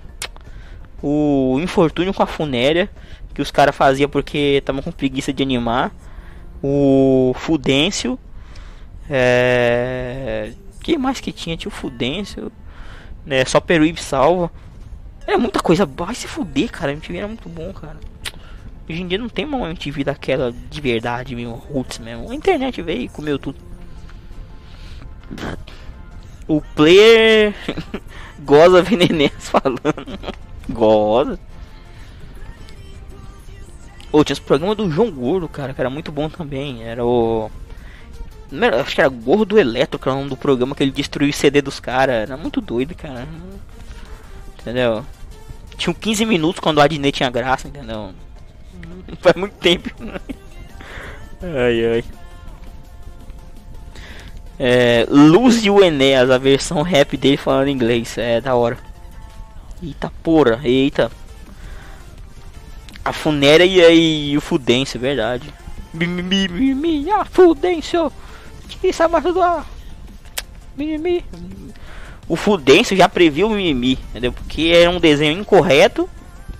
O 1.02 1.58
Infortúnio 1.60 2.14
com 2.14 2.22
a 2.22 2.26
Funéria. 2.26 2.88
Que 3.34 3.42
os 3.42 3.50
caras 3.50 3.76
faziam 3.76 4.08
porque 4.08 4.56
estavam 4.58 4.80
com 4.80 4.90
preguiça 4.90 5.30
de 5.30 5.42
animar 5.42 5.92
o 6.66 7.34
Fudêncio. 7.34 8.18
É... 9.10 10.52
Quem 10.80 10.96
mais 10.96 11.20
que 11.20 11.30
tinha? 11.30 11.58
Tinha 11.58 11.68
o 11.68 11.74
Fudêncio. 11.74 12.50
Né? 13.26 13.44
Só 13.44 13.60
Peruíbe 13.60 14.02
salva. 14.02 14.50
Era 15.26 15.36
muita 15.36 15.60
coisa. 15.60 15.84
Vai 15.84 16.14
se 16.14 16.26
fuder, 16.26 16.70
cara. 16.70 16.90
A 16.90 16.94
MTV 16.94 17.18
era 17.18 17.28
muito 17.28 17.50
bom, 17.50 17.70
cara. 17.74 17.98
Hoje 18.88 19.02
em 19.02 19.06
dia 19.06 19.18
não 19.18 19.28
tem 19.28 19.44
uma 19.44 19.68
MTV 19.68 20.04
daquela 20.04 20.52
de 20.52 20.80
verdade, 20.80 21.36
mesmo, 21.36 21.54
roots 21.54 21.98
mesmo. 21.98 22.30
A 22.30 22.34
internet 22.34 22.80
veio 22.80 23.02
e 23.02 23.08
comeu 23.08 23.38
tudo. 23.38 23.58
O 26.48 26.62
player. 26.74 27.54
Goza 28.40 28.82
Venenés 28.82 29.32
falando. 29.38 30.18
Goza. 30.68 31.38
Ou 34.14 34.22
tinha 34.22 34.34
esse 34.34 34.40
programa 34.40 34.76
do 34.76 34.88
João 34.88 35.10
Gordo, 35.10 35.48
cara, 35.48 35.74
que 35.74 35.80
era 35.80 35.90
muito 35.90 36.12
bom 36.12 36.28
também. 36.30 36.84
Era 36.84 37.04
o. 37.04 37.50
Era, 38.52 38.80
acho 38.80 38.94
que 38.94 39.00
era 39.00 39.10
Gordo 39.10 39.58
Eletro, 39.58 39.98
que 39.98 40.08
era 40.08 40.14
o 40.14 40.18
nome 40.18 40.30
do 40.30 40.36
programa 40.36 40.72
que 40.72 40.84
ele 40.84 40.92
destruiu 40.92 41.30
o 41.30 41.32
CD 41.32 41.60
dos 41.60 41.80
caras. 41.80 42.14
Era 42.14 42.36
muito 42.36 42.60
doido, 42.60 42.94
cara. 42.94 43.26
Entendeu? 44.60 45.04
Tinha 45.76 45.92
15 45.92 46.26
minutos 46.26 46.60
quando 46.60 46.78
o 46.78 46.80
Adnet 46.80 47.10
tinha 47.10 47.28
graça, 47.28 47.66
entendeu? 47.66 48.12
Faz 49.18 49.34
muito 49.34 49.56
tempo. 49.56 49.90
ai 51.42 51.84
ai. 51.84 52.04
É, 54.60 55.06
Luz 55.10 55.64
e 55.64 55.70
o 55.70 55.82
Enéas, 55.82 56.30
a 56.30 56.38
versão 56.38 56.82
rap 56.82 57.16
dele 57.16 57.36
falando 57.36 57.66
inglês. 57.66 58.16
É 58.16 58.40
da 58.40 58.54
hora. 58.54 58.78
Eita 59.82 60.12
porra, 60.22 60.60
eita. 60.62 61.10
A 63.04 63.12
Funéria 63.12 63.90
e, 63.90 64.30
e 64.30 64.36
o 64.36 64.40
Fudêncio, 64.40 64.98
verdade. 64.98 65.52
Mimimi, 65.92 67.10
a 67.10 67.24
Fudêncio. 67.24 68.10
Que 68.80 68.92
sabe 68.92 69.20
tudo 69.20 69.40
Mimimi. 70.76 71.24
O 72.26 72.36
Fudêncio 72.36 72.96
já 72.96 73.08
previu 73.08 73.48
o 73.48 73.50
mimimi, 73.50 73.98
entendeu? 74.10 74.32
Porque 74.32 74.72
era 74.74 74.90
um 74.90 74.98
desenho 74.98 75.38
incorreto 75.38 76.08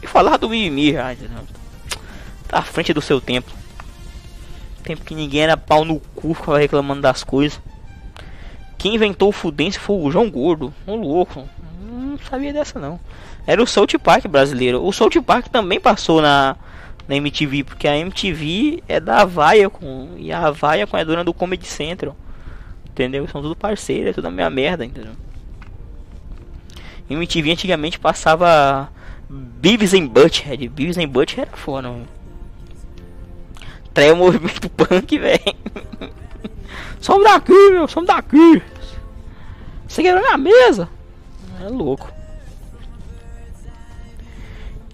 e 0.03 0.07
falar 0.07 0.37
do 0.37 0.49
mimimi 0.49 0.93
já, 0.93 1.13
entendeu? 1.13 1.39
Tá 2.47 2.59
à 2.59 2.63
frente 2.63 2.93
do 2.93 3.01
seu 3.01 3.21
tempo. 3.21 3.51
Tempo 4.83 5.03
que 5.03 5.15
ninguém 5.15 5.41
era 5.41 5.57
pau 5.57 5.85
no 5.85 5.99
cu, 6.15 6.35
ficava 6.35 6.59
reclamando 6.59 7.01
das 7.01 7.25
coisas. 7.25 7.59
Quem 8.77 8.95
inventou 8.95 9.31
o 9.31 9.33
Fudêncio 9.33 9.81
foi 9.81 9.97
o 9.97 10.11
João 10.11 10.31
Gordo, 10.31 10.73
um 10.87 10.97
louco. 10.97 11.49
Não 11.81 12.19
sabia 12.19 12.53
dessa 12.53 12.79
não. 12.79 13.01
Era 13.47 13.63
o 13.63 13.67
South 13.67 13.99
Park 14.03 14.27
brasileiro. 14.27 14.85
O 14.85 14.93
South 14.93 15.23
Park 15.25 15.49
também 15.49 15.81
passou 15.81 16.23
na, 16.23 16.57
na 17.07 17.17
MTV, 17.17 17.65
porque 17.65 17.87
a 17.87 17.97
MTV 17.97 18.83
é 18.89 18.99
da 18.99 19.25
Viacom 19.25 20.11
e 20.17 20.33
a 20.33 20.51
Viacom 20.51 20.97
é 20.97 21.05
dona 21.05 21.25
do 21.25 21.35
Comedy 21.35 21.67
Central. 21.67 22.17
Entendeu? 22.87 23.27
São 23.29 23.43
tudo 23.43 23.57
parceiros, 23.57 24.11
é 24.11 24.13
tudo 24.13 24.29
a 24.29 24.31
minha 24.31 24.49
merda, 24.49 24.85
entendeu? 24.85 25.13
MTV 27.11 27.53
antigamente 27.53 27.99
passava 27.99 28.89
Beavis 29.29 29.93
and 29.93 30.07
Butthead. 30.07 30.69
Beavis 30.69 30.97
and 30.97 31.09
Butthead 31.09 31.49
era 31.49 31.57
foda, 31.57 31.89
mano. 31.89 32.07
O 34.13 34.17
movimento 34.17 34.69
punk, 34.71 35.19
velho. 35.19 35.41
Somos 37.01 37.25
daqui, 37.25 37.71
meu, 37.71 37.87
somos 37.87 38.09
daqui. 38.09 38.63
Você 39.87 40.03
quebrou 40.03 40.23
minha 40.23 40.39
mesa. 40.39 40.89
É 41.61 41.69
louco. 41.69 42.14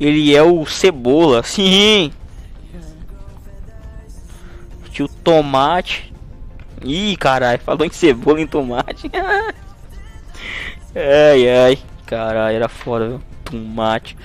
Ele 0.01 0.35
é 0.35 0.43
o 0.43 0.64
Cebola, 0.64 1.43
sim. 1.44 2.10
Tio 4.90 5.06
Tomate. 5.06 6.10
Ih, 6.82 7.16
caralho, 7.16 7.60
falou 7.60 7.85
em 7.86 7.90
cebola 7.90 8.40
em 8.40 8.47
tomate. 8.47 9.10
ai, 10.94 11.48
ai. 11.48 11.78
Caralho, 12.06 12.56
era 12.56 12.68
foda, 12.68 13.06
viu? 13.09 13.22
Tomate. 13.44 14.16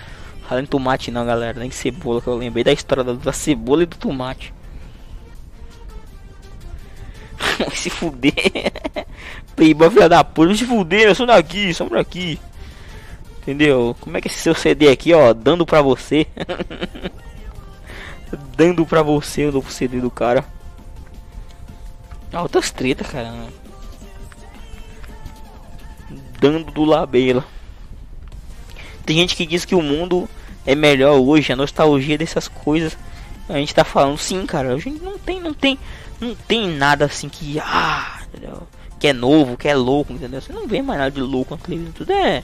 Falando 0.48 0.64
em 0.64 0.68
tomate 0.68 1.12
não, 1.12 1.26
galera, 1.26 1.60
nem 1.60 1.70
cebola 1.70 2.22
que 2.22 2.28
eu 2.28 2.36
lembrei 2.36 2.64
da 2.64 2.72
história 2.72 3.04
da, 3.04 3.34
cebola 3.34 3.84
e 3.84 3.86
do 3.86 3.98
tomate. 3.98 4.54
se 7.74 7.90
fuder. 7.90 8.34
Playboy 9.56 9.90
filha 9.90 10.08
da 10.08 10.24
puta, 10.24 10.56
se 10.56 10.66
fuder, 10.66 11.10
eu 11.10 11.16
sou 11.16 11.26
daqui, 11.26 11.74
somos 11.74 11.94
daqui. 11.94 12.40
Entendeu? 13.46 13.96
Como 14.00 14.18
é 14.18 14.22
que 14.22 14.28
esse 14.28 14.40
seu 14.40 14.56
CD 14.56 14.90
aqui, 14.90 15.14
ó, 15.14 15.32
dando 15.32 15.68
pra 15.68 15.80
você. 15.80 16.26
dando 18.58 18.84
pra 18.88 19.04
você 19.04 19.46
o 19.46 19.52
novo 19.52 19.72
CD 19.72 20.02
do 20.02 20.10
cara. 20.10 20.44
Altas 22.34 22.72
treta, 22.72 23.04
cara. 23.04 23.32
Dando 26.40 26.72
do 26.72 26.84
labela. 26.84 27.46
Tem 29.06 29.18
gente 29.18 29.36
que 29.36 29.46
diz 29.46 29.64
que 29.64 29.76
o 29.76 29.82
mundo 29.82 30.28
é 30.66 30.74
melhor 30.74 31.20
hoje, 31.20 31.54
a 31.54 31.56
nostalgia 31.56 32.18
dessas 32.18 32.48
coisas. 32.48 32.98
A 33.48 33.54
gente 33.58 33.76
tá 33.76 33.84
falando 33.84 34.18
sim, 34.18 34.44
cara. 34.48 34.74
A 34.74 34.80
gente 34.80 35.04
não 35.04 35.20
tem, 35.20 35.40
não 35.40 35.54
tem, 35.54 35.78
não 36.20 36.34
tem 36.34 36.68
nada 36.68 37.06
assim 37.06 37.30
que 37.30 37.60
ah, 37.60 38.22
que 39.00 39.08
é 39.08 39.14
novo, 39.14 39.56
que 39.56 39.68
é 39.68 39.76
louco, 39.76 40.12
entendeu? 40.14 40.42
Você 40.42 40.52
não 40.52 40.68
vê 40.68 40.82
mais 40.82 40.98
nada 41.00 41.12
de 41.12 41.22
louco 41.22 41.56
na 41.56 41.62
televisão. 41.62 41.94
Tudo 41.94 42.12
é 42.12 42.44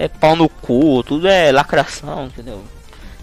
é 0.00 0.08
pau 0.08 0.34
no 0.34 0.48
cu, 0.48 1.02
tudo 1.02 1.28
é 1.28 1.52
lacração, 1.52 2.24
entendeu? 2.24 2.64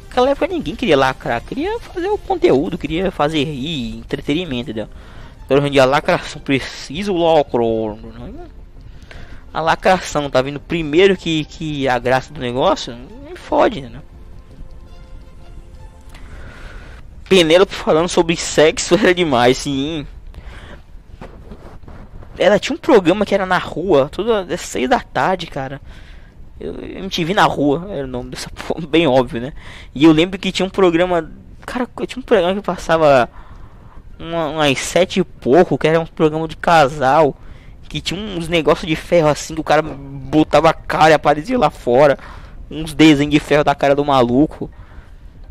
Naquela 0.03 0.29
época 0.29 0.45
ninguém 0.45 0.75
queria 0.75 0.95
lacrar, 0.95 1.41
queria 1.41 1.79
fazer 1.79 2.07
o 2.07 2.19
conteúdo, 2.19 2.77
queria 2.77 3.09
fazer 3.09 3.43
rir, 3.43 3.97
entretenimento, 3.97 4.69
entendeu? 4.69 4.87
Agora 5.45 5.59
hoje 5.59 5.69
em 5.69 5.71
dia 5.71 5.81
a 5.81 5.85
lacração 5.85 6.39
precisa 6.39 7.11
o 7.11 7.17
lacro. 7.17 7.97
A 9.51 9.59
lacração 9.59 10.29
tá 10.29 10.39
vindo 10.39 10.59
primeiro 10.59 11.17
que, 11.17 11.45
que 11.45 11.87
a 11.87 11.97
graça 11.97 12.31
do 12.31 12.39
negócio, 12.39 12.95
me 13.27 13.35
fode, 13.35 13.81
né? 13.81 13.99
Penélope 17.27 17.73
falando 17.73 18.07
sobre 18.07 18.37
sexo 18.37 18.93
era 18.93 19.15
demais, 19.15 19.57
sim. 19.57 20.05
Ela 22.37 22.59
tinha 22.59 22.75
um 22.75 22.79
programa 22.79 23.25
que 23.25 23.33
era 23.33 23.47
na 23.47 23.57
rua, 23.57 24.09
tudo 24.11 24.31
às 24.31 24.61
seis 24.61 24.87
da 24.87 24.99
tarde, 24.99 25.47
cara. 25.47 25.81
Eu, 26.59 26.73
MTV 26.84 27.34
na 27.34 27.45
rua, 27.45 27.88
era 27.89 28.05
o 28.05 28.09
nome 28.09 28.31
dessa 28.31 28.49
porra, 28.67 28.85
bem 28.88 29.07
óbvio, 29.07 29.41
né? 29.41 29.53
E 29.93 30.03
eu 30.03 30.11
lembro 30.11 30.39
que 30.39 30.51
tinha 30.51 30.65
um 30.65 30.69
programa. 30.69 31.31
Cara, 31.65 31.88
tinha 32.07 32.19
um 32.19 32.25
programa 32.25 32.55
que 32.55 32.61
passava 32.61 33.29
uma, 34.19 34.49
umas 34.49 34.79
sete 34.79 35.19
e 35.19 35.23
pouco, 35.23 35.77
que 35.77 35.88
era 35.88 35.99
um 35.99 36.05
programa 36.05 36.47
de 36.47 36.57
casal. 36.57 37.35
Que 37.89 38.01
tinha 38.01 38.19
uns 38.19 38.49
negócios 38.49 38.88
de 38.88 38.95
ferro 38.97 39.29
assim, 39.29 39.55
que 39.55 39.61
o 39.61 39.63
cara 39.63 39.81
botava 39.81 40.69
a 40.69 40.73
cara 40.73 41.11
e 41.11 41.13
aparecia 41.13 41.57
lá 41.57 41.69
fora. 41.69 42.17
Uns 42.69 42.93
desenhos 42.93 43.31
de 43.31 43.39
ferro 43.39 43.63
da 43.63 43.73
cara 43.73 43.95
do 43.95 44.03
maluco. 44.03 44.69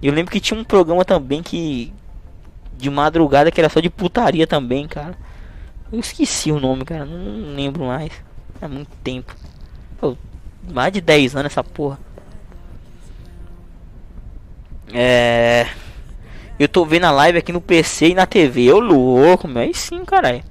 Eu 0.02 0.12
lembro 0.12 0.30
que 0.30 0.40
tinha 0.40 0.58
um 0.58 0.64
programa 0.64 1.04
também 1.04 1.42
que. 1.42 1.92
De 2.76 2.90
madrugada 2.90 3.50
que 3.50 3.58
era 3.58 3.70
só 3.70 3.80
de 3.80 3.88
putaria 3.88 4.46
também, 4.46 4.86
cara. 4.86 5.16
Eu 5.90 5.98
esqueci 5.98 6.52
o 6.52 6.60
nome, 6.60 6.84
cara. 6.84 7.06
Não, 7.06 7.54
lembro 7.54 7.86
mais. 7.86 8.12
É 8.60 8.68
muito 8.68 8.90
tempo. 9.02 9.34
Pô, 9.98 10.16
mais 10.72 10.92
de 10.92 11.00
10 11.00 11.36
anos 11.36 11.52
essa 11.52 11.64
porra. 11.64 11.98
É. 14.92 15.66
Eu 16.58 16.68
tô 16.68 16.84
vendo 16.86 17.04
a 17.04 17.10
live 17.10 17.38
aqui 17.38 17.52
no 17.52 17.60
PC 17.60 18.08
e 18.08 18.14
na 18.14 18.26
TV. 18.26 18.64
Eu 18.64 18.80
louco, 18.80 19.46
meu. 19.46 19.62
Aí 19.62 19.74
sim, 19.74 20.04
caralho. 20.04 20.42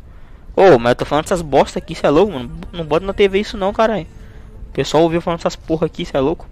Ô, 0.55 0.75
oh, 0.75 0.79
mas 0.79 0.91
eu 0.91 0.95
tô 0.95 1.05
falando 1.05 1.25
essas 1.25 1.41
bosta 1.41 1.79
aqui, 1.79 1.93
cê 1.95 2.05
é 2.05 2.09
louco, 2.09 2.31
mano. 2.31 2.51
Não 2.71 2.85
bota 2.85 3.05
na 3.05 3.13
TV 3.13 3.39
isso 3.39 3.57
não, 3.57 3.73
caralho. 3.73 4.07
O 4.69 4.73
pessoal 4.73 5.03
ouviu 5.03 5.19
falando 5.19 5.39
essas 5.39 5.55
porra 5.55 5.87
aqui, 5.87 6.05
cê 6.05 6.15
é 6.15 6.19
louco. 6.19 6.47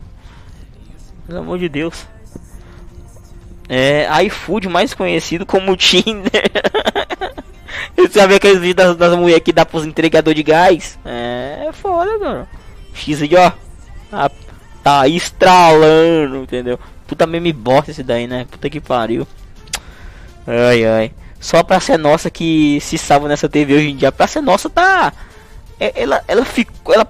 Pelo 1.26 1.40
amor 1.40 1.58
de 1.58 1.70
Deus. 1.70 2.06
É, 3.70 4.08
iFood 4.26 4.68
mais 4.68 4.94
conhecido 4.94 5.46
como 5.46 5.76
Tinder. 5.78 6.52
Você 7.96 8.28
viu 8.28 8.38
aqueles 8.38 8.60
vídeos 8.60 8.76
das, 8.76 8.98
das 8.98 9.18
mulheres 9.18 9.44
que 9.44 9.54
dá 9.54 9.66
pros 9.66 9.86
entregador 9.86 10.34
de 10.34 10.44
gás? 10.44 11.00
É, 11.06 11.68
é 11.70 11.72
foda, 11.72 12.18
mano. 12.18 12.48
X 12.94 13.22
aí, 13.22 13.36
ó. 13.36 13.52
Tá, 14.10 14.32
tá 14.84 15.08
estralando, 15.08 16.44
entendeu? 16.44 16.80
Puta 17.08 17.28
meme 17.28 17.52
bosta 17.52 17.92
esse 17.92 18.04
daí, 18.04 18.28
né? 18.28 18.46
Puta 18.50 18.70
que 18.70 18.80
pariu. 18.80 19.28
Ai, 20.48 20.86
ai. 20.86 21.12
Só 21.40 21.62
pra 21.64 21.80
ser 21.80 21.98
nossa 21.98 22.30
que 22.30 22.80
se 22.82 22.98
salva 22.98 23.28
nessa 23.28 23.50
TV 23.50 23.76
hoje 23.76 23.90
em 23.90 23.96
dia. 23.96 24.12
Pra 24.12 24.28
ser 24.28 24.42
nossa 24.42 24.70
tá. 24.70 25.12
É, 25.80 26.02
ela, 26.02 26.24
ela 26.28 26.46
ficou. 26.46 26.94
Ela 26.94 27.08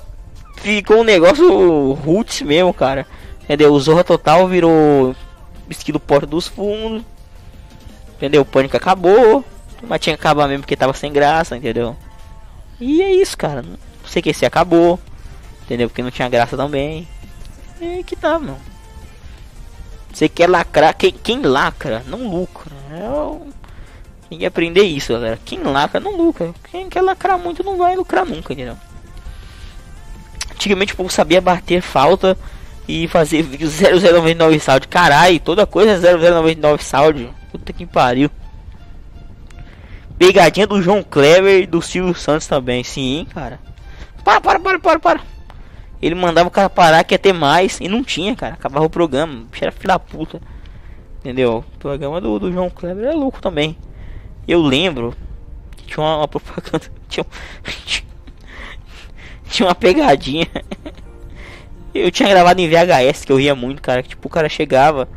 ficou 0.57 1.01
um 1.01 1.03
negócio 1.03 1.91
roots 1.93 2.41
mesmo, 2.41 2.73
cara. 2.73 3.05
Entendeu? 3.43 3.73
O 3.73 3.79
Zorra 3.79 4.03
Total 4.03 4.47
virou 4.47 5.15
esquilo 5.69 5.99
porta 5.99 6.25
dos 6.25 6.47
fundos. 6.47 7.03
Entendeu? 8.15 8.41
O 8.41 8.45
pânico 8.45 8.77
acabou. 8.77 9.43
Mas 9.83 9.99
tinha 9.99 10.15
que 10.15 10.21
acabar 10.21 10.47
mesmo 10.47 10.61
porque 10.63 10.77
tava 10.77 10.93
sem 10.93 11.11
graça, 11.11 11.57
entendeu? 11.57 11.95
E 12.79 13.01
é 13.01 13.13
isso, 13.13 13.37
cara. 13.37 13.61
Não 13.61 13.77
sei 14.05 14.21
que 14.21 14.33
se 14.33 14.45
acabou. 14.45 14.99
Entendeu? 15.65 15.89
Porque 15.89 16.03
não 16.03 16.11
tinha 16.11 16.29
graça 16.29 16.57
também. 16.57 17.07
E 17.81 18.03
que 18.03 18.15
tá, 18.15 18.37
mano. 18.37 18.59
Você 20.13 20.29
quer 20.29 20.49
lacrar, 20.49 20.95
quem, 20.95 21.11
quem 21.11 21.41
lacra 21.41 22.03
não 22.07 22.29
lucra. 22.29 22.71
Eu... 22.91 23.47
Tem 24.29 24.39
que 24.39 24.45
aprender 24.45 24.83
isso, 24.83 25.13
galera. 25.13 25.39
Quem 25.43 25.61
lacra 25.63 25.99
não 25.99 26.15
lucra. 26.15 26.53
Quem 26.71 26.89
quer 26.89 27.01
lacrar 27.01 27.37
muito 27.37 27.63
não 27.63 27.77
vai 27.77 27.95
lucrar 27.95 28.25
nunca, 28.25 28.53
entendeu? 28.53 28.77
Antigamente 30.51 30.93
o 30.93 30.97
povo 30.97 31.09
sabia 31.09 31.41
bater 31.41 31.81
falta 31.81 32.37
e 32.87 33.07
fazer 33.07 33.41
vídeo 33.41 33.69
0099 33.69 34.59
saldo. 34.59 34.87
Caralho, 34.87 35.39
toda 35.39 35.65
coisa 35.65 35.91
é 35.91 36.17
0099 36.17 36.83
saldo. 36.83 37.33
Puta 37.51 37.73
que 37.73 37.85
pariu. 37.85 38.29
Pegadinha 40.17 40.67
do 40.67 40.81
João 40.81 41.03
Clever 41.03 41.63
e 41.63 41.67
do 41.67 41.81
Silvio 41.81 42.15
Santos 42.15 42.47
também. 42.47 42.83
Sim, 42.83 43.27
cara. 43.33 43.59
Para, 44.23 44.39
para, 44.39 44.59
para, 44.59 44.79
para, 44.79 44.99
para. 44.99 45.32
Ele 46.03 46.15
mandava 46.15 46.49
o 46.49 46.51
cara 46.51 46.69
parar 46.69 47.01
que 47.05 47.13
ia 47.13 47.17
ter 47.17 47.31
mais 47.31 47.79
e 47.79 47.87
não 47.87 48.03
tinha, 48.03 48.35
cara. 48.35 48.55
Acabava 48.55 48.85
o 48.85 48.89
programa. 48.89 49.45
Era 49.61 49.71
filho 49.71 49.87
da 49.87 49.97
puta. 49.97 50.41
Entendeu? 51.21 51.63
O 51.75 51.79
programa 51.79 52.19
do, 52.19 52.37
do 52.37 52.51
João 52.51 52.69
Kleber 52.69 53.05
é 53.05 53.13
louco 53.13 53.41
também. 53.41 53.77
Eu 54.45 54.61
lembro 54.61 55.15
que 55.77 55.85
tinha 55.85 56.03
uma, 56.03 56.17
uma 56.17 56.27
propaganda. 56.27 56.91
Tinha, 57.07 57.25
tinha 59.49 59.67
uma 59.67 59.75
pegadinha. 59.75 60.47
Eu 61.93 62.11
tinha 62.11 62.27
gravado 62.27 62.59
em 62.59 62.67
VHS 62.67 63.23
que 63.23 63.31
eu 63.31 63.37
ria 63.37 63.53
muito, 63.53 63.79
cara. 63.79 64.01
Que, 64.01 64.09
tipo, 64.09 64.27
o 64.27 64.31
cara 64.31 64.49
chegava. 64.49 65.07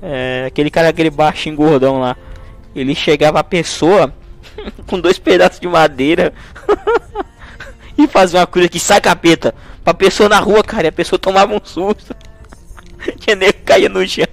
É, 0.00 0.44
aquele 0.46 0.70
cara, 0.70 0.88
aquele 0.88 1.10
baixinho 1.10 1.56
gordão 1.56 1.98
lá. 1.98 2.16
Ele 2.76 2.94
chegava 2.94 3.40
a 3.40 3.44
pessoa 3.44 4.14
com 4.86 5.00
dois 5.00 5.18
pedaços 5.18 5.58
de 5.58 5.66
madeira 5.66 6.32
e 8.04 8.08
fazia 8.08 8.40
uma 8.40 8.46
coisa 8.46 8.68
que 8.68 8.80
sai 8.80 9.00
capeta 9.00 9.54
pra 9.84 9.94
pessoa 9.94 10.28
na 10.28 10.38
rua, 10.38 10.62
cara. 10.62 10.86
E 10.86 10.88
a 10.88 10.92
pessoa 10.92 11.18
tomava 11.18 11.54
um 11.54 11.60
susto. 11.62 12.14
Que 13.18 13.34
nem 13.34 13.50
caía 13.50 13.88
no 13.88 14.06
chão. 14.06 14.26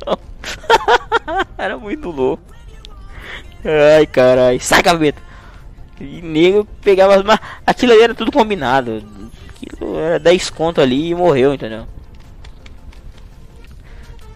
Era 1.58 1.78
muito 1.78 2.10
louco. 2.10 2.44
Ai, 3.64 4.06
caralho. 4.06 4.60
Sai 4.60 4.84
capeta. 4.84 5.22
E 6.02 6.22
nego 6.22 6.66
pegava. 6.82 7.24
Mas 7.24 7.40
aquilo 7.66 7.94
ali 7.94 8.02
era 8.02 8.14
tudo 8.14 8.32
combinado. 8.32 9.04
Aquilo 9.56 9.98
era 9.98 10.20
10 10.20 10.50
conto 10.50 10.82
ali 10.82 11.10
e 11.10 11.16
morreu, 11.16 11.54
entendeu? 11.54 11.88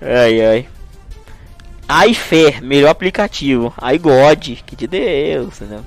Ai, 0.02 0.41
ai. 0.41 2.10
iFair, 2.10 2.64
melhor 2.64 2.90
aplicativo. 2.90 3.74
iGod, 3.94 4.64
que 4.66 4.76
de 4.76 4.88
Deus, 4.88 5.62
entendeu? 5.62 5.86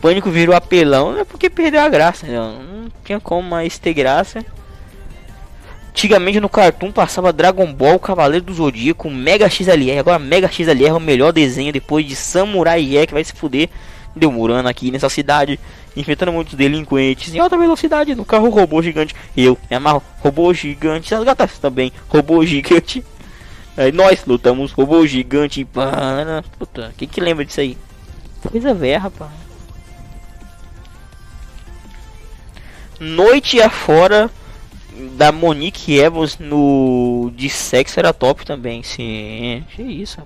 Pânico 0.00 0.30
virou 0.30 0.54
apelão, 0.54 1.18
é 1.18 1.24
porque 1.24 1.50
perdeu 1.50 1.80
a 1.80 1.88
graça, 1.88 2.26
entendeu? 2.26 2.44
Não 2.44 2.88
tinha 3.04 3.20
como 3.20 3.48
mais 3.48 3.78
ter 3.78 3.94
graça. 3.94 4.44
Antigamente 5.90 6.38
no 6.40 6.48
Cartoon 6.48 6.92
passava 6.92 7.32
Dragon 7.32 7.72
Ball, 7.72 7.98
Cavaleiro 7.98 8.44
do 8.44 8.52
Zodíaco, 8.52 9.08
Mega 9.10 9.48
XLR. 9.48 9.98
Agora 9.98 10.18
Mega 10.18 10.46
XLR 10.46 10.90
é 10.90 10.92
o 10.92 11.00
melhor 11.00 11.32
desenho 11.32 11.72
depois 11.72 12.04
de 12.04 12.14
Samurai 12.14 12.84
Jack. 12.84 13.14
Vai 13.14 13.24
se 13.24 13.32
fuder. 13.32 13.70
Demorando 14.14 14.68
aqui 14.68 14.90
nessa 14.90 15.10
cidade, 15.10 15.60
enfrentando 15.94 16.32
muitos 16.32 16.54
delinquentes 16.54 17.34
em 17.34 17.38
alta 17.38 17.56
velocidade 17.56 18.14
no 18.14 18.24
carro 18.24 18.48
robô 18.48 18.82
gigante. 18.82 19.14
Eu 19.36 19.58
me 19.70 19.76
amarro, 19.76 20.02
robô 20.20 20.52
gigante. 20.52 21.14
As 21.14 21.24
gatas 21.24 21.58
também, 21.58 21.92
robô 22.08 22.44
gigante. 22.44 23.04
Aí 23.76 23.92
nós 23.92 24.24
lutamos, 24.26 24.72
robô 24.72 25.06
gigante. 25.06 25.64
Pana. 25.64 26.42
Puta, 26.58 26.94
quem 26.96 27.06
que 27.08 27.20
lembra 27.20 27.44
disso 27.44 27.60
aí? 27.60 27.76
Coisa 28.50 28.72
velha, 28.74 28.98
rapaz. 28.98 29.45
Noite 32.98 33.60
afora 33.60 34.30
da 35.16 35.30
Monique 35.30 35.98
Evans 35.98 36.38
no 36.38 37.30
de 37.34 37.48
sexo 37.50 38.00
era 38.00 38.12
top 38.12 38.44
também. 38.46 38.82
Sim, 38.82 39.64
que 39.74 39.82
isso. 39.82 40.18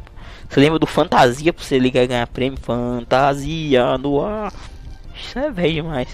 Você 0.48 0.60
lembra 0.60 0.78
do 0.78 0.86
Fantasia 0.86 1.52
pra 1.52 1.64
você 1.64 1.78
ligar 1.78 2.02
e 2.02 2.09
ganhar 2.09 2.26
prêmio? 2.26 2.59
Fantasia 2.60 3.98
no 3.98 4.24
ar. 4.24 4.52
Isso 5.14 5.38
é 5.38 5.51
velho 5.51 5.74
demais. 5.74 6.09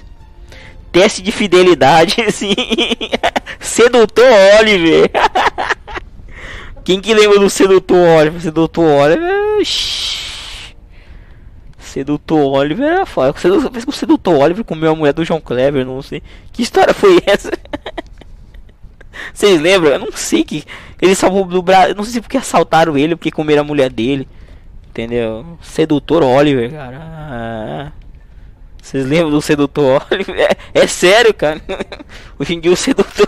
Teste 0.93 1.23
de 1.23 1.33
fidelidade, 1.33 2.17
sim. 2.33 2.55
Sedutor 3.61 4.27
Oliver. 4.59 5.11
Quem 6.85 7.01
que 7.01 7.13
lembra 7.13 7.39
do 7.39 7.51
Sedutor 7.51 7.97
Oliver? 7.97 8.41
Sedutor 8.41 8.85
Oliver. 8.85 9.63
Sedutor 11.97 12.53
Oliver 12.53 12.87
era 12.87 13.07
foda. 13.07 13.35
O 13.87 13.93
Sedutor 13.93 14.35
Oliver 14.35 14.63
comeu 14.63 14.93
a 14.93 14.95
mulher 14.95 15.15
do 15.15 15.25
João 15.25 15.41
Kleber, 15.41 15.87
não 15.87 16.03
sei. 16.03 16.23
Que 16.53 16.61
história 16.61 16.93
foi 16.93 17.19
essa? 17.25 17.51
Vocês 19.33 19.59
lembram? 19.59 19.93
Eu 19.93 19.99
não 20.01 20.13
sei 20.13 20.45
que. 20.45 20.63
Ele 21.01 21.15
salvou 21.15 21.47
do 21.47 21.63
Brasil. 21.63 21.95
Não 21.95 22.05
sei 22.05 22.13
se 22.13 22.21
porque 22.21 22.37
assaltaram 22.37 22.99
ele, 22.99 23.17
porque 23.17 23.31
comeram 23.31 23.63
a 23.63 23.65
mulher 23.65 23.89
dele. 23.89 24.29
Entendeu? 24.91 25.59
Sedutor 25.63 26.23
Oliver, 26.23 26.71
cara. 26.71 27.95
Vocês 28.83 29.07
lembram 29.07 29.31
do 29.31 29.41
sedutor 29.41 30.07
Oliver? 30.11 30.39
É, 30.39 30.57
é 30.75 30.87
sério, 30.87 31.33
cara. 31.33 31.63
Hoje 32.39 32.57
em 32.57 32.61
dia 32.61 32.73
o 32.73 32.77
sedutor. 32.77 33.27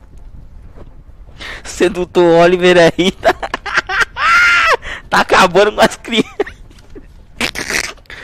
sedutor 1.62 2.40
Oliver 2.40 2.78
aí 2.78 3.10
tá. 3.10 3.34
tá 5.10 5.20
acabando 5.20 5.72
com 5.72 5.82
as 5.82 5.96
crianças. 5.96 6.57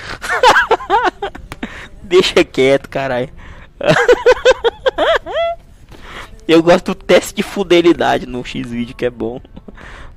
Deixa 2.03 2.45
quieto, 2.45 2.89
caralho. 2.89 3.31
Eu 6.47 6.63
gosto 6.63 6.95
do 6.95 6.95
teste 6.95 7.35
de 7.35 7.43
fidelidade 7.43 8.27
no 8.27 8.45
X-Video, 8.45 8.95
que 8.95 9.07
é 9.07 9.11
bom. 9.11 9.41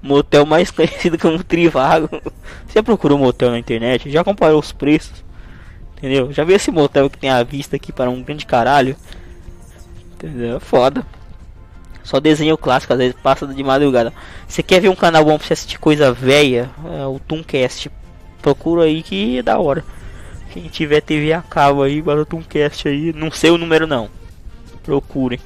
Motel 0.01 0.45
mais 0.45 0.69
conhecido 0.71 1.17
como 1.17 1.43
Trivago. 1.43 2.09
Você 2.67 2.83
procurou 2.83 3.17
motel 3.17 3.51
na 3.51 3.59
internet? 3.59 4.09
Já 4.09 4.23
comparou 4.23 4.59
os 4.59 4.71
preços? 4.71 5.23
Entendeu? 5.97 6.31
Já 6.31 6.43
viu 6.43 6.55
esse 6.55 6.69
motel 6.69 7.09
que 7.09 7.17
tem 7.17 7.29
a 7.29 7.41
vista 7.43 7.75
aqui 7.77 7.91
para 7.91 8.09
um 8.09 8.21
grande 8.21 8.45
caralho? 8.45 8.95
Entendeu? 10.13 10.59
Foda. 10.59 11.05
Só 12.03 12.19
desenho 12.19 12.57
clássico, 12.57 12.93
às 12.93 12.99
vezes 12.99 13.15
passa 13.21 13.47
de 13.47 13.63
madrugada. 13.63 14.13
Você 14.47 14.61
quer 14.61 14.79
ver 14.79 14.89
um 14.89 14.95
canal 14.95 15.25
bom 15.25 15.37
pra 15.37 15.47
você 15.47 15.53
assistir 15.53 15.79
coisa 15.79 16.13
velha? 16.13 16.69
É 16.85 17.05
o 17.05 17.19
Tooncast. 17.19 17.89
Procura 18.47 18.83
aí 18.83 19.03
que 19.03 19.39
é 19.39 19.43
da 19.43 19.59
hora. 19.59 19.83
Quem 20.53 20.69
tiver 20.69 21.01
TV 21.01 21.33
a 21.33 21.41
cabo 21.41 21.83
aí, 21.83 22.01
o 22.01 22.25
Tooncast 22.25 22.87
aí. 22.87 23.11
Não 23.11 23.29
sei 23.29 23.49
o 23.51 23.57
número 23.57 23.85
não. 23.85 24.09
Procurem. 24.83 25.37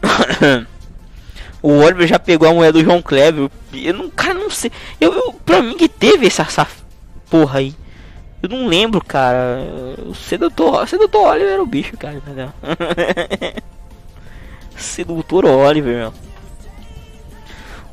o 1.60 1.72
Oliver 1.72 2.06
já 2.06 2.16
pegou 2.16 2.48
a 2.48 2.54
mulher 2.54 2.72
do 2.72 2.84
João 2.84 3.02
Kleber. 3.02 3.50
Eu 3.72 3.92
não, 3.92 4.08
cara, 4.08 4.34
não 4.34 4.48
sei. 4.50 4.70
Eu, 5.00 5.12
eu, 5.14 5.32
pra 5.44 5.60
mim 5.60 5.76
que 5.76 5.88
teve 5.88 6.28
essa, 6.28 6.42
essa 6.42 6.64
porra 7.28 7.58
aí. 7.58 7.74
Eu 8.40 8.48
não 8.48 8.68
lembro, 8.68 9.04
cara. 9.04 9.58
O 10.06 10.14
sedutor, 10.14 10.86
sedutor 10.86 11.26
Oliver 11.26 11.54
era 11.54 11.62
o 11.62 11.66
bicho, 11.66 11.96
cara, 11.96 12.14
entendeu? 12.14 12.52
sedutor 14.78 15.44
Oliver, 15.44 15.96
meu. 15.96 16.14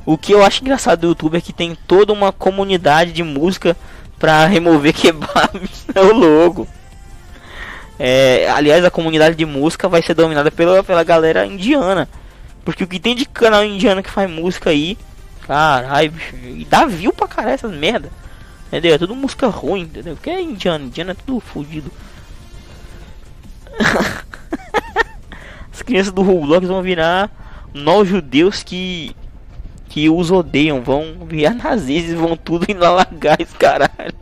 O 0.05 0.17
que 0.17 0.33
eu 0.33 0.43
acho 0.43 0.61
engraçado 0.61 1.01
do 1.01 1.07
YouTube 1.07 1.37
é 1.37 1.41
que 1.41 1.53
tem 1.53 1.75
toda 1.87 2.11
uma 2.11 2.31
comunidade 2.31 3.11
de 3.11 3.23
música 3.23 3.77
pra 4.17 4.45
remover 4.45 4.93
kebabs 4.95 5.85
no 5.93 6.01
é 6.01 6.13
logo. 6.13 6.67
É, 7.99 8.49
aliás, 8.49 8.83
a 8.83 8.89
comunidade 8.89 9.35
de 9.35 9.45
música 9.45 9.87
vai 9.87 10.01
ser 10.01 10.15
dominada 10.15 10.49
pela, 10.49 10.83
pela 10.83 11.03
galera 11.03 11.45
indiana. 11.45 12.09
Porque 12.65 12.83
o 12.83 12.87
que 12.87 12.99
tem 12.99 13.15
de 13.15 13.25
canal 13.25 13.63
indiano 13.63 14.01
que 14.01 14.09
faz 14.09 14.29
música 14.29 14.71
aí, 14.71 14.97
caralho, 15.45 16.11
bicho, 16.11 16.35
e 16.35 16.65
dá 16.65 16.85
view 16.85 17.13
pra 17.13 17.27
caralho 17.27 17.53
essas 17.53 17.71
merda. 17.71 18.09
Entendeu? 18.67 18.95
É 18.95 18.97
tudo 18.97 19.15
música 19.15 19.47
ruim, 19.47 19.81
entendeu? 19.81 20.15
Porque 20.15 20.29
é 20.29 20.41
indiano, 20.41 20.85
indiano 20.85 21.11
é 21.11 21.13
tudo 21.13 21.39
fodido. 21.39 21.91
As 25.71 25.81
crianças 25.81 26.13
do 26.13 26.21
Roblox 26.21 26.67
vão 26.67 26.81
virar 26.81 27.29
nós 27.73 28.07
judeus 28.07 28.63
que 28.63 29.15
que 29.91 30.09
os 30.09 30.31
odeiam, 30.31 30.81
vão 30.81 31.17
virar 31.27 31.53
nazistas, 31.61 32.13
vão 32.13 32.37
tudo 32.37 32.65
em 32.69 32.75
esse 33.39 33.55
caralho. 33.55 34.15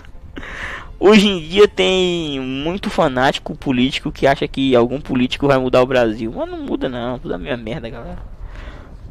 Hoje 0.98 1.28
em 1.28 1.38
dia 1.38 1.68
tem 1.68 2.40
muito 2.40 2.88
fanático 2.88 3.54
político 3.54 4.10
que 4.10 4.26
acha 4.26 4.48
que 4.48 4.74
algum 4.74 4.98
político 4.98 5.46
vai 5.46 5.58
mudar 5.58 5.82
o 5.82 5.86
Brasil. 5.86 6.32
Mas 6.34 6.48
não 6.48 6.62
muda 6.62 6.88
não, 6.88 7.18
tudo 7.18 7.34
a 7.34 7.38
minha 7.38 7.58
merda, 7.58 7.90
galera. 7.90 8.18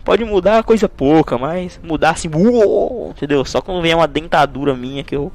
Pode 0.04 0.26
mudar 0.26 0.64
coisa 0.64 0.90
pouca, 0.90 1.38
mas 1.38 1.80
mudar 1.84 2.12
assim, 2.12 2.30
uou, 2.34 3.12
entendeu? 3.12 3.46
Só 3.46 3.62
quando 3.62 3.84
vier 3.84 3.96
uma 3.96 4.08
dentadura 4.08 4.74
minha 4.76 5.04
que 5.04 5.16
eu 5.16 5.32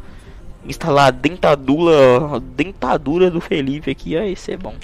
instalar 0.67 1.07
a 1.07 1.11
dentadura, 1.13 2.37
a 2.37 2.39
dentadura 2.41 3.31
do 3.31 3.41
Felipe 3.41 3.93
aqui, 3.93 4.17
aí 4.17 4.33
isso 4.33 4.51
é 4.51 4.57
bom. 4.57 4.75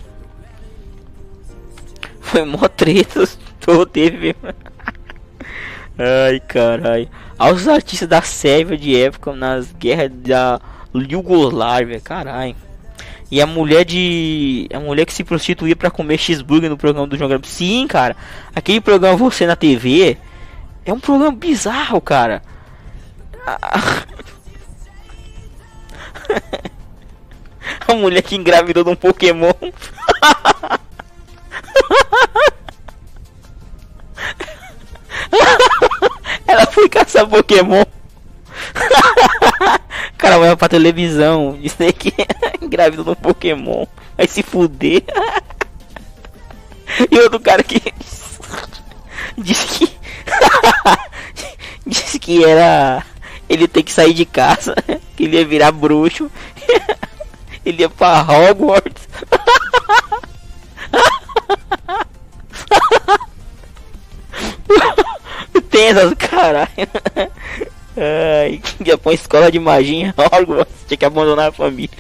Foi 2.21 2.45
mó 2.45 2.69
treta, 2.69 3.29
tô 3.59 3.85
teve. 3.85 4.37
Ai, 5.99 6.41
caralho. 6.41 7.09
Aos 7.39 7.67
artistas 7.67 8.09
da 8.09 8.21
Sérvia 8.21 8.77
de 8.77 9.01
época 9.01 9.33
nas 9.33 9.73
guerras 9.73 10.11
da 10.13 10.61
Yugoslávia, 10.95 12.01
caralho. 12.01 12.55
E 13.31 13.41
a 13.41 13.47
mulher 13.47 13.85
de. 13.85 14.69
A 14.73 14.79
mulher 14.79 15.07
que 15.07 15.13
se 15.13 15.25
prostituía 15.25 15.75
para 15.75 15.91
comer 15.91 16.19
cheeseburger 16.19 16.71
no 16.71 16.77
programa 16.77 17.07
do 17.07 17.17
Gabriel. 17.17 17.41
Sim, 17.45 17.87
cara. 17.89 18.15
Aquele 18.55 18.81
programa 18.81 19.17
Você 19.17 19.47
na 19.47 19.57
TV 19.57 20.17
é 20.85 20.93
um 20.93 21.01
programa 21.01 21.37
bizarro, 21.37 22.01
cara. 22.01 22.43
a 27.89 27.95
mulher 27.95 28.23
que 28.23 28.37
engravidou 28.37 28.85
de 28.85 28.91
um 28.91 28.97
Pokémon. 28.97 29.53
Caçar 36.91 37.27
Pokémon. 37.27 37.85
cara 40.17 40.39
vai 40.39 40.57
pra 40.57 40.69
televisão 40.69 41.57
dizer 41.61 41.93
que 41.93 42.13
é 42.19 42.67
grávida 42.67 43.05
do 43.05 43.17
Pokémon. 43.17 43.87
Vai 44.17 44.27
se 44.27 44.43
fuder. 44.43 45.03
e 47.11 47.19
outro 47.19 47.41
cara 47.41 47.63
que 47.63 47.83
disse 49.37 49.67
que 49.67 49.97
disse 51.87 52.19
que 52.19 52.45
era 52.45 53.05
ele 53.49 53.69
tem 53.69 53.83
que 53.83 53.93
sair 53.93 54.13
de 54.13 54.25
casa, 54.25 54.75
que 55.17 55.25
ele 55.25 55.37
ia 55.37 55.47
virar 55.47 55.71
bruxo. 55.71 56.31
ele 57.65 57.83
ia 57.83 57.89
pra 57.89 58.23
Hogwarts. 58.23 59.06
Essas 65.81 66.15
caralho. 66.15 66.69
Ai, 67.97 68.61
ia 68.85 69.01
uma 69.03 69.15
escola 69.15 69.51
de 69.51 69.59
magia 69.59 70.15
Hogwarts, 70.33 70.85
tinha 70.87 70.99
que 70.99 71.05
abandonar 71.05 71.49
a 71.49 71.53
família. 71.53 71.97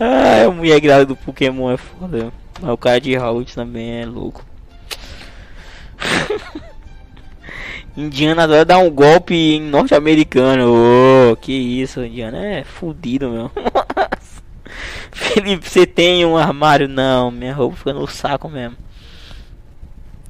Ai, 0.00 0.44
a 0.44 0.50
mulher 0.50 0.80
grávida 0.80 1.06
do 1.06 1.16
Pokémon 1.16 1.70
é 1.70 1.76
foda. 1.76 2.32
Mas 2.60 2.70
o 2.70 2.76
cara 2.76 3.00
de 3.00 3.16
Hogwarts 3.16 3.54
também 3.54 4.02
é 4.02 4.06
louco. 4.06 4.44
Indiana 7.96 8.44
adora 8.44 8.64
dar 8.64 8.78
um 8.78 8.90
golpe 8.90 9.34
em 9.34 9.60
norte-americano. 9.60 10.72
Oh, 11.30 11.36
que 11.36 11.52
isso, 11.52 12.02
Indiana 12.04 12.38
é 12.38 12.64
fudido, 12.64 13.30
meu. 13.30 13.50
Felipe, 15.12 15.68
você 15.68 15.86
tem 15.86 16.24
um 16.24 16.36
armário? 16.36 16.88
Não, 16.88 17.30
minha 17.30 17.54
roupa 17.54 17.76
fica 17.76 17.92
no 17.92 18.06
saco 18.08 18.48
mesmo. 18.48 18.76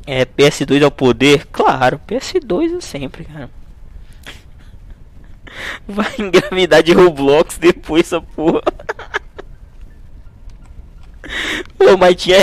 É, 0.07 0.25
PS2 0.25 0.83
é 0.83 0.87
o 0.87 0.91
poder? 0.91 1.47
Claro, 1.47 2.01
PS2 2.07 2.79
é 2.79 2.81
sempre, 2.81 3.25
cara. 3.25 3.51
Vai 5.87 6.13
engravidar 6.19 6.83
de 6.83 6.93
Roblox 6.93 7.59
depois, 7.59 8.07
essa 8.07 8.21
porra. 8.21 8.63
Pô, 11.79 11.97
mas 11.97 12.17
tinha 12.17 12.39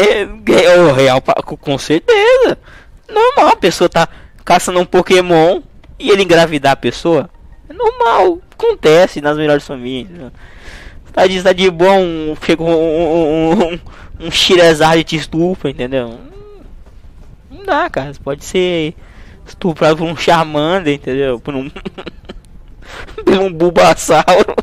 o 0.80 0.94
real 0.94 1.22
com 1.22 1.78
certeza. 1.78 2.58
Normal, 3.08 3.50
a 3.50 3.56
pessoa 3.56 3.90
tá 3.90 4.08
caçando 4.46 4.80
um 4.80 4.86
Pokémon 4.86 5.62
e 5.98 6.10
ele 6.10 6.24
engravidar 6.24 6.74
a 6.74 6.78
pessoa. 6.78 7.30
É 7.68 7.74
normal, 7.74 8.40
acontece 8.52 9.22
nas 9.22 9.38
melhores 9.38 9.66
famílias. 9.66 10.18
Né? 10.18 10.32
Tá 11.12 11.28
de, 11.28 11.44
tá 11.44 11.54
de 11.54 11.70
bom, 11.70 12.36
chega 12.46 12.64
um, 12.64 12.70
um, 12.70 13.52
um, 13.52 13.80
um 14.28 14.32
Shirezard 14.32 15.04
te 15.04 15.16
estupra, 15.16 15.70
entendeu? 15.70 16.20
Não 17.50 17.64
dá, 17.66 17.90
cara. 17.90 18.14
Você 18.14 18.20
pode 18.20 18.46
ser 18.46 18.96
estuprado 19.46 19.98
por 19.98 20.08
um 20.08 20.16
Charmander, 20.16 20.94
entendeu? 20.94 21.40
Por 21.40 21.56
um. 21.56 21.70
por 23.26 23.40
um 23.40 23.52
Bulbasauro. 23.52 24.56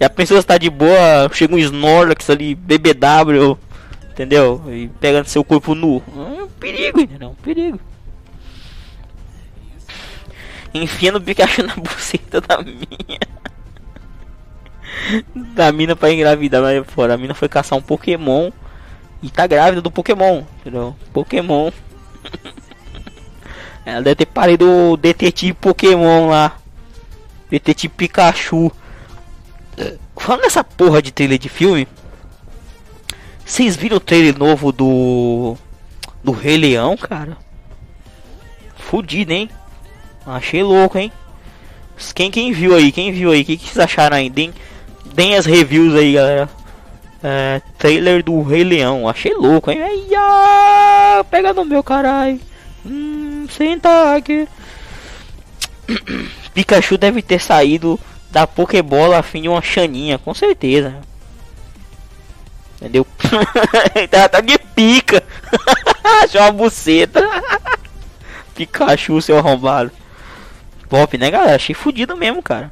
e 0.00 0.04
a 0.04 0.10
pessoa 0.10 0.40
está 0.40 0.58
de 0.58 0.70
boa, 0.70 1.28
chega 1.32 1.54
um 1.54 1.58
Snorlax 1.58 2.30
ali, 2.30 2.54
BBW, 2.54 3.58
entendeu? 4.10 4.62
E 4.68 4.88
pega 5.00 5.24
seu 5.24 5.44
corpo 5.44 5.74
nu. 5.74 6.02
É 6.14 6.42
um 6.42 6.48
perigo, 6.48 7.00
entendeu? 7.00 7.28
É 7.28 7.30
um 7.30 7.34
perigo. 7.34 7.80
Enfiando 10.74 11.16
o 11.16 11.20
Pikachu 11.20 11.62
na 11.62 11.74
buceta 11.74 12.40
da 12.40 12.58
minha. 12.62 13.18
da 15.54 15.72
mina 15.72 15.96
pra 15.96 16.12
engravidar, 16.12 16.62
mas 16.62 16.86
fora. 16.86 17.14
A 17.14 17.16
mina 17.16 17.34
foi 17.34 17.48
caçar 17.48 17.78
um 17.78 17.82
Pokémon. 17.82 18.50
E 19.22 19.30
tá 19.30 19.46
grávida 19.46 19.80
do 19.80 19.90
Pokémon, 19.90 20.42
entendeu? 20.60 20.94
Pokémon. 21.12 21.70
Ela 23.84 24.02
deve 24.02 24.16
ter 24.16 24.26
parido 24.26 24.68
o 24.68 24.96
detetive 24.96 25.54
Pokémon 25.54 26.28
lá. 26.28 26.56
Detetive 27.48 27.94
Pikachu. 27.94 28.70
Falando 30.16 30.42
nessa 30.42 30.64
porra 30.64 31.00
de 31.00 31.12
trailer 31.12 31.38
de 31.38 31.48
filme. 31.48 31.86
Vocês 33.44 33.76
viram 33.76 33.98
o 33.98 34.00
trailer 34.00 34.36
novo 34.36 34.72
do. 34.72 35.56
Do 36.24 36.32
Rei 36.32 36.56
Leão, 36.56 36.96
cara? 36.96 37.38
Fudido, 38.76 39.32
hein? 39.32 39.48
Achei 40.26 40.62
louco, 40.64 40.98
hein? 40.98 41.12
Quem, 42.12 42.30
quem 42.30 42.52
viu 42.52 42.74
aí? 42.74 42.90
Quem 42.90 43.12
viu 43.12 43.30
aí? 43.30 43.42
O 43.42 43.44
que, 43.44 43.56
que 43.56 43.66
vocês 43.66 43.78
acharam 43.78 44.16
aí? 44.16 44.28
Deem, 44.28 44.52
deem 45.14 45.36
as 45.36 45.46
reviews 45.46 45.94
aí, 45.94 46.14
galera. 46.14 46.48
É, 47.28 47.60
trailer 47.76 48.22
do 48.22 48.40
Rei 48.40 48.62
Leão. 48.62 49.08
Achei 49.08 49.34
louco, 49.34 49.68
hein? 49.68 49.82
Ai, 49.82 51.24
pega 51.28 51.52
no 51.52 51.64
meu 51.64 51.82
caralho. 51.82 52.40
Hum, 52.86 53.48
senta 53.50 54.14
aqui. 54.14 54.46
Pikachu 56.54 56.96
deve 56.96 57.22
ter 57.22 57.40
saído 57.40 57.98
da 58.30 58.46
Pokébola 58.46 59.18
a 59.18 59.24
fim 59.24 59.42
de 59.42 59.48
uma 59.48 59.60
chaninha, 59.60 60.18
com 60.18 60.32
certeza. 60.32 60.94
Entendeu? 62.76 63.04
tá, 64.08 64.28
tá 64.28 64.40
de 64.40 64.56
pica. 64.56 65.20
Achou 66.22 66.40
uma 66.42 66.52
buceta. 66.52 67.28
Pikachu, 68.54 69.20
seu 69.20 69.36
arrombado. 69.36 69.90
Pop, 70.88 71.18
né, 71.18 71.28
galera? 71.28 71.56
Achei 71.56 71.74
fudido 71.74 72.16
mesmo, 72.16 72.40
cara. 72.40 72.70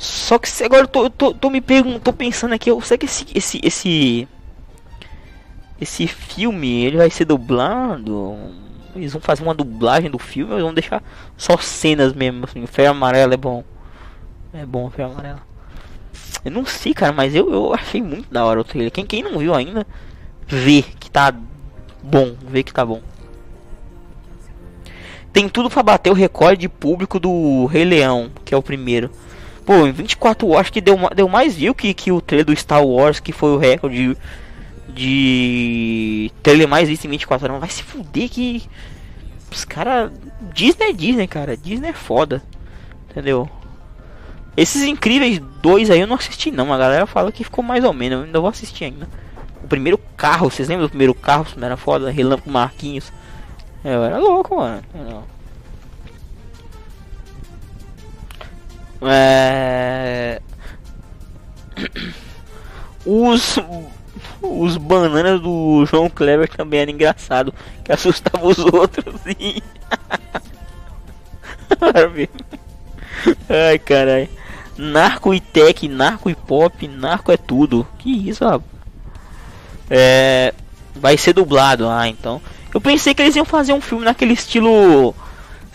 Só 0.00 0.38
que 0.38 0.48
agora 0.64 0.84
eu 0.84 0.88
tô, 0.88 1.10
tô, 1.10 1.34
tô 1.34 1.50
me 1.50 1.60
perguntando, 1.60 2.00
tô 2.00 2.10
pensando 2.10 2.54
aqui, 2.54 2.70
eu 2.70 2.80
sei 2.80 2.96
que 2.96 3.04
esse, 3.04 3.26
esse, 3.34 3.60
esse, 3.62 4.28
esse 5.78 6.06
filme, 6.06 6.86
ele 6.86 6.96
vai 6.96 7.10
ser 7.10 7.26
dublado. 7.26 8.34
Eles 8.96 9.12
vão 9.12 9.20
fazer 9.20 9.42
uma 9.42 9.54
dublagem 9.54 10.10
do 10.10 10.18
filme, 10.18 10.54
ou 10.54 10.60
vão 10.60 10.72
deixar 10.72 11.02
só 11.36 11.58
cenas 11.58 12.14
mesmo, 12.14 12.46
assim. 12.46 12.64
Ferro 12.64 12.92
amarelo 12.92 13.34
é 13.34 13.36
bom. 13.36 13.62
É 14.54 14.64
bom, 14.64 14.88
ferro 14.88 15.12
amarelo. 15.12 15.42
Eu 16.46 16.50
não 16.50 16.64
sei, 16.64 16.94
cara, 16.94 17.12
mas 17.12 17.34
eu, 17.34 17.52
eu 17.52 17.74
achei 17.74 18.00
muito 18.00 18.32
da 18.32 18.42
hora 18.42 18.58
o 18.58 18.64
trailer. 18.64 18.90
Quem, 18.90 19.04
quem 19.04 19.22
não 19.22 19.38
viu 19.38 19.54
ainda, 19.54 19.86
vê 20.46 20.80
que 20.80 21.10
tá 21.10 21.30
bom, 22.02 22.34
vê 22.40 22.62
que 22.62 22.72
tá 22.72 22.86
bom. 22.86 23.02
Tem 25.30 25.46
tudo 25.46 25.68
para 25.68 25.82
bater 25.82 26.08
o 26.08 26.14
recorde 26.14 26.62
de 26.62 26.70
público 26.70 27.20
do 27.20 27.66
Rei 27.66 27.84
Leão, 27.84 28.30
que 28.46 28.54
é 28.54 28.56
o 28.56 28.62
primeiro. 28.62 29.10
Pô, 29.70 29.86
em 29.86 29.92
24 29.92 30.48
horas 30.48 30.68
que 30.68 30.80
deu, 30.80 30.98
deu 31.14 31.28
mais 31.28 31.54
view 31.54 31.72
que, 31.72 31.94
que 31.94 32.10
o 32.10 32.20
trailer 32.20 32.44
do 32.44 32.56
Star 32.56 32.84
Wars, 32.84 33.20
que 33.20 33.30
foi 33.30 33.50
o 33.50 33.56
recorde 33.56 34.16
de, 34.88 36.32
trailer 36.42 36.66
mais 36.66 36.88
visto 36.88 37.04
em 37.04 37.10
24 37.10 37.46
horas. 37.46 37.60
Vai 37.60 37.70
se 37.70 37.84
fuder 37.84 38.28
que. 38.28 38.68
Os 39.48 39.64
caras. 39.64 40.10
Disney 40.52 40.88
é 40.88 40.92
Disney, 40.92 41.28
cara. 41.28 41.56
Disney 41.56 41.90
é 41.90 41.92
foda. 41.92 42.42
Entendeu? 43.08 43.48
Esses 44.56 44.82
incríveis 44.82 45.40
dois 45.62 45.88
aí 45.88 46.00
eu 46.00 46.06
não 46.08 46.16
assisti 46.16 46.50
não. 46.50 46.72
A 46.72 46.76
galera 46.76 47.06
fala 47.06 47.30
que 47.30 47.44
ficou 47.44 47.62
mais 47.62 47.84
ou 47.84 47.92
menos. 47.92 48.18
Eu 48.18 48.24
ainda 48.24 48.40
vou 48.40 48.50
assistir 48.50 48.86
ainda. 48.86 49.08
O 49.62 49.68
primeiro 49.68 49.98
carro, 50.16 50.50
vocês 50.50 50.68
lembram 50.68 50.88
do 50.88 50.90
primeiro 50.90 51.14
carro? 51.14 51.46
Era 51.62 51.76
foda, 51.76 52.10
Relâmpago 52.10 52.50
Marquinhos. 52.50 53.12
Eu 53.84 54.02
era 54.02 54.18
louco, 54.18 54.56
mano. 54.56 54.82
É... 59.02 60.40
Os 63.04 63.58
os 64.42 64.76
bananas 64.76 65.40
do 65.40 65.84
João 65.86 66.08
Kleber 66.08 66.48
também 66.48 66.80
era 66.80 66.90
engraçado, 66.90 67.54
que 67.84 67.92
assustava 67.92 68.46
os 68.46 68.58
outros 68.58 69.20
e 69.38 69.62
Ai, 73.48 73.78
caralho. 73.78 74.28
Narco 74.76 75.34
e 75.34 75.40
tech, 75.40 75.86
narco 75.88 76.30
e 76.30 76.34
pop, 76.34 76.88
narco 76.88 77.30
é 77.30 77.36
tudo. 77.36 77.86
Que 77.98 78.30
isso, 78.30 78.44
rapaz? 78.44 78.70
É, 79.90 80.54
vai 80.94 81.16
ser 81.16 81.32
dublado, 81.32 81.88
ah, 81.88 82.08
então. 82.08 82.40
Eu 82.72 82.80
pensei 82.80 83.12
que 83.12 83.20
eles 83.20 83.36
iam 83.36 83.44
fazer 83.44 83.72
um 83.72 83.80
filme 83.80 84.04
naquele 84.04 84.32
estilo 84.32 85.14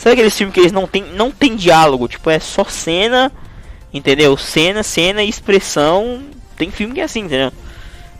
Sabe 0.05 0.13
aqueles 0.13 0.37
filmes 0.37 0.53
que 0.53 0.59
eles 0.59 0.71
não 0.71 0.85
tem, 0.85 1.03
não 1.03 1.31
tem 1.31 1.55
diálogo? 1.55 2.07
Tipo, 2.07 2.29
é 2.29 2.37
só 2.37 2.63
cena, 2.63 3.31
entendeu? 3.91 4.37
Cena, 4.37 4.83
cena 4.83 5.23
e 5.23 5.27
expressão. 5.27 6.21
Tem 6.55 6.69
filme 6.69 6.93
que 6.93 7.01
é 7.01 7.05
assim, 7.05 7.21
entendeu? 7.21 7.51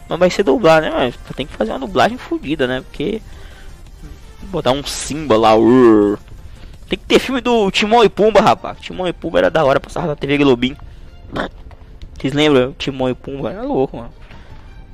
Mas 0.09 0.17
vai 0.17 0.31
ser 0.31 0.41
dublado, 0.41 0.87
né? 0.87 0.91
Mas 0.91 1.35
tem 1.35 1.45
que 1.45 1.53
fazer 1.53 1.73
uma 1.73 1.81
dublagem 1.81 2.17
fodida, 2.17 2.65
né? 2.65 2.81
Porque. 2.81 3.21
Botar 4.45 4.71
um 4.71 4.83
símbolo 4.83 5.41
lá. 5.41 5.55
Urr. 5.55 6.17
Tem 6.89 6.97
que 6.97 7.05
ter 7.05 7.19
filme 7.19 7.39
do 7.39 7.69
Timão 7.69 8.03
e 8.03 8.09
Pumba, 8.09 8.41
rapaz. 8.41 8.79
Timão 8.79 9.07
e 9.07 9.13
Pumba 9.13 9.37
era 9.37 9.51
da 9.51 9.63
hora, 9.63 9.79
passar 9.79 10.07
na 10.07 10.15
TV 10.15 10.39
Globinho. 10.39 10.77
Vocês 12.17 12.33
lembram? 12.33 12.73
Timão 12.79 13.11
e 13.11 13.13
Pumba 13.13 13.51
era 13.51 13.61
louco, 13.61 13.97
mano. 13.97 14.13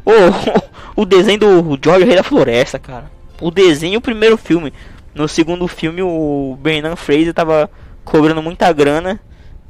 Oh, 0.04 0.12
o 1.04 1.06
desenho 1.06 1.40
do 1.40 1.80
George 1.82 2.06
Rei 2.06 2.18
da 2.18 2.24
Floresta, 2.24 2.78
cara. 2.78 3.10
O 3.40 3.50
desenho 3.50 4.00
o 4.00 4.02
primeiro 4.02 4.36
filme. 4.36 4.74
No 5.14 5.28
segundo 5.28 5.68
filme, 5.68 6.02
o 6.02 6.58
Bernard 6.62 7.00
Fraser 7.00 7.34
tava 7.34 7.70
cobrando 8.04 8.42
muita 8.42 8.72
grana 8.72 9.20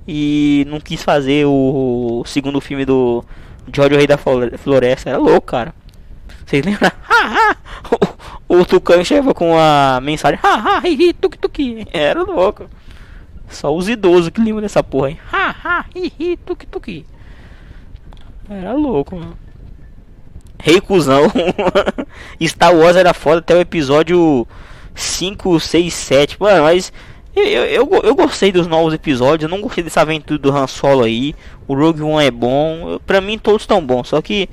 e 0.07 0.65
não 0.67 0.79
quis 0.79 1.01
fazer 1.01 1.45
o, 1.45 2.23
segundo 2.25 2.61
filme 2.61 2.85
do 2.85 3.23
George 3.73 3.95
Rei 3.95 4.07
da 4.07 4.17
Floresta. 4.17 5.09
Era 5.09 5.17
louco, 5.17 5.47
cara. 5.47 5.73
Vocês 6.45 6.65
lembram? 6.65 6.91
o, 8.47 8.65
Tucano 8.65 9.05
chegava 9.05 9.33
com 9.33 9.57
a 9.57 9.99
mensagem: 10.01 10.39
Haha, 10.41 10.87
hi, 10.87 11.13
tuk 11.13 11.37
tuk. 11.37 11.87
Era 11.91 12.23
louco. 12.23 12.69
Só 13.49 13.75
os 13.75 13.89
idosos 13.89 14.29
que 14.29 14.41
lembram 14.41 14.61
dessa 14.61 14.83
porra 14.83 15.07
aí. 15.07 15.19
Haha, 15.31 15.85
hi, 15.95 16.37
tuk 16.45 16.65
tuk. 16.67 17.05
Era 18.49 18.73
louco, 18.73 19.15
mano. 19.15 19.37
Rei 20.59 20.79
cuzão. 20.79 21.31
Star 22.45 22.75
Wars 22.75 22.95
era 22.95 23.13
foda 23.13 23.39
até 23.39 23.55
o 23.55 23.61
episódio 23.61 24.47
5, 24.95 25.59
6, 25.59 25.93
7. 25.93 26.37
Mano, 26.39 26.63
mas 26.63 26.91
eu, 27.35 27.43
eu, 27.43 27.89
eu, 28.03 28.15
gostei 28.15 28.51
dos 28.51 28.67
novos 28.67 28.93
episódios. 28.93 29.43
Eu 29.43 29.55
não 29.55 29.61
gostei 29.61 29.83
dessa 29.83 30.01
aventura 30.01 30.37
do 30.37 30.51
Han 30.51 30.67
Solo 30.67 31.03
aí. 31.03 31.33
O 31.67 31.75
Rogue 31.75 32.01
One 32.01 32.25
é 32.25 32.31
bom. 32.31 32.99
Pra 33.05 33.21
mim 33.21 33.37
todos 33.37 33.61
estão 33.63 33.85
bons. 33.85 34.09
Só 34.09 34.21
que 34.21 34.49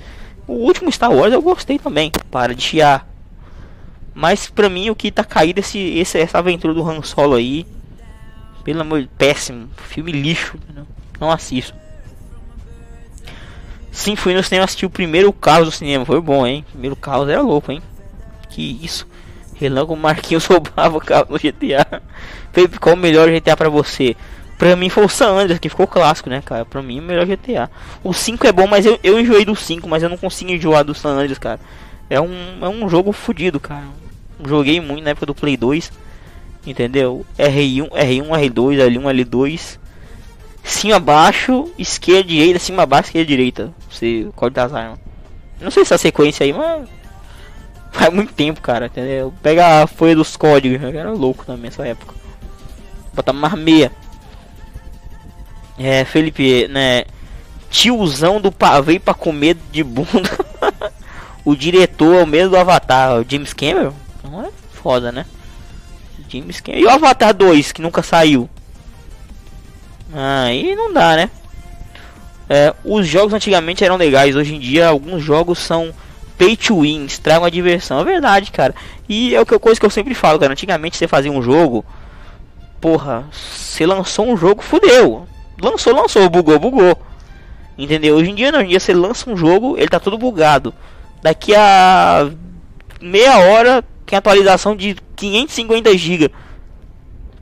o 0.47 0.53
último 0.53 0.91
Star 0.93 1.13
Wars 1.13 1.33
eu 1.33 1.43
gostei 1.43 1.79
também. 1.79 2.13
Para 2.31 2.55
de 2.55 2.63
chiar. 2.63 3.07
Mas 4.15 4.49
pra 4.49 4.69
mim 4.69 4.91
o 4.91 4.97
que 4.97 5.11
tá 5.11 5.25
caído 5.25 5.59
é 5.59 5.63
esse, 5.63 5.79
esse, 5.79 6.19
essa 6.19 6.39
aventura 6.39 6.73
do 6.73 6.89
Han 6.89 7.03
Solo 7.03 7.35
aí. 7.35 7.67
Pelo 8.65 8.81
amor 8.81 9.03
de 9.03 9.09
péssimo. 9.09 9.69
Filme 9.77 10.13
lixo. 10.13 10.57
Não 11.21 11.31
assisto. 11.31 11.75
Sim, 13.91 14.15
fui 14.15 14.33
no 14.33 14.45
cinema 14.45 14.65
assistir 14.65 14.87
o 14.87 14.91
primeiro 14.91 15.33
carro 15.33 15.65
do 15.65 15.73
cinema. 15.73 16.05
Foi 16.05 16.21
bom, 16.21 16.47
hein? 16.47 16.65
Primeiro 16.71 16.95
carro 16.95 17.29
era 17.29 17.43
louco, 17.43 17.73
hein? 17.73 17.83
Que 18.49 18.79
isso. 18.81 19.05
Relâmpago 19.59 19.97
Marquinhos 19.97 20.45
roubava 20.47 20.97
o 20.97 21.01
carro 21.01 21.27
no 21.31 21.39
GTA. 21.39 22.03
Felipe, 22.53 22.79
qual 22.79 22.95
o 22.95 22.99
melhor 22.99 23.29
GTA 23.31 23.57
pra 23.57 23.69
você? 23.69 24.17
Pra 24.59 24.75
mim 24.75 24.89
foi 24.89 25.05
o 25.05 25.09
San 25.09 25.29
Andreas, 25.29 25.61
que 25.61 25.69
ficou 25.69 25.87
clássico, 25.87 26.29
né, 26.29 26.43
cara? 26.45 26.65
Pra 26.65 26.83
mim, 26.83 26.99
o 26.99 27.03
melhor 27.03 27.25
GTA. 27.25 27.71
O 28.03 28.13
5 28.13 28.45
é 28.47 28.53
bom, 28.53 28.67
mas 28.67 28.85
eu, 28.85 28.99
eu 29.05 29.21
enjoei 29.21 29.45
do 29.45 29.55
5, 29.55 29.89
mas 29.89 30.03
eu 30.03 30.09
não 30.09 30.17
consigo 30.17 30.51
enjoar 30.51 30.85
do 30.85 30.95
San 30.95 31.11
Andreas, 31.11 31.39
cara. 31.39 31.61
É 32.11 32.21
um, 32.21 32.59
é 32.61 32.69
um 32.69 32.89
jogo 32.89 33.13
fodido, 33.13 33.61
cara. 33.61 33.85
Joguei 34.45 34.81
muito 34.81 35.05
na 35.05 35.11
época 35.11 35.27
do 35.27 35.35
Play 35.35 35.57
2. 35.57 35.93
Entendeu? 36.67 37.25
R1, 37.39 37.89
R1, 37.91 38.29
R2, 38.29 38.79
L1, 38.79 39.25
L2. 39.25 39.79
Cima, 40.65 40.97
abaixo, 40.97 41.71
esquerda, 41.79 42.25
direita, 42.25 42.59
cima, 42.59 42.83
abaixo, 42.83 43.09
esquerda, 43.09 43.27
direita. 43.27 43.75
Você 43.89 44.29
das 44.53 44.75
armas. 44.75 44.99
Não 45.61 45.71
sei 45.71 45.85
se 45.85 45.95
a 45.95 45.99
sequência 45.99 46.45
aí, 46.45 46.53
mas. 46.53 46.89
Faz 47.99 48.15
muito 48.15 48.33
tempo, 48.33 48.61
cara, 48.61 48.87
entendeu? 48.87 49.35
Pega 49.43 49.83
a 49.83 49.87
folha 49.89 50.15
dos 50.15 50.37
códigos, 50.37 50.81
eu 50.81 50.89
era 50.97 51.11
louco 51.11 51.45
também 51.45 51.65
nessa 51.65 51.85
época. 51.85 52.15
Botar 53.13 53.33
mais 53.33 53.55
meia. 53.55 53.91
É, 55.77 56.05
Felipe, 56.05 56.69
né? 56.69 57.07
Tiozão 57.69 58.41
do 58.41 58.53
pavê 58.53 59.01
pra 59.01 59.15
comer 59.15 59.57
de 59.73 59.83
bunda. 59.83 60.31
o 61.45 61.57
diretor 61.57 62.21
é 62.21 62.23
o 62.23 62.27
mesmo 62.27 62.51
do 62.51 62.57
Avatar, 62.57 63.19
o 63.19 63.27
James 63.29 63.53
Cameron. 63.53 63.93
Não 64.23 64.45
é 64.45 64.51
foda, 64.73 65.11
né? 65.11 65.27
James 66.29 66.61
Cameron. 66.61 66.81
E 66.81 66.87
o 66.87 66.91
Avatar 66.91 67.35
2, 67.35 67.73
que 67.73 67.83
nunca 67.83 68.01
saiu? 68.01 68.49
Aí 70.13 70.77
não 70.77 70.93
dá, 70.93 71.17
né? 71.17 71.31
É, 72.49 72.73
os 72.85 73.09
jogos 73.09 73.35
antigamente 73.35 73.85
eram 73.85 73.97
legais, 73.97 74.37
hoje 74.37 74.55
em 74.55 74.61
dia 74.61 74.87
alguns 74.87 75.21
jogos 75.21 75.59
são 75.59 75.93
pay 76.39 76.57
to 76.57 76.81
win, 76.81 77.05
estragam 77.05 77.45
a 77.45 77.51
diversão. 77.51 78.01
É 78.01 78.05
verdade, 78.05 78.53
cara. 78.53 78.75
E 79.09 79.35
é 79.35 79.39
a 79.41 79.45
coisa 79.45 79.79
que 79.79 79.85
eu 79.85 79.91
sempre 79.91 80.15
falo, 80.15 80.39
cara. 80.39 80.53
Antigamente 80.53 80.97
você 80.97 81.09
fazia 81.09 81.33
um 81.33 81.43
jogo, 81.43 81.85
porra, 82.81 83.27
você 83.33 83.85
lançou 83.85 84.27
um 84.27 84.37
jogo, 84.37 84.63
fudeu. 84.63 85.27
Lançou, 85.61 85.93
lançou, 85.93 86.31
bugou, 86.31 86.59
bugou. 86.59 86.97
Entendeu? 87.77 88.17
Hoje 88.17 88.31
em 88.31 88.35
dia 88.35 88.53
não, 88.53 88.61
hoje 88.61 88.67
em 88.67 88.71
dia 88.71 88.81
você 88.81 88.95
lança 88.95 89.29
um 89.29 89.37
jogo, 89.37 89.77
ele 89.77 89.89
tá 89.89 89.99
todo 89.99 90.17
bugado. 90.17 90.73
Daqui 91.21 91.55
a 91.55 92.31
meia 93.01 93.39
hora 93.39 93.85
tem 94.07 94.17
atualização 94.17 94.77
de 94.77 94.97
550 95.17 95.97
GB. 95.99 96.31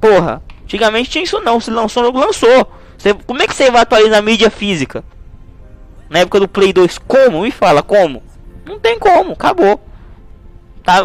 Porra, 0.01 0.43
antigamente 0.65 1.11
tinha 1.11 1.25
isso 1.25 1.41
não, 1.41 1.61
se 1.61 1.71
lançou 1.71 2.03
um 2.03 2.07
jogo, 2.07 2.19
lançou. 2.19 2.73
Você, 2.97 3.13
como 3.15 3.43
é 3.43 3.47
que 3.47 3.55
você 3.55 3.71
vai 3.71 3.83
atualizar 3.83 4.19
a 4.19 4.23
mídia 4.23 4.51
física? 4.51 5.05
Na 6.09 6.21
época 6.21 6.41
do 6.41 6.49
Play 6.49 6.73
2, 6.73 6.99
como? 6.99 7.43
Me 7.43 7.51
fala, 7.51 7.83
como? 7.83 8.23
Não 8.67 8.79
tem 8.81 8.99
como, 8.99 9.33
acabou. 9.33 9.81
Tá, 10.83 11.03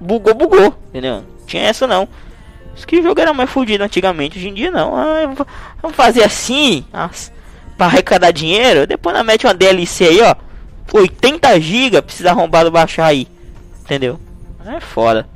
bugou, 0.00 0.34
bugou, 0.34 0.74
entendeu? 0.88 1.24
Tinha 1.46 1.64
essa 1.64 1.86
não. 1.86 2.08
Isso 2.74 2.86
que 2.86 2.98
o 2.98 3.02
jogo 3.02 3.20
era 3.20 3.32
mais 3.32 3.50
fodido 3.50 3.84
antigamente, 3.84 4.38
hoje 4.38 4.48
em 4.48 4.54
dia 4.54 4.70
não. 4.70 4.96
Ah, 4.96 5.46
vamos 5.80 5.96
fazer 5.96 6.24
assim, 6.24 6.84
para 7.76 7.86
arrecadar 7.86 8.32
dinheiro. 8.32 8.86
Depois 8.86 9.14
na 9.14 9.22
mete 9.22 9.46
uma 9.46 9.54
DLC 9.54 10.04
aí, 10.04 10.20
ó. 10.22 10.34
80 10.92 11.60
GB, 11.60 12.02
precisa 12.02 12.30
arrombado 12.30 12.70
baixar 12.70 13.06
aí. 13.06 13.28
Entendeu? 13.82 14.18
É 14.64 14.80
foda. 14.80 15.28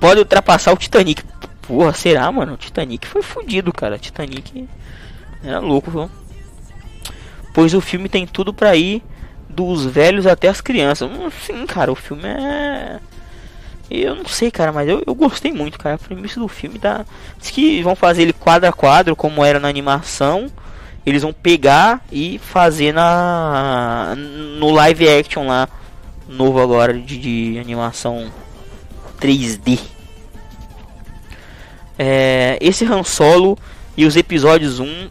Pode 0.00 0.20
ultrapassar 0.20 0.72
o 0.72 0.76
Titanic. 0.76 1.22
Porra, 1.62 1.92
será, 1.92 2.30
mano? 2.32 2.54
O 2.54 2.56
Titanic 2.56 3.06
foi 3.06 3.22
fodido, 3.22 3.72
cara. 3.72 3.96
O 3.96 3.98
Titanic 3.98 4.68
era 5.44 5.58
louco, 5.58 5.90
viu? 5.90 6.10
Pois 7.52 7.74
o 7.74 7.80
filme 7.80 8.08
tem 8.08 8.26
tudo 8.26 8.54
pra 8.54 8.74
ir 8.76 9.02
dos 9.50 9.84
velhos 9.84 10.26
até 10.26 10.48
as 10.48 10.60
crianças. 10.60 11.10
Hum, 11.10 11.30
sim, 11.44 11.66
cara, 11.66 11.92
o 11.92 11.96
filme 11.96 12.24
é. 12.26 12.98
Eu 13.90 14.14
não 14.14 14.26
sei, 14.26 14.50
cara, 14.50 14.70
mas 14.72 14.88
eu, 14.88 15.02
eu 15.04 15.14
gostei 15.14 15.52
muito, 15.52 15.78
cara. 15.78 15.96
A 15.96 15.98
premissa 15.98 16.38
do 16.38 16.48
filme 16.48 16.78
tá. 16.78 17.04
Diz 17.38 17.50
que 17.50 17.82
vão 17.82 17.96
fazer 17.96 18.22
ele 18.22 18.32
quadro 18.32 18.68
a 18.68 18.72
quadro, 18.72 19.16
como 19.16 19.44
era 19.44 19.58
na 19.58 19.68
animação. 19.68 20.46
Eles 21.04 21.22
vão 21.22 21.32
pegar 21.32 22.04
e 22.12 22.38
fazer 22.38 22.92
na. 22.92 24.14
no 24.16 24.70
live 24.70 25.08
action 25.08 25.46
lá. 25.46 25.68
Novo 26.28 26.60
agora 26.60 26.94
de, 26.94 27.18
de 27.18 27.58
animação 27.58 28.30
3D. 29.20 29.80
É, 31.98 32.56
esse 32.60 32.84
Han 32.84 33.02
Solo 33.02 33.58
e 33.96 34.06
os 34.06 34.16
episódios 34.16 34.78
1 34.78 35.10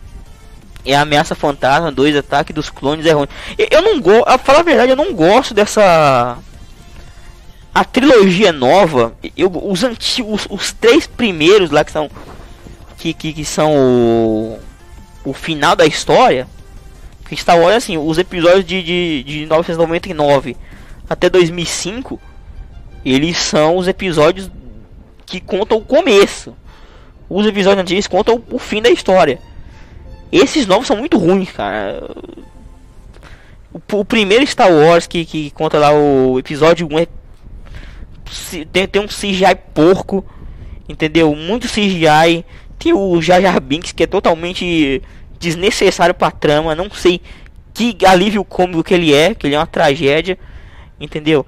é 0.86 0.96
ameaça 0.96 1.36
fantasma, 1.36 1.92
2 1.92 2.16
ataque 2.16 2.54
dos 2.54 2.70
clones 2.70 3.06
é 3.06 3.12
ruim. 3.12 3.28
Eu, 3.58 3.82
não 3.82 4.00
gosto, 4.00 4.28
a 4.28 4.38
falar 4.38 4.60
a 4.60 4.64
verdade, 4.64 4.92
eu 4.92 4.96
não 4.96 5.14
gosto 5.14 5.54
dessa 5.54 6.38
a 7.74 7.84
trilogia 7.86 8.52
nova, 8.52 9.14
eu 9.38 9.52
os 9.64 9.84
antigos, 9.84 10.46
os, 10.46 10.48
os 10.50 10.74
três 10.74 11.06
primeiros 11.06 11.70
lá 11.70 11.84
que 11.84 11.92
são 11.92 12.10
que, 12.98 13.14
que, 13.14 13.32
que 13.32 13.46
são 13.46 13.74
o, 13.76 14.60
o 15.24 15.34
final 15.34 15.76
da 15.76 15.86
história, 15.86 16.48
que 17.28 17.34
está 17.34 17.56
olha 17.56 17.78
assim, 17.78 17.98
os 17.98 18.18
episódios 18.18 18.66
de, 18.66 18.84
de, 18.84 19.24
de 19.24 19.40
1999 19.40 20.58
até 21.10 21.30
2005, 21.30 22.20
eles 23.06 23.38
são 23.38 23.78
os 23.78 23.88
episódios 23.88 24.52
que 25.26 25.40
contam 25.40 25.78
o 25.78 25.86
começo. 25.86 26.56
Os 27.30 27.46
episódios 27.46 27.82
antigos 27.82 28.08
contam 28.08 28.44
o 28.50 28.60
fim 28.60 28.82
da 28.82 28.90
história. 28.90 29.40
Esses 30.32 30.68
novos 30.68 30.88
são 30.88 30.96
muito 30.96 31.18
ruins, 31.18 31.52
cara. 31.52 32.04
O, 33.74 33.98
o 33.98 34.06
primeiro 34.06 34.46
Star 34.46 34.72
Wars 34.72 35.08
que, 35.08 35.26
que 35.26 35.52
conta 35.52 35.78
lá 35.78 35.92
o 35.92 36.38
episódio 36.40 36.88
1 36.92 37.00
é, 37.00 37.08
tem, 38.72 38.88
tem 38.88 39.02
um 39.02 39.08
CGI 39.08 39.56
porco, 39.74 40.26
entendeu? 40.88 41.36
Muito 41.36 41.68
CGI. 41.68 42.46
Tem 42.78 42.94
o 42.94 43.22
Jar 43.22 43.42
Jar 43.42 43.60
Binks 43.60 43.92
que 43.92 44.04
é 44.04 44.08
totalmente 44.08 45.02
desnecessário 45.40 46.14
pra 46.14 46.32
trama. 46.32 46.76
Não 46.76 46.90
sei 46.92 47.22
que 47.74 48.06
alívio 48.06 48.44
cômico 48.44 48.84
que 48.84 48.94
ele 48.94 49.14
é, 49.14 49.34
que 49.34 49.48
ele 49.48 49.56
é 49.56 49.60
uma 49.60 49.68
tragédia, 49.68 50.38
entendeu? 51.00 51.46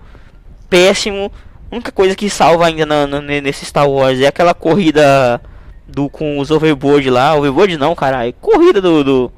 Péssimo. 0.70 1.32
A 1.70 1.76
única 1.76 1.92
coisa 1.92 2.16
que 2.16 2.30
salva 2.30 2.68
ainda 2.68 2.86
na, 2.86 3.08
na, 3.08 3.22
nesse 3.22 3.66
Star 3.66 3.90
Wars 3.90 4.20
é 4.20 4.28
aquela 4.28 4.54
corrida 4.54 5.42
do 5.88 6.10
com 6.10 6.40
os 6.40 6.52
overboard 6.52 7.10
lá, 7.10 7.36
overboard 7.36 7.78
não, 7.78 7.96
caralho, 7.96 8.34
corrida 8.40 8.82
do, 8.82 9.04
do 9.04 9.32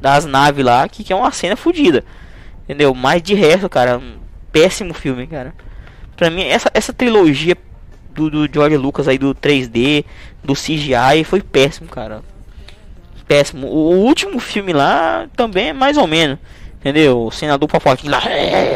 das 0.00 0.24
naves 0.24 0.64
lá, 0.64 0.88
que, 0.88 1.04
que 1.04 1.12
é 1.12 1.16
uma 1.16 1.30
cena 1.30 1.56
fodida. 1.56 2.04
Entendeu? 2.64 2.94
Mas 2.94 3.22
de 3.22 3.34
resto, 3.34 3.68
cara, 3.68 3.98
um 3.98 4.18
péssimo 4.52 4.94
filme, 4.94 5.26
cara. 5.26 5.54
Pra 6.16 6.30
mim 6.30 6.44
essa 6.44 6.70
essa 6.72 6.92
trilogia 6.92 7.56
do, 8.14 8.30
do 8.30 8.52
George 8.52 8.76
Lucas 8.76 9.08
aí 9.08 9.18
do 9.18 9.34
3D, 9.34 10.04
do 10.42 10.54
CGI 10.54 11.24
foi 11.24 11.42
péssimo, 11.42 11.88
cara. 11.88 12.22
Péssimo. 13.26 13.66
O, 13.66 13.92
o 13.92 14.04
último 14.04 14.38
filme 14.38 14.72
lá 14.72 15.26
também 15.36 15.68
é 15.68 15.72
mais 15.72 15.96
ou 15.96 16.06
menos. 16.06 16.38
Entendeu? 16.80 17.26
O 17.26 17.30
senador 17.30 17.68
Papoquinho 17.68 18.12
lá 18.12 18.22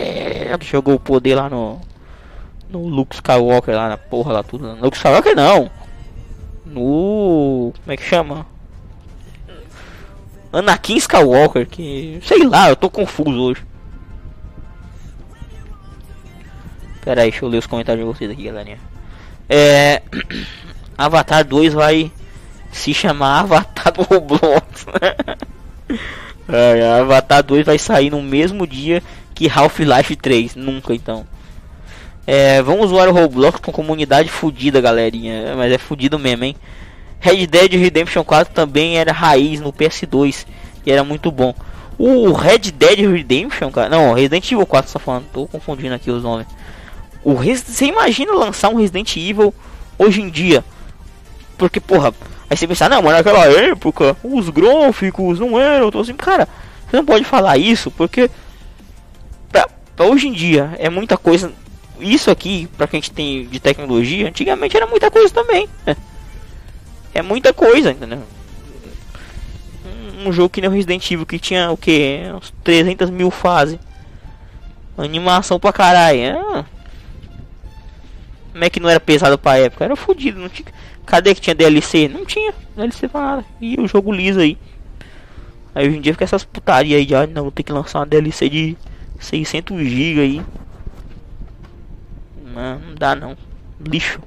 jogou 0.60 0.94
o 0.94 1.00
poder 1.00 1.34
lá 1.34 1.48
no 1.48 1.80
no 2.68 2.86
Luke 2.88 3.14
Skywalker 3.14 3.74
lá 3.74 3.88
na 3.88 3.96
porra 3.96 4.32
lá 4.32 4.42
tudo. 4.42 4.76
Luke 4.80 4.96
Skywalker 4.96 5.34
não 5.34 5.70
no. 6.64 7.72
Como 7.82 7.92
é 7.92 7.96
que 7.96 8.04
chama? 8.04 8.46
Anakin 10.52 10.96
Skywalker, 10.96 11.66
que. 11.66 12.20
Sei 12.24 12.46
lá, 12.46 12.68
eu 12.68 12.76
tô 12.76 12.88
confuso 12.88 13.40
hoje. 13.40 13.62
Pera 17.04 17.22
aí, 17.22 17.30
deixa 17.30 17.44
eu 17.44 17.48
ler 17.48 17.58
os 17.58 17.66
comentários 17.66 18.06
de 18.06 18.12
vocês 18.12 18.30
aqui, 18.30 18.44
galerinha. 18.44 18.78
É. 19.48 20.02
Avatar 20.96 21.44
2 21.44 21.74
vai 21.74 22.10
se 22.70 22.94
chamar 22.94 23.40
Avatar 23.40 23.92
do 23.92 24.02
Roblox. 24.02 24.86
é, 26.48 27.00
Avatar 27.00 27.42
2 27.42 27.66
vai 27.66 27.78
sair 27.78 28.10
no 28.10 28.22
mesmo 28.22 28.66
dia 28.66 29.02
que 29.34 29.50
Half-Life 29.50 30.16
3. 30.16 30.54
Nunca 30.54 30.94
então. 30.94 31.26
É, 32.26 32.62
vamos 32.62 32.90
zoar 32.90 33.08
o 33.08 33.12
Roblox 33.12 33.60
com 33.60 33.70
comunidade 33.70 34.28
fodida, 34.28 34.80
galerinha. 34.80 35.54
Mas 35.56 35.72
é 35.72 35.78
fodido 35.78 36.18
mesmo, 36.18 36.44
hein? 36.44 36.56
Red 37.20 37.46
Dead 37.46 37.72
Redemption 37.72 38.22
4 38.22 38.52
também 38.52 38.98
era 38.98 39.12
raiz 39.12 39.60
no 39.60 39.72
PS2 39.72 40.46
e 40.84 40.92
era 40.92 41.02
muito 41.02 41.30
bom. 41.30 41.54
O 41.98 42.32
Red 42.32 42.70
Dead 42.72 42.98
Redemption, 42.98 43.70
cara. 43.70 43.88
Não, 43.88 44.12
Resident 44.12 44.50
Evil 44.50 44.66
4 44.66 44.92
tá 44.92 44.98
falando. 44.98 45.24
Tô 45.32 45.46
confundindo 45.46 45.94
aqui 45.94 46.10
os 46.10 46.22
nomes. 46.22 46.46
O 47.22 47.34
Res... 47.34 47.62
Você 47.66 47.86
imagina 47.86 48.32
lançar 48.32 48.68
um 48.68 48.76
Resident 48.76 49.16
Evil 49.16 49.54
hoje 49.98 50.20
em 50.20 50.28
dia? 50.28 50.64
Porque, 51.56 51.80
porra, 51.80 52.12
aí 52.50 52.56
você 52.56 52.66
pensa, 52.66 52.88
não, 52.88 53.00
mas 53.00 53.14
naquela 53.14 53.46
época 53.46 54.16
os 54.22 54.50
gráficos 54.50 55.38
não 55.38 55.58
eram. 55.58 55.90
Tô 55.90 56.00
assim, 56.00 56.14
cara, 56.14 56.48
você 56.86 56.96
não 56.96 57.04
pode 57.04 57.24
falar 57.24 57.56
isso 57.56 57.90
porque 57.90 58.30
pra, 59.50 59.66
pra 59.96 60.06
hoje 60.06 60.28
em 60.28 60.32
dia 60.32 60.74
é 60.78 60.90
muita 60.90 61.16
coisa. 61.16 61.52
Isso 62.00 62.30
aqui, 62.30 62.68
pra 62.76 62.86
quem 62.86 63.00
tem 63.00 63.46
de 63.46 63.60
tecnologia, 63.60 64.28
antigamente 64.28 64.76
era 64.76 64.86
muita 64.86 65.10
coisa 65.10 65.32
também. 65.32 65.68
É, 65.86 65.96
é 67.14 67.22
muita 67.22 67.52
coisa, 67.52 67.92
entendeu? 67.92 68.22
um 70.26 70.32
jogo 70.32 70.48
que 70.48 70.60
nem 70.60 70.70
o 70.70 70.72
Resident 70.72 71.10
Evil 71.10 71.26
que 71.26 71.38
tinha 71.38 71.70
o 71.70 71.76
que? 71.76 72.20
Uns 72.34 72.52
300 72.62 73.10
mil 73.10 73.30
fases. 73.30 73.78
Animação 74.96 75.58
pra 75.58 75.72
caralho. 75.72 76.20
É... 76.20 76.64
Como 78.52 78.64
é 78.64 78.70
que 78.70 78.80
não 78.80 78.88
era 78.88 79.00
pesado 79.00 79.36
pra 79.36 79.58
época? 79.58 79.84
Era 79.84 79.96
fodido, 79.96 80.40
não 80.40 80.48
tinha. 80.48 80.66
Cadê 81.04 81.34
que 81.34 81.40
tinha 81.40 81.54
DLC? 81.54 82.08
Não 82.08 82.24
tinha 82.24 82.54
DLC 82.76 83.08
pra 83.08 83.20
nada. 83.20 83.44
E 83.60 83.78
o 83.80 83.86
jogo 83.86 84.12
liso 84.12 84.40
aí. 84.40 84.56
Aí 85.74 85.88
hoje 85.88 85.98
em 85.98 86.00
dia 86.00 86.12
fica 86.12 86.24
essas 86.24 86.44
putaria 86.44 86.96
aí 86.96 87.04
de 87.04 87.14
ah, 87.14 87.26
não, 87.26 87.50
tem 87.50 87.64
que 87.64 87.72
lançar 87.72 87.98
uma 87.98 88.06
DLC 88.06 88.48
de 88.48 88.76
600 89.18 89.76
GB 89.76 90.20
aí. 90.20 90.42
Não, 92.54 92.78
não 92.78 92.94
dá 92.94 93.14
não. 93.14 93.36
Lixo. 93.80 94.20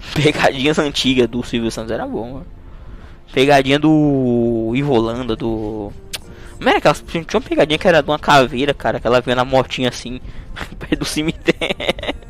Pegadinhas 0.14 0.78
antigas 0.78 1.28
do 1.28 1.42
Silvio 1.42 1.70
Santos 1.70 1.92
era 1.92 2.06
bom, 2.06 2.34
mano. 2.34 2.46
Pegadinha 3.32 3.78
do 3.78 4.72
Ivolanda, 4.74 5.36
do. 5.36 5.92
Como 6.56 6.68
era 6.68 6.78
aquela. 6.78 6.94
Tinha 6.94 7.24
uma 7.32 7.40
pegadinha 7.40 7.78
que 7.78 7.88
era 7.88 8.02
de 8.02 8.10
uma 8.10 8.18
caveira, 8.18 8.74
cara, 8.74 8.98
que 8.98 9.06
ela 9.06 9.20
vinha 9.20 9.36
na 9.36 9.44
motinha 9.44 9.88
assim, 9.88 10.20
perto 10.78 10.98
do 10.98 11.04
cemitério. 11.04 11.70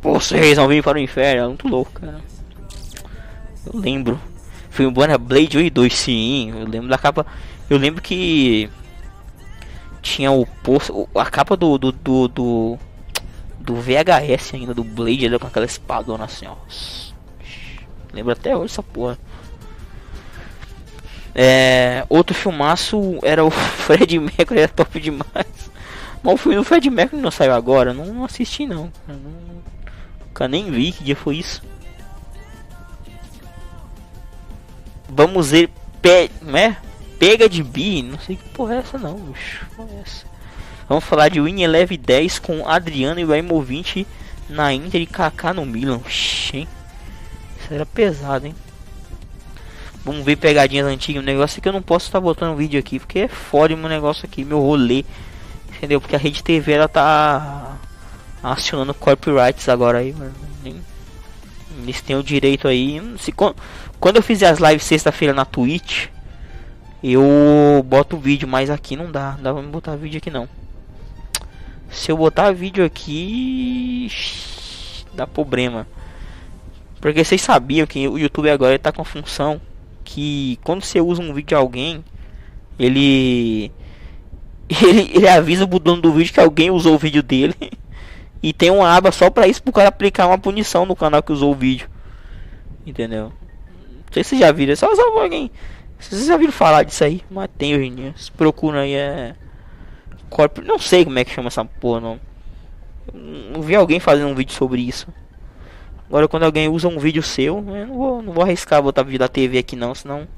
Vocês 0.00 0.56
vão 0.56 0.68
vir 0.68 0.84
para 0.84 0.98
o 0.98 1.00
inferno, 1.00 1.42
é 1.42 1.46
muito 1.48 1.68
louco, 1.68 1.90
cara. 1.92 2.20
Eu 3.66 3.80
lembro. 3.80 4.20
Foi 4.70 4.86
um 4.86 4.92
Bonnie 4.92 5.18
Blade 5.18 5.58
1 5.58 5.60
e 5.62 5.70
2, 5.70 5.92
sim. 5.92 6.50
Eu 6.50 6.68
lembro 6.68 6.88
da 6.88 6.98
capa. 6.98 7.26
Eu 7.68 7.78
lembro 7.78 8.00
que. 8.00 8.70
Tinha 10.06 10.30
o 10.30 10.46
posto. 10.46 11.08
A 11.16 11.26
capa 11.26 11.56
do. 11.56 11.76
do, 11.76 11.90
do, 11.90 12.28
do, 12.28 12.78
do 13.58 13.74
VHS 13.74 14.54
ainda, 14.54 14.72
do 14.72 14.84
Blade, 14.84 15.24
ele 15.24 15.36
com 15.36 15.48
aquela 15.48 15.66
espadona 15.66 16.26
assim, 16.26 16.46
ó. 16.46 16.54
Lembro 18.12 18.32
até 18.32 18.56
hoje 18.56 18.72
essa 18.72 18.84
porra. 18.84 19.18
É, 21.34 22.06
outro 22.08 22.36
filmaço 22.36 23.18
era 23.20 23.44
o 23.44 23.50
Fred 23.50 24.16
Mercury, 24.20 24.60
era 24.60 24.68
top 24.68 25.00
demais. 25.00 25.70
Mas 26.22 26.34
o 26.34 26.36
filme 26.36 26.56
do 26.56 26.64
Fred 26.64 26.88
Mercury 26.88 27.20
não 27.20 27.32
saiu 27.32 27.52
agora, 27.52 27.92
não, 27.92 28.06
não 28.06 28.24
assisti 28.24 28.64
não. 28.64 28.92
Eu 29.08 29.16
nunca 29.16 30.46
nem 30.46 30.70
vi 30.70 30.92
que 30.92 31.02
dia 31.02 31.16
foi 31.16 31.38
isso. 31.38 31.60
Vamos 35.08 35.50
ver 35.50 35.68
pe, 36.00 36.30
né? 36.40 36.76
Pega 37.18 37.48
de 37.48 37.62
bi, 37.62 38.02
não 38.02 38.18
sei 38.18 38.36
que 38.36 38.48
porra 38.50 38.74
é 38.74 38.78
essa 38.78 38.98
não, 38.98 39.14
bicho. 39.14 39.66
É 39.78 40.00
essa. 40.02 40.26
Vamos 40.88 41.04
falar 41.04 41.28
de 41.28 41.40
Win 41.40 41.62
Eleve 41.62 41.96
10 41.96 42.38
com 42.38 42.68
Adriano 42.68 43.18
e 43.18 43.22
Ibrahimovic 43.22 44.06
na 44.48 44.72
Inter 44.72 45.00
e 45.00 45.06
Kaká 45.06 45.52
no 45.52 45.66
Milan. 45.66 45.96
Oxê. 45.96 46.66
Isso 47.58 47.72
era 47.72 47.84
pesado, 47.84 48.46
hein? 48.46 48.54
Vamos 50.04 50.24
ver 50.24 50.36
pegadinhas 50.36 50.86
antigas. 50.86 51.20
O 51.20 51.26
negócio 51.26 51.58
é 51.58 51.60
que 51.60 51.68
eu 51.68 51.72
não 51.72 51.82
posso 51.82 52.06
estar 52.06 52.20
botando 52.20 52.56
vídeo 52.56 52.78
aqui. 52.78 53.00
Porque 53.00 53.20
é 53.20 53.28
foda 53.28 53.74
meu 53.74 53.88
negócio 53.88 54.24
aqui, 54.24 54.44
meu 54.44 54.60
rolê. 54.60 55.04
Entendeu? 55.76 56.00
Porque 56.00 56.14
a 56.14 56.18
Rede 56.18 56.44
TV 56.44 56.72
ela 56.72 56.86
tá 56.86 57.76
acionando 58.40 58.94
copyrights 58.94 59.68
agora 59.68 59.98
aí, 59.98 60.12
mano. 60.12 60.32
Eles 61.82 62.00
têm 62.00 62.16
o 62.16 62.22
direito 62.22 62.68
aí. 62.68 63.02
Se, 63.18 63.32
quando 63.32 64.16
eu 64.16 64.22
fizer 64.22 64.46
as 64.48 64.60
lives 64.60 64.84
sexta-feira 64.84 65.34
na 65.34 65.44
Twitch, 65.44 66.06
eu 67.02 67.82
boto 67.84 68.16
o 68.16 68.20
vídeo, 68.20 68.48
mas 68.48 68.70
aqui 68.70 68.96
não 68.96 69.10
dá. 69.10 69.32
Não 69.36 69.42
dá 69.42 69.52
pra 69.54 69.62
botar 69.62 69.96
vídeo 69.96 70.18
aqui 70.18 70.30
não. 70.30 70.48
Se 71.90 72.10
eu 72.10 72.16
botar 72.16 72.52
vídeo 72.52 72.84
aqui, 72.84 74.10
dá 75.14 75.26
problema. 75.26 75.86
Porque 77.00 77.24
vocês 77.24 77.40
sabiam 77.40 77.86
que 77.86 78.08
o 78.08 78.18
YouTube 78.18 78.50
agora 78.50 78.74
está 78.74 78.90
com 78.90 79.02
a 79.02 79.04
função 79.04 79.60
que 80.04 80.58
quando 80.64 80.82
você 80.82 81.00
usa 81.00 81.20
um 81.20 81.32
vídeo 81.34 81.48
de 81.48 81.54
alguém, 81.54 82.04
ele, 82.78 83.70
ele 84.82 85.10
ele 85.14 85.28
avisa 85.28 85.66
pro 85.66 85.78
dono 85.78 86.00
do 86.00 86.12
vídeo 86.12 86.32
que 86.32 86.40
alguém 86.40 86.70
usou 86.70 86.94
o 86.94 86.98
vídeo 86.98 87.22
dele 87.22 87.54
e 88.42 88.52
tem 88.52 88.70
uma 88.70 88.88
aba 88.88 89.12
só 89.12 89.28
para 89.30 89.46
isso 89.46 89.62
pro 89.62 89.72
cara 89.72 89.88
aplicar 89.88 90.26
uma 90.26 90.38
punição 90.38 90.86
no 90.86 90.96
canal 90.96 91.22
que 91.22 91.32
usou 91.32 91.52
o 91.52 91.56
vídeo. 91.56 91.88
Entendeu? 92.86 93.24
Não 93.24 94.12
sei 94.12 94.22
se 94.22 94.30
vocês 94.30 94.40
já 94.40 94.52
viram, 94.52 94.72
é 94.72 94.76
só, 94.76 94.94
só 94.94 95.20
alguém. 95.20 95.50
Vocês 95.98 96.26
já 96.26 96.36
viram 96.36 96.52
falar 96.52 96.82
disso 96.82 97.04
aí? 97.04 97.22
Mas 97.30 97.48
tem 97.56 97.74
hoje 97.74 97.86
em 97.86 97.94
dia. 97.94 98.14
Aí 98.80 98.94
é 98.94 99.34
corpo, 100.28 100.60
não 100.62 100.78
sei 100.78 101.04
como 101.04 101.18
é 101.18 101.24
que 101.24 101.32
chama 101.32 101.48
essa 101.48 101.64
porra 101.64 102.00
não. 102.00 102.20
Não 103.14 103.62
vi 103.62 103.74
alguém 103.74 104.00
fazendo 104.00 104.28
um 104.28 104.34
vídeo 104.34 104.52
sobre 104.52 104.80
isso. 104.80 105.08
Agora 106.08 106.28
quando 106.28 106.44
alguém 106.44 106.68
usa 106.68 106.88
um 106.88 106.98
vídeo 106.98 107.22
seu, 107.22 107.56
eu 107.56 107.86
não 107.86 107.94
vou, 107.94 108.22
não 108.22 108.32
vou 108.32 108.44
arriscar 108.44 108.82
botar 108.82 109.02
vídeo 109.02 109.18
da 109.18 109.28
TV 109.28 109.58
aqui 109.58 109.74
não, 109.74 109.94
senão 109.94 110.28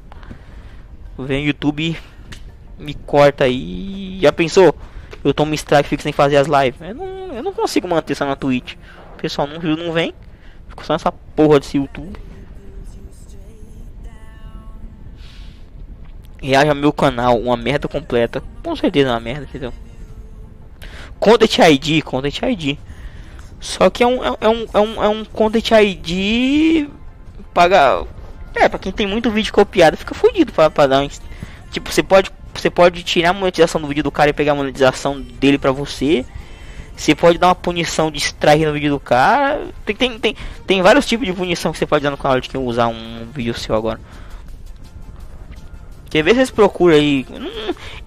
vem 1.19 1.45
o 1.45 1.47
YouTube 1.49 1.99
me 2.79 2.95
corta 2.95 3.45
aí. 3.45 4.19
Já 4.21 4.33
pensou? 4.33 4.75
Eu 5.25 5.35
tomo 5.35 5.53
strike 5.55 5.89
fico 5.89 6.03
sem 6.03 6.13
fazer 6.13 6.37
as 6.37 6.47
lives. 6.47 6.81
Eu 6.81 6.95
não, 6.95 7.07
eu 7.35 7.43
não 7.43 7.53
consigo 7.53 7.89
manter 7.89 8.13
isso 8.13 8.25
na 8.25 8.37
Twitch. 8.37 8.75
O 9.15 9.21
pessoal 9.21 9.49
não 9.49 9.59
não 9.77 9.93
vem. 9.93 10.15
Fico 10.69 10.87
só 10.87 10.93
nessa 10.93 11.11
porra 11.11 11.59
desse 11.59 11.77
YouTube. 11.77 12.17
Reaja 16.41 16.75
meu 16.75 16.93
canal, 16.93 17.39
uma 17.39 17.57
merda 17.57 17.89
completa. 17.89 18.43
Com 18.63 18.77
certeza 18.77 19.11
é 19.11 19.13
uma 19.13 19.21
merda, 19.21 19.45
entendeu? 19.45 19.73
Content 21.19 21.59
ID, 21.59 22.03
Content 22.03 22.43
ID. 22.43 22.79
Só 23.61 23.91
que 23.91 24.03
é 24.03 24.07
um, 24.07 24.25
é, 24.25 24.37
é, 24.41 24.49
um, 24.49 24.67
é, 24.73 24.81
um, 24.81 25.05
é 25.05 25.09
um 25.09 25.25
Content 25.25 25.71
ID 25.73 26.89
paga. 27.53 28.05
É, 28.55 28.69
pra 28.69 28.79
quem 28.79 28.93
tem 28.93 29.07
muito 29.07 29.31
vídeo 29.31 29.53
copiado, 29.53 29.97
fica 29.97 30.15
fodido 30.15 30.53
pra, 30.53 30.71
pra 30.71 30.87
dar 30.87 31.03
um. 31.03 31.09
Tipo, 31.71 31.93
você 31.93 32.03
pode, 32.03 32.31
você 32.55 32.71
pode 32.71 33.03
tirar 33.03 33.31
a 33.31 33.33
monetização 33.33 33.81
do 33.81 33.89
vídeo 33.89 34.03
do 34.03 34.11
cara 34.11 34.31
e 34.31 34.33
pegar 34.33 34.53
a 34.53 34.55
monetização 34.55 35.21
dele 35.21 35.59
pra 35.59 35.73
você. 35.73 36.25
Você 36.97 37.15
pode 37.15 37.39
dar 37.39 37.49
uma 37.49 37.55
punição 37.55 38.11
de 38.11 38.19
extrair 38.19 38.67
no 38.67 38.73
vídeo 38.73 38.91
do 38.91 38.99
cara. 38.99 39.69
Tem, 39.85 39.95
tem, 39.95 40.19
tem, 40.19 40.37
tem 40.67 40.83
vários 40.83 41.07
tipos 41.07 41.27
de 41.27 41.33
punição 41.33 41.71
que 41.71 41.79
você 41.79 41.87
pode 41.87 42.03
dar 42.03 42.11
no 42.11 42.17
canal 42.17 42.41
de 42.41 42.49
quem 42.49 42.61
usar 42.61 42.89
um 42.89 43.27
vídeo 43.33 43.55
seu 43.55 43.75
agora. 43.75 44.01
Quer 46.11 46.23
ver 46.23 46.35
vocês 46.35 46.51
procuram 46.51 46.95
aí. 46.95 47.27
Eu 47.31 47.41
não, 47.41 47.51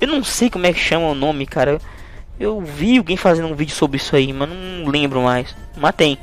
eu 0.01 0.07
não 0.07 0.23
sei 0.23 0.49
como 0.49 0.65
é 0.65 0.73
que 0.73 0.79
chama 0.79 1.07
o 1.07 1.15
nome, 1.15 1.45
cara. 1.45 1.79
Eu 2.39 2.59
vi 2.59 2.97
alguém 2.97 3.15
fazendo 3.15 3.47
um 3.47 3.55
vídeo 3.55 3.75
sobre 3.75 3.97
isso 3.97 4.15
aí, 4.15 4.33
mas 4.33 4.49
não 4.49 4.89
lembro 4.89 5.21
mais. 5.21 5.55
Mas 5.77 5.95
tem. 5.95 6.17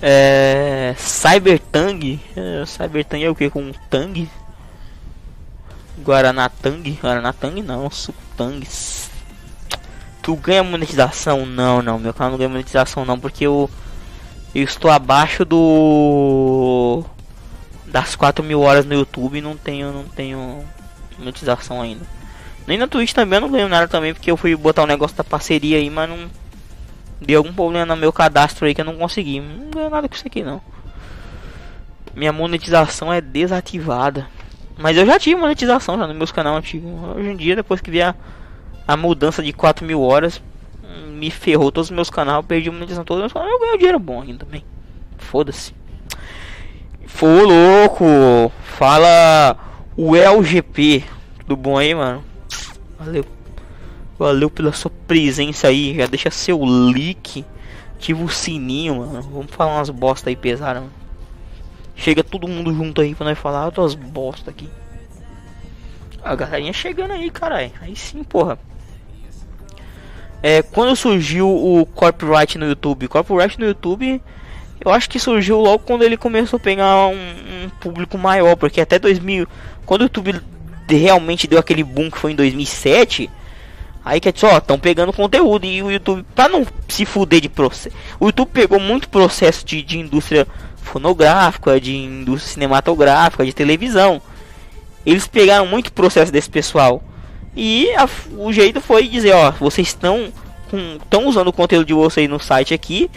É. 0.00 0.94
Cybertang. 0.96 2.20
É, 2.36 2.64
Cybertang 2.66 3.24
é 3.24 3.30
o 3.30 3.34
que? 3.34 3.50
Com 3.50 3.62
um 3.62 3.72
Tang? 3.90 4.28
Guaranatang? 6.02 6.98
Guaranatang 7.02 7.62
não, 7.62 7.90
Sutang. 7.90 8.66
Tu 10.22 10.36
ganha 10.36 10.62
monetização? 10.62 11.44
Não, 11.44 11.82
não. 11.82 11.98
Meu 11.98 12.14
canal 12.14 12.32
não 12.32 12.38
ganha 12.38 12.48
monetização 12.48 13.04
não, 13.04 13.18
porque 13.18 13.46
eu. 13.46 13.70
Eu 14.54 14.62
estou 14.62 14.90
abaixo 14.90 15.44
do. 15.44 17.04
Das 17.94 18.16
4 18.16 18.44
mil 18.44 18.60
horas 18.60 18.84
no 18.84 18.92
YouTube 18.92 19.40
não 19.40 19.56
tenho, 19.56 19.92
não 19.92 20.02
tenho 20.02 20.64
monetização 21.16 21.80
ainda. 21.80 22.04
Nem 22.66 22.76
na 22.76 22.88
Twitch 22.88 23.12
também 23.12 23.36
eu 23.36 23.42
não 23.42 23.48
ganho 23.48 23.68
nada 23.68 23.86
também, 23.86 24.12
porque 24.12 24.32
eu 24.32 24.36
fui 24.36 24.56
botar 24.56 24.82
um 24.82 24.86
negócio 24.86 25.16
da 25.16 25.22
parceria 25.22 25.76
aí, 25.76 25.88
mas 25.88 26.10
não. 26.10 26.28
Deu 27.20 27.38
algum 27.38 27.52
problema 27.52 27.86
no 27.86 28.00
meu 28.00 28.12
cadastro 28.12 28.66
aí 28.66 28.74
que 28.74 28.80
eu 28.80 28.84
não 28.84 28.96
consegui. 28.96 29.38
Não 29.38 29.70
ganho 29.70 29.90
nada 29.90 30.08
com 30.08 30.14
isso 30.16 30.26
aqui 30.26 30.42
não. 30.42 30.60
Minha 32.16 32.32
monetização 32.32 33.12
é 33.12 33.20
desativada. 33.20 34.26
Mas 34.76 34.96
eu 34.96 35.06
já 35.06 35.16
tive 35.16 35.40
monetização 35.40 35.96
já 35.96 36.04
no 36.04 36.14
meus 36.14 36.32
canal 36.32 36.56
antigo. 36.56 36.88
Hoje 37.16 37.28
em 37.28 37.36
dia, 37.36 37.54
depois 37.54 37.80
que 37.80 37.92
vier 37.92 38.12
a, 38.88 38.96
mudança 38.96 39.40
de 39.40 39.52
4 39.52 39.86
mil 39.86 40.02
horas, 40.02 40.42
me 41.10 41.30
ferrou 41.30 41.70
todos 41.70 41.90
os 41.90 41.94
meus 41.94 42.10
canais, 42.10 42.44
perdi 42.44 42.70
monetização 42.70 43.04
todos 43.04 43.20
os 43.20 43.22
meus 43.22 43.32
canais. 43.32 43.52
Eu 43.52 43.60
ganho 43.60 43.78
dinheiro 43.78 44.00
bom 44.00 44.20
ainda 44.20 44.44
também. 44.44 44.64
Foda-se. 45.16 45.83
Foi 47.06 47.42
louco. 47.42 48.52
Fala 48.62 49.56
o 49.96 50.16
LGP. 50.16 51.04
Tudo 51.40 51.56
bom 51.56 51.78
aí, 51.78 51.94
mano? 51.94 52.24
Valeu. 52.98 53.24
Valeu 54.18 54.50
pela 54.50 54.72
sua 54.72 54.90
presença 55.06 55.68
aí. 55.68 55.94
Já 55.94 56.06
deixa 56.06 56.30
seu 56.30 56.62
like. 56.64 57.44
Ativa 57.94 58.22
o 58.22 58.28
sininho, 58.28 58.96
mano. 58.96 59.22
Vamos 59.22 59.50
falar 59.50 59.76
umas 59.76 59.90
bosta 59.90 60.30
aí 60.30 60.36
pesadas, 60.36 60.82
Chega 61.96 62.24
todo 62.24 62.48
mundo 62.48 62.74
junto 62.74 63.00
aí 63.00 63.14
pra 63.14 63.26
nós 63.26 63.38
falar 63.38 63.66
outras 63.66 63.94
bosta 63.94 64.50
aqui. 64.50 64.68
A 66.22 66.34
galerinha 66.34 66.72
chegando 66.72 67.12
aí, 67.12 67.30
caralho. 67.30 67.70
Aí 67.80 67.94
sim, 67.94 68.24
porra. 68.24 68.58
É, 70.42 70.60
quando 70.62 70.94
surgiu 70.96 71.48
o 71.48 71.86
copyright 71.86 72.58
no 72.58 72.66
YouTube? 72.66 73.08
Copyright 73.08 73.58
no 73.58 73.66
YouTube, 73.66 74.20
eu 74.84 74.90
acho 74.90 75.08
que 75.08 75.18
surgiu 75.18 75.58
logo 75.60 75.80
quando 75.80 76.02
ele 76.02 76.16
começou 76.16 76.58
a 76.58 76.60
pegar 76.60 77.06
um, 77.06 77.14
um 77.14 77.68
público 77.80 78.18
maior, 78.18 78.54
porque 78.56 78.80
até 78.80 78.98
2000, 78.98 79.46
quando 79.86 80.02
o 80.02 80.04
YouTube 80.04 80.40
realmente 80.88 81.46
deu 81.46 81.58
aquele 81.58 81.82
boom 81.82 82.10
que 82.10 82.18
foi 82.18 82.32
em 82.32 82.36
2007, 82.36 83.30
aí 84.04 84.20
que 84.20 84.28
é 84.28 84.32
só, 84.34 84.58
estão 84.58 84.78
pegando 84.78 85.12
conteúdo 85.12 85.64
e 85.64 85.82
o 85.82 85.90
YouTube, 85.90 86.24
para 86.34 86.50
não 86.50 86.66
se 86.88 87.06
fuder 87.06 87.40
de 87.40 87.48
processo, 87.48 87.96
o 88.20 88.26
YouTube 88.26 88.50
pegou 88.52 88.78
muito 88.78 89.08
processo 89.08 89.64
de, 89.64 89.82
de 89.82 89.98
indústria 89.98 90.46
fonográfica, 90.82 91.80
de 91.80 91.96
indústria 91.96 92.52
cinematográfica, 92.52 93.44
de 93.44 93.54
televisão. 93.54 94.20
Eles 95.06 95.26
pegaram 95.26 95.66
muito 95.66 95.92
processo 95.92 96.30
desse 96.30 96.50
pessoal. 96.50 97.02
E 97.56 97.90
a, 97.96 98.08
o 98.36 98.52
jeito 98.52 98.80
foi 98.80 99.08
dizer, 99.08 99.34
ó, 99.34 99.50
vocês 99.52 99.88
estão 99.88 100.32
estão 101.02 101.26
usando 101.26 101.48
o 101.48 101.52
conteúdo 101.52 101.86
de 101.86 101.94
vocês 101.94 102.28
no 102.28 102.40
site 102.40 102.74
aqui 102.74 103.08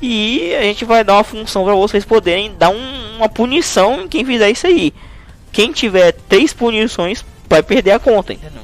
e 0.00 0.54
a 0.54 0.62
gente 0.62 0.84
vai 0.84 1.02
dar 1.02 1.14
uma 1.14 1.24
função 1.24 1.64
para 1.64 1.74
vocês 1.74 2.04
poderem 2.04 2.54
dar 2.56 2.70
um, 2.70 3.16
uma 3.16 3.28
punição 3.28 4.02
em 4.02 4.08
quem 4.08 4.24
fizer 4.24 4.50
isso 4.50 4.66
aí. 4.66 4.92
Quem 5.52 5.72
tiver 5.72 6.12
três 6.12 6.52
punições 6.52 7.24
vai 7.48 7.62
perder 7.62 7.92
a 7.92 7.98
conta, 7.98 8.32
entendeu? 8.32 8.62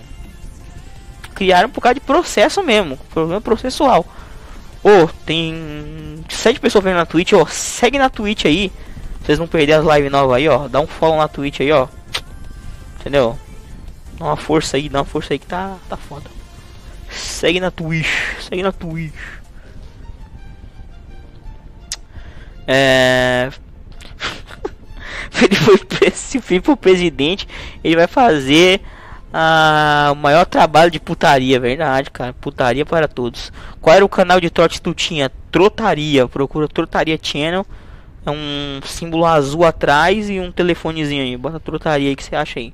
Criaram 1.35 1.71
por 1.71 1.81
causa 1.81 1.95
de 1.95 2.01
processo 2.01 2.63
mesmo, 2.63 2.99
problema 3.13 3.41
processual. 3.41 4.07
Ô, 4.85 5.05
oh, 5.05 5.09
tem 5.25 6.25
sete 6.29 6.61
pessoas 6.61 6.85
vendo 6.85 6.97
na 6.97 7.07
Twitch, 7.07 7.33
ó, 7.33 7.47
segue 7.47 7.99
na 7.99 8.11
Twitch 8.11 8.45
aí. 8.45 8.71
Vocês 9.23 9.39
vão 9.39 9.47
perder 9.47 9.75
as 9.75 9.87
lives 9.87 10.11
novas 10.11 10.37
aí, 10.37 10.49
ó. 10.49 10.67
Dá 10.67 10.81
um 10.81 10.87
follow 10.87 11.17
na 11.17 11.29
Twitch 11.29 11.61
aí, 11.61 11.71
ó. 11.71 11.87
Entendeu? 13.01 13.39
Dá 14.19 14.27
uma 14.27 14.37
força 14.37 14.77
aí, 14.77 14.89
dá 14.89 14.99
uma 14.99 15.05
força 15.05 15.33
aí 15.33 15.39
que 15.39 15.47
tá, 15.47 15.77
tá 15.89 15.97
foda. 15.97 16.29
Segue 17.09 17.61
na 17.61 17.71
Twitch, 17.71 18.09
segue 18.41 18.63
na 18.63 18.73
Twitch. 18.73 19.15
É. 22.75 23.51
ele 25.43 25.57
foi 25.57 26.11
se 26.11 26.41
for 26.61 26.77
presidente, 26.77 27.47
ele 27.85 27.97
vai 27.97 28.07
fazer 28.07 28.81
ah, 29.33 30.11
o 30.13 30.17
maior 30.17 30.47
trabalho 30.47 30.91
de 30.91 30.99
putaria, 30.99 31.61
verdade, 31.61 32.11
cara. 32.11 32.33
Putaria 32.33 32.87
para 32.87 33.07
todos. 33.07 33.53
Qual 33.81 33.95
era 33.95 34.05
o 34.05 34.09
canal 34.09 34.41
de 34.41 34.49
trote 34.49 34.77
que 34.77 34.83
tu 34.83 34.95
tinha? 34.95 35.31
Trotaria. 35.51 36.27
Procura 36.27 36.67
Trotaria 36.67 37.19
Channel. 37.21 37.67
É 38.25 38.31
um 38.31 38.81
símbolo 38.85 39.27
azul 39.27 39.65
atrás 39.65 40.31
e 40.31 40.39
um 40.39 40.53
telefonezinho 40.53 41.23
aí. 41.23 41.37
Bota 41.37 41.59
trotaria 41.59 42.09
aí 42.09 42.17
que 42.17 42.23
você 42.23 42.37
acha 42.37 42.61
aí. 42.61 42.73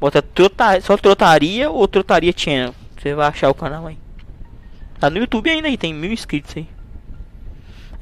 Bota 0.00 0.22
trota, 0.22 0.80
só 0.80 0.96
trotaria 0.96 1.70
ou 1.70 1.86
trotaria 1.86 2.32
channel. 2.34 2.74
Você 2.98 3.14
vai 3.14 3.28
achar 3.28 3.50
o 3.50 3.54
canal 3.54 3.86
aí. 3.86 3.98
Tá 4.98 5.10
no 5.10 5.18
YouTube 5.18 5.50
ainda 5.50 5.68
aí, 5.68 5.76
tem 5.76 5.92
mil 5.92 6.10
inscritos 6.10 6.56
aí. 6.56 6.66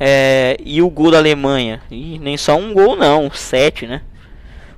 É, 0.03 0.57
e 0.65 0.81
o 0.81 0.89
gol 0.89 1.11
da 1.11 1.19
Alemanha? 1.19 1.83
E 1.91 2.19
nem 2.19 2.39
só 2.39 2.57
um 2.57 2.73
gol 2.73 2.97
não, 2.97 3.31
sete, 3.31 3.87
né? 3.87 4.01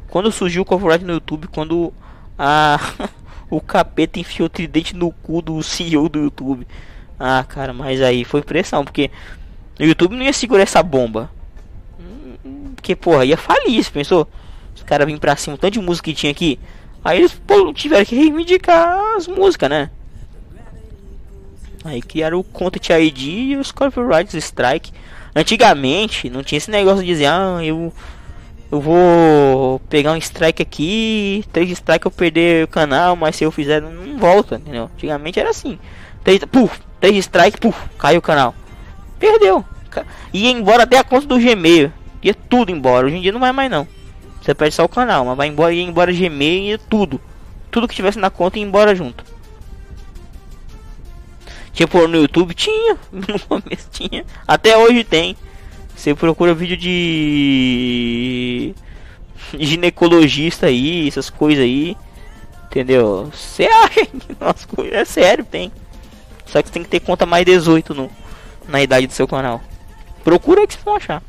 Quando 0.08 0.32
surgiu 0.32 0.62
o 0.62 0.64
copyright 0.64 1.04
no 1.04 1.12
YouTube, 1.12 1.46
quando 1.46 1.94
a 2.36 2.80
o 3.48 3.60
capeta 3.60 4.18
enfiou 4.18 4.46
o 4.46 4.50
tridente 4.50 4.96
no 4.96 5.12
cu 5.12 5.40
do 5.40 5.62
CEO 5.62 6.08
do 6.08 6.18
YouTube. 6.18 6.66
Ah, 7.20 7.44
cara, 7.48 7.72
mas 7.72 8.02
aí 8.02 8.24
foi 8.24 8.42
pressão, 8.42 8.84
porque 8.84 9.12
o 9.78 9.84
YouTube 9.84 10.16
não 10.16 10.24
ia 10.24 10.32
segurar 10.32 10.64
essa 10.64 10.82
bomba. 10.82 11.30
Porque, 12.74 12.96
porra, 12.96 13.24
ia 13.24 13.36
falir, 13.36 13.88
pensou? 13.92 14.26
Os 14.74 14.82
caras 14.82 15.06
vêm 15.06 15.16
pra 15.16 15.36
cima, 15.36 15.56
tanto 15.56 15.74
de 15.74 15.80
música 15.80 16.10
que 16.10 16.16
tinha 16.16 16.32
aqui. 16.32 16.58
Aí 17.04 17.18
eles 17.18 17.32
pô, 17.32 17.72
tiveram 17.72 18.04
que 18.04 18.16
reivindicar 18.16 18.98
as 19.16 19.28
músicas, 19.28 19.70
né? 19.70 19.90
Aí 21.84 22.02
criaram 22.02 22.40
o 22.40 22.44
Content 22.44 22.90
ID 22.90 23.18
e 23.22 23.56
os 23.56 23.70
Copyright 23.70 24.36
Strike. 24.36 24.92
Antigamente 25.34 26.28
não 26.28 26.42
tinha 26.42 26.58
esse 26.58 26.70
negócio 26.70 27.00
de 27.00 27.06
dizer, 27.06 27.26
ah, 27.26 27.58
eu 27.62 27.92
eu 28.72 28.80
vou 28.80 29.80
pegar 29.90 30.12
um 30.12 30.16
strike 30.16 30.62
aqui, 30.62 31.44
três 31.52 31.70
strike 31.70 32.06
eu 32.06 32.10
perder 32.10 32.64
o 32.64 32.68
canal, 32.68 33.14
mas 33.14 33.36
se 33.36 33.44
eu 33.44 33.50
fizer 33.50 33.82
não 33.82 34.16
volta, 34.16 34.56
entendeu? 34.56 34.90
Antigamente 34.94 35.38
era 35.38 35.50
assim. 35.50 35.78
Três, 36.24 36.42
puf, 36.46 36.80
três 36.98 37.14
strike, 37.18 37.60
puf, 37.60 37.78
caiu 37.98 38.18
o 38.18 38.22
canal. 38.22 38.54
Perdeu. 39.18 39.62
Ia 40.32 40.50
embora 40.50 40.84
até 40.84 40.96
a 40.96 41.04
conta 41.04 41.26
do 41.26 41.38
Gmail. 41.38 41.92
Ia 42.22 42.32
tudo 42.32 42.72
embora. 42.72 43.06
Hoje 43.06 43.16
em 43.16 43.20
dia 43.20 43.30
não 43.30 43.40
vai 43.40 43.52
mais 43.52 43.70
não. 43.70 43.86
Você 44.40 44.54
perde 44.54 44.74
só 44.74 44.84
o 44.84 44.88
canal, 44.88 45.26
mas 45.26 45.36
vai 45.36 45.48
embora, 45.48 45.74
ia 45.74 45.82
embora 45.82 46.10
Gmail 46.10 46.74
e 46.74 46.78
tudo. 46.78 47.20
Tudo 47.70 47.86
que 47.86 47.94
tivesse 47.94 48.18
na 48.18 48.30
conta 48.30 48.58
ia 48.58 48.64
embora 48.64 48.94
junto. 48.94 49.22
Tipo 51.72 52.06
no 52.06 52.18
YouTube 52.18 52.54
tinha, 52.54 52.98
no 53.10 53.38
começo 53.40 53.88
tinha, 53.90 54.24
até 54.46 54.76
hoje 54.76 55.04
tem. 55.04 55.36
Você 55.94 56.14
procura 56.14 56.54
vídeo 56.54 56.76
de 56.76 58.74
ginecologista 59.58 60.66
aí, 60.66 61.06
essas 61.06 61.30
coisas 61.30 61.64
aí, 61.64 61.96
entendeu? 62.66 63.30
Você 63.32 63.64
acha 63.84 64.06
que 64.06 64.36
nossa 64.40 64.66
é 64.90 65.04
sério, 65.04 65.44
tem. 65.44 65.70
Só 66.46 66.62
que 66.62 66.70
tem 66.70 66.82
que 66.82 66.88
ter 66.88 67.00
conta 67.00 67.24
mais 67.24 67.44
18 67.44 67.94
no, 67.94 68.10
na 68.68 68.82
idade 68.82 69.06
do 69.06 69.12
seu 69.12 69.26
canal. 69.28 69.62
Procura 70.24 70.66
que 70.66 70.74
vocês 70.74 70.84
vão 70.84 70.96
achar 70.96 71.22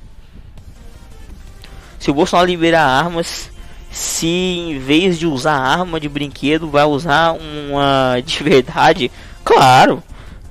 se 2.03 2.11
o 2.11 2.14
Bolsonaro 2.14 2.49
liberar 2.49 2.86
armas, 2.86 3.49
se 3.90 4.28
em 4.28 4.78
vez 4.78 5.18
de 5.18 5.26
usar 5.26 5.53
arma 5.53 6.02
de 6.02 6.10
brinquedo, 6.10 6.70
vai 6.70 6.84
usar 6.84 7.32
uma 7.32 8.20
de 8.20 8.44
verdade, 8.44 9.10
claro. 9.41 10.03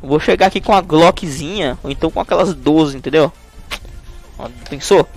Vou 0.02 0.18
chegar 0.18 0.46
aqui 0.46 0.60
com 0.60 0.72
a 0.72 0.80
Glockzinha, 0.80 1.78
ou 1.82 1.90
então 1.90 2.10
com 2.10 2.20
aquelas 2.20 2.54
12, 2.54 2.96
entendeu? 2.96 3.32
Pensou? 4.68 5.08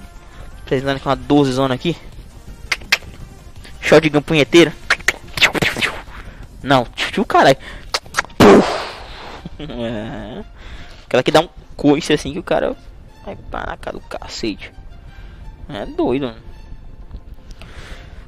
Precisando 0.64 1.00
com 1.00 1.10
uma 1.10 1.16
12 1.16 1.52
zona 1.54 1.74
aqui. 1.74 1.98
Shotgun 3.82 4.22
punheteira. 4.22 4.74
Não, 6.62 6.86
tio 6.96 7.26
caralho. 7.26 7.58
É. 9.60 10.44
Aquela 11.06 11.24
que 11.24 11.32
dá 11.32 11.42
um 11.42 11.50
coice 11.76 12.12
assim 12.14 12.34
que 12.34 12.40
o 12.40 12.44
cara 12.44 12.76
vai 13.26 13.36
para 13.36 13.72
na 13.72 13.78
cara 13.78 13.98
do 13.98 14.04
cacete. 14.04 14.72
É 15.70 15.86
doido. 15.86 16.34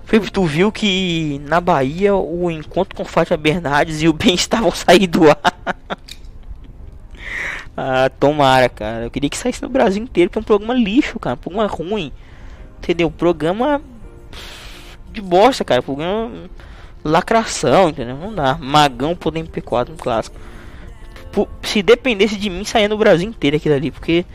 Felipe, 0.06 0.32
tu 0.32 0.46
viu 0.46 0.72
que 0.72 1.40
na 1.40 1.60
Bahia 1.60 2.16
o 2.16 2.50
encontro 2.50 2.96
com 2.96 3.04
Fátima 3.04 3.36
Bernardes 3.36 4.02
e 4.02 4.08
o 4.08 4.14
Ben 4.14 4.34
estavam 4.36 4.72
saindo 4.72 5.20
do 5.20 5.30
ar? 5.30 5.56
Ah, 7.78 8.10
tomara, 8.20 8.68
cara. 8.68 9.04
Eu 9.04 9.12
queria 9.12 9.30
que 9.30 9.38
saísse 9.38 9.62
no 9.62 9.70
Brasil 9.70 10.02
inteiro, 10.02 10.32
que 10.32 10.38
é 10.40 10.42
um 10.42 10.44
programa 10.44 10.74
lixo, 10.74 11.20
cara. 11.20 11.36
Um 11.36 11.38
programa 11.38 11.68
ruim. 11.68 12.12
Entendeu? 12.80 13.12
Programa 13.12 13.80
de 15.12 15.22
bosta, 15.22 15.64
cara. 15.64 15.84
Programa 15.84 16.50
lacração, 17.04 17.90
entendeu? 17.90 18.18
Não 18.18 18.34
dá. 18.34 18.58
Magão 18.60 19.16
poder 19.16 19.44
MP4 19.44 19.90
no 19.90 19.96
clássico. 19.96 20.36
Se 21.62 21.84
dependesse 21.84 22.36
de 22.36 22.50
mim, 22.50 22.64
saia 22.64 22.90
no 22.90 22.98
Brasil 22.98 23.30
inteiro 23.30 23.58
aquilo 23.58 23.76
ali, 23.76 23.92
porque 23.92 24.26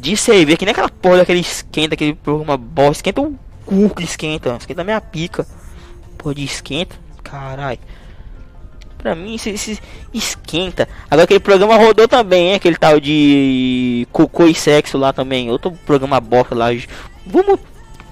de 0.00 0.16
cerveja, 0.16 0.56
que 0.56 0.64
nem 0.64 0.72
aquela 0.72 0.88
porra 0.88 1.18
daquele 1.18 1.40
esquenta, 1.40 1.94
aquele 1.94 2.14
programa 2.14 2.56
bosta, 2.56 2.92
esquenta 2.92 3.20
o 3.20 3.38
cu 3.66 3.90
que 3.94 4.04
esquenta, 4.04 4.56
esquenta 4.58 4.80
a 4.80 4.84
minha 4.84 5.00
pica. 5.02 5.46
Porra 6.16 6.34
de 6.34 6.44
esquenta, 6.44 6.96
caralho. 7.22 7.78
Pra 8.98 9.14
mim, 9.14 9.38
se, 9.38 9.56
se 9.56 9.80
esquenta. 10.12 10.88
Agora 11.08 11.24
aquele 11.24 11.40
programa 11.40 11.76
rodou 11.76 12.08
também, 12.08 12.48
hein? 12.48 12.54
aquele 12.54 12.76
tal 12.76 12.98
de 12.98 14.06
cocô 14.10 14.46
e 14.46 14.54
sexo 14.54 14.98
lá 14.98 15.12
também. 15.12 15.50
Outro 15.50 15.70
programa 15.86 16.20
bosta 16.20 16.54
lá. 16.54 16.66
Vamos, 17.24 17.60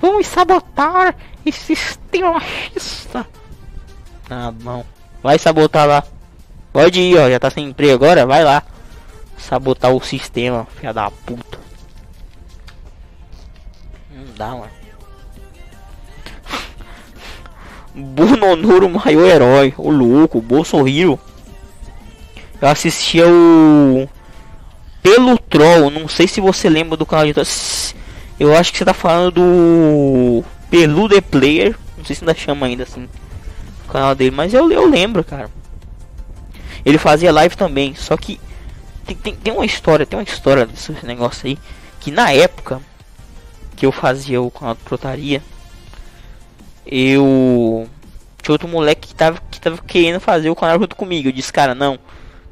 vamos 0.01 0.27
sabotar 0.27 1.15
esse 1.45 1.77
sistema. 1.77 2.41
Ah, 4.31 4.51
bom. 4.53 4.85
Vai 5.23 5.39
sabotar 5.39 5.87
lá. 5.87 6.05
Pode 6.73 7.01
ir, 7.01 7.19
ó. 7.19 7.29
Já 7.29 7.39
tá 7.41 7.51
sem 7.51 7.69
emprego 7.69 8.05
agora, 8.05 8.25
vai 8.25 8.45
lá 8.45 8.63
sabotar 9.37 9.93
o 9.93 10.03
sistema, 10.03 10.67
filha 10.77 10.93
da 10.93 11.11
puta. 11.11 11.59
Não 14.11 14.25
dá, 14.37 14.49
mano. 14.49 14.71
Bunonuro, 17.97 18.91
maior 18.91 19.27
herói. 19.27 19.75
O 19.79 19.91
louco, 19.91 20.41
Bolsonaro. 20.43 21.19
Eu 22.61 22.69
assistia 22.69 23.27
o. 23.27 24.07
Pelo 25.03 25.39
Troll. 25.39 25.91
Não 25.91 26.07
sei 26.07 26.29
se 26.29 26.41
você 26.41 26.69
lembra 26.69 26.97
do 26.97 27.07
canal 27.07 27.27
de. 27.27 27.33
Eu 28.39 28.55
acho 28.55 28.71
que 28.71 28.79
você 28.79 28.85
tá 28.85 28.93
falando 28.93 29.33
do. 29.33 30.45
Pelu 30.71 31.09
The 31.09 31.23
Player. 31.23 31.75
Não 31.97 32.05
sei 32.05 32.15
se 32.15 32.23
ainda 32.23 32.35
chama 32.35 32.67
ainda 32.67 32.83
assim. 32.83 33.09
O 33.89 33.93
canal 33.93 34.15
dele. 34.15 34.31
Mas 34.31 34.53
eu, 34.53 34.71
eu 34.71 34.87
lembro, 34.87 35.25
cara. 35.25 35.51
Ele 36.85 36.99
fazia 36.99 37.33
live 37.33 37.57
também. 37.57 37.95
Só 37.95 38.15
que 38.17 38.39
tem, 39.07 39.17
tem, 39.17 39.35
tem 39.35 39.55
uma 39.55 39.65
história, 39.65 40.05
tem 40.05 40.19
uma 40.19 40.25
história 40.25 40.67
desse 40.67 40.93
negócio 41.03 41.47
aí. 41.47 41.59
Que 41.99 42.11
na 42.11 42.31
época 42.31 42.81
que 43.75 43.87
eu 43.87 43.93
fazia 43.93 44.41
o 44.43 44.51
canal 44.51 44.75
de 44.75 44.83
Protaria, 44.83 45.43
eu 46.87 47.89
tinha 48.43 48.53
outro 48.53 48.69
moleque 48.69 49.09
que 49.09 49.15
tava, 49.15 49.41
que 49.51 49.61
tava 49.61 49.79
querendo 49.79 50.21
fazer 50.21 50.51
o 50.51 50.57
canal 50.57 50.79
junto 50.79 50.95
comigo. 50.97 51.29
Eu 51.29 51.33
disse, 51.33 51.53
cara, 51.53 51.75
não. 51.75 51.99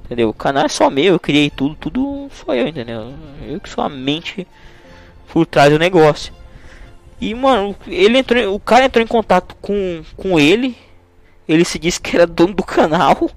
Entendeu? 0.05 0.29
O 0.29 0.35
canal 0.35 0.67
é 0.67 0.69
só 0.69 0.91
meu, 0.91 1.15
eu 1.15 1.21
criei 1.21 1.49
tudo, 1.49 1.75
tudo 1.77 2.29
sou 2.33 2.55
eu, 2.55 2.69
entendeu? 2.69 3.15
Eu 3.47 3.61
que 3.61 3.71
sou 3.71 3.83
a 3.83 3.89
mente 3.89 4.47
por 5.29 5.47
trás 5.47 5.73
do 5.73 5.79
negócio. 5.79 6.33
E 7.21 7.35
mano, 7.35 7.75
ele 7.87 8.19
entrou, 8.19 8.55
o 8.55 8.61
cara 8.61 8.85
entrou 8.85 9.03
em 9.03 9.07
contato 9.09 9.57
com, 9.63 10.03
com 10.17 10.39
ele. 10.39 10.77
Ele 11.49 11.65
se 11.65 11.79
disse 11.79 12.01
que 12.01 12.17
era 12.17 12.27
dono 12.27 12.55
do 12.55 12.63
canal 12.63 13.31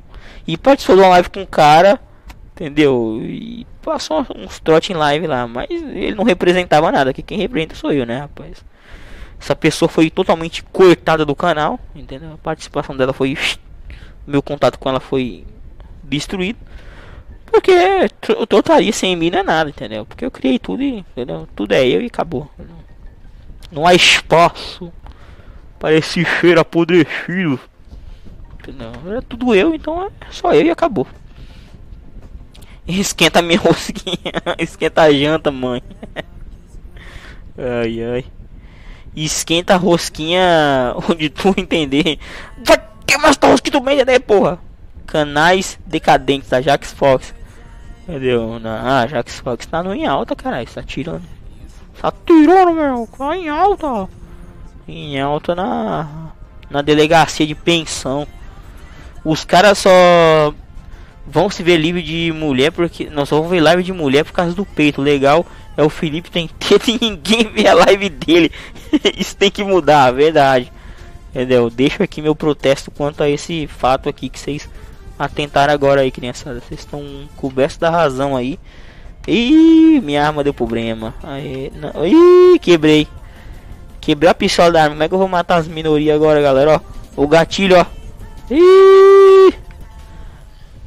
e 0.45 0.57
participou 0.57 0.95
de 0.95 1.01
uma 1.01 1.09
live 1.09 1.29
com 1.29 1.41
o 1.41 1.47
cara, 1.47 1.99
entendeu? 2.53 3.19
E 3.21 3.65
passou 3.81 4.25
uns 4.35 4.59
trote 4.59 4.91
em 4.91 4.95
live 4.95 5.27
lá, 5.27 5.47
mas 5.47 5.69
ele 5.69 6.15
não 6.15 6.23
representava 6.23 6.91
nada, 6.91 7.13
que 7.13 7.21
quem 7.21 7.37
representa 7.37 7.75
sou 7.75 7.91
eu, 7.91 8.05
né, 8.05 8.19
rapaz? 8.19 8.63
Essa 9.39 9.55
pessoa 9.55 9.87
foi 9.87 10.09
totalmente 10.09 10.63
cortada 10.63 11.25
do 11.25 11.35
canal, 11.35 11.79
entendeu? 11.95 12.33
A 12.33 12.37
participação 12.37 12.95
dela 12.97 13.13
foi 13.13 13.37
meu 14.25 14.41
contato 14.41 14.77
com 14.77 14.89
ela 14.89 14.99
foi 14.99 15.45
destruído. 16.03 16.59
Porque 17.45 17.71
eu 18.27 18.45
trotaria 18.45 18.91
sem 18.91 19.15
mim 19.15 19.29
não 19.29 19.39
é 19.39 19.43
nada, 19.43 19.69
entendeu? 19.69 20.05
Porque 20.05 20.25
eu 20.25 20.31
criei 20.31 20.59
tudo 20.59 20.83
e 20.83 20.99
entendeu? 20.99 21.47
tudo 21.55 21.73
é 21.73 21.87
eu 21.87 22.01
e 22.01 22.07
acabou. 22.07 22.51
Não 23.71 23.87
há 23.87 23.93
espaço 23.93 24.91
para 25.79 25.93
esse 25.93 26.25
cheiro 26.25 26.59
apodrecido. 26.59 27.59
Entendeu? 28.59 29.17
É 29.17 29.21
tudo 29.21 29.55
eu, 29.55 29.73
então 29.73 30.05
é 30.05 30.09
só 30.29 30.53
eu 30.53 30.65
e 30.65 30.69
acabou. 30.69 31.07
Esquenta 32.85 33.41
minha 33.41 33.59
rosquinha. 33.59 34.33
Esquenta 34.57 35.03
a 35.03 35.11
janta, 35.11 35.51
mãe. 35.51 35.81
ai 37.57 38.03
ai. 38.03 38.25
Esquenta 39.17 39.73
a 39.73 39.77
rosquinha 39.77 40.93
onde 41.09 41.27
tu 41.27 41.51
entender. 41.57 42.19
Vai 42.63 42.79
queimar 43.07 43.31
essa 43.31 43.47
rosquinha 43.47 43.71
do 43.71 43.83
meio, 43.83 44.05
né, 44.05 44.19
porra? 44.19 44.59
Canais 45.07 45.79
decadentes 45.87 46.49
da 46.49 46.61
Jax 46.61 46.91
Fox. 46.91 47.33
Entendeu? 48.07 48.61
Ah, 48.63 49.07
Jax 49.07 49.39
Fox 49.39 49.65
tá 49.65 49.81
no 49.81 49.91
em 49.91 50.05
alta, 50.05 50.35
caralho. 50.35 50.67
Tá 50.67 50.83
tirando. 50.83 51.23
Tá 51.99 52.13
tirando, 52.25 52.73
meu. 52.73 53.09
Tá 53.17 53.35
em 53.35 53.49
alta. 53.49 54.07
Em 54.87 55.19
alta 55.19 55.55
na. 55.55 56.31
Na 56.69 56.83
delegacia 56.83 57.47
de 57.47 57.55
pensão. 57.55 58.27
Os 59.25 59.43
caras 59.43 59.79
só 59.79 60.53
vão 61.25 61.49
se 61.49 61.63
ver 61.63 61.77
livre 61.77 62.03
de 62.03 62.31
mulher 62.31 62.71
porque 62.71 63.09
nós 63.09 63.29
só 63.29 63.41
ver 63.41 63.61
live 63.61 63.81
de 63.81 63.91
mulher 63.91 64.23
por 64.23 64.33
causa 64.33 64.53
do 64.53 64.65
peito. 64.65 65.01
Legal 65.01 65.45
é 65.77 65.83
o 65.83 65.89
Felipe 65.89 66.31
tem 66.31 66.47
teto 66.47 66.89
e 66.91 66.97
ninguém 66.99 67.51
vê 67.53 67.67
a 67.67 67.73
live 67.73 68.09
dele. 68.09 68.51
Isso 69.17 69.35
tem 69.35 69.51
que 69.51 69.63
mudar, 69.63 70.11
verdade. 70.11 70.71
Entendeu? 71.29 71.69
Deixo 71.69 72.01
aqui 72.01 72.21
meu 72.21 72.35
protesto 72.35 72.89
quanto 72.89 73.21
a 73.21 73.29
esse 73.29 73.67
fato 73.67 74.09
aqui 74.09 74.29
que 74.29 74.39
vocês 74.39 74.69
atentaram 75.19 75.73
agora 75.73 76.01
aí, 76.01 76.11
criançada. 76.11 76.59
Vocês 76.59 76.79
estão 76.79 77.03
cobertos 77.35 77.77
da 77.77 77.89
razão 77.89 78.35
aí. 78.35 78.59
Ih, 79.27 79.99
minha 80.01 80.25
arma 80.25 80.43
deu 80.43 80.53
problema. 80.53 81.13
Aí, 81.21 81.71
não. 81.75 82.05
Ih, 82.05 82.57
quebrei. 82.59 83.07
Quebrei 83.99 84.29
a 84.29 84.33
pistola 84.33 84.71
da 84.71 84.83
arma. 84.83 84.95
Como 84.95 85.03
é 85.03 85.07
que 85.07 85.13
eu 85.13 85.19
vou 85.19 85.27
matar 85.27 85.57
as 85.57 85.67
minorias 85.67 86.15
agora, 86.15 86.41
galera? 86.41 86.81
Ó, 87.15 87.23
o 87.23 87.27
gatilho, 87.27 87.77
ó. 87.77 87.85
Ih! 88.49 89.53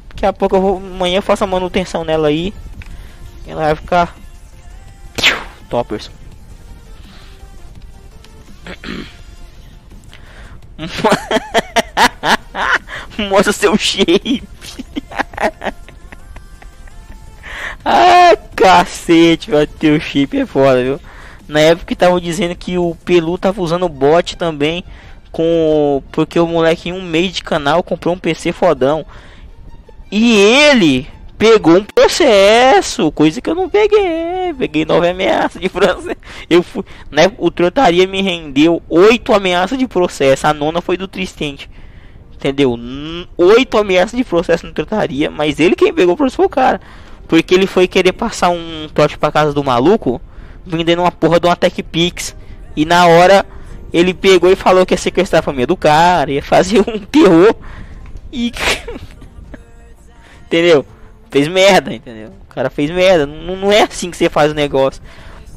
Daqui 0.09 0.25
a 0.25 0.33
pouco 0.33 0.55
eu 0.55 0.61
vou. 0.61 0.77
Amanhã 0.77 1.17
eu 1.17 1.21
faço 1.21 1.43
a 1.43 1.47
manutenção 1.47 2.03
nela 2.03 2.29
aí. 2.29 2.53
Ela 3.47 3.65
vai 3.65 3.75
ficar. 3.75 4.15
Toppers. 5.69 6.09
Mostra 13.29 13.53
seu 13.53 13.77
shape. 13.77 14.43
ah, 17.85 18.35
cacete, 18.55 19.51
o 19.53 19.67
teu 19.67 19.99
shape 19.99 20.39
é 20.39 20.45
foda, 20.45 20.83
viu? 20.83 20.99
Na 21.47 21.59
época 21.59 21.93
estavam 21.93 22.19
dizendo 22.19 22.55
que 22.55 22.77
o 22.77 22.95
Pelu 23.03 23.37
tava 23.37 23.61
usando 23.61 23.89
bot 23.89 24.37
também 24.37 24.83
com 25.31 26.01
porque 26.11 26.39
o 26.39 26.47
moleque 26.47 26.89
em 26.89 26.93
um 26.93 27.01
mês 27.01 27.33
de 27.33 27.43
canal 27.43 27.83
comprou 27.83 28.13
um 28.15 28.19
PC 28.19 28.51
fodão. 28.51 29.05
E 30.11 30.35
ele 30.35 31.07
pegou 31.41 31.77
um 31.77 31.83
processo, 31.83 33.11
coisa 33.11 33.41
que 33.41 33.49
eu 33.49 33.55
não 33.55 33.67
peguei. 33.67 34.53
Peguei 34.55 34.85
nove 34.85 35.09
ameaças 35.09 35.59
de 35.59 35.67
processo. 35.67 36.15
Eu 36.47 36.61
fui, 36.61 36.83
né, 37.09 37.31
o 37.39 37.49
trotaria 37.49 38.05
me 38.05 38.21
rendeu 38.21 38.79
oito 38.87 39.33
ameaças 39.33 39.75
de 39.75 39.87
processo. 39.87 40.45
A 40.45 40.53
nona 40.53 40.81
foi 40.81 40.97
do 40.97 41.07
Tristente. 41.07 41.67
Entendeu? 42.35 42.77
Oito 43.35 43.75
ameaças 43.75 44.15
de 44.15 44.23
processo 44.23 44.67
no 44.67 44.71
trotaria, 44.71 45.31
mas 45.31 45.59
ele 45.59 45.75
quem 45.75 45.91
pegou 45.91 46.13
o 46.13 46.17
processo 46.17 46.35
foi 46.35 46.45
o 46.45 46.49
cara. 46.49 46.79
Porque 47.27 47.55
ele 47.55 47.65
foi 47.65 47.87
querer 47.87 48.11
passar 48.11 48.49
um 48.49 48.87
trote 48.93 49.17
pra 49.17 49.31
casa 49.31 49.51
do 49.51 49.63
maluco, 49.63 50.21
vendendo 50.63 51.01
uma 51.01 51.11
porra 51.11 51.39
de 51.39 51.47
uma 51.47 51.55
Tech 51.55 51.81
Pix. 51.81 52.35
E 52.75 52.85
na 52.85 53.07
hora 53.07 53.43
ele 53.91 54.13
pegou 54.13 54.51
e 54.51 54.55
falou 54.55 54.85
que 54.85 54.93
ia 54.93 54.97
sequestrar 54.97 55.39
a 55.39 55.43
família 55.43 55.65
do 55.65 55.75
cara, 55.75 56.31
ia 56.31 56.43
fazer 56.43 56.81
um 56.87 56.99
terror. 56.99 57.55
E. 58.31 58.51
entendeu? 60.45 60.85
Fez 61.31 61.47
merda, 61.47 61.93
entendeu? 61.93 62.33
O 62.49 62.53
cara 62.53 62.69
fez 62.69 62.91
merda. 62.91 63.25
Não, 63.25 63.55
não 63.55 63.71
é 63.71 63.83
assim 63.83 64.11
que 64.11 64.17
você 64.17 64.29
faz 64.29 64.51
o 64.51 64.55
negócio. 64.55 65.01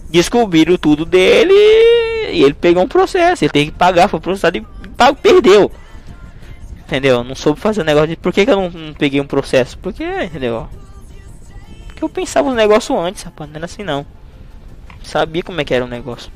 Descobriram 0.08 0.76
tudo 0.76 1.04
dele 1.04 1.52
e 1.52 2.42
ele 2.44 2.54
pegou 2.54 2.84
um 2.84 2.88
processo. 2.88 3.44
Ele 3.44 3.52
tem 3.52 3.66
que 3.66 3.72
pagar, 3.72 4.08
foi 4.08 4.20
processado 4.20 4.56
e 4.56 4.64
perdeu. 5.20 5.70
Entendeu? 6.86 7.24
Não 7.24 7.34
soube 7.34 7.58
fazer 7.58 7.80
o 7.80 7.84
negócio 7.84 8.08
de 8.08 8.16
por 8.16 8.32
que, 8.32 8.44
que 8.44 8.50
eu 8.52 8.56
não, 8.56 8.70
não, 8.70 8.94
peguei 8.94 9.20
um 9.20 9.26
processo? 9.26 9.76
Porque, 9.78 10.04
entendeu? 10.04 10.68
Porque 11.88 12.04
eu 12.04 12.08
pensava 12.08 12.48
os 12.48 12.54
negócios 12.54 12.96
antes, 12.96 13.24
rapaz. 13.24 13.50
Não 13.50 13.56
era 13.56 13.64
assim 13.64 13.82
não. 13.82 14.06
Sabia 15.02 15.42
como 15.42 15.60
é 15.60 15.64
que 15.64 15.74
era 15.74 15.84
o 15.84 15.88
negócio. 15.88 16.30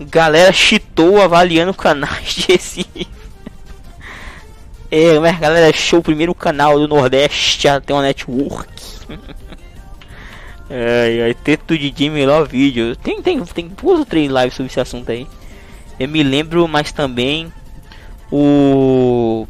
Galera 0.00 0.52
chitou 0.52 1.20
avaliando 1.20 1.74
canais 1.74 2.34
de 2.34 2.52
Recife. 2.52 3.17
É, 4.90 5.18
mas 5.18 5.38
galera, 5.38 5.72
show 5.76 6.00
o 6.00 6.02
primeiro 6.02 6.34
canal 6.34 6.78
do 6.78 6.88
Nordeste 6.88 7.68
a 7.68 7.80
ter 7.80 7.92
uma 7.92 8.02
network. 8.02 8.68
ai, 10.70 11.22
ai, 11.22 11.34
teto 11.34 11.76
de 11.76 11.92
Jim, 11.94 12.10
melhor 12.10 12.48
vídeo. 12.48 12.96
Tem, 12.96 13.20
tem, 13.20 13.44
tem 13.44 13.68
duas 13.68 13.98
ou 14.00 14.06
três 14.06 14.30
lives 14.30 14.54
sobre 14.54 14.70
esse 14.70 14.80
assunto 14.80 15.10
aí. 15.10 15.26
Eu 16.00 16.08
me 16.08 16.22
lembro, 16.22 16.66
mas 16.66 16.92
também 16.92 17.52
o 18.30 19.46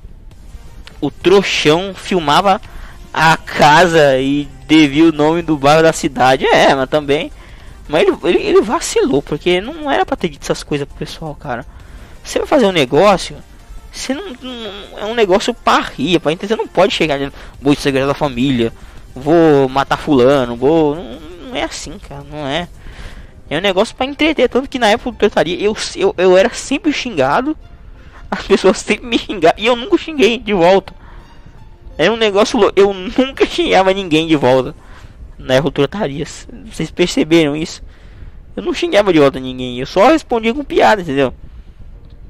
o 1.00 1.10
trouxão 1.12 1.94
filmava 1.94 2.60
a 3.14 3.36
casa 3.36 4.18
e 4.18 4.48
devia 4.66 5.08
o 5.08 5.12
nome 5.12 5.42
do 5.42 5.56
bairro 5.56 5.82
da 5.82 5.92
cidade. 5.92 6.44
É, 6.46 6.74
mas 6.74 6.90
também 6.90 7.30
mas 7.88 8.06
ele, 8.06 8.16
ele, 8.24 8.38
ele, 8.38 8.60
vacilou, 8.60 9.22
porque 9.22 9.60
não 9.60 9.90
era 9.90 10.04
pra 10.04 10.16
ter 10.16 10.28
dito 10.28 10.42
essas 10.42 10.62
coisas 10.62 10.86
pro 10.86 10.98
pessoal, 10.98 11.34
cara. 11.34 11.64
Você 12.22 12.38
vai 12.38 12.46
fazer 12.46 12.66
um 12.66 12.72
negócio, 12.72 13.36
você 13.98 14.14
não, 14.14 14.24
não 14.40 14.98
é 14.98 15.04
um 15.04 15.14
negócio 15.14 15.52
parria, 15.52 16.20
pra 16.20 16.32
entender, 16.32 16.56
não 16.56 16.68
pode 16.68 16.94
chegar 16.94 17.16
dizendo, 17.16 17.34
vou 17.60 17.74
segredo 17.74 18.06
da 18.06 18.14
família, 18.14 18.72
vou 19.14 19.68
matar 19.68 19.96
fulano, 19.96 20.56
vou. 20.56 20.94
Não, 20.94 21.20
não, 21.48 21.56
é 21.56 21.64
assim, 21.64 21.98
cara, 21.98 22.24
não 22.30 22.46
é. 22.46 22.68
É 23.50 23.58
um 23.58 23.60
negócio 23.60 23.96
para 23.96 24.06
entreter, 24.06 24.48
tanto 24.48 24.68
que 24.68 24.78
na 24.78 24.88
época 24.88 25.12
do 25.12 25.16
trataria 25.16 25.58
eu, 25.60 25.76
eu, 25.96 26.14
eu 26.16 26.36
era 26.36 26.50
sempre 26.50 26.92
xingado, 26.92 27.56
as 28.30 28.46
pessoas 28.46 28.78
sempre 28.78 29.06
me 29.06 29.18
xingavam, 29.18 29.58
e 29.58 29.66
eu 29.66 29.74
nunca 29.74 29.98
xinguei 29.98 30.38
de 30.38 30.52
volta. 30.52 30.94
É 31.96 32.10
um 32.10 32.16
negócio 32.16 32.58
louco, 32.58 32.78
eu 32.78 32.92
nunca 32.94 33.44
xingava 33.46 33.92
ninguém 33.92 34.28
de 34.28 34.36
volta 34.36 34.74
na 35.38 35.60
né, 35.60 35.70
trotarias. 35.72 36.46
Vocês 36.66 36.90
perceberam 36.90 37.56
isso? 37.56 37.82
Eu 38.54 38.62
não 38.62 38.74
xingava 38.74 39.12
de 39.12 39.18
volta 39.18 39.40
ninguém, 39.40 39.78
eu 39.78 39.86
só 39.86 40.08
respondia 40.08 40.54
com 40.54 40.62
piada, 40.62 41.02
entendeu? 41.02 41.32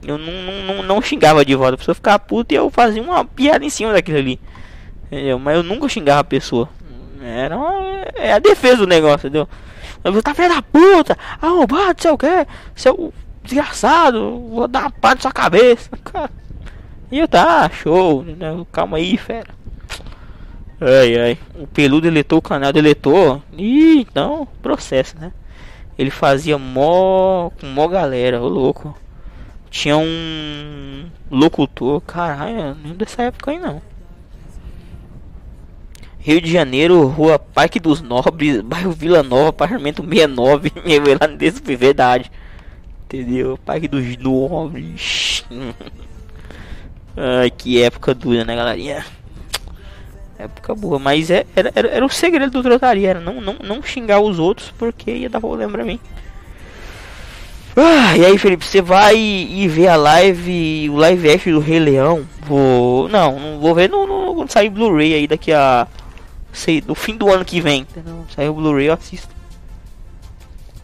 Eu 0.03 0.17
não, 0.17 0.33
não, 0.67 0.83
não, 0.83 1.03
xingava 1.03 1.45
de 1.45 1.55
volta, 1.55 1.75
a 1.75 1.79
pessoa 1.79 1.95
ficava 1.95 2.19
puta 2.19 2.55
e 2.55 2.57
eu 2.57 2.71
fazia 2.71 3.03
uma 3.03 3.25
piada 3.25 3.65
em 3.65 3.71
cima 3.71 3.93
daquilo 3.93 4.19
ali. 4.19 4.41
Entendeu? 5.07 5.39
Mas 5.39 5.57
eu 5.57 5.63
nunca 5.63 5.89
xingava 5.89 6.21
a 6.21 6.25
pessoa. 6.25 6.69
Era 7.21 7.57
uma, 7.57 7.73
é 8.15 8.33
a 8.33 8.39
defesa 8.39 8.79
do 8.79 8.87
negócio, 8.87 9.27
entendeu? 9.27 9.49
Eu 10.05 10.23
tá 10.23 10.33
filho 10.33 10.49
da 10.49 10.63
puta, 10.63 11.19
arrombado, 11.43 12.01
sei 12.01 12.11
o 12.11 12.19
que, 12.19 12.47
seu 12.75 13.13
desgraçado, 13.43 14.39
vou 14.49 14.69
dar 14.69 14.83
uma 14.83 14.91
pá 14.91 15.15
na 15.15 15.21
sua 15.21 15.33
cabeça. 15.33 15.91
E 17.11 17.19
eu 17.19 17.27
tá, 17.27 17.69
show, 17.71 18.21
entendeu? 18.23 18.67
calma 18.71 18.99
aí, 18.99 19.17
fera. 19.17 19.49
Ai, 20.81 21.19
ai. 21.19 21.39
O 21.59 21.67
Pelu 21.67 22.01
deletou 22.01 22.39
o 22.39 22.43
canal, 22.43 22.73
deletou. 22.73 23.43
Ih, 23.57 24.01
então, 24.01 24.47
processo, 24.63 25.17
né? 25.19 25.33
Ele 25.99 26.11
fazia 26.11 26.57
mó 26.59 27.51
com 27.59 27.67
mó 27.67 27.89
galera, 27.89 28.41
ô 28.41 28.47
louco. 28.47 28.95
Tinha 29.71 29.97
um 29.97 31.11
locutor, 31.31 32.01
caralho, 32.01 32.75
nem 32.83 32.95
dessa 32.95 33.23
época 33.23 33.51
aí 33.51 33.59
não. 33.59 33.83
Rio 36.19 36.41
de 36.41 36.51
Janeiro, 36.51 37.07
Rua 37.07 37.39
Parque 37.39 37.79
dos 37.79 38.03
Nobres, 38.03 38.61
bairro 38.61 38.93
Vila 38.93 39.23
Nova, 39.23 39.51
apartamento 39.51 40.03
69, 40.03 40.73
lá 41.21 41.27
desse 41.27 41.63
verdade. 41.77 42.31
Entendeu? 43.05 43.59
Parque 43.65 43.89
dos 43.89 44.17
Nobres. 44.17 45.45
Ai, 47.17 47.51
que 47.51 47.83
época 47.83 48.15
dura, 48.15 48.45
né, 48.45 48.55
galerinha? 48.55 49.05
Época 50.39 50.75
boa, 50.75 50.99
mas 50.99 51.31
é, 51.31 51.45
era, 51.57 51.73
era, 51.75 51.89
era 51.89 52.07
o 52.07 52.09
segredo 52.09 52.53
do 52.53 52.63
trotaria, 52.63 53.15
não, 53.15 53.41
não, 53.41 53.57
não 53.65 53.83
xingar 53.83 54.21
os 54.21 54.39
outros, 54.39 54.73
porque 54.79 55.11
ia 55.11 55.29
dar 55.29 55.41
problema 55.41 55.73
pra 55.73 55.85
mim. 55.85 55.99
Ah, 57.81 58.17
e 58.17 58.25
aí, 58.27 58.37
Felipe, 58.37 58.67
você 58.67 58.83
vai 58.83 59.17
e 59.17 59.69
ver 59.69 59.87
a 59.87 59.95
live, 59.95 60.91
o 60.91 60.97
live 60.97 61.31
action 61.31 61.53
do 61.53 61.61
Rei 61.61 61.79
Leão? 61.79 62.27
Vou. 62.41 63.09
Não, 63.09 63.39
não 63.39 63.61
vou 63.61 63.73
ver 63.73 63.89
no, 63.89 64.05
no, 64.05 64.35
quando 64.35 64.51
sair 64.51 64.69
Blu-ray 64.69 65.15
aí 65.15 65.29
daqui 65.29 65.53
a. 65.53 65.87
Sei, 66.53 66.83
no 66.85 66.97
fim 66.97 67.17
do 67.17 67.33
ano 67.33 67.45
que 67.45 67.61
vem. 67.61 67.83
Entendeu? 67.83 68.27
Sair 68.35 68.49
o 68.49 68.55
Blu-ray 68.55 68.89
eu 68.89 68.95
assisto. 68.95 69.29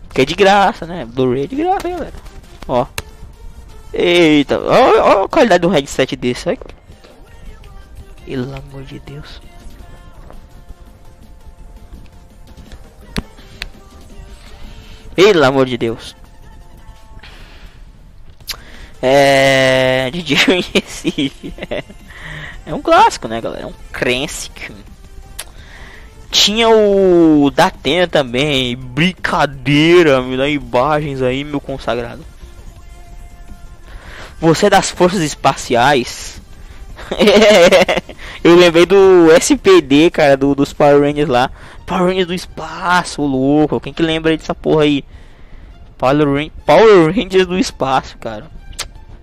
Porque 0.06 0.22
é 0.22 0.24
de 0.24 0.36
graça, 0.36 0.86
né? 0.86 1.04
Blu-ray 1.04 1.42
é 1.42 1.46
de 1.48 1.56
graça, 1.56 1.88
galera. 1.88 2.14
Ó. 2.68 2.86
Eita, 3.92 4.60
ó, 4.60 5.20
ó 5.20 5.24
a 5.24 5.28
qualidade 5.28 5.62
do 5.62 5.68
headset 5.68 6.14
desse, 6.14 6.50
aí. 6.50 6.58
Pelo 8.24 8.54
amor 8.54 8.84
de 8.84 9.00
Deus. 9.00 9.42
Pelo 15.16 15.44
amor 15.44 15.66
de 15.66 15.76
Deus. 15.76 16.14
É. 19.06 20.10
DJ 20.10 20.38
em 20.48 20.64
Recife. 20.72 21.52
É, 21.70 21.84
é 22.64 22.74
um 22.74 22.80
clássico, 22.80 23.28
né, 23.28 23.38
galera? 23.38 23.64
É 23.64 23.66
um 23.66 23.74
clássico. 23.92 24.72
Tinha 26.30 26.70
o 26.70 27.50
da 27.50 27.66
Atena 27.66 28.08
também. 28.08 28.74
Brincadeira, 28.74 30.22
me 30.22 30.38
dá 30.38 30.48
imagens 30.48 31.20
aí, 31.20 31.44
meu 31.44 31.60
consagrado. 31.60 32.24
Você 34.40 34.66
é 34.66 34.70
das 34.70 34.90
forças 34.90 35.20
espaciais. 35.20 36.40
eu 38.42 38.56
lembrei 38.56 38.86
do 38.86 39.30
SPD, 39.36 40.10
cara, 40.10 40.34
do, 40.34 40.54
dos 40.54 40.72
Power 40.72 41.02
Rangers 41.02 41.28
lá. 41.28 41.50
Power 41.84 42.06
Rangers 42.06 42.26
do 42.26 42.34
espaço, 42.34 43.20
louco. 43.20 43.78
Quem 43.80 43.92
que 43.92 44.02
lembra 44.02 44.34
dessa 44.34 44.54
porra 44.54 44.84
aí? 44.84 45.04
Power, 45.98 46.50
Power 46.64 47.14
Rangers 47.14 47.46
do 47.46 47.58
espaço, 47.58 48.16
cara 48.16 48.63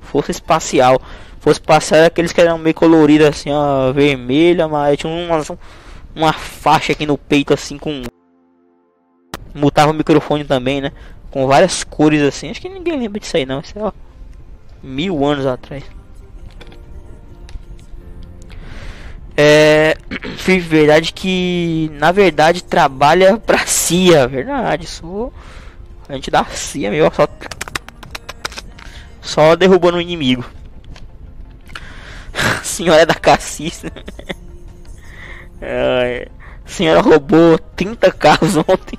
força 0.01 0.31
espacial. 0.31 1.01
Força 1.39 1.59
espacial 1.59 2.01
é 2.01 2.05
aqueles 2.05 2.31
que 2.31 2.41
eram 2.41 2.57
meio 2.57 2.75
coloridos 2.75 3.27
assim, 3.27 3.49
ó, 3.51 3.91
vermelha, 3.91 4.67
mas 4.67 4.97
tinha 4.97 5.11
uma, 5.11 5.41
uma 6.15 6.33
faixa 6.33 6.91
aqui 6.91 7.05
no 7.05 7.17
peito 7.17 7.53
assim 7.53 7.77
com. 7.77 8.03
Mutava 9.53 9.91
o 9.91 9.93
microfone 9.93 10.43
também, 10.43 10.81
né? 10.81 10.91
Com 11.29 11.47
várias 11.47 11.83
cores 11.83 12.21
assim. 12.21 12.49
Acho 12.49 12.61
que 12.61 12.69
ninguém 12.69 12.97
lembra 12.97 13.19
disso 13.19 13.37
aí 13.37 13.45
não. 13.45 13.59
Isso 13.59 13.77
é 13.77 13.83
ó, 13.83 13.91
mil 14.83 15.25
anos 15.25 15.45
atrás. 15.45 15.83
É. 19.35 19.95
Verdade 20.45 21.13
que 21.13 21.89
na 21.93 22.11
verdade 22.11 22.63
trabalha 22.63 23.37
pra 23.37 23.59
CIA, 23.65 24.27
verdade. 24.27 24.85
Sou. 24.85 25.33
A 26.07 26.13
gente 26.13 26.29
dá 26.29 26.43
CIA 26.45 26.91
meu, 26.91 27.11
só 27.13 27.25
só 29.21 29.55
derrubando 29.55 29.97
o 29.97 30.01
inimigo. 30.01 30.43
Senhora 32.63 33.05
da 33.05 33.13
Cassis. 33.13 33.83
é, 35.61 36.27
senhora 36.65 37.01
roubou 37.01 37.57
30 37.75 38.11
carros 38.11 38.57
ontem. 38.57 38.97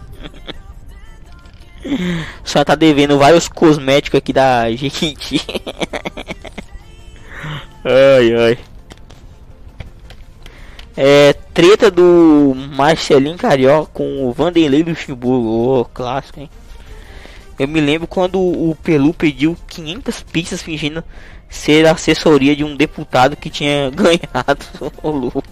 Só 2.44 2.64
tá 2.64 2.76
devendo 2.76 3.18
vários 3.18 3.48
cosméticos 3.48 4.18
aqui 4.18 4.32
da 4.32 4.70
Jequiti. 4.70 5.40
ai 7.84 8.34
ai. 8.34 8.58
É, 10.96 11.32
treta 11.54 11.90
do 11.90 12.54
Marcelinho 12.76 13.36
Carioca 13.36 13.90
com 13.92 14.24
o 14.24 14.32
Vanderlei 14.32 14.82
Luxemburgo. 14.82 15.80
Oh, 15.80 15.84
clássico, 15.86 16.38
hein? 16.40 16.50
Eu 17.58 17.68
me 17.68 17.80
lembro 17.80 18.06
quando 18.06 18.40
o 18.40 18.76
Pelu 18.82 19.12
pediu 19.12 19.56
500 19.68 20.22
pizzas 20.22 20.62
fingindo 20.62 21.04
ser 21.48 21.86
assessoria 21.86 22.56
de 22.56 22.64
um 22.64 22.74
deputado 22.74 23.36
que 23.36 23.50
tinha 23.50 23.90
ganhado. 23.92 24.64
o 25.02 25.10
louco. 25.10 25.42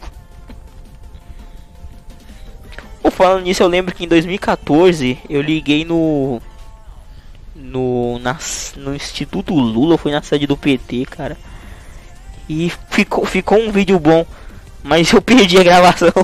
Ou 3.03 3.11
falando 3.11 3.45
nisso, 3.45 3.63
eu 3.63 3.69
lembro 3.69 3.95
que 3.95 4.05
em 4.05 4.09
2014 4.09 5.19
eu 5.29 5.41
liguei 5.41 5.85
no 5.85 6.41
no 7.55 8.19
na, 8.19 8.39
no 8.77 8.95
Instituto 8.95 9.55
Lula, 9.55 9.99
foi 9.99 10.13
na 10.13 10.23
sede 10.23 10.47
do 10.47 10.57
PT, 10.57 11.07
cara. 11.07 11.37
E 12.49 12.71
ficou 12.91 13.25
ficou 13.25 13.59
um 13.59 13.71
vídeo 13.71 13.99
bom, 13.99 14.27
mas 14.83 15.13
eu 15.13 15.21
perdi 15.23 15.59
a 15.59 15.63
gravação. 15.63 16.13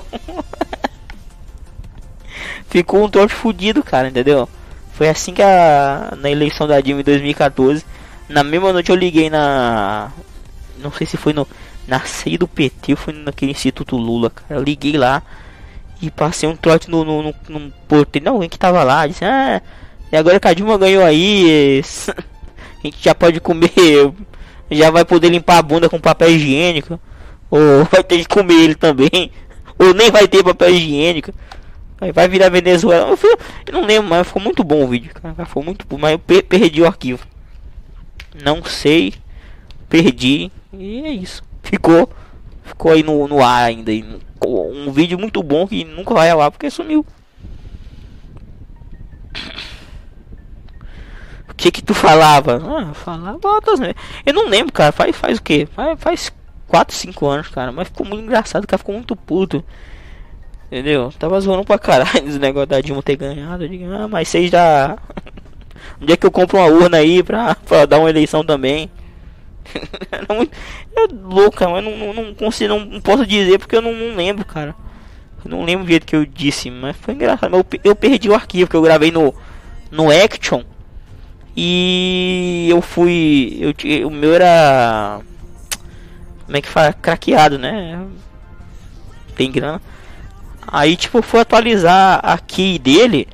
ficou 2.69 3.05
um 3.05 3.09
trote 3.09 3.35
fudido, 3.35 3.83
cara, 3.83 4.09
entendeu? 4.09 4.49
Foi 4.97 5.11
assim 5.11 5.35
que 5.35 5.43
a 5.43 6.15
na 6.17 6.31
eleição 6.31 6.67
da 6.67 6.81
Dilma 6.81 7.03
em 7.03 7.05
2014, 7.05 7.85
na 8.31 8.43
mesma 8.43 8.73
noite 8.73 8.89
eu 8.91 8.97
liguei 8.97 9.29
na 9.29 10.11
não 10.79 10.91
sei 10.91 11.07
se 11.07 11.19
foi 11.19 11.35
no 11.35 11.47
na 11.87 12.01
sede 12.01 12.39
do 12.39 12.49
PT 12.49 12.97
foi 12.97 13.13
naquele 13.13 13.53
Instituto 13.53 13.95
Lula, 13.97 14.31
cara. 14.31 14.59
Eu 14.59 14.65
liguei 14.65 14.97
lá 14.97 15.23
e 16.01 16.11
passei 16.11 16.49
um 16.49 16.57
trote 16.57 16.91
no, 16.91 17.05
no, 17.05 17.23
no, 17.23 17.35
no 17.49 17.73
porteiro, 17.87 18.31
alguém 18.31 18.49
que 18.49 18.59
tava 18.59 18.83
lá, 18.83 19.07
disse: 19.07 19.23
"Ah, 19.25 19.61
e 20.11 20.17
agora 20.17 20.41
que 20.41 20.49
a 20.49 20.55
Dilma 20.55 20.79
ganhou 20.79 21.05
aí, 21.05 21.83
a 22.83 22.87
gente 22.87 22.97
já 23.03 23.15
pode 23.15 23.39
comer, 23.39 23.71
já 24.71 24.91
vai 24.91 25.05
poder 25.05 25.29
limpar 25.29 25.59
a 25.59 25.63
bunda 25.63 25.91
com 25.91 26.01
papel 26.01 26.31
higiênico, 26.31 26.99
ou 27.51 27.85
vai 27.93 28.03
ter 28.03 28.19
que 28.19 28.29
comer 28.29 28.55
ele 28.55 28.75
também, 28.75 29.31
ou 29.79 29.93
nem 29.93 30.11
vai 30.11 30.27
ter 30.27 30.43
papel 30.43 30.71
higiênico". 30.71 31.33
Vai 31.99 32.29
virar 32.29 32.51
Venezuela. 32.51 33.09
Eu, 33.09 33.17
fui, 33.17 33.31
eu 33.67 33.73
não 33.73 33.87
lembro, 33.87 34.11
mas 34.11 34.27
ficou 34.27 34.43
muito 34.43 34.63
bom 34.63 34.85
o 34.85 34.89
vídeo, 34.89 35.15
cara. 35.15 35.47
Foi 35.47 35.63
muito 35.63 35.87
bom, 35.87 35.97
mas 35.97 36.13
eu 36.13 36.19
per 36.19 36.43
perdi 36.45 36.83
o 36.83 36.87
arquivo. 36.87 37.27
Não 38.45 38.63
sei. 38.65 39.15
Perdi. 39.89 40.53
E 40.73 41.05
é 41.05 41.11
isso. 41.11 41.43
Ficou. 41.63 42.11
Ficou 42.63 42.93
aí 42.93 43.03
no, 43.03 43.27
no 43.27 43.43
ar 43.43 43.65
ainda. 43.65 43.93
Um 44.47 44.93
vídeo 44.93 45.19
muito 45.19 45.43
bom 45.43 45.67
que 45.67 45.85
nunca 45.85 46.13
vai 46.13 46.31
ar 46.31 46.51
porque 46.51 46.71
sumiu. 46.71 47.07
O 51.49 51.55
que 51.57 51.71
que 51.71 51.83
tu 51.83 51.95
falava? 51.95 52.61
Ah, 52.63 52.93
falava 52.93 53.39
outras 53.43 53.81
Eu 54.27 54.35
não 54.35 54.49
lembro, 54.49 54.73
cara. 54.73 54.93
Faz, 54.93 55.17
faz 55.17 55.39
o 55.39 55.43
que? 55.43 55.65
Faz, 55.65 55.99
faz 55.99 56.33
4, 56.69 56.95
5 56.95 57.27
anos, 57.27 57.49
cara. 57.49 57.73
Mas 57.73 57.89
ficou 57.89 58.07
muito 58.07 58.25
engraçado, 58.25 58.67
cara. 58.67 58.79
Ficou 58.79 58.95
muito 58.95 59.17
puto. 59.17 59.65
Entendeu? 60.67 61.13
Tava 61.19 61.41
zoando 61.41 61.65
pra 61.65 61.79
caralho 61.79 62.27
esse 62.29 62.39
negócio 62.39 62.67
da 62.67 62.81
Dilma 62.81 63.03
ter 63.03 63.17
ganhado. 63.17 63.65
Eu 63.65 63.69
digo, 63.69 63.85
ah, 63.93 64.09
mas 64.09 64.29
vocês 64.29 64.51
já. 64.51 64.97
Onde 66.03 66.13
é 66.13 66.17
que 66.17 66.27
eu 66.27 66.31
compro 66.31 66.59
uma 66.59 66.67
urna 66.67 66.99
aí 66.99 67.23
pra, 67.23 67.55
pra 67.55 67.87
dar 67.87 68.01
uma 68.01 68.11
eleição 68.11 68.45
também? 68.45 68.91
Era 70.11 70.35
muito. 70.35 70.57
Eu, 70.95 71.09
louca, 71.23 71.69
mas 71.69 71.85
não, 71.85 71.97
não, 71.97 72.13
não 72.13 72.35
consigo, 72.35 72.75
não, 72.75 73.01
posso 73.01 73.27
dizer 73.27 73.59
porque 73.59 73.77
eu 73.77 73.83
não, 73.83 73.93
não, 73.93 74.17
lembro, 74.17 74.45
cara. 74.45 74.75
Eu 75.45 75.51
não 75.51 75.65
lembro 75.65 75.85
o 75.85 75.89
jeito 75.89 76.07
que 76.07 76.17
eu 76.17 76.27
disse, 76.27 76.71
mas 76.71 76.97
foi 76.97 77.15
engraçado. 77.15 77.55
Eu, 77.55 77.65
eu 77.85 77.95
perdi 77.95 78.29
o 78.29 78.35
arquivo 78.35 78.69
que 78.69 78.77
eu 78.77 78.83
gravei 78.83 79.13
no, 79.13 79.33
no 79.91 80.11
Action. 80.11 80.63
E 81.57 82.67
eu 82.69 82.83
fui. 82.83 83.59
Eu, 83.61 84.09
o 84.09 84.11
meu 84.11 84.35
era. 84.35 85.21
Como 86.45 86.57
é 86.57 86.61
que 86.61 86.69
fala? 86.69 86.93
Craqueado, 86.93 87.59
né? 87.59 88.05
Tem 89.37 89.51
grana. 89.51 89.81
Aí, 90.67 90.97
tipo, 90.97 91.23
fui 91.23 91.41
atualizar 91.41 92.21
a 92.23 92.39
key 92.39 92.79
dele 92.79 93.29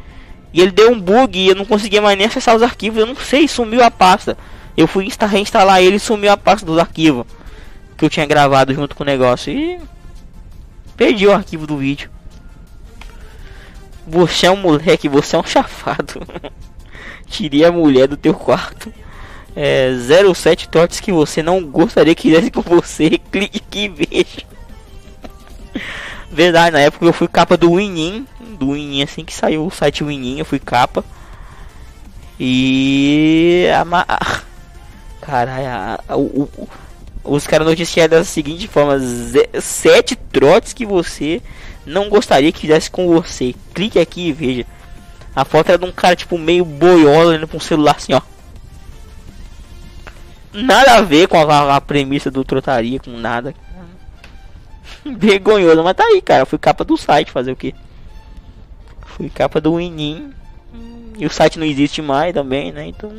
e 0.52 0.60
ele 0.60 0.70
deu 0.70 0.90
um 0.92 1.00
bug 1.00 1.38
e 1.38 1.48
eu 1.48 1.54
não 1.54 1.64
conseguia 1.64 2.02
mais 2.02 2.16
nem 2.16 2.26
acessar 2.26 2.54
os 2.54 2.62
arquivos. 2.62 2.98
Eu 2.98 3.06
não 3.06 3.16
sei, 3.16 3.48
sumiu 3.48 3.82
a 3.82 3.90
pasta. 3.90 4.36
Eu 4.76 4.86
fui 4.86 5.08
reinstalar 5.28 5.82
ele 5.82 5.96
e 5.96 6.00
sumiu 6.00 6.30
a 6.32 6.36
pasta 6.36 6.66
dos 6.66 6.78
arquivos 6.78 7.26
que 7.96 8.04
eu 8.04 8.10
tinha 8.10 8.26
gravado 8.26 8.74
junto 8.74 8.96
com 8.96 9.04
o 9.04 9.06
negócio 9.06 9.52
e 9.52 9.78
perdi 10.96 11.26
o 11.26 11.32
arquivo 11.32 11.66
do 11.66 11.76
vídeo. 11.76 12.10
Você 14.06 14.46
é 14.46 14.50
um 14.50 14.56
moleque, 14.56 15.08
você 15.08 15.36
é 15.36 15.38
um 15.38 15.44
chafado. 15.44 16.20
Tirei 17.28 17.62
a 17.64 17.70
mulher 17.70 18.08
do 18.08 18.16
teu 18.16 18.34
quarto. 18.34 18.92
É, 19.54 19.90
07 20.34 20.68
tortes 20.68 20.98
que 20.98 21.12
você 21.12 21.42
não 21.42 21.64
gostaria 21.64 22.14
que 22.14 22.22
fizesse 22.22 22.50
com 22.50 22.62
você. 22.62 23.20
Clique 23.30 23.62
aqui 23.64 23.84
e 23.84 23.88
veja. 23.88 24.52
Verdade, 26.32 26.72
na 26.72 26.80
época 26.80 27.04
eu 27.04 27.12
fui 27.12 27.28
capa 27.28 27.58
do 27.58 27.72
Winin, 27.72 28.26
do 28.58 28.70
Winin 28.70 29.02
assim 29.02 29.22
que 29.22 29.34
saiu 29.34 29.66
o 29.66 29.70
site 29.70 30.02
Winin, 30.02 30.38
eu 30.38 30.46
fui 30.46 30.58
capa. 30.58 31.04
E 32.40 33.66
a 33.78 33.84
ma... 33.84 34.06
caralho, 35.20 36.00
o, 36.16 36.48
os 37.22 37.46
caras 37.46 37.66
noticiaram 37.66 38.16
da 38.16 38.24
seguinte 38.24 38.66
forma: 38.66 38.98
sete 39.60 40.16
trotes 40.16 40.72
que 40.72 40.86
você 40.86 41.42
não 41.84 42.08
gostaria 42.08 42.50
que 42.50 42.60
fizesse 42.60 42.90
com 42.90 43.06
você. 43.06 43.54
Clique 43.74 43.98
aqui 43.98 44.28
e 44.28 44.32
veja. 44.32 44.66
A 45.36 45.44
foto 45.44 45.68
era 45.68 45.78
de 45.78 45.84
um 45.84 45.92
cara 45.92 46.16
tipo 46.16 46.38
meio 46.38 46.64
boiola 46.64 47.26
olhando 47.26 47.46
pra 47.46 47.58
um 47.58 47.60
celular 47.60 47.96
assim, 47.96 48.14
ó. 48.14 48.22
Nada 50.52 50.94
a 50.94 51.02
ver 51.02 51.28
com 51.28 51.36
a, 51.38 51.76
a 51.76 51.80
premissa 51.80 52.30
do 52.30 52.42
trotaria, 52.42 52.98
com 52.98 53.10
nada. 53.18 53.54
Vergonhoso, 55.04 55.82
mas 55.82 55.94
tá 55.94 56.04
aí, 56.04 56.20
cara. 56.20 56.46
Fui 56.46 56.58
capa 56.58 56.84
do 56.84 56.96
site 56.96 57.30
fazer 57.30 57.52
o 57.52 57.56
que? 57.56 57.74
Fui 59.02 59.28
capa 59.28 59.60
do 59.60 59.74
Winin. 59.74 60.32
E 61.18 61.26
o 61.26 61.30
site 61.30 61.58
não 61.58 61.66
existe 61.66 62.00
mais 62.00 62.32
também, 62.32 62.72
né? 62.72 62.86
Então. 62.86 63.12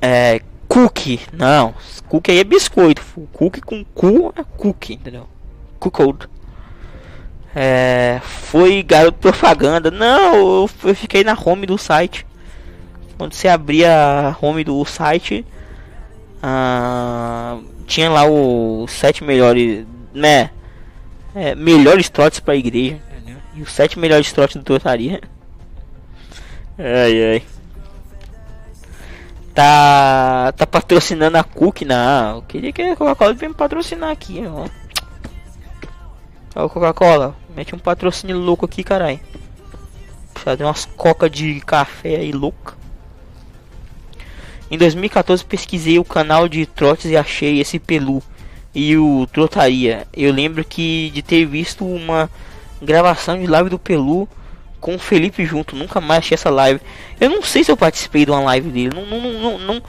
É. 0.00 0.40
Cookie. 0.68 1.20
Não. 1.32 1.74
Cookie 2.08 2.32
aí 2.32 2.38
é 2.38 2.44
biscoito. 2.44 3.02
Cookie 3.32 3.60
com 3.60 3.84
cu 3.84 4.32
é 4.36 4.44
cookie, 4.56 4.94
entendeu? 4.94 5.26
Cooked. 5.78 6.28
É. 7.54 8.20
Foi 8.22 8.82
garoto 8.82 9.18
propaganda. 9.18 9.90
Não, 9.90 10.34
eu, 10.36 10.70
eu 10.84 10.94
fiquei 10.94 11.24
na 11.24 11.36
home 11.36 11.66
do 11.66 11.78
site. 11.78 12.26
Quando 13.16 13.32
você 13.32 13.48
abria 13.48 13.90
a 13.90 14.36
home 14.40 14.62
do 14.62 14.84
site. 14.84 15.44
Ah, 16.42 17.58
tinha 17.86 18.10
lá 18.10 18.24
os 18.24 18.90
sete 18.90 19.24
melhores, 19.24 19.86
né? 20.12 20.50
É, 21.34 21.54
melhores 21.54 22.08
trotes 22.08 22.40
para 22.40 22.54
a 22.54 22.56
igreja. 22.56 23.00
E 23.54 23.62
os 23.62 23.72
sete 23.72 23.98
melhores 23.98 24.32
trotes 24.32 24.56
do 24.56 24.62
trotaria. 24.62 25.20
Ai 26.78 27.24
ai. 27.24 27.42
Tá, 29.52 30.52
tá 30.52 30.64
patrocinando 30.64 31.36
a 31.36 31.42
Cook, 31.42 31.82
não. 31.82 32.36
Eu 32.36 32.42
queria 32.42 32.72
que 32.72 32.80
a 32.80 32.94
Coca-Cola 32.94 33.34
venha 33.34 33.52
patrocinar 33.52 34.10
aqui, 34.10 34.40
ó. 34.46 34.68
Ó, 36.54 36.68
Coca-Cola, 36.68 37.34
mete 37.56 37.74
um 37.74 37.78
patrocínio 37.78 38.38
louco 38.38 38.64
aqui, 38.64 38.84
caralho. 38.84 39.18
Fazer 40.36 40.62
umas 40.62 40.84
coca 40.84 41.28
de 41.28 41.60
café 41.62 42.16
aí 42.16 42.30
louca. 42.30 42.77
Em 44.70 44.76
2014 44.76 45.44
pesquisei 45.44 45.98
o 45.98 46.04
canal 46.04 46.48
de 46.48 46.66
trotes 46.66 47.10
e 47.10 47.16
achei 47.16 47.60
esse 47.60 47.78
Pelu 47.78 48.22
e 48.74 48.96
o 48.96 49.26
Trotaria. 49.32 50.06
Eu 50.12 50.32
lembro 50.32 50.64
que 50.64 51.10
de 51.10 51.22
ter 51.22 51.46
visto 51.46 51.86
uma 51.86 52.30
gravação 52.82 53.38
de 53.38 53.46
live 53.46 53.70
do 53.70 53.78
Pelu 53.78 54.28
com 54.80 54.94
o 54.94 54.98
Felipe 54.98 55.44
junto. 55.44 55.74
Nunca 55.74 56.00
mais 56.00 56.18
achei 56.18 56.34
essa 56.34 56.50
live. 56.50 56.80
Eu 57.18 57.30
não 57.30 57.42
sei 57.42 57.64
se 57.64 57.70
eu 57.70 57.76
participei 57.76 58.24
de 58.24 58.30
uma 58.30 58.40
live 58.40 58.70
dele. 58.70 58.90
Não, 58.94 59.06
não, 59.06 59.32
não, 59.32 59.58
não, 59.58 59.82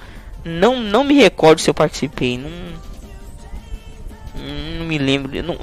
não, 0.46 0.80
não 0.80 1.04
me 1.04 1.16
recordo 1.16 1.60
se 1.60 1.70
eu 1.70 1.74
participei. 1.74 2.38
Não, 2.38 2.50
não 4.80 4.86
me 4.86 4.98
lembro. 4.98 5.44
Não... 5.44 5.60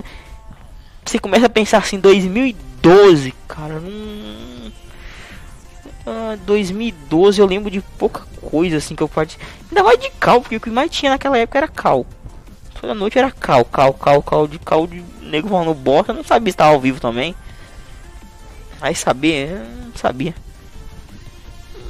Você 1.05 1.19
começa 1.19 1.47
a 1.47 1.51
pensar 1.51 1.79
assim, 1.79 1.99
2012, 1.99 3.35
cara. 3.49 3.81
Não 3.81 4.46
2012 6.45 7.41
ah, 7.41 7.43
eu 7.43 7.47
lembro 7.47 7.71
de 7.71 7.81
pouca 7.81 8.23
coisa 8.41 8.77
assim 8.77 8.95
que 8.95 9.03
eu 9.03 9.09
participei. 9.09 9.47
Ainda 9.69 9.83
mais 9.83 9.99
de 9.99 10.11
cal, 10.11 10.41
porque 10.41 10.57
o 10.57 10.61
que 10.61 10.71
mais 10.71 10.91
tinha 10.91 11.11
naquela 11.11 11.39
época 11.39 11.59
era 11.59 11.69
cal. 11.69 12.07
Toda 12.81 12.95
noite 12.95 13.19
era 13.19 13.31
cal, 13.31 13.65
cal, 13.65 13.93
cal, 13.93 14.23
cal 14.23 14.47
de 14.47 14.59
cal 14.59 14.87
de 14.87 15.03
nego 15.23 15.49
falando 15.49 15.75
bosta. 15.75 16.13
Eu 16.13 16.17
não 16.17 16.25
sabia 16.25 16.53
se 16.53 16.55
estava 16.55 16.73
ao 16.73 16.81
vivo 16.81 17.01
também. 17.01 17.35
Aí 18.81 18.95
sabia, 18.95 19.67
não 19.85 19.97
sabia. 19.97 20.35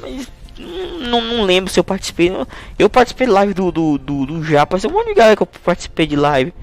Mas 0.01 0.27
não, 0.57 1.21
não 1.21 1.43
lembro 1.43 1.71
se 1.71 1.79
eu 1.79 1.83
participei. 1.83 2.31
Eu 2.79 2.89
participei 2.89 3.27
de 3.27 3.33
live 3.33 3.53
do, 3.53 3.71
do, 3.71 3.97
do, 3.97 4.25
do 4.25 4.43
Japa. 4.43 4.77
Monte 4.89 5.07
de 5.07 5.13
galera 5.13 5.35
que 5.35 5.43
eu 5.43 5.47
participei 5.47 6.07
de 6.07 6.15
live. 6.15 6.53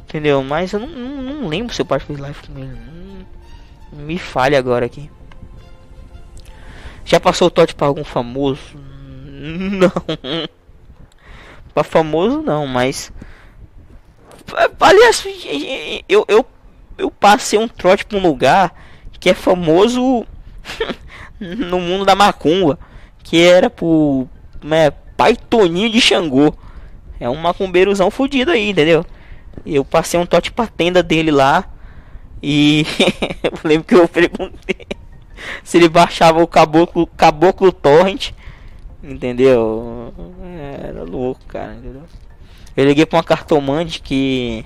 Entendeu? 0.00 0.42
Mas 0.42 0.72
eu 0.72 0.80
não, 0.80 0.88
não, 0.88 1.22
não 1.22 1.48
lembro 1.48 1.72
se 1.74 1.80
eu 1.80 1.86
participei 1.86 2.16
de 2.16 2.22
live 2.22 2.38
com 2.46 2.58
ele. 2.58 2.78
Me 3.92 4.18
falha 4.18 4.58
agora 4.58 4.86
aqui. 4.86 5.10
Já 7.10 7.18
passou 7.18 7.48
o 7.48 7.50
Todd 7.50 7.74
para 7.74 7.88
algum 7.88 8.04
famoso? 8.04 8.60
Não. 8.76 9.90
para 11.74 11.82
famoso 11.82 12.40
não, 12.40 12.68
mas 12.68 13.10
aliás, 14.78 15.24
eu 16.08 16.24
eu 16.28 16.46
eu 16.96 17.10
passei 17.10 17.58
um 17.58 17.66
trote 17.66 18.04
para 18.04 18.16
um 18.16 18.22
lugar 18.22 18.72
que 19.18 19.28
é 19.28 19.34
famoso 19.34 20.24
no 21.40 21.80
mundo 21.80 22.04
da 22.04 22.14
macumba, 22.14 22.78
que 23.24 23.42
era 23.42 23.68
pro 23.68 24.28
né, 24.62 24.92
pai 25.16 25.34
Toninho 25.34 25.90
de 25.90 26.00
Xangô. 26.00 26.54
É 27.18 27.28
um 27.28 27.34
macumbeirozão 27.34 28.08
fudido 28.08 28.52
aí, 28.52 28.70
entendeu? 28.70 29.04
Eu 29.66 29.84
passei 29.84 30.20
um 30.20 30.26
tote 30.26 30.52
pra 30.52 30.68
tenda 30.68 31.02
dele 31.02 31.32
lá. 31.32 31.64
E 32.40 32.86
eu 33.42 33.58
lembro 33.64 33.88
que 33.88 33.96
eu 33.96 34.06
perguntei 34.06 34.86
se 35.62 35.78
ele 35.78 35.88
baixava 35.88 36.42
o 36.42 36.46
caboclo, 36.46 37.06
caboclo 37.06 37.72
torrent, 37.72 38.32
entendeu? 39.02 40.12
Era 40.82 41.02
louco, 41.02 41.40
cara, 41.46 41.74
entendeu? 41.74 42.02
Eu 42.76 42.84
liguei 42.84 43.04
pra 43.04 43.18
uma 43.18 43.24
cartomante 43.24 44.00
que 44.00 44.64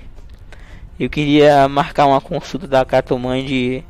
eu 0.99 1.09
queria 1.09 1.67
marcar 1.67 2.05
uma 2.05 2.21
consulta 2.21 2.67
da 2.67 2.85
cartomante 2.85 3.83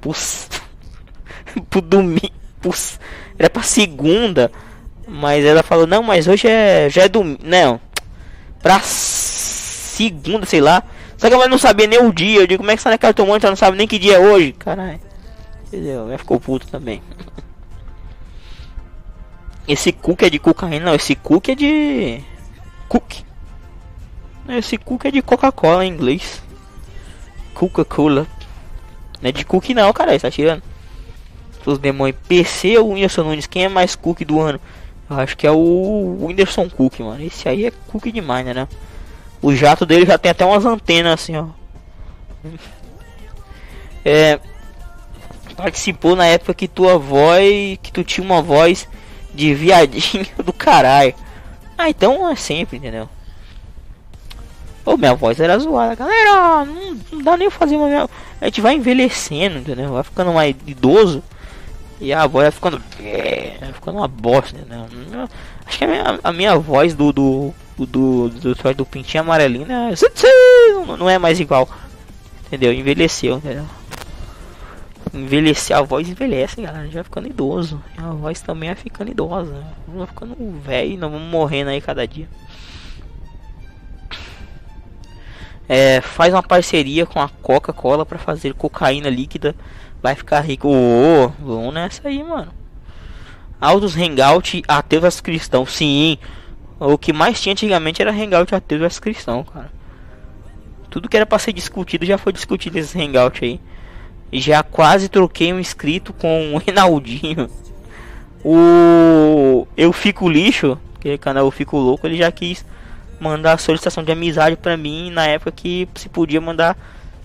pro 0.00 1.80
domingo, 1.82 2.30
pus, 2.60 3.00
era 3.38 3.50
pra 3.50 3.62
segunda, 3.62 4.50
mas 5.06 5.44
ela 5.44 5.62
falou: 5.62 5.86
"Não, 5.86 6.02
mas 6.02 6.28
hoje 6.28 6.46
é 6.46 6.88
já 6.90 7.02
é 7.02 7.08
domingo, 7.08 7.40
não. 7.42 7.80
Pra 8.62 8.80
segunda, 8.80 10.46
sei 10.46 10.60
lá. 10.60 10.82
Só 11.16 11.28
que 11.28 11.34
ela 11.34 11.48
não 11.48 11.56
sabia 11.56 11.86
nem 11.86 12.02
o 12.02 12.12
dia. 12.12 12.40
Eu 12.40 12.46
digo, 12.46 12.58
como 12.58 12.70
é 12.70 12.76
que 12.76 12.80
essa 12.80 12.98
cartomante 12.98 13.44
ela 13.44 13.52
não 13.52 13.56
sabe 13.56 13.76
nem 13.76 13.88
que 13.88 13.98
dia 13.98 14.16
é 14.16 14.18
hoje? 14.18 14.52
Caralho. 14.52 15.00
Entendeu? 15.66 16.08
Ela 16.08 16.18
ficou 16.18 16.38
puto 16.38 16.66
também. 16.68 17.02
Esse 19.66 19.90
cook 19.90 20.22
é 20.22 20.30
de 20.30 20.38
cocaína, 20.38 20.86
não. 20.86 20.94
Esse 20.94 21.16
cook 21.16 21.48
é 21.48 21.54
de. 21.54 22.20
Cook. 22.88 23.24
Esse 24.48 24.78
cook 24.78 25.04
é 25.06 25.10
de 25.10 25.22
Coca-Cola 25.22 25.84
em 25.84 25.92
inglês. 25.92 26.40
Coca-Cola. 27.52 28.26
Não 29.20 29.28
é 29.28 29.32
de 29.32 29.44
cook 29.44 29.70
não, 29.70 29.92
cara. 29.92 30.12
Você 30.12 30.20
tá 30.20 30.30
tirando. 30.30 30.62
Os 31.64 31.78
demônios. 31.78 32.16
PC 32.28 32.78
ou 32.78 32.92
Whindersson 32.92 33.24
Nunes? 33.24 33.48
Quem 33.48 33.64
é 33.64 33.68
mais 33.68 33.96
cook 33.96 34.20
do 34.24 34.40
ano? 34.40 34.60
Eu 35.10 35.18
acho 35.18 35.36
que 35.36 35.46
é 35.46 35.50
o 35.50 36.18
Whindersson 36.20 36.68
Cook, 36.68 37.00
mano. 37.00 37.24
Esse 37.24 37.48
aí 37.48 37.66
é 37.66 37.72
cook 37.88 38.10
demais, 38.12 38.44
né? 38.46 38.54
né? 38.54 38.68
O 39.42 39.54
jato 39.54 39.86
dele 39.86 40.06
já 40.06 40.18
tem 40.18 40.30
até 40.30 40.44
umas 40.44 40.64
antenas 40.64 41.14
assim, 41.14 41.36
ó. 41.36 41.46
É 44.08 44.38
participou 45.56 46.14
na 46.14 46.26
época 46.26 46.54
que 46.54 46.68
tua 46.68 46.98
voz, 46.98 47.78
que 47.82 47.90
tu 47.90 48.04
tinha 48.04 48.24
uma 48.24 48.42
voz 48.42 48.86
de 49.34 49.54
viadinho 49.54 50.26
do 50.44 50.52
caralho. 50.52 51.14
Ah, 51.76 51.90
então 51.90 52.28
é 52.28 52.36
sempre, 52.36 52.78
entendeu? 52.78 53.08
Ô, 54.84 54.96
minha 54.96 55.14
voz 55.14 55.40
era 55.40 55.58
zoada, 55.58 55.96
galera. 55.96 56.64
Não, 56.64 56.96
não 57.12 57.22
dá 57.22 57.36
nem 57.36 57.50
fazer 57.50 57.76
uma. 57.76 58.08
A 58.40 58.44
gente 58.44 58.60
vai 58.60 58.74
envelhecendo, 58.74 59.58
entendeu? 59.58 59.92
Vai 59.92 60.04
ficando 60.04 60.32
mais 60.32 60.54
idoso. 60.64 61.22
E 62.00 62.12
a 62.12 62.26
voz 62.26 62.44
vai 62.44 62.52
ficando. 62.52 62.82
Vai 63.60 63.72
ficando 63.72 63.98
uma 63.98 64.06
bosta, 64.06 64.56
entendeu? 64.56 65.28
Acho 65.66 65.78
que 65.78 65.84
a 65.84 65.88
minha, 65.88 66.20
a 66.22 66.32
minha 66.32 66.56
voz 66.56 66.94
do. 66.94 67.12
do. 67.12 67.52
do. 67.76 67.86
do, 67.86 68.28
do, 68.28 68.74
do, 68.74 68.86
pintinho 68.86 69.24
amarelinho 69.24 69.66
né? 69.66 69.92
não 70.96 71.10
é 71.10 71.18
mais 71.18 71.40
igual. 71.40 71.68
Entendeu? 72.46 72.72
Envelheceu, 72.72 73.38
entendeu? 73.38 73.66
Envelhecer, 75.18 75.76
a 75.76 75.82
voz 75.82 76.08
envelhece, 76.08 76.60
galera. 76.60 76.80
A 76.80 76.84
gente 76.84 76.94
vai 76.94 77.04
ficando 77.04 77.28
idoso. 77.28 77.82
A 77.96 78.10
voz 78.10 78.40
também 78.40 78.68
vai 78.68 78.76
ficando 78.76 79.10
idosa. 79.10 79.64
Vamos 79.86 80.08
ficando 80.08 80.36
velho, 80.60 80.98
não 80.98 81.10
vamos 81.10 81.30
morrendo 81.30 81.70
aí 81.70 81.80
cada 81.80 82.06
dia. 82.06 82.28
É, 85.68 86.00
faz 86.00 86.32
uma 86.32 86.42
parceria 86.42 87.06
com 87.06 87.20
a 87.20 87.28
Coca-Cola 87.28 88.06
para 88.06 88.18
fazer 88.18 88.54
cocaína 88.54 89.08
líquida. 89.08 89.54
Vai 90.02 90.14
ficar 90.14 90.40
rico. 90.40 90.68
Oh, 90.68 91.28
vamos 91.40 91.74
nessa 91.74 92.06
aí, 92.06 92.22
mano. 92.22 92.52
Altos 93.60 93.96
Hangout 93.96 94.62
ateus 94.68 95.20
cristão. 95.20 95.66
Sim. 95.66 96.18
O 96.78 96.96
que 96.96 97.12
mais 97.12 97.40
tinha 97.40 97.52
antigamente 97.52 98.00
era 98.00 98.12
Hangout 98.12 98.54
ateus 98.54 98.98
cristão, 98.98 99.42
cara. 99.42 99.72
Tudo 100.90 101.08
que 101.08 101.16
era 101.16 101.26
para 101.26 101.38
ser 101.38 101.52
discutido 101.52 102.06
já 102.06 102.16
foi 102.16 102.32
discutido 102.32 102.78
esse 102.78 103.00
Hangout 103.00 103.44
aí. 103.44 103.60
Já 104.32 104.62
quase 104.62 105.08
troquei 105.08 105.52
um 105.52 105.60
inscrito 105.60 106.12
com 106.12 106.54
o 106.54 106.58
Reinaldinho. 106.64 107.48
O 108.44 109.66
Eu 109.76 109.92
Fico 109.92 110.28
Lixo, 110.28 110.78
aquele 110.96 111.18
canal 111.18 111.46
Eu 111.46 111.50
Fico 111.50 111.76
Louco, 111.76 112.06
ele 112.06 112.16
já 112.16 112.30
quis 112.30 112.64
mandar 113.18 113.58
solicitação 113.58 114.04
de 114.04 114.12
amizade 114.12 114.56
pra 114.56 114.76
mim 114.76 115.10
na 115.10 115.26
época 115.26 115.50
que 115.50 115.88
se 115.94 116.08
podia 116.08 116.40
mandar 116.40 116.76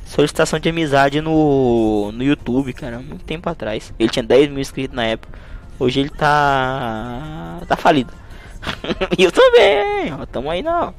solicitação 0.06 0.60
de 0.60 0.69
amizade 0.69 1.22
no, 1.22 2.11
no 2.11 2.23
YouTube, 2.23 2.73
cara, 2.73 2.99
muito 2.99 3.23
tempo 3.23 3.49
atrás. 3.49 3.94
Ele 3.99 4.10
tinha 4.10 4.23
10 4.23 4.49
mil 4.49 4.60
inscritos 4.60 4.95
na 4.95 5.06
época. 5.06 5.38
Hoje 5.80 5.99
ele 6.02 6.10
tá. 6.10 7.60
tá 7.68 7.76
falido. 7.76 8.14
e 9.18 9.23
eu 9.23 9.32
também, 9.32 10.14
ó, 10.14 10.26
tamo 10.26 10.49
aí 10.49 10.61
não. 10.61 10.94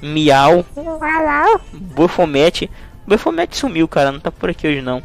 Miau. 0.00 0.64
Bofomete. 3.10 3.10
Bofomete 3.10 3.56
sumiu, 3.56 3.88
cara. 3.88 4.12
Não 4.12 4.20
tá 4.20 4.30
por 4.30 4.50
aqui 4.50 4.68
hoje 4.68 4.80
não. 4.80 5.02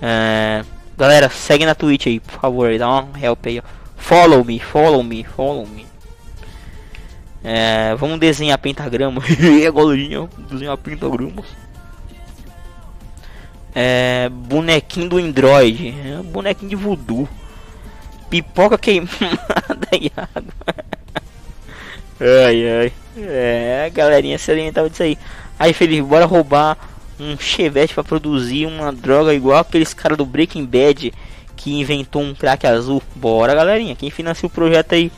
É... 0.00 0.64
Galera, 0.96 1.28
segue 1.28 1.66
na 1.66 1.74
Twitch 1.74 2.06
aí, 2.06 2.20
por 2.20 2.40
favor. 2.40 2.78
Dá 2.78 2.88
uma 2.88 3.18
help 3.20 3.46
aí. 3.46 3.60
Follow 3.96 4.44
me, 4.44 4.60
follow 4.60 5.02
me, 5.02 5.24
follow 5.24 5.66
me. 5.66 5.86
É, 7.42 7.94
vamos 7.96 8.20
desenhar 8.20 8.56
pentagrama. 8.58 9.20
é, 9.26 10.50
desenhar 10.50 10.78
pentagramas. 10.78 11.46
É, 13.74 14.28
bonequinho 14.30 15.08
do 15.08 15.18
Android. 15.18 15.88
É, 15.88 16.22
bonequinho 16.22 16.70
de 16.70 16.76
voodoo. 16.76 17.28
Pipoca 18.30 18.78
queimada 18.78 19.10
e 19.92 20.12
água. 20.16 20.54
ai, 22.46 22.68
ai. 22.68 22.92
É, 23.16 23.90
galerinha 23.92 24.38
se 24.38 24.50
alimentava 24.50 24.88
disso 24.88 25.02
aí. 25.02 25.18
Aí, 25.58 25.72
Felipe, 25.72 26.02
bora 26.02 26.24
roubar 26.24 26.76
um 27.18 27.38
chevette 27.38 27.94
para 27.94 28.02
produzir 28.02 28.66
uma 28.66 28.92
droga 28.92 29.32
igual 29.32 29.58
aqueles 29.58 29.94
caras 29.94 30.18
do 30.18 30.26
Breaking 30.26 30.64
Bad 30.66 31.12
que 31.56 31.72
inventou 31.78 32.22
um 32.22 32.34
crack 32.34 32.66
azul. 32.66 33.02
Bora, 33.14 33.54
galerinha. 33.54 33.94
Quem 33.94 34.10
financia 34.10 34.46
o 34.46 34.50
projeto 34.50 34.94
aí? 34.94 35.12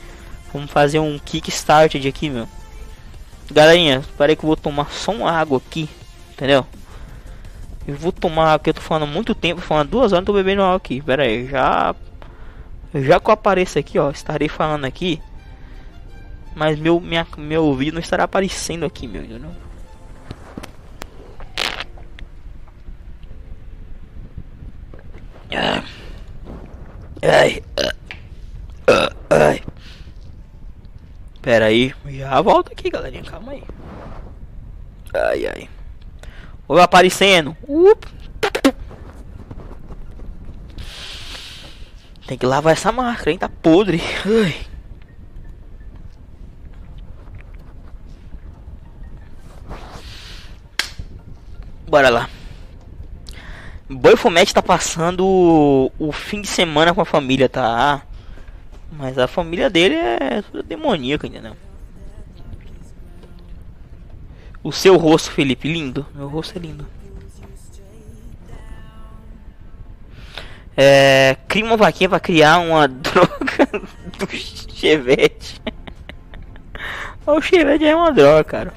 Vamos 0.53 0.71
fazer 0.71 0.99
um 0.99 1.19
kickstart 1.19 1.95
de 1.95 2.07
aqui, 2.07 2.29
meu. 2.29 2.47
Galerinha, 3.51 4.03
parei 4.17 4.35
que 4.35 4.43
eu 4.43 4.47
vou 4.47 4.55
tomar 4.55 4.91
só 4.91 5.11
uma 5.11 5.31
água 5.31 5.57
aqui, 5.57 5.89
entendeu? 6.33 6.65
Eu 7.87 7.95
vou 7.95 8.11
tomar 8.11 8.53
água 8.53 8.59
que 8.59 8.69
eu 8.69 8.73
tô 8.73 8.81
falando 8.81 9.07
muito 9.07 9.33
tempo, 9.33 9.61
falando 9.61 9.89
duas 9.89 10.11
horas, 10.11 10.25
tô 10.25 10.33
bebendo 10.33 10.61
água 10.61 10.75
aqui. 10.75 11.01
Pera 11.01 11.23
aí, 11.23 11.47
já 11.47 11.95
já 12.93 13.19
que 13.19 13.29
eu 13.29 13.33
apareço 13.33 13.77
aqui, 13.77 13.99
ó, 13.99 14.09
estarei 14.09 14.47
falando 14.47 14.85
aqui. 14.85 15.21
Mas 16.55 16.79
meu, 16.79 16.99
minha, 16.99 17.25
meu 17.37 17.65
ouvido 17.65 17.95
não 17.95 18.01
estará 18.01 18.23
aparecendo 18.23 18.85
aqui, 18.85 19.07
meu. 19.07 19.23
Não? 19.39 19.51
Ai. 27.21 27.63
Ai. 29.29 29.63
Pera 31.41 31.65
aí. 31.65 31.93
Já 32.05 32.41
volto 32.41 32.71
aqui, 32.71 32.89
galerinha. 32.89 33.23
Calma 33.23 33.53
aí. 33.53 33.63
Ai, 35.13 35.47
ai. 35.47 35.69
Oi, 36.67 36.81
aparecendo. 36.81 37.55
Up. 37.67 38.07
Tem 42.27 42.37
que 42.37 42.45
lavar 42.45 42.73
essa 42.73 42.91
marca, 42.91 43.31
hein? 43.31 43.37
Tá 43.37 43.47
podre. 43.47 44.01
Ai. 44.25 44.67
Bora 51.87 52.09
lá. 52.09 52.29
Boi 53.89 54.17
Fumete 54.17 54.53
tá 54.53 54.61
passando 54.61 55.91
o 55.97 56.11
fim 56.11 56.41
de 56.41 56.47
semana 56.47 56.93
com 56.93 56.99
a 56.99 57.05
família, 57.05 57.47
tá? 57.47 58.01
Mas 58.91 59.17
a 59.17 59.27
família 59.27 59.69
dele 59.69 59.95
é 59.95 60.41
tudo 60.41 60.61
demoníaca, 60.61 61.25
entendeu? 61.25 61.55
O 64.61 64.73
seu 64.73 64.97
rosto, 64.97 65.31
Felipe, 65.31 65.71
lindo. 65.71 66.05
Meu 66.13 66.27
rosto 66.27 66.57
é 66.57 66.59
lindo. 66.59 66.85
É, 70.75 71.37
cria 71.47 71.63
uma 71.63 71.77
vaquinha 71.77 72.09
pra 72.09 72.19
criar 72.19 72.59
uma 72.59 72.85
droga 72.89 73.67
do 74.19 74.27
Chevette. 74.29 75.61
o 77.25 77.41
Chevette 77.41 77.85
é 77.85 77.95
uma 77.95 78.11
droga, 78.11 78.43
cara. 78.43 78.73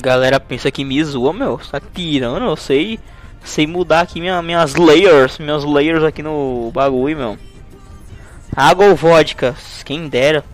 Galera 0.00 0.40
pensa 0.40 0.70
que 0.70 0.84
me 0.84 1.02
zoa, 1.02 1.32
meu. 1.32 1.58
Tá 1.58 1.80
tirando, 1.80 2.44
eu 2.44 2.56
sei. 2.56 2.98
Sei 3.44 3.66
mudar 3.66 4.00
aqui 4.00 4.20
minha, 4.20 4.40
minhas 4.42 4.74
layers. 4.74 5.38
Meus 5.38 5.64
layers 5.64 6.02
aqui 6.02 6.22
no 6.22 6.70
bagulho, 6.72 7.16
meu. 7.16 7.38
Água 8.54 8.86
ou 8.86 8.96
vodka? 8.96 9.54
Quem 9.84 10.08
dera. 10.08 10.44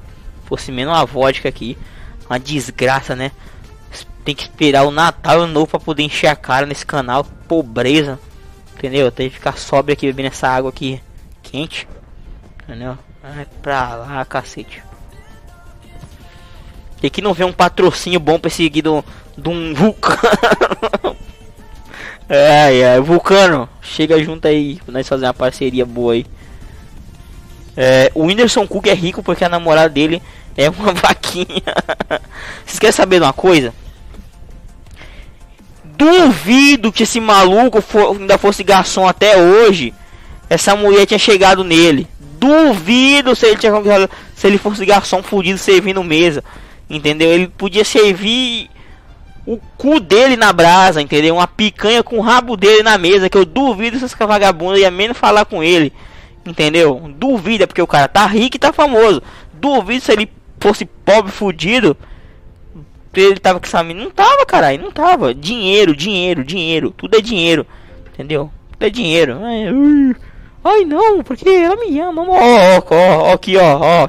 Fosse 0.44 0.72
menos 0.72 0.94
uma 0.94 1.04
vodka 1.04 1.48
aqui. 1.48 1.76
Uma 2.28 2.38
desgraça, 2.38 3.14
né? 3.14 3.32
tem 4.24 4.34
que 4.34 4.42
esperar 4.42 4.84
o 4.84 4.90
Natal 4.90 5.46
novo 5.46 5.66
para 5.66 5.80
poder 5.80 6.02
encher 6.02 6.28
a 6.28 6.36
cara 6.36 6.66
nesse 6.66 6.84
canal. 6.84 7.24
Pobreza. 7.48 8.18
Entendeu? 8.76 9.10
Tem 9.10 9.28
que 9.28 9.36
ficar 9.36 9.58
sóbrio 9.58 9.92
aqui 9.92 10.06
bebendo 10.06 10.28
essa 10.28 10.48
água 10.48 10.70
aqui 10.70 11.00
quente. 11.42 11.88
Entendeu? 12.62 12.96
É 13.22 13.46
pra 13.60 13.96
lá, 13.96 14.24
cacete. 14.24 14.82
Tem 17.00 17.10
que 17.10 17.22
não 17.22 17.32
ver 17.32 17.44
um 17.44 17.52
patrocínio 17.52 18.20
bom 18.20 18.38
pra 18.38 18.50
seguir 18.50 18.82
de 18.82 19.48
um 19.48 19.74
vulcano. 19.74 21.16
é, 22.28 22.78
é, 22.78 23.00
vulcano. 23.00 23.68
Chega 23.80 24.22
junto 24.22 24.46
aí 24.46 24.78
nós 24.86 25.08
fazer 25.08 25.24
uma 25.24 25.34
parceria 25.34 25.86
boa 25.86 26.12
aí. 26.12 26.26
É, 27.76 28.10
o 28.14 28.24
Whindersson 28.24 28.66
Cook 28.66 28.86
é 28.88 28.94
rico 28.94 29.22
porque 29.22 29.44
a 29.44 29.48
namorada 29.48 29.88
dele 29.88 30.20
é 30.56 30.68
uma 30.68 30.92
vaquinha. 30.94 31.62
Vocês 32.66 32.78
querem 32.78 32.92
saber 32.92 33.16
de 33.16 33.24
uma 33.24 33.32
coisa? 33.32 33.72
Duvido 35.84 36.92
que 36.92 37.02
esse 37.02 37.20
maluco 37.20 37.80
for, 37.80 38.16
ainda 38.16 38.36
fosse 38.36 38.62
garçom 38.62 39.06
até 39.06 39.36
hoje. 39.36 39.94
Essa 40.48 40.76
mulher 40.76 41.06
tinha 41.06 41.18
chegado 41.18 41.64
nele. 41.64 42.06
Duvido 42.38 43.34
se 43.36 43.46
ele 43.46 43.56
tinha 43.56 43.72
se 44.34 44.46
ele 44.46 44.58
fosse 44.58 44.84
garçom 44.84 45.22
fudido 45.22 45.58
servindo 45.58 46.02
mesa. 46.02 46.42
Entendeu? 46.90 47.30
Ele 47.30 47.46
podia 47.46 47.84
servir 47.84 48.68
o 49.46 49.56
cu 49.78 50.00
dele 50.00 50.36
na 50.36 50.52
brasa, 50.52 51.00
entendeu? 51.00 51.36
Uma 51.36 51.46
picanha 51.46 52.02
com 52.02 52.18
o 52.18 52.20
rabo 52.20 52.56
dele 52.56 52.82
na 52.82 52.98
mesa. 52.98 53.30
Que 53.30 53.38
eu 53.38 53.44
duvido 53.44 53.98
se 53.98 54.04
essa 54.04 54.26
vagabunda 54.26 54.78
ia 54.78 54.90
menos 54.90 55.16
falar 55.16 55.44
com 55.44 55.62
ele. 55.62 55.92
Entendeu? 56.44 57.10
Duvida, 57.16 57.66
porque 57.66 57.80
o 57.80 57.86
cara 57.86 58.08
tá 58.08 58.26
rico 58.26 58.56
e 58.56 58.58
tá 58.60 58.72
famoso. 58.72 59.22
Duvido 59.54 60.04
se 60.04 60.12
ele 60.12 60.30
fosse 60.58 60.84
pobre 60.84 61.30
fudido 61.30 61.96
ele 63.14 63.40
tava 63.40 63.58
com 63.58 63.66
essa 63.66 63.82
mina. 63.82 64.02
Não 64.02 64.10
tava, 64.10 64.46
caralho, 64.46 64.82
não 64.82 64.92
tava. 64.92 65.34
Dinheiro, 65.34 65.96
dinheiro, 65.96 66.44
dinheiro. 66.44 66.94
Tudo 66.96 67.16
é 67.16 67.20
dinheiro. 67.20 67.66
Entendeu? 68.12 68.50
Tudo 68.72 68.86
é 68.86 68.90
dinheiro. 68.90 69.38
Ai, 69.42 69.64
ai 70.64 70.84
não, 70.84 71.22
porque 71.22 71.48
ela 71.48 71.76
me 71.76 71.98
ama. 71.98 72.22
Ó, 72.22 72.78
ó, 72.78 72.82
ó, 72.90 73.32
aqui, 73.32 73.56
ó, 73.56 73.78
ó. 73.80 74.08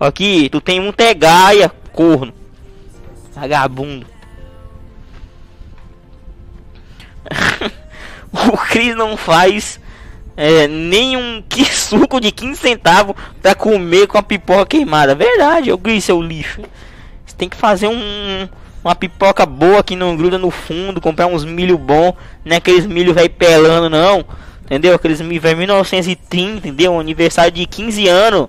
Aqui, 0.00 0.48
tu 0.48 0.60
tem 0.60 0.80
um 0.80 0.92
tegaia, 0.92 1.70
corno. 1.92 2.32
Vagabundo. 3.34 4.06
o 8.32 8.56
Cris 8.68 8.96
não 8.96 9.16
faz 9.16 9.78
é, 10.36 10.66
nem 10.66 11.16
um 11.16 11.42
que 11.48 11.64
suco 11.64 12.20
de 12.20 12.32
15 12.32 12.60
centavos 12.60 13.14
pra 13.40 13.54
comer 13.54 14.06
com 14.06 14.18
a 14.18 14.22
pipoca 14.22 14.66
queimada. 14.66 15.14
Verdade, 15.14 15.72
o 15.72 15.78
Cris, 15.78 16.04
seu 16.04 16.20
lixo 16.20 16.62
tem 17.40 17.48
que 17.48 17.56
fazer 17.56 17.88
um, 17.88 18.46
uma 18.84 18.94
pipoca 18.94 19.46
boa 19.46 19.82
que 19.82 19.96
não 19.96 20.14
gruda 20.14 20.36
no 20.36 20.50
fundo, 20.50 21.00
comprar 21.00 21.26
uns 21.26 21.42
milho 21.42 21.78
bom, 21.78 22.14
não 22.44 22.52
é 22.52 22.56
aqueles 22.58 22.84
milho 22.84 23.14
vai 23.14 23.30
pelando 23.30 23.88
não, 23.88 24.22
entendeu? 24.62 24.94
Aqueles 24.94 25.22
milho 25.22 25.40
vai 25.40 25.54
1930, 25.54 26.68
entendeu? 26.68 27.00
Aniversário 27.00 27.50
de 27.50 27.64
15 27.64 28.06
anos, 28.08 28.48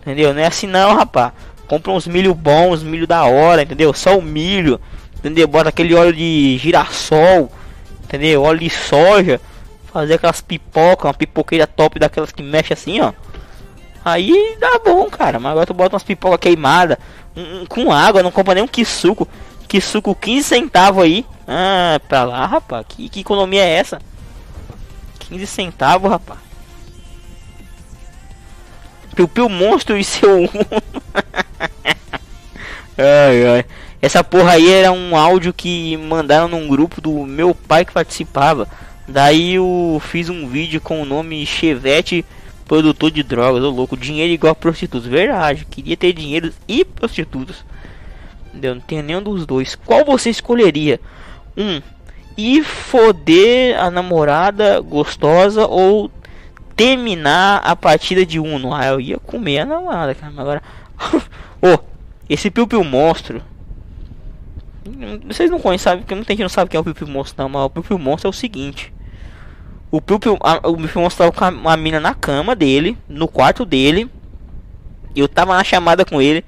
entendeu? 0.00 0.32
Não 0.32 0.40
é 0.40 0.46
assim 0.46 0.68
não, 0.68 0.94
rapaz. 0.94 1.32
Compra 1.72 1.90
uns 1.90 2.06
milho 2.06 2.34
bons, 2.34 2.82
milho 2.82 3.06
da 3.06 3.24
hora, 3.24 3.62
entendeu? 3.62 3.94
Só 3.94 4.18
o 4.18 4.20
milho, 4.20 4.78
entendeu? 5.16 5.48
Bota 5.48 5.70
aquele 5.70 5.94
óleo 5.94 6.12
de 6.12 6.58
girassol, 6.58 7.50
entendeu? 8.04 8.42
Óleo 8.42 8.58
de 8.58 8.68
soja, 8.68 9.40
fazer 9.90 10.12
aquelas 10.12 10.42
pipocas, 10.42 11.06
uma 11.06 11.14
pipoqueira 11.14 11.66
top 11.66 11.98
daquelas 11.98 12.30
que 12.30 12.42
mexe 12.42 12.74
assim, 12.74 13.00
ó. 13.00 13.14
Aí 14.04 14.58
dá 14.60 14.78
bom, 14.84 15.08
cara. 15.08 15.40
Mas 15.40 15.52
agora 15.52 15.64
tu 15.64 15.72
bota 15.72 15.94
umas 15.94 16.02
pipocas 16.02 16.40
queimadas 16.40 16.98
um, 17.34 17.64
com 17.64 17.90
água, 17.90 18.22
não 18.22 18.30
compra 18.30 18.54
nem 18.54 18.62
um 18.62 18.68
que 18.68 18.84
suco. 18.84 19.26
Que 19.66 19.80
suco 19.80 20.14
15 20.14 20.46
centavos 20.46 21.02
aí. 21.02 21.24
Ah, 21.48 21.98
pra 22.06 22.24
lá, 22.24 22.44
rapaz. 22.44 22.84
Que, 22.86 23.08
que 23.08 23.20
economia 23.20 23.64
é 23.64 23.70
essa? 23.70 23.98
15 25.20 25.46
centavos, 25.46 26.10
rapaz. 26.10 26.38
Piu 29.14 29.28
Piu 29.28 29.48
Monstro 29.48 29.96
e 29.96 30.04
seu. 30.04 30.48
ai, 32.96 33.46
ai. 33.46 33.64
Essa 34.00 34.24
porra 34.24 34.52
aí 34.52 34.70
era 34.70 34.90
um 34.90 35.16
áudio 35.16 35.52
que 35.52 35.96
mandaram 35.96 36.48
num 36.48 36.66
grupo 36.66 37.00
do 37.00 37.24
meu 37.24 37.54
pai 37.54 37.84
que 37.84 37.92
participava. 37.92 38.66
Daí 39.06 39.54
eu 39.54 40.00
fiz 40.04 40.28
um 40.28 40.48
vídeo 40.48 40.80
com 40.80 41.00
o 41.00 41.04
nome 41.04 41.44
Chevette 41.46 42.24
produtor 42.66 43.10
de 43.10 43.22
drogas, 43.22 43.62
ô 43.62 43.68
louco, 43.68 43.96
dinheiro 43.96 44.32
igual 44.32 44.52
a 44.52 44.54
prostitutos. 44.54 45.06
Verdade, 45.06 45.66
queria 45.66 45.96
ter 45.96 46.12
dinheiro 46.12 46.52
e 46.66 46.84
prostitutas. 46.84 47.64
Entendeu? 48.48 48.74
Não 48.76 48.80
tenho 48.80 49.02
nenhum 49.02 49.22
dos 49.22 49.44
dois. 49.44 49.74
Qual 49.74 50.04
você 50.04 50.30
escolheria? 50.30 50.98
Um, 51.56 51.82
ir 52.36 52.64
foder 52.64 53.78
a 53.78 53.90
namorada 53.90 54.80
gostosa 54.80 55.66
ou 55.66 56.10
terminar 56.76 57.60
a 57.64 57.76
partida 57.76 58.24
de 58.24 58.38
Uno? 58.38 58.74
Ah, 58.74 58.86
eu 58.86 59.00
ia 59.00 59.18
comer 59.18 59.60
a 59.60 59.66
namorada, 59.66 60.14
cara. 60.14 60.32
Agora, 60.36 60.62
Ô, 61.60 61.74
oh, 61.74 61.78
esse 62.28 62.50
Piu 62.50 62.66
Piu 62.66 62.84
Monstro. 62.84 63.42
Vocês 65.26 65.50
não 65.50 65.60
conhecem, 65.60 65.84
sabe? 65.84 66.02
Porque 66.02 66.14
muita 66.14 66.32
gente 66.32 66.42
não 66.42 66.48
sabe 66.48 66.70
quem 66.70 66.78
é 66.78 66.80
o 66.80 66.84
Piu 66.84 66.94
Piu 66.94 67.06
Monstro, 67.06 67.42
não. 67.42 67.48
Mas 67.48 67.62
o 67.62 67.70
Piu 67.70 67.82
Piu 67.82 67.98
Monstro 67.98 68.28
é 68.28 68.30
o 68.30 68.32
seguinte: 68.32 68.92
O 69.90 70.00
Piu 70.00 70.18
Piu, 70.18 70.36
a, 70.40 70.56
o 70.68 70.76
Piu 70.76 70.88
Piu 70.88 71.02
Monstro 71.02 71.32
tava 71.32 71.52
com 71.52 71.60
uma 71.60 71.76
mina 71.76 72.00
na 72.00 72.14
cama 72.14 72.54
dele, 72.54 72.96
no 73.08 73.28
quarto 73.28 73.64
dele. 73.64 74.10
Eu 75.14 75.28
tava 75.28 75.54
na 75.54 75.62
chamada 75.62 76.04
com 76.04 76.20
ele. 76.20 76.44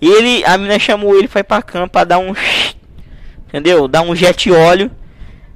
Ele, 0.00 0.44
a 0.44 0.58
mina 0.58 0.78
chamou 0.78 1.14
ele 1.16 1.30
ir 1.32 1.44
pra 1.44 1.62
cama 1.62 1.88
pra 1.88 2.04
dar 2.04 2.18
um. 2.18 2.34
Entendeu? 3.48 3.88
Dar 3.88 4.02
um 4.02 4.14
jet 4.14 4.50
óleo. 4.50 4.90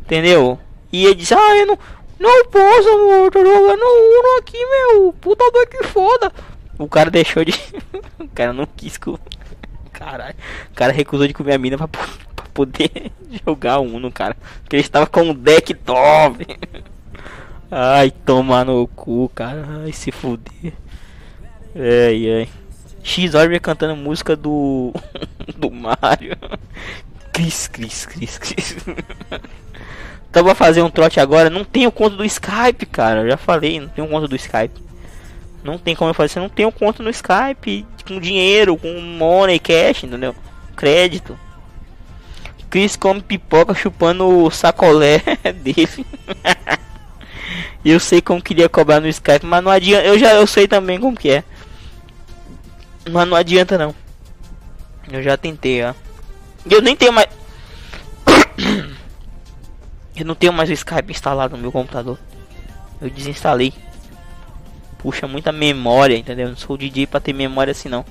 Entendeu? 0.02 0.58
E 0.92 1.04
ele 1.04 1.14
disse: 1.14 1.34
Ah, 1.34 1.56
eu 1.56 1.66
não. 1.66 1.78
Não 2.18 2.46
posso, 2.46 2.88
amor. 2.88 3.30
Tô 3.30 3.40
jogando 3.44 3.82
Uno 3.82 4.38
aqui, 4.38 4.58
meu. 4.58 5.12
Puta 5.20 5.44
que 5.66 5.84
foda. 5.84 6.32
O 6.78 6.88
cara 6.88 7.10
deixou 7.10 7.44
de. 7.44 7.52
o 8.18 8.28
cara 8.28 8.52
não 8.52 8.66
quis. 8.66 8.98
Caralho. 9.92 10.34
O 10.70 10.74
cara 10.74 10.92
recusou 10.92 11.26
de 11.26 11.34
comer 11.34 11.54
a 11.54 11.58
mina 11.58 11.76
pra, 11.76 11.88
pra 11.88 12.46
poder 12.52 13.12
jogar 13.46 13.80
Uno, 13.80 14.10
cara. 14.10 14.36
Porque 14.62 14.76
ele 14.76 14.82
estava 14.82 15.06
com 15.06 15.22
um 15.22 15.34
deck 15.34 15.74
top. 15.74 16.46
Ai, 17.70 18.10
tomar 18.10 18.64
no 18.64 18.86
cu, 18.88 19.30
cara. 19.34 19.64
Ai, 19.84 19.92
se 19.92 20.10
fuder. 20.12 20.72
Ai, 21.74 22.30
ai. 22.32 22.48
X-Orb 23.02 23.60
cantando 23.60 23.96
música 23.96 24.34
do. 24.34 24.92
do 25.56 25.70
Mario. 25.70 26.36
Cris, 27.32 27.68
Cris, 27.68 28.06
Cris, 28.06 28.38
Cris. 28.38 28.76
Vou 30.42 30.54
fazer 30.54 30.82
um 30.82 30.90
trote 30.90 31.20
agora. 31.20 31.50
Não 31.50 31.64
tenho 31.64 31.90
conta 31.90 32.16
do 32.16 32.24
Skype, 32.24 32.86
cara. 32.86 33.22
Eu 33.22 33.30
já 33.30 33.36
falei, 33.36 33.80
não 33.80 33.88
tenho 33.88 34.08
conta 34.08 34.28
do 34.28 34.36
Skype. 34.36 34.80
Não 35.62 35.78
tem 35.78 35.96
como 35.96 36.10
eu 36.10 36.14
fazer. 36.14 36.40
Não 36.40 36.48
tem 36.48 36.70
conta 36.70 37.02
no 37.02 37.10
Skype 37.10 37.86
com 38.06 38.20
dinheiro, 38.20 38.76
com 38.76 39.00
money, 39.00 39.58
cash, 39.58 40.04
entendeu? 40.04 40.34
Crédito. 40.76 41.38
Chris 42.70 42.96
come 42.96 43.20
pipoca 43.20 43.74
chupando 43.74 44.26
o 44.26 44.50
sacolé 44.50 45.22
dele. 45.62 46.06
eu 47.84 47.98
sei 48.00 48.20
como 48.20 48.42
queria 48.42 48.68
cobrar 48.68 49.00
no 49.00 49.08
Skype, 49.08 49.46
mas 49.46 49.62
não 49.62 49.70
adianta. 49.70 50.06
Eu 50.06 50.18
já 50.18 50.34
eu 50.34 50.46
sei 50.46 50.68
também 50.68 51.00
como 51.00 51.16
que 51.16 51.30
é. 51.30 51.44
Mas 53.10 53.28
não 53.28 53.36
adianta 53.36 53.78
não. 53.78 53.94
Eu 55.10 55.22
já 55.22 55.36
tentei, 55.36 55.84
ó. 55.84 55.94
Eu 56.68 56.82
nem 56.82 56.96
tenho 56.96 57.12
mais. 57.12 57.28
Eu 60.16 60.24
não 60.24 60.34
tenho 60.34 60.52
mais 60.52 60.70
o 60.70 60.72
Skype 60.72 61.10
instalado 61.10 61.56
no 61.56 61.62
meu 61.62 61.70
computador. 61.70 62.18
Eu 63.00 63.10
desinstalei. 63.10 63.72
Puxa 64.98 65.28
muita 65.28 65.52
memória, 65.52 66.16
entendeu? 66.16 66.48
Não 66.48 66.56
sou 66.56 66.76
DJ 66.76 67.06
pra 67.06 67.20
ter 67.20 67.32
memória 67.32 67.70
assim 67.70 67.88
não. 67.88 68.04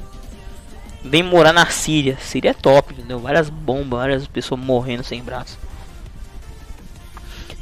Vem 1.03 1.23
morar 1.23 1.51
na 1.51 1.65
Síria. 1.67 2.17
Síria 2.21 2.51
é 2.51 2.53
top, 2.53 2.93
entendeu? 2.93 3.19
Várias 3.19 3.49
bombas, 3.49 3.99
várias 3.99 4.27
pessoas 4.27 4.61
morrendo 4.61 5.03
sem 5.03 5.21
braço. 5.21 5.57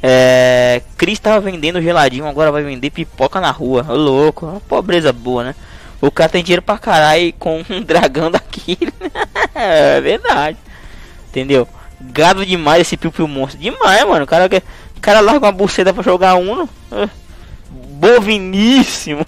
É. 0.02 0.82
Cris 0.98 1.18
tava 1.18 1.40
vendendo 1.40 1.80
geladinho, 1.80 2.26
agora 2.26 2.52
vai 2.52 2.62
vender 2.62 2.90
pipoca 2.90 3.40
na 3.40 3.50
rua. 3.50 3.86
Ô, 3.88 3.94
louco, 3.94 4.44
uma 4.44 4.60
pobreza 4.60 5.12
boa, 5.12 5.44
né? 5.44 5.54
O 6.00 6.10
cara 6.10 6.28
tem 6.28 6.44
dinheiro 6.44 6.60
pra 6.60 6.76
caralho 6.76 7.32
com 7.38 7.64
um 7.70 7.80
dragão 7.84 8.30
daquele. 8.30 8.92
é 9.54 10.00
verdade. 10.02 10.58
Entendeu? 11.30 11.66
Gado 12.12 12.44
demais 12.44 12.82
esse 12.82 12.96
Piu 12.96 13.10
Piu 13.10 13.26
Monstro. 13.26 13.60
Demais, 13.60 14.06
mano. 14.06 14.24
O 14.24 14.26
cara, 14.26 14.46
o 14.46 15.00
cara 15.00 15.20
larga 15.20 15.46
uma 15.46 15.52
buceta 15.52 15.92
pra 15.92 16.02
jogar 16.02 16.34
Uno. 16.34 16.68
É. 16.92 17.08
Boviníssimo. 17.70 19.24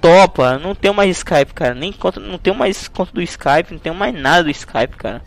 Topa. 0.00 0.58
Não 0.58 0.74
tenho 0.74 0.94
mais 0.94 1.16
Skype, 1.16 1.52
cara. 1.54 1.74
Nem 1.74 1.92
conta, 1.92 2.20
não 2.20 2.38
tenho 2.38 2.54
mais 2.54 2.88
conta 2.88 3.12
do 3.12 3.22
Skype. 3.22 3.72
Não 3.72 3.78
tenho 3.78 3.94
mais 3.94 4.14
nada 4.14 4.44
do 4.44 4.50
Skype, 4.50 4.96
cara. 4.96 5.22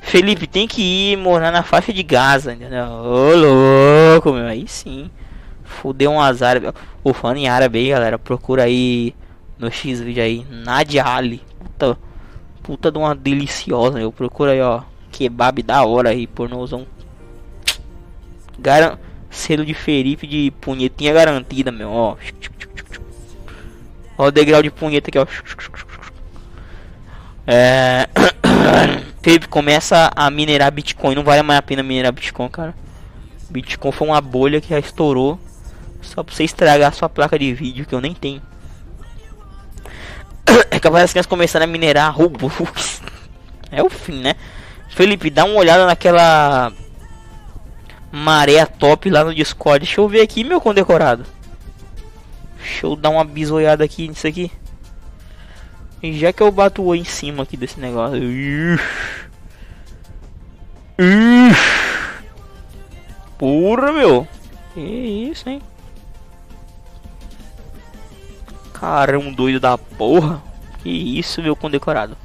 Felipe, 0.00 0.46
tem 0.46 0.66
que 0.66 1.12
ir 1.12 1.16
morar 1.16 1.52
na 1.52 1.62
faixa 1.62 1.92
de 1.92 2.02
Gaza, 2.02 2.54
entendeu? 2.54 2.86
Ô 2.86 3.34
louco, 3.34 4.32
meu. 4.32 4.46
Aí 4.46 4.66
sim. 4.66 5.10
Fudeu 5.62 6.10
um 6.10 6.20
azar. 6.20 6.56
O 7.04 7.12
fã 7.12 7.36
em 7.36 7.48
árabe 7.48 7.78
aí, 7.78 7.88
galera. 7.90 8.18
Procura 8.18 8.64
aí 8.64 9.14
no 9.58 9.70
X 9.70 10.00
vídeo 10.00 10.22
aí. 10.22 10.44
Nadia 10.50 11.04
Ali. 11.04 11.42
Puta 12.62 12.90
de 12.90 12.98
uma 12.98 13.14
deliciosa. 13.14 14.00
Eu 14.00 14.12
procuro 14.12 14.50
aí, 14.50 14.60
ó. 14.60 14.82
Kebab 15.10 15.62
da 15.62 15.84
hora 15.84 16.10
aí, 16.10 16.26
pornozão. 16.26 16.86
Garan 18.58 18.98
selo 19.30 19.64
de 19.64 19.74
Felipe 19.74 20.26
de 20.26 20.52
punhetinha 20.60 21.12
garantida, 21.12 21.70
meu. 21.70 21.90
Ó. 21.90 22.16
Ó 24.18 24.26
o 24.26 24.30
degrau 24.30 24.62
de 24.62 24.70
punheta 24.70 25.10
aqui, 25.10 25.18
ó. 25.18 25.26
É. 27.46 28.08
Felipe 29.22 29.48
começa 29.48 30.10
a 30.14 30.30
minerar 30.30 30.70
Bitcoin. 30.70 31.14
Não 31.14 31.24
vale 31.24 31.42
mais 31.42 31.58
a 31.58 31.62
pena 31.62 31.82
minerar 31.82 32.12
Bitcoin, 32.12 32.48
cara. 32.48 32.74
Bitcoin 33.48 33.92
foi 33.92 34.08
uma 34.08 34.20
bolha 34.20 34.60
que 34.60 34.70
já 34.70 34.78
estourou. 34.78 35.38
Só 36.02 36.22
pra 36.22 36.34
você 36.34 36.44
estragar 36.44 36.94
sua 36.94 37.08
placa 37.08 37.38
de 37.38 37.52
vídeo 37.52 37.86
que 37.86 37.94
eu 37.94 38.00
nem 38.00 38.14
tenho. 38.14 38.42
É 40.70 40.78
capaz 40.78 41.04
das 41.04 41.10
crianças 41.12 41.28
começarem 41.28 41.68
a 41.68 41.70
minerar 41.70 42.14
Robux. 42.14 43.02
É 43.72 43.84
o 43.84 43.88
fim, 43.88 44.20
né? 44.20 44.34
Felipe, 44.88 45.30
dá 45.30 45.44
uma 45.44 45.54
olhada 45.54 45.86
naquela 45.86 46.72
maré 48.10 48.66
top 48.66 49.08
lá 49.08 49.22
no 49.22 49.32
Discord. 49.32 49.86
Deixa 49.86 50.00
eu 50.00 50.08
ver 50.08 50.22
aqui, 50.22 50.42
meu 50.42 50.60
condecorado. 50.60 51.24
Deixa 52.56 52.86
eu 52.86 52.96
dar 52.96 53.10
uma 53.10 53.24
bisoiada 53.24 53.84
aqui 53.84 54.08
nisso 54.08 54.26
aqui. 54.26 54.50
E 56.02 56.18
já 56.18 56.32
que 56.32 56.42
eu 56.42 56.50
bato 56.50 56.82
o 56.82 56.96
em 56.96 57.04
cima 57.04 57.44
aqui 57.44 57.56
desse 57.56 57.78
negócio. 57.78 58.20
Porra, 63.38 63.92
meu. 63.92 64.26
Que 64.74 64.80
isso, 65.30 65.48
hein? 65.48 65.62
Cara, 68.80 69.18
um 69.18 69.30
doido 69.30 69.60
da 69.60 69.76
porra. 69.76 70.42
Que 70.82 70.88
isso, 70.88 71.42
meu 71.42 71.54
condecorado. 71.54 72.16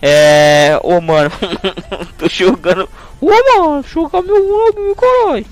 É. 0.00 0.80
Ô, 0.82 0.98
mano. 1.02 1.30
tô 2.16 2.26
jogando. 2.28 2.88
Ô, 3.20 3.26
mano, 3.26 3.82
jogar 3.82 4.22
meu 4.22 4.42
nome, 4.42 4.94
caralho. 4.94 5.46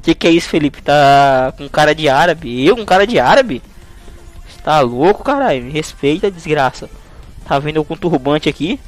que 0.00 0.14
que 0.14 0.28
é 0.28 0.30
isso, 0.30 0.48
Felipe? 0.48 0.80
Tá 0.80 1.52
com 1.58 1.68
cara 1.68 1.92
de 1.92 2.08
árabe? 2.08 2.64
Eu 2.64 2.76
com 2.76 2.86
cara 2.86 3.04
de 3.04 3.18
árabe? 3.18 3.60
Tá 4.62 4.80
louco, 4.80 5.24
caralho? 5.24 5.64
Me 5.64 5.72
respeita, 5.72 6.30
desgraça. 6.30 6.88
Tá 7.44 7.58
vendo 7.58 7.76
eu 7.76 7.84
com 7.84 7.96
turbante 7.96 8.48
aqui? 8.48 8.78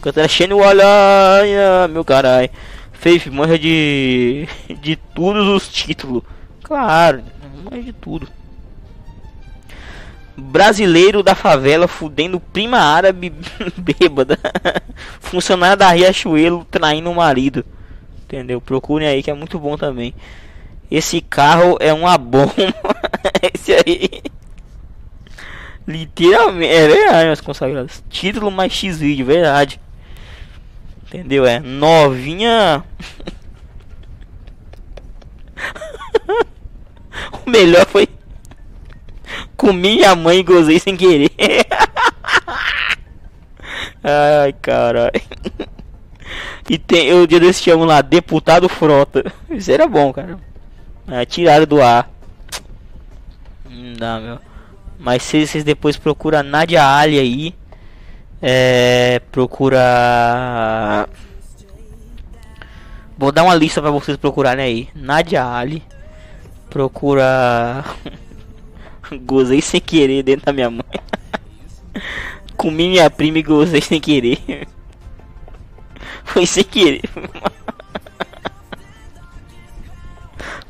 Cantando 0.00 0.28
cheio 0.28 0.56
olha, 0.56 1.86
meu 1.90 2.04
caralho. 2.04 2.48
Faith 3.00 3.28
manja 3.28 3.58
de. 3.58 4.46
de 4.78 4.94
todos 4.94 5.48
os 5.48 5.72
títulos. 5.72 6.22
Claro, 6.62 7.22
manja 7.64 7.82
de 7.82 7.94
tudo. 7.94 8.28
Brasileiro 10.36 11.22
da 11.22 11.34
favela 11.34 11.88
fudendo 11.88 12.38
prima 12.38 12.76
árabe 12.76 13.32
bêbada. 13.78 14.38
Funcionário 15.18 15.78
da 15.78 15.90
Riachuelo 15.90 16.66
traindo 16.70 17.10
o 17.10 17.14
marido. 17.14 17.64
Entendeu? 18.24 18.60
Procurem 18.60 19.08
aí 19.08 19.22
que 19.22 19.30
é 19.30 19.34
muito 19.34 19.58
bom 19.58 19.78
também. 19.78 20.14
Esse 20.90 21.22
carro 21.22 21.78
é 21.80 21.94
uma 21.94 22.18
bomba. 22.18 22.52
Esse 23.54 23.72
aí. 23.72 24.22
Literalmente. 25.88 26.70
É 26.70 26.86
verdade, 26.86 27.26
meus 27.26 27.40
consagrados. 27.40 28.04
Título 28.10 28.50
mais 28.50 28.74
X 28.74 28.98
vídeo, 28.98 29.24
verdade. 29.24 29.80
Entendeu? 31.10 31.44
É 31.44 31.58
novinha. 31.58 32.84
o 37.44 37.50
melhor 37.50 37.84
foi. 37.86 38.06
Comi 39.56 39.96
minha 39.96 40.14
mãe 40.14 40.38
e 40.38 40.44
gozei 40.44 40.78
sem 40.78 40.96
querer. 40.96 41.32
Ai, 44.04 44.52
caralho. 44.62 45.10
E 46.68 46.78
tem 46.78 47.12
o 47.12 47.26
dia 47.26 47.40
desse 47.40 47.64
chamam 47.64 47.84
lá, 47.84 48.00
deputado 48.00 48.68
Frota. 48.68 49.24
Isso 49.50 49.72
era 49.72 49.88
bom, 49.88 50.12
cara. 50.12 50.38
É, 51.08 51.24
tirado 51.24 51.66
do 51.66 51.82
ar. 51.82 52.08
Não 53.68 53.94
dá, 53.94 54.20
meu. 54.20 54.38
Mas 54.96 55.24
vocês 55.24 55.64
depois 55.64 55.96
procuram 55.96 56.44
Nadia 56.44 56.86
Ali 56.86 57.18
aí. 57.18 57.59
É, 58.42 59.20
procura. 59.30 61.08
Vou 63.18 63.30
dar 63.30 63.44
uma 63.44 63.54
lista 63.54 63.82
para 63.82 63.90
vocês 63.90 64.16
procurarem 64.16 64.64
aí. 64.64 64.88
Nadia 64.94 65.44
Ali. 65.46 65.82
Procura. 66.70 67.84
gozei 69.22 69.60
sem 69.60 69.80
querer 69.80 70.22
dentro 70.22 70.46
da 70.46 70.52
minha 70.52 70.70
mãe. 70.70 70.84
Comi 72.56 72.88
minha 72.88 73.10
prima 73.10 73.38
e 73.38 73.42
gozei 73.42 73.80
sem 73.80 74.00
querer. 74.00 74.38
Foi 76.24 76.46
sem 76.46 76.64
querer. 76.64 77.02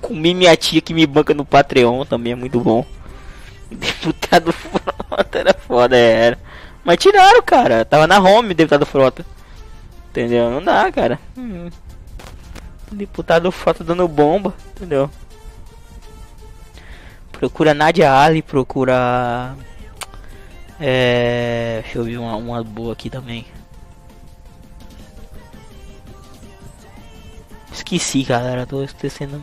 Comi 0.01 0.35
minha 0.35 0.57
tia 0.57 0.81
que 0.81 0.95
me 0.95 1.07
banca 1.07 1.35
no 1.35 1.45
Patreon 1.45 2.05
também 2.05 2.33
é 2.33 2.37
muito 2.37 2.59
bom. 2.61 2.85
Deputado 3.71 4.53
Frota 4.53 5.39
era 5.39 5.55
foda, 5.55 5.97
era. 5.97 6.39
Mas 6.85 6.97
tiraram, 6.99 7.43
cara. 7.43 7.85
Tava 7.85 8.07
na 8.07 8.19
home, 8.19 8.55
deputado 8.55 8.87
Frota. 8.87 9.25
Entendeu? 10.11 10.51
Não 10.51 10.63
dá, 10.63 10.91
cara. 10.91 11.19
Hum. 11.37 11.69
Deputado 12.91 13.53
Frota 13.53 13.85
dando 13.85 14.09
bomba, 14.09 14.55
entendeu? 14.75 15.11
Procura 17.31 17.73
Nadia 17.73 18.13
Ali, 18.13 18.43
procura. 18.43 19.55
É. 20.81 21.81
Deixa 21.83 21.99
eu 21.99 22.05
ver 22.05 22.19
uma, 22.19 22.37
uma 22.37 22.65
boa 22.65 22.93
aqui 22.93 23.09
também. 23.09 23.47
Esqueci, 27.73 28.25
galera. 28.25 28.67
Tô 28.67 28.83
esquecendo 28.83 29.41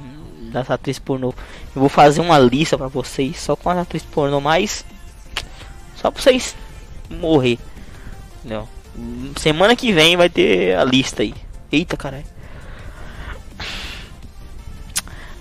das 0.52 0.70
atrizes 0.70 1.00
pornô. 1.00 1.34
Eu 1.76 1.82
vou 1.82 1.90
fazer 1.90 2.22
uma 2.22 2.38
lista 2.38 2.78
pra 2.78 2.88
vocês 2.88 3.40
só 3.40 3.56
com 3.56 3.70
as 3.70 3.78
atrizes 3.78 4.08
pornô 4.08 4.42
mais. 4.42 4.84
Só 5.96 6.12
pra 6.12 6.22
vocês 6.22 6.56
morrer. 7.10 7.58
Não. 8.44 8.68
Semana 9.36 9.76
que 9.76 9.92
vem 9.92 10.18
vai 10.18 10.30
ter 10.30 10.78
a 10.78 10.84
lista 10.84 11.24
aí. 11.24 11.34
Eita 11.72 11.96
caralho. 11.96 12.26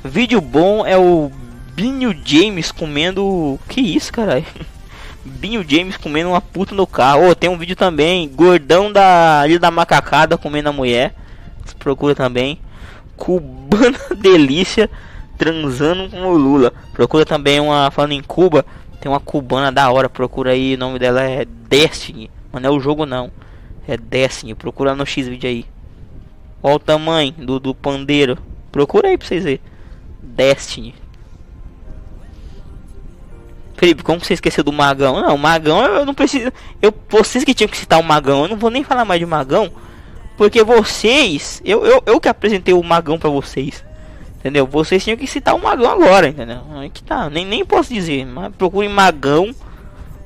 Vídeo 0.04 0.40
bom 0.40 0.86
é 0.86 0.96
o 0.96 1.30
Binho 1.74 2.14
James 2.24 2.70
comendo. 2.70 3.58
Que 3.68 3.80
isso, 3.80 4.12
caralho? 4.12 4.44
Binho 5.24 5.64
James 5.68 5.96
comendo 5.96 6.30
uma 6.30 6.40
puta 6.40 6.74
no 6.74 6.86
carro. 6.86 7.30
Oh, 7.30 7.34
tem 7.34 7.50
um 7.50 7.58
vídeo 7.58 7.76
também. 7.76 8.28
Gordão 8.28 8.92
da 8.92 9.40
ali 9.40 9.58
da 9.58 9.70
macacada 9.70 10.38
comendo 10.38 10.68
a 10.68 10.72
mulher. 10.72 11.14
Você 11.64 11.74
procura 11.74 12.14
também. 12.14 12.58
Cubana 13.16 13.98
Delícia 14.16 14.90
transando 15.36 16.10
com 16.10 16.22
o 16.22 16.36
Lula. 16.36 16.72
Procura 16.92 17.24
também 17.24 17.60
uma. 17.60 17.90
Falando 17.90 18.12
em 18.12 18.22
Cuba, 18.22 18.64
tem 19.06 19.12
uma 19.12 19.20
cubana 19.20 19.70
da 19.70 19.88
hora. 19.88 20.08
Procura 20.08 20.50
aí, 20.50 20.74
o 20.74 20.78
nome 20.78 20.98
dela 20.98 21.22
é 21.22 21.44
Destiny. 21.44 22.28
Mas 22.50 22.60
não 22.60 22.70
é 22.70 22.72
o 22.76 22.80
jogo 22.80 23.06
não. 23.06 23.30
É 23.86 23.96
Destiny. 23.96 24.52
Procura 24.56 24.96
no 24.96 25.06
X 25.06 25.28
vídeo 25.28 25.48
aí. 25.48 25.64
Olha 26.60 26.74
o 26.74 26.80
tamanho 26.80 27.32
do, 27.32 27.60
do 27.60 27.72
pandeiro. 27.72 28.36
Procura 28.72 29.06
aí 29.06 29.16
pra 29.16 29.28
vocês 29.28 29.44
verem. 29.44 29.60
Destiny. 30.20 30.92
Felipe, 33.76 34.02
como 34.02 34.18
você 34.18 34.34
esqueceu 34.34 34.64
do 34.64 34.72
Magão? 34.72 35.20
Não, 35.22 35.36
o 35.36 35.38
Magão 35.38 35.84
eu 35.84 36.04
não 36.04 36.14
preciso. 36.14 36.50
Eu, 36.82 36.92
vocês 37.08 37.44
que 37.44 37.54
tinham 37.54 37.68
que 37.68 37.76
citar 37.76 38.00
o 38.00 38.04
Magão, 38.04 38.42
eu 38.42 38.48
não 38.48 38.56
vou 38.56 38.70
nem 38.70 38.82
falar 38.82 39.04
mais 39.04 39.20
de 39.20 39.26
Magão. 39.26 39.70
Porque 40.36 40.64
vocês, 40.64 41.62
eu, 41.64 41.86
eu, 41.86 42.02
eu 42.06 42.20
que 42.20 42.28
apresentei 42.28 42.74
o 42.74 42.82
Magão 42.82 43.18
para 43.20 43.30
vocês. 43.30 43.84
Entendeu? 44.46 44.64
Vocês 44.64 45.02
tinham 45.02 45.16
que 45.16 45.26
citar 45.26 45.56
o 45.56 45.58
Magão 45.60 45.90
agora, 45.90 46.28
entendeu? 46.28 46.60
Aí 46.76 46.88
que 46.88 47.02
tá, 47.02 47.28
nem, 47.28 47.44
nem 47.44 47.64
posso 47.64 47.92
dizer. 47.92 48.24
Mas 48.24 48.54
procure 48.54 48.86
Magão 48.86 49.52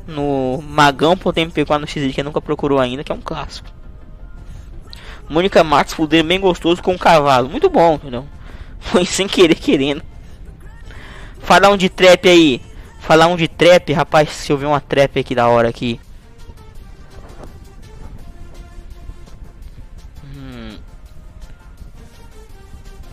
no 0.07 0.63
magão.mp4 0.63 1.79
no 1.79 1.87
X 1.87 2.15
que 2.15 2.23
nunca 2.23 2.39
procurou 2.39 2.79
ainda, 2.79 3.03
que 3.03 3.11
é 3.11 3.15
um 3.15 3.21
clássico. 3.23 3.71
Mônica 5.27 5.65
Matos 5.65 5.95
fuder 5.95 6.23
bem 6.23 6.39
gostoso 6.39 6.83
com 6.83 6.93
um 6.93 6.99
cavalo. 6.99 7.49
Muito 7.49 7.71
bom, 7.71 7.95
entendeu? 7.95 8.27
Foi 8.79 9.07
sem 9.07 9.27
querer 9.27 9.55
querendo. 9.55 10.03
Falar 11.39 11.71
um 11.71 11.79
de 11.79 11.89
trap 11.89 12.29
aí. 12.29 12.61
Falar 12.99 13.27
um 13.27 13.37
de 13.37 13.49
trap, 13.49 13.91
rapaz, 13.95 14.29
se 14.29 14.53
eu 14.53 14.59
ver 14.59 14.67
uma 14.67 14.83
trap 14.83 15.19
aqui 15.19 15.35
da 15.35 15.49
hora 15.49 15.71
aqui. 15.71 15.99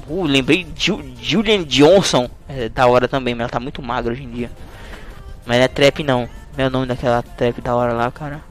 Uh, 0.07 0.23
lembrei 0.23 0.65
Ju 0.75 1.03
Julian 1.21 1.63
Johnson. 1.63 2.29
É 2.47 2.69
da 2.69 2.87
hora 2.87 3.07
também, 3.07 3.35
mas 3.35 3.41
ela 3.41 3.49
tá 3.49 3.59
muito 3.59 3.81
magra 3.81 4.13
hoje 4.13 4.23
em 4.23 4.31
dia. 4.31 4.51
Mas 5.45 5.57
não 5.57 5.63
é 5.63 5.67
trap 5.67 6.03
não. 6.03 6.29
Meu 6.57 6.69
nome 6.69 6.87
daquela 6.87 7.21
trap 7.21 7.61
da 7.61 7.75
hora 7.75 7.93
lá, 7.93 8.09
cara. 8.11 8.41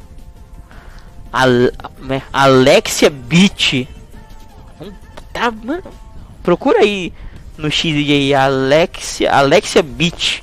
Ale 1.32 1.72
né, 1.98 2.22
Alexia 2.32 3.10
Beach. 3.10 3.88
Tá, 5.32 5.50
mano. 5.50 5.82
Procura 6.42 6.80
aí 6.80 7.12
no 7.58 7.70
X 7.70 7.94
aí 7.94 8.34
Alexia, 8.34 9.32
Alexia 9.32 9.82
Beach. 9.82 10.42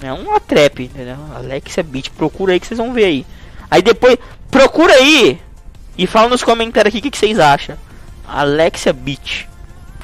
É 0.00 0.12
uma 0.12 0.38
trap, 0.40 0.84
entendeu? 0.84 1.16
Alexia 1.34 1.82
Beach, 1.82 2.10
procura 2.10 2.52
aí 2.52 2.60
que 2.60 2.66
vocês 2.66 2.78
vão 2.78 2.92
ver 2.92 3.04
aí. 3.04 3.26
Aí 3.70 3.82
depois, 3.82 4.16
procura 4.50 4.92
aí 4.94 5.40
e 5.96 6.06
fala 6.06 6.28
nos 6.28 6.42
comentários 6.42 6.90
aqui 6.90 6.98
o 6.98 7.02
que, 7.02 7.10
que, 7.10 7.18
vocês 7.18 7.38
acham. 7.38 7.76
Alexia 8.26 8.92
Beach, 8.92 9.48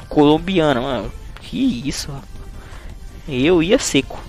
colombiana, 0.09 0.81
mano. 0.81 1.11
Que 1.41 1.87
isso, 1.87 2.09
Eu 3.27 3.61
ia 3.61 3.77
seco. 3.79 4.19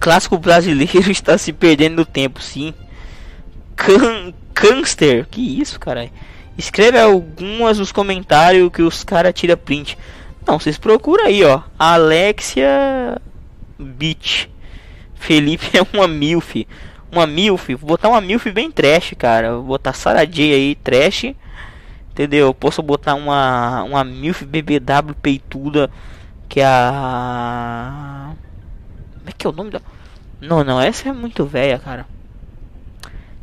Clássico 0.00 0.38
brasileiro 0.38 1.10
está 1.12 1.36
se 1.36 1.52
perdendo 1.52 1.96
no 1.96 2.04
tempo, 2.04 2.40
sim. 2.40 2.72
Can 3.74 4.32
Cânster, 4.56 5.26
que 5.30 5.60
isso, 5.60 5.78
caralho. 5.78 6.10
Escreve 6.56 6.98
algumas 6.98 7.78
nos 7.78 7.92
comentários 7.92 8.72
que 8.72 8.80
os 8.80 9.04
cara 9.04 9.30
tira 9.30 9.54
print. 9.54 9.98
Não, 10.46 10.58
vocês 10.58 10.78
procuram 10.78 11.26
aí, 11.26 11.44
ó. 11.44 11.60
Alexia 11.78 13.20
Beach. 13.78 14.50
Felipe 15.14 15.66
é 15.76 15.82
uma 15.92 16.08
milf. 16.08 16.66
Uma 17.10 17.26
milf. 17.26 17.68
Vou 17.74 17.88
botar 17.88 18.08
uma 18.08 18.20
milf 18.20 18.46
bem 18.52 18.70
trash, 18.70 19.14
cara. 19.18 19.52
Vou 19.52 19.62
botar 19.62 19.92
Sarah 19.92 20.24
J 20.24 20.52
aí, 20.52 20.74
trash. 20.74 21.34
Entendeu? 22.10 22.52
Posso 22.54 22.82
botar 22.82 23.14
uma 23.14 23.82
uma 23.84 24.04
milf 24.04 24.42
BBW 24.42 25.14
peituda 25.20 25.90
que 26.48 26.60
é 26.60 26.64
a 26.66 28.32
Como 29.18 29.28
é 29.28 29.32
que 29.32 29.46
é 29.46 29.50
o 29.50 29.52
nome 29.52 29.70
da 29.70 29.80
Não, 30.40 30.64
não, 30.64 30.80
essa 30.80 31.08
é 31.08 31.12
muito 31.12 31.44
velha, 31.44 31.78
cara. 31.78 32.06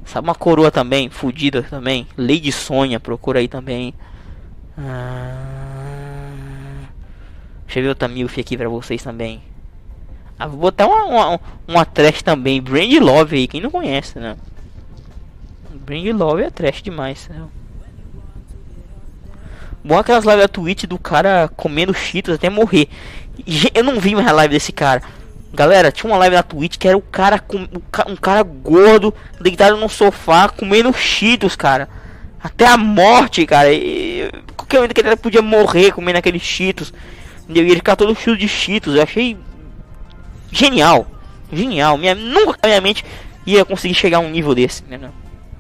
Sabe 0.06 0.28
uma 0.28 0.36
coroa 0.36 0.72
também, 0.72 1.10
fudida 1.10 1.64
também. 1.64 2.08
Lady 2.18 2.52
Sonha, 2.52 3.00
procura 3.00 3.40
aí 3.40 3.48
também. 3.48 3.94
Ah... 4.78 5.64
Deixa 7.66 7.80
eu 7.80 7.84
ver 7.84 7.90
outra 7.90 8.08
milf 8.08 8.40
aqui 8.40 8.58
pra 8.58 8.70
vocês 8.70 9.02
também. 9.02 9.42
Ah, 10.44 10.48
vou 10.48 10.58
botar 10.58 10.88
uma, 10.88 11.06
uma, 11.06 11.40
uma 11.66 11.86
trash 11.86 12.22
também. 12.22 12.62
Brand 12.62 12.92
Love 13.00 13.38
aí, 13.38 13.48
quem 13.48 13.62
não 13.62 13.72
conhece, 13.72 14.20
né? 14.20 14.36
Brand 15.74 16.06
Love 16.08 16.44
é 16.44 16.50
trash 16.50 16.82
demais, 16.82 17.30
né? 17.30 17.46
Bom 19.82 19.98
aquelas 19.98 20.26
lives 20.26 20.42
da 20.42 20.48
Twitch 20.50 20.84
do 20.84 21.00
cara 21.00 21.50
comendo 21.56 21.94
cheetos 21.94 22.36
até 22.36 22.50
morrer. 22.50 22.90
Eu 23.74 23.86
não 23.86 24.02
vi 24.02 24.16
mais 24.16 24.28
a 24.28 24.34
live 24.34 24.54
desse 24.54 24.74
cara. 24.74 25.02
Galera, 25.54 25.94
tinha 25.94 26.12
uma 26.12 26.20
live 26.20 26.36
na 26.36 26.44
Twitch 26.44 26.78
que 26.78 26.90
era 26.90 26.98
o 26.98 27.02
cara 27.02 27.40
com 27.40 27.66
um 28.10 28.16
cara 28.18 28.44
gordo 28.44 29.14
deitado 29.40 29.78
no 29.78 29.88
sofá 29.88 30.50
comendo 30.50 30.92
cheetos, 30.92 31.56
cara. 31.56 31.88
Até 32.44 32.66
a 32.66 32.76
morte, 32.76 33.46
cara. 33.46 33.72
E 33.72 34.30
qualquer 34.58 34.80
momento 34.80 34.94
que 34.94 35.00
ele 35.00 35.16
podia 35.16 35.42
morrer 35.42 35.94
comendo 35.94 36.20
aqueles 36.20 36.42
cheetos. 36.42 36.94
E 37.48 37.58
ele 37.58 37.76
ficar 37.76 37.96
todo 37.96 38.14
cheio 38.14 38.36
de 38.36 38.50
cheetos. 38.50 38.94
Eu 38.98 39.04
achei 39.04 39.38
genial. 40.54 41.08
Genial. 41.52 41.98
Minha, 41.98 42.16
nunca 42.16 42.60
minha 42.66 42.82
mente 42.82 43.04
ia 43.46 43.66
conseguir 43.66 43.94
chegar 43.94 44.18
a 44.18 44.22
um 44.22 44.30
nível 44.30 44.56
desse. 44.56 44.84
Né? 44.86 45.10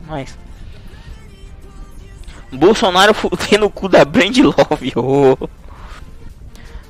Mas. 0.08 0.38
Bolsonaro 2.52 3.14
fudendo 3.14 3.66
o 3.68 3.70
cu 3.70 3.90
da 3.90 4.06
Brand 4.06 4.38
Love. 4.38 4.94
Oh. 4.96 5.50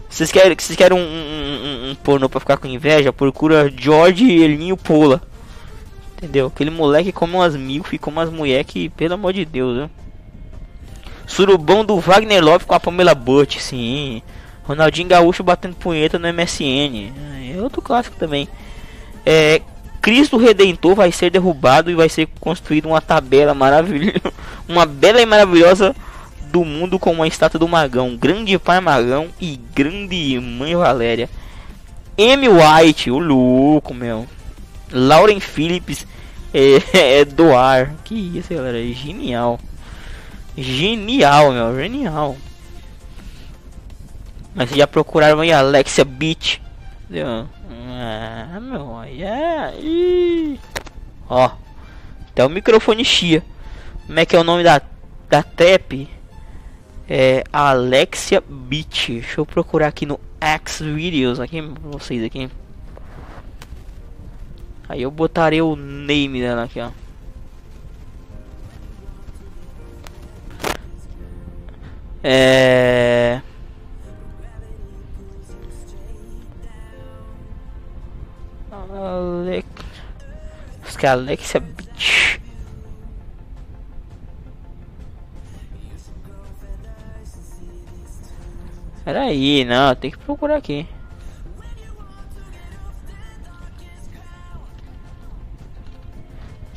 Vocês 0.10 0.32
querem, 0.32 0.56
vocês 0.56 0.78
querem 0.78 0.98
um, 0.98 1.02
um, 1.02 1.88
um, 1.88 1.92
um 1.92 1.96
pornô 1.96 2.30
pra 2.30 2.40
ficar 2.40 2.58
com 2.58 2.68
inveja? 2.68 3.12
Procura 3.12 3.72
George 3.76 4.30
Elinho 4.30 4.78
Pola. 4.78 5.22
Entendeu? 6.18 6.48
Aquele 6.48 6.70
moleque 6.70 7.12
como 7.12 7.40
umas 7.40 7.56
milf, 7.56 7.98
como 8.00 8.18
umas 8.18 8.30
mulher 8.30 8.64
que, 8.64 8.90
pelo 8.90 9.16
amor 9.16 9.34
de 9.34 9.44
Deus? 9.44 9.90
Surubão 11.26 11.84
do 11.84 12.00
Wagner 12.00 12.44
Love 12.44 12.66
com 12.66 12.76
a 12.76 12.80
Pamela 12.80 13.16
Butch, 13.16 13.58
sim. 13.58 14.22
Ronaldinho 14.64 15.10
Gaúcho 15.10 15.44
batendo 15.44 15.76
punheta 15.76 16.18
no 16.18 16.28
MSN. 16.32 17.12
É 17.56 17.62
outro 17.62 17.82
clássico 17.82 18.16
também. 18.18 18.48
É, 19.26 19.62
Cristo 20.02 20.38
Redentor 20.38 20.96
vai 20.96 21.12
ser 21.12 21.30
derrubado 21.30 21.90
e 21.90 21.96
vai 21.96 22.10
ser 22.10 22.28
construída 22.40 22.88
uma 22.88 23.00
tabela 23.00 23.54
maravilhosa, 23.54 24.34
uma 24.68 24.86
bela 24.86 25.22
e 25.22 25.26
maravilhosa 25.26 25.96
do 26.52 26.64
mundo 26.66 27.00
com 27.00 27.12
uma 27.12 27.28
estátua 27.28 27.60
do 27.60 27.68
Magão, 27.68 28.16
grande 28.16 28.58
pai 28.60 28.80
Magão 28.80 29.30
e 29.40 29.60
grande 29.74 30.40
mãe 30.40 30.76
Valéria. 30.76 31.30
M. 32.18 32.48
White, 32.48 33.10
o 33.10 33.18
louco, 33.18 33.94
meu. 33.94 34.28
Lauren 34.92 35.40
Phillips 35.40 36.06
é, 36.54 37.20
é 37.22 37.26
doar. 37.26 37.96
Que 38.04 38.14
isso, 38.38 38.54
galera, 38.54 38.80
é 38.80 38.94
genial. 38.94 39.60
Genial, 40.56 41.52
meu, 41.52 41.76
genial. 41.76 42.38
Mas 44.56 44.70
já 44.70 44.88
procuraram 44.88 45.40
aí 45.40 45.52
Alexia 45.52 46.06
Beach. 46.06 46.62
Ah, 47.12 48.60
meu, 48.60 49.04
yeah. 49.06 49.74
Ó. 51.30 51.52
Até 52.30 52.46
o 52.46 52.50
microfone 52.50 53.04
chia. 53.04 53.44
Como 54.06 54.20
é 54.20 54.26
que 54.26 54.36
é 54.36 54.40
o 54.40 54.44
nome 54.44 54.64
da, 54.64 54.82
da 55.30 55.44
trap? 55.44 56.10
É 57.10 57.44
Alexia 57.52 58.44
Beach. 58.48 59.14
Deixa 59.14 59.40
eu 59.40 59.46
procurar 59.46 59.88
aqui 59.88 60.06
no 60.06 60.20
X 60.40 60.80
Videos 60.82 61.40
aqui 61.40 61.62
vocês 61.62 62.24
aqui. 62.24 62.50
Aí 64.88 65.02
eu 65.02 65.10
botarei 65.10 65.62
o 65.62 65.76
name 65.76 66.42
dela 66.42 66.64
aqui, 66.64 66.80
ó. 66.80 66.92
É... 72.24 73.42
Alex... 78.94 79.68
Acho 80.86 80.98
que 80.98 81.06
é 81.06 81.10
Alexia 81.10 81.60
Beach. 81.60 82.42
Peraí, 89.04 89.66
não, 89.66 89.96
tem 89.96 90.12
que 90.12 90.18
procurar 90.18 90.58
aqui. 90.58 90.88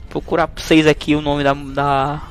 Procurar 0.09 0.49
pra 0.49 0.63
vocês 0.63 0.87
aqui 0.87 1.15
o 1.15 1.21
nome 1.21 1.45
da, 1.45 1.53
da 1.53 2.23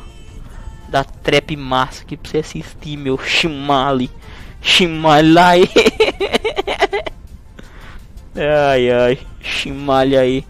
da 0.88 1.04
trap 1.04 1.56
massa 1.58 2.04
aqui 2.04 2.16
pra 2.16 2.32
você 2.32 2.38
assistir, 2.38 2.98
meu 2.98 3.18
Shimali. 3.18 4.10
Shimalai. 4.62 5.64
ai 8.36 8.92
ai, 8.92 9.20
Shimali 9.42 10.18
aí. 10.18 10.46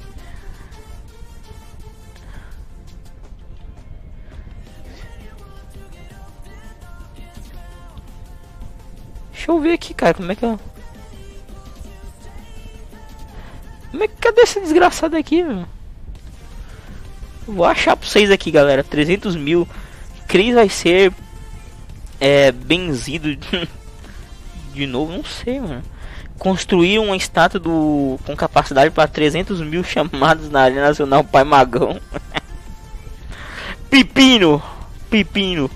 Deixa 9.32 9.52
eu 9.52 9.60
ver 9.60 9.74
aqui, 9.74 9.94
cara, 9.94 10.14
como 10.16 10.32
é 10.32 10.36
que 10.36 10.44
eu... 10.44 10.60
Como 13.91 14.03
é 14.03 14.07
que... 14.07 14.16
Cadê 14.16 14.41
esse 14.41 14.60
desgraçado 14.60 15.16
aqui, 15.16 15.44
meu? 15.44 15.68
Vou 17.48 17.66
achar 17.66 17.95
pra 17.95 18.10
vocês 18.10 18.32
aqui, 18.32 18.49
galera. 18.49 18.84
300 18.84 19.36
mil 19.36 19.68
Cris 20.28 20.56
vai 20.56 20.68
ser 20.68 21.14
é, 22.20 22.52
benzido 22.52 23.36
de 24.74 24.88
novo, 24.88 25.12
não 25.12 25.24
sei, 25.24 25.60
mano. 25.60 25.84
Construir 26.38 26.99
uma 26.99 27.16
estátua 27.16 27.60
do 27.60 28.20
com 28.26 28.36
capacidade 28.36 28.91
para 28.91 29.07
300 29.07 29.62
mil 29.62 29.84
chamados 29.84 30.49
na 30.49 30.62
Arena 30.62 30.88
Nacional 30.88 31.24
Pai 31.24 31.44
Magão. 31.44 31.99
Pepino, 33.90 34.62
pepino. 35.10 35.72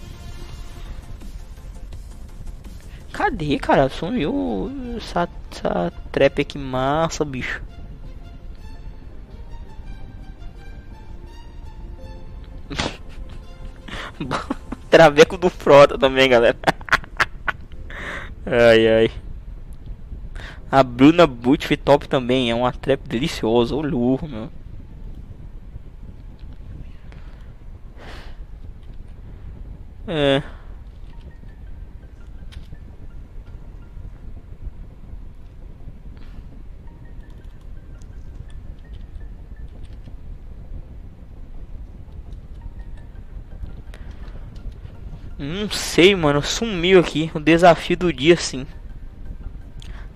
Cadê, 3.14 3.57
cara? 3.57 3.90
Sumiu 3.90 4.69
essa, 4.98 5.30
essa 5.52 5.94
trap 6.11 6.41
aqui 6.41 6.57
massa, 6.57 7.23
bicho. 7.23 7.61
Traveco 14.90 15.38
do 15.38 15.49
Frota 15.49 15.98
também, 15.98 16.30
galera. 16.30 16.57
ai, 18.45 18.88
ai. 18.88 19.11
A 20.71 20.83
Bruna 20.83 21.27
Butch 21.27 21.67
top 21.83 22.07
também. 22.07 22.49
É 22.49 22.55
uma 22.55 22.71
trap 22.71 23.07
deliciosa. 23.07 23.75
O 23.75 23.81
luxo, 23.81 24.27
meu. 24.27 24.49
É. 30.07 30.41
Não 45.37 45.69
sei, 45.69 46.15
mano. 46.15 46.41
Sumiu 46.41 46.99
aqui. 46.99 47.31
O 47.33 47.39
desafio 47.39 47.97
do 47.97 48.11
dia, 48.13 48.35
sim. 48.35 48.65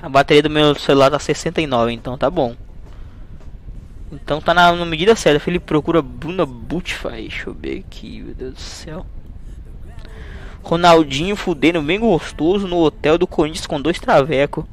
A 0.04 0.10
bateria 0.10 0.44
do 0.44 0.50
meu 0.50 0.76
celular 0.76 1.10
tá 1.10 1.18
69, 1.18 1.94
então 1.94 2.18
tá 2.18 2.30
bom. 2.30 2.58
Então 4.12 4.42
tá 4.42 4.54
na, 4.54 4.74
na 4.74 4.86
medida 4.86 5.16
certa. 5.16 5.50
Ele 5.50 5.62
procura 5.62 6.02
Bruna 6.02 6.46
Butfai. 6.46 7.22
Deixa 7.22 7.50
eu 7.50 7.54
ver 7.54 7.86
aqui, 7.88 8.22
meu 8.22 8.36
Deus 8.36 8.54
do 8.54 8.60
céu. 8.60 9.06
Ronaldinho 10.62 11.38
fudendo 11.38 11.82
bem 11.82 12.02
gostoso 12.02 12.68
no 12.68 12.80
hotel 12.80 13.18
do 13.18 13.26
Corinthians 13.26 13.66
com 13.66 13.82
dois 13.82 13.98
travecos. 13.98 14.66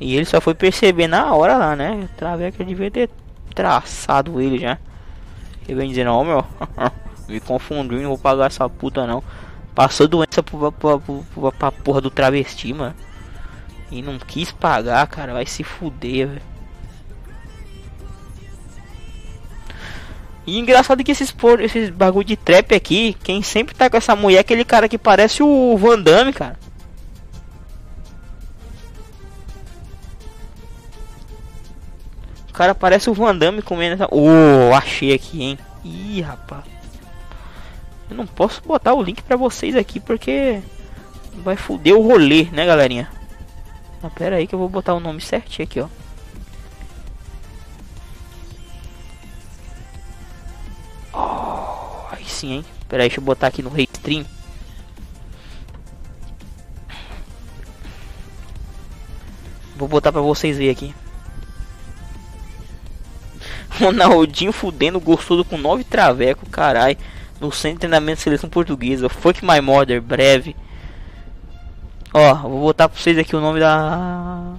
E 0.00 0.16
ele 0.16 0.24
só 0.24 0.40
foi 0.40 0.54
perceber 0.54 1.08
na 1.08 1.34
hora 1.34 1.58
lá, 1.58 1.76
né? 1.76 2.08
Traveco 2.16 2.64
devia 2.64 2.90
ter 2.90 3.10
traçado 3.54 4.40
ele 4.40 4.58
já. 4.58 4.78
Ele 5.68 5.78
vem 5.78 5.90
dizendo, 5.90 6.10
ó 6.10 6.22
oh, 6.22 6.24
meu, 6.24 6.44
me 7.28 7.38
confundiu, 7.38 8.00
não 8.00 8.08
vou 8.08 8.18
pagar 8.18 8.46
essa 8.46 8.66
puta 8.66 9.06
não. 9.06 9.22
Passou 9.74 10.08
doença 10.08 10.42
pra, 10.42 10.72
pra, 10.72 10.98
pra, 10.98 11.52
pra 11.52 11.70
porra 11.70 12.00
do 12.00 12.10
travesti, 12.10 12.72
mano. 12.72 12.94
E 13.90 14.02
não 14.02 14.18
quis 14.18 14.52
pagar, 14.52 15.06
cara. 15.06 15.32
Vai 15.32 15.46
se 15.46 15.64
fuder, 15.64 16.28
velho. 16.28 16.42
E 20.48 20.58
engraçado 20.58 21.04
que 21.04 21.12
esses, 21.12 21.30
por, 21.30 21.60
esses 21.60 21.90
bagulho 21.90 22.24
de 22.24 22.34
trap 22.34 22.74
aqui, 22.74 23.14
quem 23.22 23.42
sempre 23.42 23.74
tá 23.74 23.90
com 23.90 23.98
essa 23.98 24.16
mulher 24.16 24.38
é 24.38 24.40
aquele 24.40 24.64
cara 24.64 24.88
que 24.88 24.96
parece 24.96 25.42
o 25.42 25.76
Van 25.76 26.00
Damme, 26.00 26.32
cara. 26.32 26.58
O 32.48 32.52
cara 32.54 32.74
parece 32.74 33.10
o 33.10 33.12
Van 33.12 33.36
Damme 33.36 33.60
comendo 33.60 33.96
essa... 33.96 34.08
Oh, 34.10 34.74
achei 34.74 35.12
aqui, 35.12 35.42
hein. 35.42 35.58
Ih, 35.84 36.22
rapaz. 36.22 36.64
Eu 38.10 38.16
não 38.16 38.26
posso 38.26 38.62
botar 38.62 38.94
o 38.94 39.02
link 39.02 39.22
pra 39.22 39.36
vocês 39.36 39.76
aqui 39.76 40.00
porque 40.00 40.60
vai 41.44 41.56
foder 41.56 41.94
o 41.94 42.00
rolê, 42.00 42.44
né, 42.44 42.64
galerinha? 42.64 43.17
Ah, 44.02 44.10
pera 44.10 44.36
aí 44.36 44.46
que 44.46 44.54
eu 44.54 44.58
vou 44.58 44.68
botar 44.68 44.94
o 44.94 45.00
nome 45.00 45.20
certinho 45.20 45.66
aqui, 45.66 45.80
ó. 45.80 45.88
Oh, 51.12 52.14
aí 52.14 52.24
sim, 52.24 52.52
hein? 52.52 52.64
Pera 52.88 53.02
aí, 53.02 53.08
deixa 53.08 53.20
eu 53.20 53.24
botar 53.24 53.48
aqui 53.48 53.62
no 53.62 53.70
Restream. 53.70 54.24
Vou 59.76 59.88
botar 59.88 60.12
pra 60.12 60.20
vocês 60.20 60.56
verem 60.56 60.72
aqui. 60.72 60.94
Ronaldinho 63.80 64.52
fudendo 64.52 65.00
gostoso 65.00 65.44
com 65.44 65.56
nove 65.58 65.84
traveco, 65.84 66.48
carai 66.50 66.96
no 67.40 67.52
centro 67.52 67.76
de 67.76 67.80
treinamento 67.80 68.16
de 68.16 68.22
seleção 68.22 68.50
portuguesa. 68.50 69.08
Fuck 69.08 69.44
My 69.44 69.60
Mother, 69.60 70.00
breve. 70.02 70.56
Ó, 72.12 72.34
vou 72.34 72.60
botar 72.60 72.88
pra 72.88 72.98
vocês 72.98 73.18
aqui 73.18 73.36
o 73.36 73.40
nome 73.40 73.60
da 73.60 74.54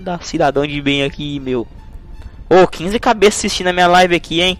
da 0.00 0.18
cidadão 0.20 0.66
de 0.66 0.80
bem 0.80 1.02
aqui, 1.02 1.40
meu. 1.40 1.66
Ô, 2.48 2.62
oh, 2.62 2.66
15 2.68 2.98
cabeças 3.00 3.40
assistindo 3.40 3.68
a 3.68 3.72
minha 3.72 3.86
live 3.86 4.14
aqui, 4.14 4.40
hein? 4.40 4.58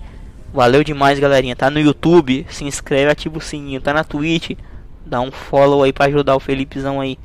Valeu 0.53 0.83
demais, 0.83 1.19
galerinha. 1.19 1.55
Tá 1.55 1.71
no 1.71 1.79
YouTube, 1.79 2.47
se 2.49 2.65
inscreve, 2.65 3.11
ativa 3.11 3.39
o 3.39 3.41
sininho. 3.41 3.81
Tá 3.81 3.93
na 3.93 4.03
Twitch, 4.03 4.59
dá 5.05 5.21
um 5.21 5.31
follow 5.31 5.83
aí 5.83 5.93
pra 5.93 6.07
ajudar 6.07 6.35
o 6.35 6.41
Felipezão 6.41 7.01
aí. 7.01 7.19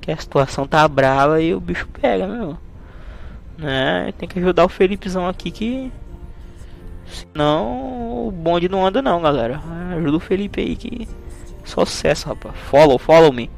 Que 0.00 0.12
a 0.12 0.16
situação 0.16 0.66
tá 0.66 0.86
brava 0.86 1.40
e 1.40 1.54
o 1.54 1.60
bicho 1.60 1.88
pega, 1.88 2.26
meu. 2.26 2.56
Né? 3.58 4.12
Tem 4.16 4.28
que 4.28 4.38
ajudar 4.38 4.64
o 4.64 4.68
Felipezão 4.68 5.26
aqui 5.28 5.50
que 5.50 5.92
Senão 7.10 8.28
o 8.28 8.30
bonde 8.30 8.68
não 8.68 8.86
anda 8.86 9.02
não, 9.02 9.20
galera. 9.20 9.60
Ajuda 9.96 10.16
o 10.16 10.20
Felipe 10.20 10.60
aí 10.60 10.76
que. 10.76 11.08
Sucesso, 11.64 12.28
rapaz. 12.28 12.54
Follow, 12.70 12.98
follow 12.98 13.32
me. 13.32 13.50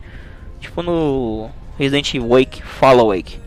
Tipo 0.63 0.83
no 0.83 1.51
Resident 1.79 2.15
Wake, 2.21 2.63
follow 2.63 3.09
Wake. 3.09 3.39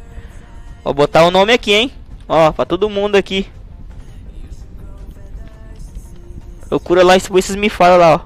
Vou 0.84 0.94
botar 0.94 1.24
o 1.24 1.32
nome 1.32 1.52
aqui, 1.52 1.74
hein? 1.74 1.92
Ó, 2.28 2.52
pra 2.52 2.66
todo 2.66 2.90
mundo 2.90 3.16
aqui. 3.16 3.48
Procura 6.70 7.04
lá 7.04 7.18
e 7.18 7.20
vocês 7.20 7.56
me 7.56 7.70
falam 7.70 7.98
lá, 7.98 8.16
ó. 8.16 8.20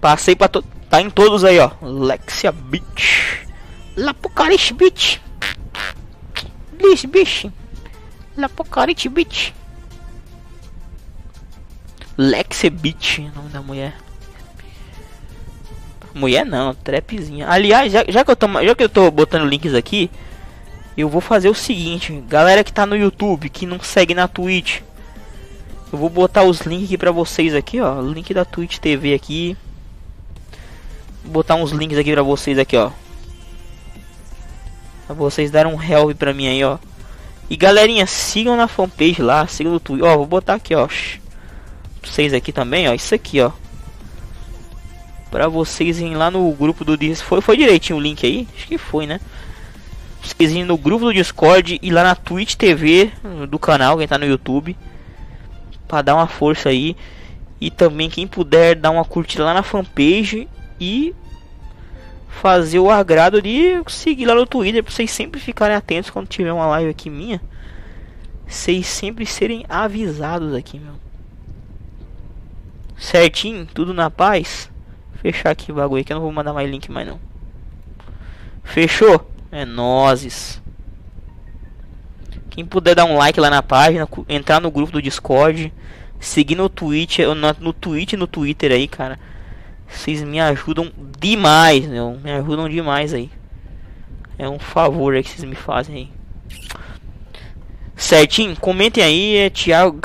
Passei 0.00 0.36
pra 0.36 0.48
to 0.48 0.62
Tá 0.90 1.00
em 1.00 1.10
todos 1.10 1.42
aí, 1.42 1.58
ó. 1.58 1.72
Lexia 1.82 2.52
Beach. 2.52 3.48
Lapucarish 3.96 4.70
Beach. 4.70 5.20
Please, 6.78 7.06
bitch. 7.06 7.46
Lapocarite, 8.36 9.08
bitch. 9.08 9.52
Lexe 12.16 12.70
Beach, 12.70 13.20
nome 13.34 13.48
da 13.48 13.60
mulher. 13.60 13.96
Mulher 16.14 16.46
não, 16.46 16.72
trapzinha. 16.72 17.48
Aliás, 17.48 17.92
já, 17.92 18.04
já, 18.06 18.24
que 18.24 18.30
eu 18.30 18.36
tô, 18.36 18.46
já 18.62 18.74
que 18.74 18.84
eu 18.84 18.88
tô 18.88 19.10
botando 19.10 19.48
links 19.48 19.74
aqui, 19.74 20.08
eu 20.96 21.08
vou 21.08 21.20
fazer 21.20 21.48
o 21.48 21.54
seguinte, 21.54 22.12
galera 22.28 22.62
que 22.62 22.72
tá 22.72 22.86
no 22.86 22.96
YouTube, 22.96 23.48
que 23.48 23.66
não 23.66 23.80
segue 23.80 24.14
na 24.14 24.28
Twitch, 24.28 24.80
Eu 25.92 25.98
vou 25.98 26.08
botar 26.08 26.44
os 26.44 26.60
links 26.60 26.86
aqui 26.86 26.98
pra 26.98 27.10
vocês 27.10 27.52
aqui, 27.52 27.80
ó. 27.80 28.00
Link 28.00 28.32
da 28.32 28.44
Twitch 28.44 28.78
TV 28.78 29.12
aqui. 29.12 29.56
Vou 31.24 31.32
botar 31.32 31.56
uns 31.56 31.72
links 31.72 31.98
aqui 31.98 32.12
pra 32.12 32.22
vocês 32.22 32.58
aqui, 32.58 32.76
ó. 32.76 32.90
Pra 35.06 35.16
vocês 35.16 35.50
darem 35.50 35.72
um 35.72 35.82
help 35.82 36.16
pra 36.16 36.32
mim 36.32 36.46
aí, 36.46 36.62
ó. 36.62 36.78
E 37.50 37.56
galerinha, 37.56 38.06
sigam 38.06 38.56
na 38.56 38.68
fanpage 38.68 39.20
lá, 39.20 39.46
sigam 39.48 39.72
no 39.72 39.80
Twitter. 39.80 40.08
Ó, 40.08 40.16
vou 40.16 40.26
botar 40.26 40.54
aqui, 40.54 40.74
ó. 40.76 40.88
Vocês 42.04 42.32
aqui 42.32 42.52
também, 42.52 42.88
ó. 42.88 42.94
Isso 42.94 43.14
aqui, 43.14 43.40
ó. 43.40 43.50
Pra 45.30 45.48
vocês 45.48 45.98
irem 45.98 46.14
lá 46.14 46.30
no 46.30 46.50
grupo 46.52 46.84
do 46.84 46.96
Discord. 46.96 47.28
Foi, 47.28 47.40
foi 47.40 47.56
direitinho 47.56 47.98
o 47.98 48.02
link 48.02 48.24
aí? 48.24 48.46
Acho 48.56 48.66
que 48.66 48.78
foi, 48.78 49.06
né? 49.06 49.20
Vocês 50.22 50.50
irem 50.50 50.64
no 50.64 50.76
grupo 50.78 51.06
do 51.06 51.12
Discord 51.12 51.78
e 51.82 51.90
lá 51.90 52.02
na 52.02 52.14
Twitch 52.14 52.54
TV 52.54 53.10
do 53.48 53.58
canal, 53.58 53.98
quem 53.98 54.08
tá 54.08 54.16
no 54.16 54.26
YouTube 54.26 54.76
para 55.86 56.02
dar 56.02 56.14
uma 56.14 56.26
força 56.26 56.68
aí. 56.68 56.96
E 57.60 57.70
também 57.70 58.10
quem 58.10 58.26
puder 58.26 58.74
dar 58.74 58.90
uma 58.90 59.04
curtida 59.04 59.44
lá 59.44 59.54
na 59.54 59.62
fanpage 59.62 60.48
e 60.80 61.14
fazer 62.28 62.78
o 62.78 62.90
agrado 62.90 63.40
de 63.40 63.80
seguir 63.86 64.26
lá 64.26 64.34
no 64.34 64.46
Twitter 64.46 64.82
para 64.82 64.92
vocês 64.92 65.10
sempre 65.10 65.40
ficarem 65.40 65.76
atentos 65.76 66.10
quando 66.10 66.26
tiver 66.26 66.52
uma 66.52 66.66
live 66.66 66.90
aqui 66.90 67.08
minha. 67.08 67.40
Vocês 68.46 68.86
sempre 68.86 69.24
serem 69.24 69.64
avisados 69.68 70.52
aqui, 70.54 70.78
meu. 70.78 71.03
Certinho, 73.04 73.66
tudo 73.66 73.92
na 73.92 74.08
paz. 74.08 74.70
Fechar 75.20 75.50
aqui 75.50 75.70
o 75.70 75.74
bagulho 75.74 76.02
que 76.02 76.10
eu 76.10 76.14
não 76.14 76.22
vou 76.22 76.32
mandar 76.32 76.54
mais 76.54 76.70
link 76.70 76.90
mais 76.90 77.06
não. 77.06 77.20
Fechou? 78.62 79.30
É 79.52 79.66
nozes. 79.66 80.60
Quem 82.48 82.64
puder 82.64 82.94
dar 82.94 83.04
um 83.04 83.18
like 83.18 83.38
lá 83.38 83.50
na 83.50 83.62
página, 83.62 84.08
entrar 84.26 84.58
no 84.58 84.70
grupo 84.70 84.90
do 84.90 85.02
Discord, 85.02 85.70
seguir 86.18 86.54
no 86.54 86.70
Twitch, 86.70 87.18
no, 87.18 87.34
no 87.60 87.72
Twitch 87.74 88.14
e 88.14 88.16
no 88.16 88.26
Twitter 88.26 88.72
aí, 88.72 88.88
cara. 88.88 89.20
Vocês 89.86 90.22
me 90.22 90.40
ajudam 90.40 90.90
demais, 91.20 91.86
meu. 91.86 92.18
Me 92.24 92.32
ajudam 92.32 92.70
demais 92.70 93.12
aí. 93.12 93.30
É 94.38 94.48
um 94.48 94.58
favor 94.58 95.14
aí 95.14 95.22
que 95.22 95.28
vocês 95.28 95.44
me 95.44 95.54
fazem 95.54 95.94
aí. 95.94 96.10
Certinho? 97.94 98.56
Comentem 98.56 99.04
aí, 99.04 99.36
é 99.36 99.50
Thiago. 99.50 100.00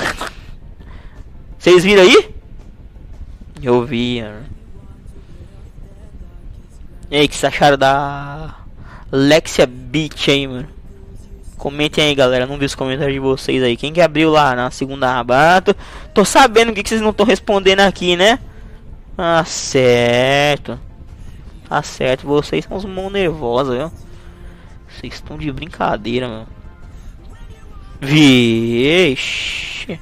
Vocês 1.57 1.83
viram 1.83 2.03
aí? 2.03 2.38
Eu 3.61 3.85
vi. 3.85 4.21
Mano. 4.21 4.45
E 7.11 7.17
aí, 7.17 7.27
que 7.27 7.35
vocês 7.35 7.53
acharam 7.53 7.77
da 7.77 8.55
Lexia 9.11 9.65
Beach 9.65 10.29
aí, 10.29 10.47
mano? 10.47 10.67
Comentem 11.57 12.03
aí, 12.03 12.15
galera. 12.15 12.45
Não 12.45 12.57
vi 12.57 12.65
os 12.65 12.75
comentários 12.75 13.13
de 13.13 13.19
vocês 13.19 13.61
aí. 13.63 13.75
Quem 13.75 13.91
que 13.91 13.99
abriu 13.99 14.29
lá 14.29 14.55
na 14.55 14.71
segunda 14.71 15.11
rabato? 15.11 15.75
Tô 16.13 16.23
sabendo 16.23 16.71
que, 16.71 16.83
que 16.83 16.89
vocês 16.89 17.01
não 17.01 17.09
estão 17.09 17.25
respondendo 17.25 17.81
aqui, 17.81 18.15
né? 18.15 18.39
Ah, 19.17 19.43
certo. 19.43 20.79
Tá 21.67 21.83
certo. 21.83 22.27
Vocês 22.27 22.63
são 22.63 22.77
uns 22.77 22.85
mão 22.85 23.09
nervosa, 23.09 23.75
viu? 23.75 23.91
Vocês 24.87 25.15
estão 25.15 25.37
de 25.37 25.51
brincadeira, 25.51 26.27
mano. 26.27 26.47
Vixe. 27.99 29.99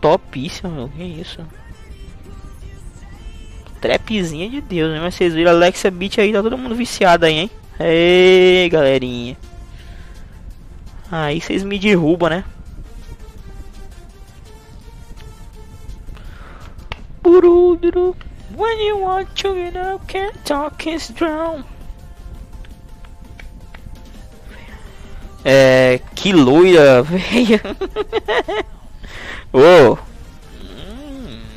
Topíssimo, 0.00 0.72
meu. 0.72 0.88
Que 0.88 1.04
isso? 1.04 1.46
Trapzinha 3.82 4.48
de 4.48 4.60
Deus, 4.60 4.92
né? 4.92 5.00
Mas 5.00 5.16
vocês 5.16 5.34
viram 5.34 5.50
Alexia 5.50 5.90
Beat 5.90 6.18
aí, 6.18 6.32
tá 6.32 6.40
todo 6.40 6.56
mundo 6.56 6.74
viciado 6.76 7.26
aí, 7.26 7.34
hein? 7.34 7.50
Ei, 7.80 8.68
galerinha. 8.68 9.36
Aí 11.10 11.40
vocês 11.40 11.64
me 11.64 11.80
derrubam, 11.80 12.30
né? 12.30 12.44
When 18.54 18.86
you 18.86 18.98
want 18.98 19.34
to 19.36 19.54
get 19.54 19.76
up, 19.76 20.06
can't 20.06 20.38
talk 20.44 20.86
is 20.86 21.10
drown. 21.10 21.64
É. 25.44 26.00
Que 26.14 26.32
loira, 26.32 27.02
velho. 27.04 27.60
Ô. 29.52 29.58
oh. 29.58 29.98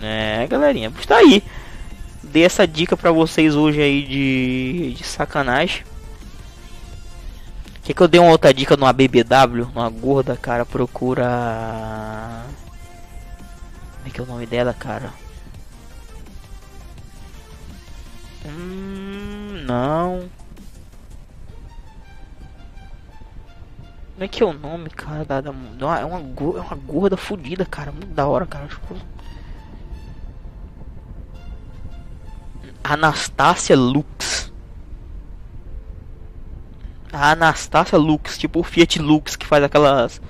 é, 0.02 0.48
galerinha. 0.48 0.92
Está 1.00 1.18
aí. 1.18 1.44
Dei 2.36 2.44
essa 2.44 2.68
dica 2.68 2.98
pra 2.98 3.14
vocês 3.14 3.56
hoje 3.56 3.82
aí 3.82 4.06
de, 4.06 4.94
de 4.98 5.04
sacanagem. 5.06 5.86
Que 7.82 7.94
que 7.94 8.02
eu 8.04 8.10
dei 8.10 8.20
uma 8.20 8.32
outra 8.32 8.54
dica 8.54 8.76
numa 8.76 8.92
BBW, 8.92 9.72
numa 9.74 9.90
gorda, 9.90 10.36
cara, 10.36 10.66
procura... 10.66 12.44
Como 13.96 14.06
é 14.06 14.10
que 14.10 14.20
é 14.20 14.24
o 14.26 14.28
nome 14.28 14.46
dela, 14.46 14.74
cara? 14.74 15.14
Hum, 18.46 19.64
não. 19.66 20.30
Como 24.12 24.26
é 24.26 24.28
que 24.28 24.44
é 24.44 24.46
o 24.46 24.52
nome, 24.52 24.90
cara? 24.90 25.24
Da, 25.24 25.38
é, 25.38 26.04
uma, 26.04 26.20
é 26.60 26.62
uma 26.62 26.76
gorda 26.76 27.16
fodida, 27.16 27.64
cara. 27.64 27.94
Muito 27.94 28.14
da 28.14 28.28
hora, 28.28 28.46
cara. 28.46 28.68
Tipo... 28.68 29.15
Anastácia 32.88 33.76
Lux. 33.76 34.52
A 37.12 37.32
Anastácia 37.32 37.98
Lux, 37.98 38.38
tipo 38.38 38.60
o 38.60 38.64
Fiat 38.64 39.00
Lux 39.00 39.36
que 39.36 39.46
faz 39.46 39.64
aquelas 39.64 40.22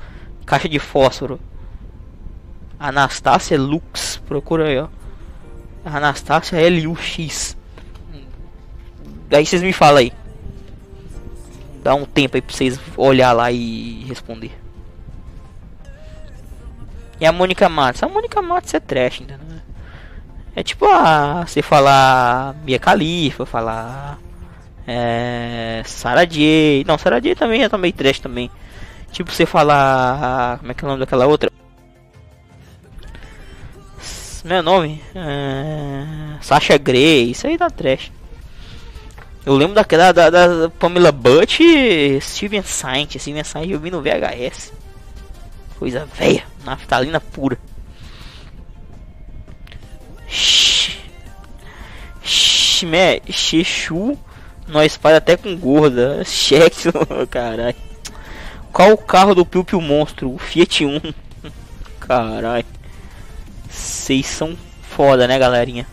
caixa 0.45 0.69
de 0.69 0.79
fósforo. 0.79 1.37
Anastácia 2.79 3.59
Lux, 3.59 4.21
procura 4.25 4.67
aí, 4.69 4.79
ó. 4.79 4.87
Anastácia 5.83 6.55
L-U-X. 6.57 7.57
Daí 9.27 9.45
vocês 9.45 9.61
me 9.61 9.73
falam 9.73 9.97
aí. 9.97 10.13
Dá 11.83 11.93
um 11.93 12.05
tempo 12.05 12.37
aí 12.37 12.41
pra 12.41 12.55
vocês 12.55 12.79
olhar 12.95 13.33
lá 13.33 13.51
e 13.51 14.05
responder. 14.05 14.57
E 17.19 17.25
a 17.25 17.31
Mônica 17.33 17.67
Matos? 17.67 18.01
A 18.01 18.07
Mônica 18.07 18.41
Matos 18.41 18.73
é 18.73 18.79
trash, 18.79 19.21
entendeu? 19.21 19.54
É 20.55 20.63
tipo 20.63 20.85
a 20.85 21.45
você 21.45 21.61
falar 21.61 22.55
Mia 22.63 22.79
Khalifa, 22.79 23.45
falar 23.45 24.17
é, 24.87 25.81
Sarah 25.85 26.25
J. 26.25 26.83
Não, 26.87 26.97
Sarah 26.97 27.19
J 27.19 27.35
também 27.35 27.63
é 27.63 27.69
também 27.69 27.91
trash 27.91 28.19
também. 28.19 28.49
Tipo 29.11 29.31
você 29.31 29.45
falar. 29.45 30.59
Como 30.59 30.71
é 30.71 30.75
que 30.75 30.83
é 30.83 30.85
o 30.85 30.89
nome 30.89 30.99
daquela 30.99 31.25
outra? 31.25 31.51
Meu 34.43 34.61
nome? 34.61 35.01
É, 35.15 36.37
Sasha 36.41 36.77
Grey. 36.77 37.31
Isso 37.31 37.47
aí 37.47 37.57
dá 37.57 37.69
trash. 37.69 38.11
Eu 39.45 39.55
lembro 39.55 39.75
daquela 39.75 40.11
da, 40.11 40.29
da 40.29 40.69
Pamela 40.79 41.11
Butt 41.11 41.63
e 41.63 42.19
Steven 42.21 42.61
Saint. 42.63 43.17
Steven 43.17 43.43
Saint 43.43 43.69
eu 43.69 43.79
vi 43.79 43.89
no 43.89 44.01
VHS. 44.01 44.71
Coisa 45.79 46.05
velha, 46.17 46.43
naftalina 46.63 47.19
pura. 47.19 47.57
Shhh. 50.27 50.97
Shhh, 52.23 52.83
nós 54.67 54.95
faz 54.95 55.15
até 55.15 55.37
com 55.37 55.55
gorda. 55.55 56.23
Cheque, 56.25 56.91
caralho. 57.29 57.75
Qual 58.71 58.91
o 58.91 58.97
carro 58.97 59.33
do 59.33 59.45
Piu 59.45 59.63
Piu 59.63 59.79
Monstro? 59.79 60.33
O 60.33 60.37
Fiat 60.37 60.83
1. 60.85 60.99
Caralho. 61.99 62.65
Vocês 63.69 64.25
são 64.25 64.57
foda, 64.81 65.27
né, 65.27 65.37
galerinha? 65.39 65.87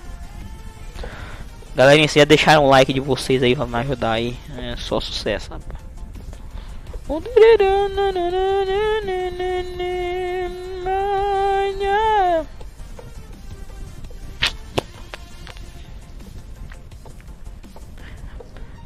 Galerinha, 1.75 2.07
vocês 2.07 2.21
já 2.21 2.27
deixaram 2.27 2.65
o 2.65 2.69
like 2.69 2.93
de 2.93 3.01
vocês 3.01 3.43
aí 3.43 3.57
pra 3.57 3.67
me 3.67 3.77
ajudar 3.77 4.13
aí. 4.13 4.37
É 4.57 4.77
só 4.77 5.01
sucesso, 5.01 5.51
rapaz. 5.51 5.83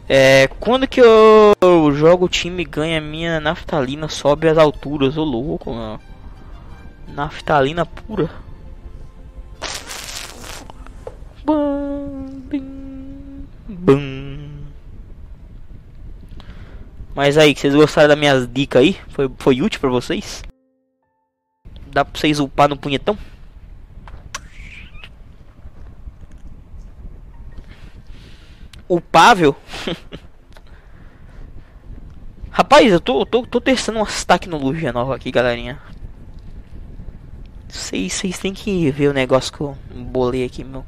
É, 0.09 0.47
quando 0.61 0.87
que 0.87 1.01
eu, 1.01 1.53
jogo 1.93 2.27
o 2.27 2.29
time 2.29 2.65
ganha 2.65 3.01
minha 3.01 3.41
naftalina 3.41 4.09
sobe 4.09 4.49
as 4.49 4.57
alturas, 4.57 5.17
ô 5.17 5.25
louco, 5.25 5.73
mano. 5.73 6.01
Naftalina 7.09 7.85
pura. 7.85 8.31
Bum, 11.45 12.41
bim, 12.49 13.47
bum. 13.69 14.49
Mas 17.15 17.39
aí, 17.39 17.57
vocês 17.57 17.75
gostaram 17.75 18.09
das 18.09 18.19
minhas 18.19 18.47
dicas 18.47 18.83
aí? 18.83 18.97
Foi, 19.09 19.31
foi 19.39 19.63
útil 19.63 19.81
pra 19.81 19.91
vocês? 19.91 20.43
Dá 21.87 22.05
pra 22.05 22.21
vocês 22.21 22.39
upar 22.39 22.69
no 22.69 22.77
punhetão? 22.77 23.19
Upável. 28.89 29.55
Rapaz, 32.51 32.91
eu 32.91 33.01
tô, 33.01 33.27
tô, 33.27 33.47
tô 33.47 33.61
testando 33.61 33.99
umas 33.99 34.25
tecnologia 34.25 34.93
nova 34.93 35.15
aqui, 35.15 35.31
galerinha. 35.31 35.79
Vocês, 37.69 38.15
vocês 38.15 38.39
têm 38.39 38.55
que 38.55 38.91
ver 38.91 39.09
o 39.09 39.13
negócio 39.13 39.53
que 39.53 39.61
eu 39.61 39.77
bolei 39.95 40.45
aqui, 40.45 40.65
meu. 40.65 40.85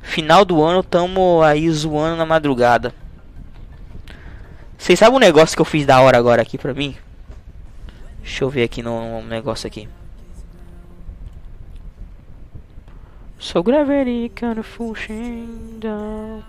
Final 0.00 0.44
do 0.44 0.62
ano, 0.62 0.82
tamo 0.82 1.42
aí 1.42 1.70
zoando 1.70 2.16
na 2.16 2.26
madrugada. 2.26 2.92
Vocês 4.76 4.98
sabem 4.98 5.14
um 5.14 5.20
negócio 5.20 5.54
que 5.54 5.62
eu 5.62 5.66
fiz 5.66 5.86
da 5.86 6.00
hora 6.00 6.18
agora 6.18 6.42
aqui 6.42 6.58
pra 6.58 6.74
mim? 6.74 6.96
Deixa 8.22 8.42
eu 8.42 8.50
ver 8.50 8.64
aqui 8.64 8.82
no 8.82 9.22
negócio 9.22 9.66
aqui. 9.66 9.88
So 13.40 13.62
gravity 13.62 14.28
kind 14.28 14.58
of 14.58 14.68
pushing 14.76 15.80
down. 15.80 16.44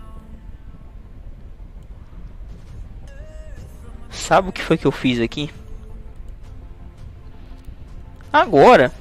Sabe 4.09 4.49
o 4.49 4.51
que 4.51 4.61
foi 4.61 4.77
que 4.77 4.85
eu 4.85 4.91
fiz 4.91 5.21
aqui? 5.21 5.49
Agora. 8.31 8.91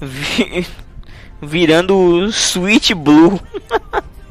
Vi, 0.00 0.66
virando 1.40 2.32
Switch 2.32 2.92
Blue. 2.92 3.40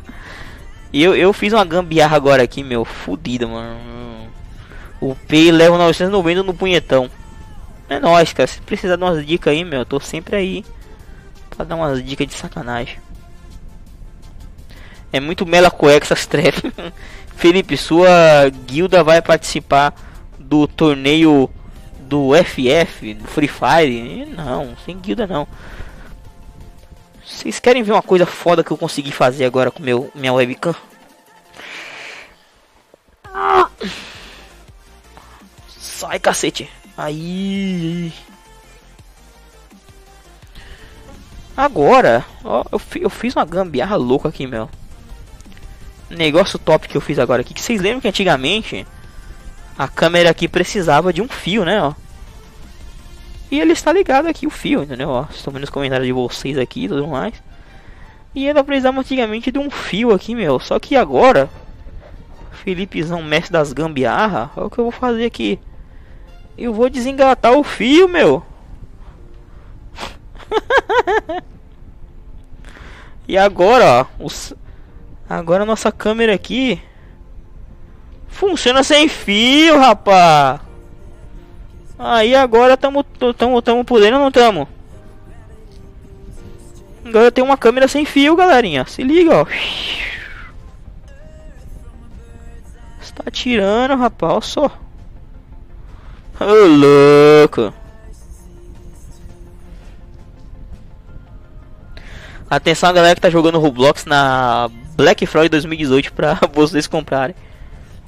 eu, 0.94 1.16
eu 1.16 1.32
fiz 1.32 1.54
uma 1.54 1.64
gambiarra 1.64 2.18
agora 2.18 2.44
aqui, 2.44 2.64
meu. 2.64 2.84
Fudida, 2.84 3.48
mano. 3.48 4.30
O 5.00 5.16
P 5.16 5.54
leva 5.54 5.78
990 5.78 6.44
no 6.44 6.54
punhetão. 6.54 7.10
É 7.88 7.98
nóis, 7.98 8.34
cara. 8.34 8.48
Se 8.48 8.60
precisar 8.60 8.98
de 8.98 9.04
umas 9.04 9.26
dicas 9.26 9.54
aí, 9.54 9.64
meu, 9.64 9.80
eu 9.80 9.86
tô 9.86 10.02
sempre 10.02 10.36
aí. 10.36 10.66
Pra 11.56 11.66
dar 11.66 11.76
umas 11.76 12.04
dicas 12.04 12.28
de 12.28 12.34
sacanagem. 12.34 13.00
É 15.12 15.20
muito 15.20 15.46
mela 15.46 15.72
cueca 15.72 16.06
essas 16.06 16.26
trap. 16.28 16.74
Felipe, 17.36 17.78
sua 17.78 18.10
guilda 18.66 19.04
vai 19.04 19.22
participar 19.22 19.94
do 20.40 20.68
torneio 20.68 21.50
do 22.00 22.32
FF, 22.36 23.14
do 23.14 23.28
Free 23.28 23.48
Fire? 23.48 24.26
Não, 24.26 24.76
sem 24.86 24.98
guilda 25.00 25.26
não. 25.26 25.48
Vocês 27.26 27.60
querem 27.60 27.84
ver 27.84 27.92
uma 27.92 28.02
coisa 28.02 28.26
foda 28.26 28.64
que 28.64 28.72
eu 28.72 28.78
consegui 28.78 29.12
fazer 29.12 29.46
agora 29.46 29.72
com 29.72 29.82
meu 29.82 30.12
minha 30.14 30.34
webcam? 30.34 30.76
Sai, 35.68 36.20
cacete. 36.20 36.70
Aí. 36.98 38.14
Agora, 41.56 42.26
ó, 42.44 42.64
eu, 42.72 42.82
eu 43.02 43.10
fiz 43.10 43.36
uma 43.36 43.46
gambiarra 43.46 43.96
louca 43.96 44.30
aqui, 44.30 44.46
meu. 44.46 44.70
Negócio 46.10 46.60
top 46.60 46.88
que 46.88 46.98
eu 46.98 47.02
fiz 47.02 47.18
agora 47.18 47.42
aqui. 47.42 47.54
Que 47.54 47.62
vocês 47.62 47.82
lembram 47.82 48.02
que 48.02 48.08
antigamente 48.08 48.86
a 49.78 49.88
câmera 49.88 50.30
aqui 50.30 50.48
precisava 50.48 51.14
de 51.14 51.22
um 51.22 51.28
fio, 51.28 51.64
né, 51.64 51.82
ó. 51.82 51.94
E 53.50 53.60
ele 53.60 53.74
está 53.74 53.94
ligado 53.94 54.28
aqui 54.28 54.46
o 54.46 54.50
fio, 54.50 54.84
entendeu? 54.84 55.10
Ó, 55.10 55.26
estou 55.30 55.54
vendo 55.54 55.64
os 55.64 55.70
comentários 55.70 56.08
de 56.08 56.14
vocês 56.14 56.58
aqui 56.58 56.86
e 56.86 56.88
tudo 56.90 57.08
mais. 57.08 57.34
E 58.34 58.48
ele 58.48 58.62
precisava 58.64 59.00
antigamente 59.00 59.52
de 59.52 59.60
um 59.60 59.70
fio 59.70 60.12
aqui, 60.12 60.36
meu. 60.36 60.60
Só 60.60 60.78
que 60.78 60.96
agora, 60.96 61.50
Felipezão, 62.52 63.24
mestre 63.24 63.54
das 63.54 63.72
gambiarra, 63.72 64.52
é 64.58 64.62
o 64.62 64.70
que 64.70 64.78
eu 64.78 64.86
vou 64.86 64.92
fazer 64.92 65.26
aqui. 65.26 65.58
Eu 66.58 66.74
vou 66.74 66.90
desengatar 66.90 67.54
o 67.54 67.64
fio, 67.64 68.10
meu. 68.10 68.44
e 73.28 73.38
agora, 73.38 74.02
ó, 74.02 74.06
os... 74.24 74.54
agora 75.30 75.66
nossa 75.66 75.92
câmera 75.92 76.34
aqui 76.34 76.82
funciona 78.28 78.84
sem 78.84 79.08
fio, 79.08 79.78
rapá. 79.78 80.60
Aí 81.98 82.36
agora 82.36 82.76
tamo, 82.76 83.04
tamo, 83.04 83.62
tamo 83.62 83.86
podendo 83.86 84.18
ou 84.18 84.24
não 84.24 84.32
tamo? 84.32 84.68
Agora 87.06 87.32
tem 87.32 87.44
uma 87.44 87.58
câmera 87.58 87.88
sem 87.88 88.04
fio, 88.04 88.36
galerinha. 88.36 88.86
Se 88.86 89.04
liga, 89.04 89.32
ó. 89.34 89.46
Está 93.02 93.32
tirando, 93.32 93.96
rapaz, 93.96 94.34
olha 94.34 94.42
só. 94.42 94.72
Ô, 96.40 96.66
louco. 96.68 97.74
Atenção, 102.50 102.94
galera 102.94 103.16
que 103.16 103.22
tá 103.22 103.30
jogando 103.30 103.60
Roblox 103.60 104.06
na 104.06 104.70
Black 104.96 105.26
Friday 105.26 105.50
2018 105.50 106.14
pra 106.14 106.40
vocês 106.54 106.88
comprarem. 106.88 107.36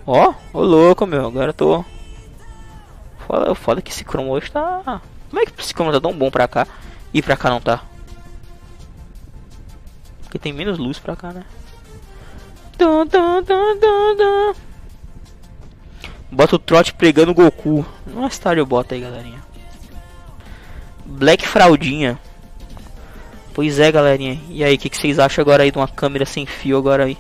Ó, 0.06 0.34
ô 0.54 0.62
louco, 0.62 1.06
meu. 1.06 1.28
Agora 1.28 1.52
tô. 1.52 1.84
Foda, 3.28 3.56
foda 3.56 3.82
que 3.82 3.92
esse 3.92 4.06
cromo 4.06 4.32
hoje 4.32 4.52
tá. 4.52 5.02
Como 5.30 5.42
é 5.42 5.46
que 5.46 5.60
esse 5.60 5.74
cromo 5.74 5.92
tá 5.92 6.00
tão 6.00 6.14
bom 6.14 6.30
pra 6.32 6.48
cá 6.48 6.68
e 7.14 7.22
pra 7.22 7.36
cá 7.36 7.50
não 7.50 7.60
tá? 7.60 7.82
Porque 10.24 10.40
tem 10.40 10.54
menos 10.54 10.78
luz 10.78 11.00
pra 11.00 11.16
cá, 11.16 11.34
né? 11.34 11.44
Bota 16.32 16.56
o 16.56 16.60
trote 16.60 16.94
pregando 16.94 17.34
Goku. 17.34 17.86
Uma 18.06 18.28
história 18.28 18.62
eu 18.62 18.66
boto 18.66 18.94
aí, 18.94 19.02
galerinha. 19.02 19.42
Black 21.06 21.48
Fraldinha. 21.48 22.20
Pois 23.58 23.80
é, 23.80 23.92
galerinha. 23.92 24.40
E 24.52 24.64
aí, 24.64 24.76
o 24.76 24.78
que, 24.78 24.88
que, 24.88 24.96
vocês 24.96 25.18
acham 25.18 25.42
agora 25.42 25.64
aí 25.64 25.72
de 25.72 25.80
uma 25.80 25.88
câmera 25.88 26.28
sem 26.28 26.46
fio 26.46 26.78
agora 26.78 27.06
aí? 27.06 27.18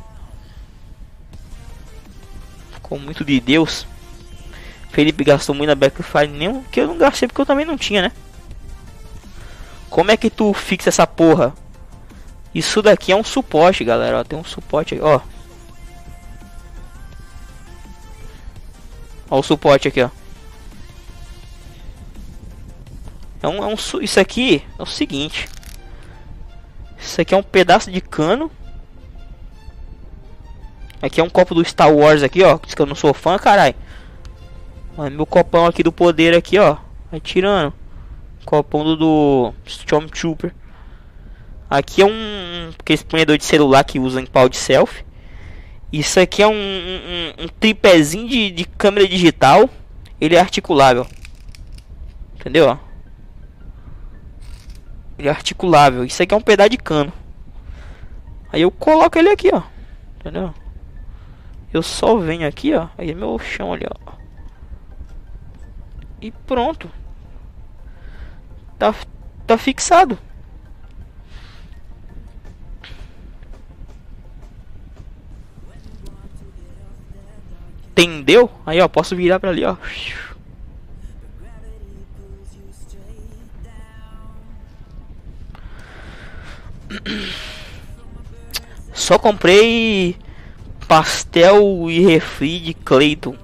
Ficou 2.73 2.99
muito 2.99 3.25
de 3.25 3.39
Deus. 3.39 3.87
Felipe 4.91 5.23
gastou 5.23 5.55
muito 5.55 5.69
na 5.69 5.73
Backfire, 5.73 6.27
nem 6.27 6.61
que 6.65 6.79
eu 6.79 6.89
não 6.89 6.95
gastei 6.99 7.27
porque 7.27 7.41
eu 7.41 7.45
também 7.47 7.65
não 7.65 7.75
tinha, 7.75 8.03
né? 8.03 8.11
Como 9.89 10.11
é 10.11 10.15
que 10.15 10.29
tu 10.29 10.53
fixa 10.53 10.89
essa 10.89 11.07
porra? 11.07 11.55
Isso 12.53 12.83
daqui 12.83 13.11
é 13.11 13.15
um 13.15 13.23
suporte, 13.23 13.83
galera. 13.83 14.19
Ó, 14.19 14.23
tem 14.23 14.37
um 14.37 14.43
suporte 14.43 14.93
aí, 14.93 15.01
ó. 15.01 15.19
Ó 19.27 19.39
o 19.39 19.43
suporte 19.43 19.87
aqui, 19.87 20.03
ó. 20.03 20.11
É 23.41 23.47
um, 23.47 23.63
é 23.63 23.65
um, 23.65 24.03
isso 24.03 24.19
aqui 24.19 24.63
é 24.77 24.83
o 24.83 24.85
seguinte. 24.85 25.49
Isso 26.97 27.21
aqui 27.21 27.33
é 27.33 27.37
um 27.37 27.43
pedaço 27.43 27.91
de 27.91 28.01
cano. 28.01 28.51
Aqui 31.01 31.21
é 31.21 31.23
um 31.23 31.29
copo 31.29 31.53
do 31.53 31.63
Star 31.63 31.93
Wars 31.93 32.23
aqui, 32.23 32.43
ó. 32.43 32.57
Diz 32.63 32.73
que 32.73 32.81
eu 32.81 32.85
não 32.85 32.95
sou 32.95 33.13
fã, 33.13 33.37
caralho. 33.37 33.75
Meu 35.11 35.25
copão 35.25 35.67
aqui 35.67 35.83
do 35.83 35.91
poder 35.91 36.35
aqui, 36.35 36.57
ó. 36.57 36.77
Vai 37.11 37.19
tirando. 37.19 37.71
Copão 38.45 38.83
do, 38.83 38.95
do 38.95 39.53
Stormtrooper. 39.65 40.53
Aqui 41.69 42.01
é 42.01 42.05
um, 42.05 42.71
aquele 42.79 42.95
exponedor 42.95 43.37
de 43.37 43.45
celular 43.45 43.83
que 43.83 43.99
usa 43.99 44.19
em 44.19 44.25
pau 44.25 44.49
de 44.49 44.57
selfie. 44.57 45.05
Isso 45.91 46.19
aqui 46.19 46.41
é 46.41 46.47
um, 46.47 46.53
um, 46.53 47.43
um 47.43 47.47
tripézinho 47.59 48.27
de, 48.27 48.49
de 48.49 48.65
câmera 48.65 49.07
digital. 49.07 49.69
Ele 50.19 50.35
é 50.35 50.39
articulável. 50.39 51.05
Entendeu? 52.35 52.79
Ele 55.17 55.27
é 55.27 55.31
articulável. 55.31 56.03
Isso 56.03 56.21
aqui 56.21 56.33
é 56.33 56.37
um 56.37 56.41
pedaço 56.41 56.69
de 56.69 56.77
cano. 56.77 57.11
Aí 58.51 58.61
eu 58.61 58.71
coloco 58.71 59.17
ele 59.17 59.29
aqui, 59.29 59.49
ó. 59.53 59.61
Entendeu? 60.19 60.53
Eu 61.73 61.83
só 61.83 62.17
venho 62.17 62.47
aqui, 62.47 62.73
ó. 62.73 62.87
Aí 62.97 63.11
é 63.11 63.13
meu 63.13 63.37
chão 63.39 63.73
ali, 63.73 63.85
ó. 63.89 64.13
E 66.21 66.31
pronto. 66.31 66.89
Tá, 68.77 68.93
tá 69.45 69.57
fixado. 69.57 70.17
Entendeu? 77.91 78.51
Aí, 78.63 78.79
ó, 78.79 78.87
posso 78.87 79.15
virar 79.15 79.39
pra 79.39 79.49
ali, 79.49 79.65
ó. 79.65 79.75
Só 88.93 89.19
comprei 89.19 90.15
pastel 90.87 91.89
e 91.89 91.99
refri 91.99 92.59
de 92.59 92.73
Clayton. 92.73 93.35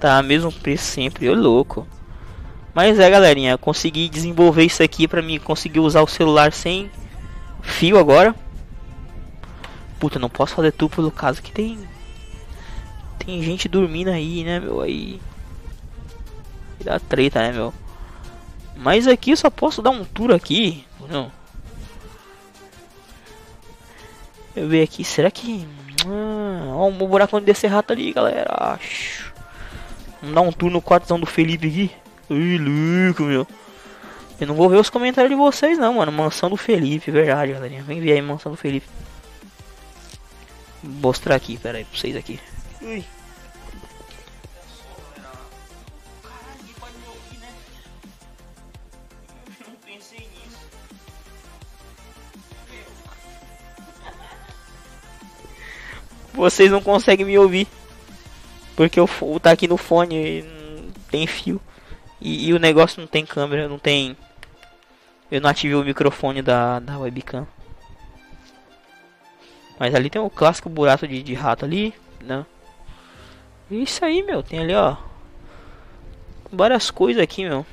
Tá, 0.00 0.22
mesmo 0.22 0.52
preço 0.52 0.84
sempre, 0.84 1.26
eu 1.26 1.34
louco. 1.34 1.86
Mas 2.74 2.98
é, 2.98 3.08
galerinha, 3.08 3.58
consegui 3.58 4.08
desenvolver 4.08 4.64
isso 4.64 4.82
aqui 4.82 5.06
pra 5.06 5.22
mim 5.22 5.38
conseguir 5.38 5.80
usar 5.80 6.02
o 6.02 6.08
celular 6.08 6.52
sem 6.52 6.90
fio 7.60 7.98
agora. 7.98 8.34
Puta, 10.00 10.18
não 10.18 10.28
posso 10.28 10.54
fazer 10.54 10.72
tudo 10.72 10.96
pelo 10.96 11.10
caso 11.10 11.42
que 11.42 11.52
tem 11.52 11.78
tem 13.24 13.40
gente 13.42 13.68
dormindo 13.68 14.08
aí, 14.08 14.42
né, 14.42 14.58
meu? 14.58 14.80
Aí 14.80 15.20
dá 16.82 16.98
treta, 16.98 17.40
né, 17.40 17.52
meu? 17.52 17.72
Mas 18.76 19.06
aqui 19.06 19.36
só 19.36 19.48
posso 19.48 19.80
dar 19.80 19.90
um 19.90 20.04
tour 20.04 20.32
aqui, 20.32 20.84
não? 21.08 21.30
Eu 24.54 24.68
ver 24.68 24.82
aqui, 24.82 25.04
será 25.04 25.30
que. 25.30 25.66
Ah, 26.06 26.84
um 26.84 26.92
buraco 26.92 27.36
onde 27.36 27.46
descer 27.46 27.68
rato 27.68 27.92
ali, 27.92 28.12
galera. 28.12 28.78
Vamos 30.20 30.34
dar 30.34 30.40
um 30.42 30.52
tour 30.52 30.70
no 30.70 30.82
quartozão 30.82 31.18
do 31.18 31.26
Felipe 31.26 31.66
aqui. 31.66 31.90
Ui, 32.28 32.58
louco, 32.58 33.22
meu. 33.22 33.46
Eu 34.40 34.46
não 34.46 34.54
vou 34.54 34.68
ver 34.68 34.76
os 34.76 34.90
comentários 34.90 35.30
de 35.30 35.36
vocês 35.36 35.78
não, 35.78 35.94
mano. 35.94 36.12
Mansão 36.12 36.50
do 36.50 36.56
Felipe, 36.56 37.10
verdade, 37.10 37.52
galerinha. 37.52 37.82
Vem 37.82 38.00
ver 38.00 38.12
aí, 38.12 38.22
Mansão 38.22 38.52
do 38.52 38.58
Felipe. 38.58 38.86
Vou 40.82 41.10
mostrar 41.10 41.36
aqui, 41.36 41.56
pera 41.58 41.78
aí, 41.78 41.84
pra 41.84 41.98
vocês 41.98 42.16
aqui. 42.16 42.40
Ui. 42.80 43.04
Vocês 56.32 56.70
não 56.70 56.82
conseguem 56.82 57.26
me 57.26 57.38
ouvir. 57.38 57.66
Porque 58.76 59.00
o 59.00 59.06
tá 59.40 59.50
aqui 59.50 59.68
no 59.68 59.76
fone 59.76 60.44
tem 61.10 61.26
fio. 61.26 61.60
E, 62.20 62.48
e, 62.48 62.54
o 62.54 62.58
negócio 62.58 63.00
não 63.00 63.06
tem 63.06 63.26
câmera, 63.26 63.68
não 63.68 63.78
tem. 63.78 64.16
Eu 65.30 65.40
não 65.40 65.50
ativei 65.50 65.76
o 65.76 65.84
microfone 65.84 66.40
da, 66.40 66.78
da 66.78 66.98
webcam. 66.98 67.46
Mas 69.78 69.94
ali 69.94 70.08
tem 70.08 70.20
o 70.22 70.30
clássico 70.30 70.68
buraco 70.68 71.06
de, 71.08 71.22
de 71.22 71.34
rato 71.34 71.64
ali, 71.64 71.92
né? 72.20 72.46
Isso 73.70 74.04
aí, 74.04 74.22
meu. 74.22 74.42
Tem 74.42 74.60
ali, 74.60 74.74
ó. 74.74 74.96
Várias 76.52 76.90
coisas 76.90 77.22
aqui, 77.22 77.44
meu. 77.44 77.66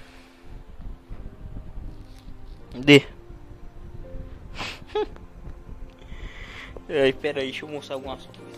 D. 2.74 3.06
Ai, 6.88 7.14
aí, 7.14 7.34
deixa 7.34 7.66
eu 7.66 7.70
mostrar 7.70 7.96
algumas 7.96 8.26
coisas. 8.26 8.49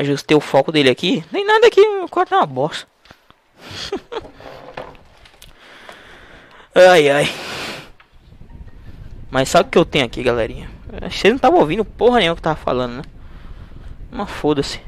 Ajustei 0.00 0.34
o 0.34 0.40
foco 0.40 0.72
dele 0.72 0.88
aqui. 0.88 1.22
Nem 1.30 1.44
nada 1.44 1.66
aqui, 1.66 1.78
o 1.78 2.08
quarto 2.08 2.32
é 2.34 2.38
uma 2.38 2.46
bosta. 2.46 2.88
ai 6.74 7.10
ai. 7.10 7.30
Mas 9.30 9.50
sabe 9.50 9.68
o 9.68 9.70
que 9.70 9.76
eu 9.76 9.84
tenho 9.84 10.06
aqui, 10.06 10.22
galerinha? 10.22 10.70
Vocês 11.02 11.30
não 11.30 11.36
estavam 11.36 11.60
ouvindo 11.60 11.84
porra 11.84 12.18
nenhuma 12.18 12.34
que 12.34 12.40
tava 12.40 12.56
falando, 12.56 12.94
né? 12.94 13.02
Mas 14.10 14.30
foda-se. 14.30 14.80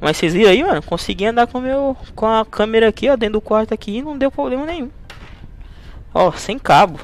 Mas 0.00 0.16
vocês 0.16 0.32
viram 0.32 0.52
aí, 0.52 0.64
mano? 0.64 0.82
Consegui 0.82 1.26
andar 1.26 1.46
com 1.46 1.60
meu 1.60 1.94
com 2.14 2.26
a 2.26 2.46
câmera 2.46 2.88
aqui, 2.88 3.10
ó, 3.10 3.16
dentro 3.16 3.34
do 3.34 3.42
quarto 3.42 3.74
aqui 3.74 3.98
e 3.98 4.02
não 4.02 4.16
deu 4.16 4.32
problema 4.32 4.64
nenhum. 4.64 4.90
Ó, 6.14 6.32
sem 6.32 6.58
cabo. 6.58 6.98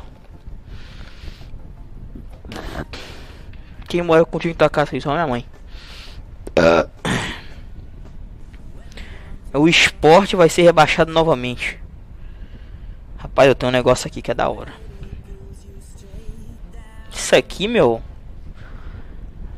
Quem 3.87 4.01
mora 4.01 4.25
contigo 4.25 4.55
em 4.55 4.57
tua 4.57 4.71
casa, 4.71 4.99
só 4.99 5.13
minha 5.13 5.27
mãe. 5.27 5.45
Uh 6.59 7.01
o 9.53 9.69
esporte 10.01 10.35
vai 10.35 10.49
ser 10.49 10.63
rebaixado 10.63 11.13
novamente. 11.13 11.79
Rapaz, 13.19 13.47
eu 13.49 13.55
tenho 13.55 13.69
um 13.69 13.73
negócio 13.73 14.07
aqui 14.07 14.23
que 14.23 14.31
é 14.31 14.35
da 14.35 14.49
hora. 14.49 14.73
Isso 17.13 17.37
aqui, 17.37 17.69
meu. 17.69 18.01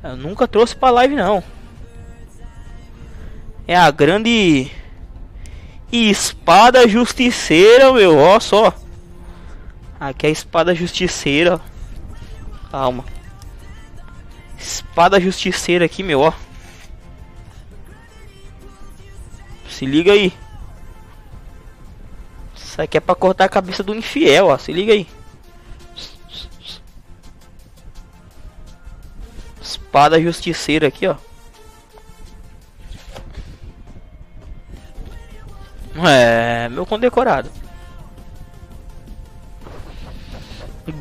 Eu 0.03 0.17
nunca 0.17 0.49
trouxe 0.49 0.75
pra 0.75 0.91
live, 0.91 1.15
não. 1.15 1.45
É 3.69 3.77
a 3.77 3.89
grande 3.93 4.69
espada 5.93 6.89
justiceira, 6.89 7.93
meu. 7.93 8.19
Ó 8.19 8.41
só. 8.41 8.75
Aqui 10.01 10.27
é 10.27 10.29
a 10.29 10.33
espada 10.33 10.75
justiceira. 10.75 11.61
Calma. 12.69 13.05
Espada 14.59 15.21
justiceira 15.21 15.85
aqui, 15.85 16.03
meu, 16.03 16.21
ó. 16.21 16.33
Se 19.83 19.87
liga 19.87 20.13
aí. 20.13 20.33
Isso 22.55 22.81
aqui 22.81 22.99
é 22.99 23.01
pra 23.01 23.17
cortar 23.17 23.47
a 23.47 23.49
cabeça 23.49 23.83
do 23.83 23.93
infiel, 23.93 24.47
ó. 24.47 24.57
Se 24.57 24.73
liga 24.73 24.93
aí. 24.93 25.09
Espada 29.61 30.23
justiceira 30.23 30.87
aqui, 30.87 31.09
ó. 31.09 31.17
É, 36.09 36.69
meu 36.69 36.87
condecorado. 36.87 37.51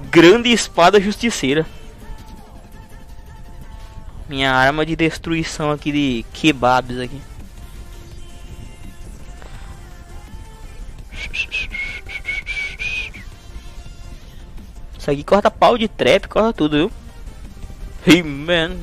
Grande 0.10 0.52
espada 0.52 1.00
justiceira. 1.00 1.68
Minha 4.28 4.52
arma 4.52 4.84
de 4.84 4.96
destruição 4.96 5.70
aqui 5.70 5.92
de 5.92 6.26
kebabs 6.34 6.98
aqui. 6.98 7.22
Isso 15.02 15.10
aqui 15.10 15.24
corta 15.24 15.50
pau 15.50 15.80
de 15.80 15.88
trap, 15.88 16.28
corta 16.28 16.54
tudo, 16.54 16.78
viu? 16.78 16.92
Hey 18.06 18.22
man. 18.22 18.78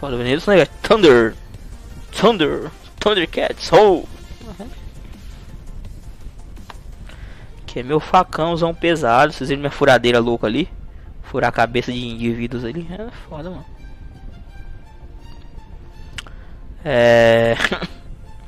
Foda, 0.00 0.16
Veneza, 0.16 0.36
esse 0.36 0.48
negócio. 0.48 0.72
Thunder. 0.80 1.34
Thunder. 2.10 2.70
Thundercats. 2.98 3.70
Oh. 3.70 4.06
Que 7.66 7.80
é 7.80 7.82
meu 7.82 8.00
facãozão 8.00 8.74
pesado. 8.74 9.30
Vocês 9.30 9.50
viram 9.50 9.60
minha 9.60 9.70
furadeira 9.70 10.18
louca 10.20 10.46
ali? 10.46 10.70
Furar 11.24 11.50
a 11.50 11.52
cabeça 11.52 11.92
de 11.92 12.02
indivíduos 12.02 12.64
ali. 12.64 12.88
É 12.90 13.10
foda, 13.28 13.50
mano. 13.50 13.66
É. 16.82 17.56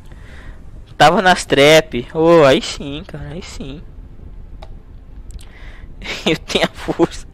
Tava 0.97 1.21
nas 1.21 1.45
trap. 1.45 2.09
Oh, 2.15 2.45
aí 2.47 2.63
sim, 2.63 3.05
cara. 3.07 3.29
Aí 3.29 3.43
sim. 3.43 3.83
Eu 6.27 6.37
tenho 6.37 6.65
a 6.65 6.69
força. 6.69 7.27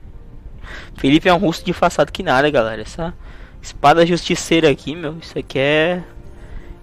Felipe 0.97 1.29
é 1.29 1.35
um 1.35 1.39
russo 1.39 1.65
de 1.65 1.73
façado 1.73 2.11
que 2.11 2.23
nada, 2.23 2.51
galera. 2.51 2.83
Essa 2.83 3.15
espada 3.63 4.07
justiceira 4.07 4.71
aqui, 4.71 4.95
meu. 4.95 5.19
Isso 5.19 5.39
aqui 5.39 5.59
é. 5.59 6.03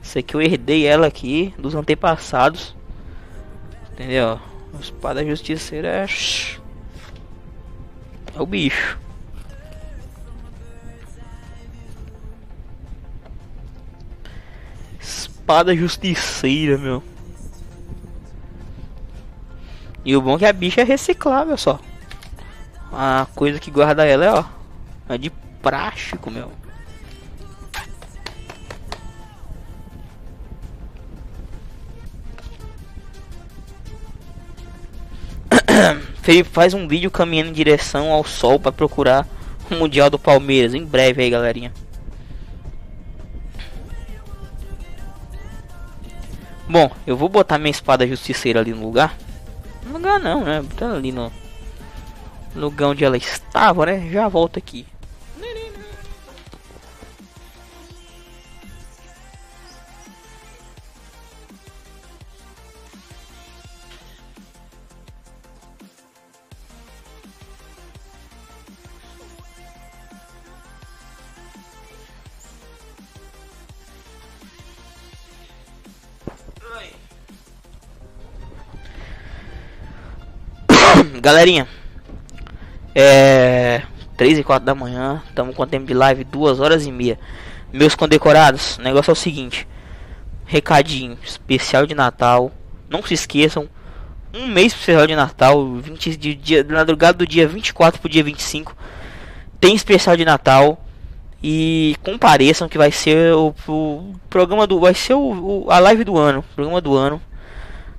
Isso 0.02 0.20
aqui 0.20 0.36
eu 0.36 0.42
herdei 0.42 0.86
ela 0.86 1.08
aqui 1.08 1.54
dos 1.58 1.76
antepassados. 1.76 2.76
Entendeu? 3.92 4.40
Espada 4.80 5.26
justiceira 5.26 5.88
é. 5.88 6.06
É 8.36 8.42
o 8.42 8.46
bicho. 8.46 8.98
Espada 15.00 15.76
justiceira, 15.76 16.78
meu. 16.78 17.04
E 20.06 20.16
o 20.16 20.22
bom 20.22 20.36
é 20.36 20.40
que 20.40 20.46
a 20.46 20.54
bicha 20.54 20.82
é 20.82 20.84
reciclável 20.84 21.58
só. 21.58 21.80
A 22.92 23.26
coisa 23.34 23.60
que 23.60 23.72
guarda 23.72 24.06
ela 24.06 24.26
é, 24.26 24.32
ó. 24.32 24.44
É 25.10 25.18
de 25.18 25.30
plástico, 25.62 26.30
meu. 26.30 26.52
Felipe 36.22 36.50
faz 36.50 36.74
um 36.74 36.88
vídeo 36.88 37.10
caminhando 37.10 37.50
em 37.50 37.54
direção 37.54 38.12
ao 38.12 38.24
sol 38.24 38.60
para 38.60 38.72
procurar 38.72 39.28
o 39.72 39.76
Mundial 39.76 40.10
do 40.10 40.20
Palmeiras. 40.20 40.74
Em 40.74 40.86
breve 40.86 41.24
aí, 41.24 41.30
galerinha. 41.30 41.72
Bom, 46.68 46.90
eu 47.06 47.16
vou 47.16 47.30
botar 47.30 47.58
minha 47.58 47.72
espada 47.72 48.08
justiceira 48.08 48.60
ali 48.60 48.74
no 48.74 48.84
lugar. 48.84 49.16
Lugar 49.92 50.20
não, 50.20 50.44
né? 50.44 50.62
Botar 50.62 50.92
ali 50.92 51.12
no 51.12 51.32
lugar 52.56 52.90
onde 52.90 53.04
ela 53.04 53.18
estava, 53.18 53.86
né? 53.86 54.10
Já 54.12 54.28
volto 54.28 54.58
aqui. 54.58 54.86
Galerinha, 81.24 81.66
é 82.94 83.82
3 84.18 84.40
e 84.40 84.44
4 84.44 84.66
da 84.66 84.76
manhã, 84.76 85.24
estamos 85.26 85.56
com 85.56 85.66
tempo 85.66 85.86
de 85.86 85.94
live, 85.94 86.26
2 86.26 86.60
horas 86.60 86.86
e 86.86 86.92
meia. 86.92 87.18
Meus 87.72 87.96
condecorados, 87.96 88.76
o 88.76 88.82
negócio 88.82 89.10
é 89.10 89.14
o 89.14 89.16
seguinte: 89.16 89.66
recadinho 90.46 91.18
especial 91.24 91.86
de 91.86 91.96
Natal. 91.96 92.52
Não 92.90 93.02
se 93.02 93.14
esqueçam, 93.14 93.70
um 94.34 94.48
mês 94.48 94.74
especial 94.74 95.08
de 95.08 95.16
Natal, 95.16 95.66
20 95.76 96.18
de 96.18 96.36
dia, 96.36 96.68
madrugada 96.70 97.20
do 97.20 97.26
dia 97.26 97.48
24 97.48 98.02
pro 98.02 98.10
dia 98.10 98.22
25, 98.22 98.76
tem 99.62 99.74
especial 99.74 100.18
de 100.18 100.26
Natal. 100.26 100.78
E 101.42 101.96
compareçam 102.04 102.68
que 102.68 102.78
vai 102.78 102.92
ser 102.92 103.34
o, 103.34 103.56
o 103.70 104.14
programa 104.30 104.68
do. 104.68 104.78
Vai 104.78 104.94
ser 104.94 105.14
o, 105.14 105.64
o, 105.68 105.72
a 105.72 105.80
live 105.80 106.04
do 106.04 106.18
ano. 106.18 106.44
Programa 106.54 106.82
do 106.82 106.98
ano. 106.98 107.22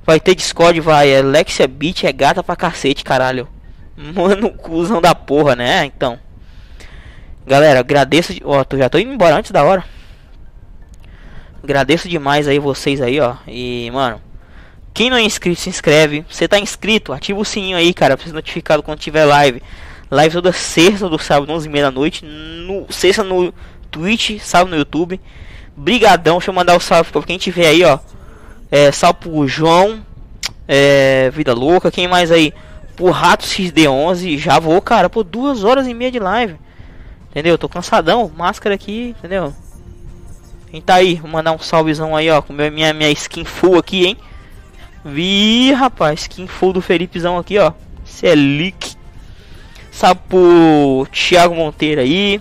Vai 0.04 0.20
ter 0.20 0.34
Discord, 0.34 0.80
vai. 0.80 1.16
Alexia 1.16 1.66
Beat 1.66 2.04
é 2.04 2.12
gata 2.12 2.42
pra 2.42 2.54
cacete, 2.54 3.02
caralho. 3.02 3.48
Mano, 3.96 4.50
cuzão 4.50 5.00
da 5.00 5.14
porra, 5.14 5.56
né? 5.56 5.84
Então. 5.86 6.18
Galera, 7.46 7.80
agradeço. 7.80 8.32
Ó, 8.44 8.62
oh, 8.62 8.76
já 8.76 8.88
tô 8.88 8.98
indo 8.98 9.12
embora 9.12 9.36
antes 9.36 9.50
da 9.50 9.64
hora. 9.64 9.84
Agradeço 11.62 12.08
demais 12.08 12.46
aí 12.46 12.58
vocês 12.58 13.00
aí, 13.00 13.18
ó. 13.20 13.36
E, 13.46 13.90
mano. 13.92 14.20
Quem 14.92 15.10
não 15.10 15.16
é 15.16 15.22
inscrito, 15.22 15.60
se 15.60 15.70
inscreve. 15.70 16.24
Você 16.28 16.46
tá 16.46 16.58
inscrito, 16.58 17.12
ativa 17.12 17.40
o 17.40 17.44
sininho 17.44 17.76
aí, 17.76 17.92
cara. 17.94 18.16
Pra 18.16 18.26
ser 18.26 18.32
notificado 18.32 18.82
quando 18.82 18.98
tiver 18.98 19.24
live. 19.24 19.62
Live 20.10 20.34
toda 20.34 20.52
sexta 20.52 21.08
do 21.08 21.18
sábado, 21.18 21.50
11 21.50 21.68
h 21.68 21.82
da 21.82 21.90
noite. 21.90 22.24
No, 22.24 22.86
sexta 22.90 23.24
no 23.24 23.52
Twitch, 23.90 24.38
sábado 24.40 24.70
no 24.70 24.76
YouTube. 24.76 25.20
Brigadão, 25.76 26.36
deixa 26.36 26.50
eu 26.50 26.54
mandar 26.54 26.74
o 26.74 26.76
um 26.76 26.80
salve 26.80 27.10
pra 27.10 27.22
quem 27.22 27.38
tiver 27.38 27.66
aí, 27.66 27.82
ó. 27.82 27.98
É, 28.74 28.90
pro 29.12 29.46
João. 29.46 30.04
É, 30.66 31.30
Vida 31.30 31.54
Louca. 31.54 31.92
Quem 31.92 32.08
mais 32.08 32.32
aí? 32.32 32.52
Pro 32.96 33.12
Rato 33.12 33.44
XD11. 33.44 34.36
Já 34.36 34.58
vou, 34.58 34.82
cara, 34.82 35.08
por 35.08 35.22
duas 35.22 35.62
horas 35.62 35.86
e 35.86 35.94
meia 35.94 36.10
de 36.10 36.18
live. 36.18 36.56
Entendeu? 37.30 37.56
Tô 37.56 37.68
cansadão. 37.68 38.32
Máscara 38.36 38.74
aqui, 38.74 39.14
entendeu? 39.16 39.54
Quem 40.72 40.80
tá 40.80 40.96
aí? 40.96 41.14
Vou 41.14 41.30
mandar 41.30 41.52
um 41.52 41.58
salvezão 41.60 42.16
aí, 42.16 42.28
ó. 42.28 42.42
Com 42.42 42.52
minha, 42.52 42.92
minha 42.92 43.10
skin 43.12 43.44
full 43.44 43.78
aqui, 43.78 44.06
hein? 44.06 44.16
Vi, 45.04 45.72
rapaz. 45.72 46.22
Skin 46.22 46.48
full 46.48 46.72
do 46.72 46.82
Felipezão 46.82 47.38
aqui, 47.38 47.56
ó. 47.60 47.72
Cê 48.04 48.26
é 48.26 48.34
leak. 48.34 48.96
Sabe 49.92 50.20
pro 50.28 51.06
Thiago 51.12 51.54
Monteiro 51.54 52.00
aí. 52.00 52.40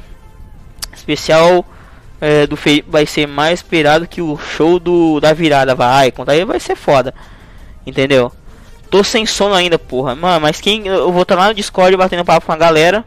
Especial 0.91 1.63
é, 2.23 2.47
do 2.47 2.55
Felipe 2.55 2.89
vai 2.89 3.05
ser 3.05 3.27
mais 3.27 3.59
esperado 3.59 4.07
que 4.07 4.21
o 4.21 4.37
show 4.37 4.79
do 4.79 5.19
da 5.19 5.33
virada. 5.33 5.75
Vai, 5.75 6.09
conta 6.09 6.31
aí 6.31 6.45
vai 6.45 6.57
ser 6.57 6.73
foda. 6.73 7.13
Entendeu? 7.85 8.31
Tô 8.89 9.03
sem 9.03 9.25
sono 9.25 9.53
ainda, 9.53 9.77
porra. 9.77 10.15
Mano, 10.15 10.39
mas 10.39 10.61
quem. 10.61 10.87
Eu 10.87 11.11
vou 11.11 11.23
estar 11.23 11.35
lá 11.35 11.49
no 11.49 11.53
Discord 11.53 11.97
batendo 11.97 12.23
papo 12.23 12.45
com 12.45 12.53
a 12.53 12.57
galera. 12.57 13.03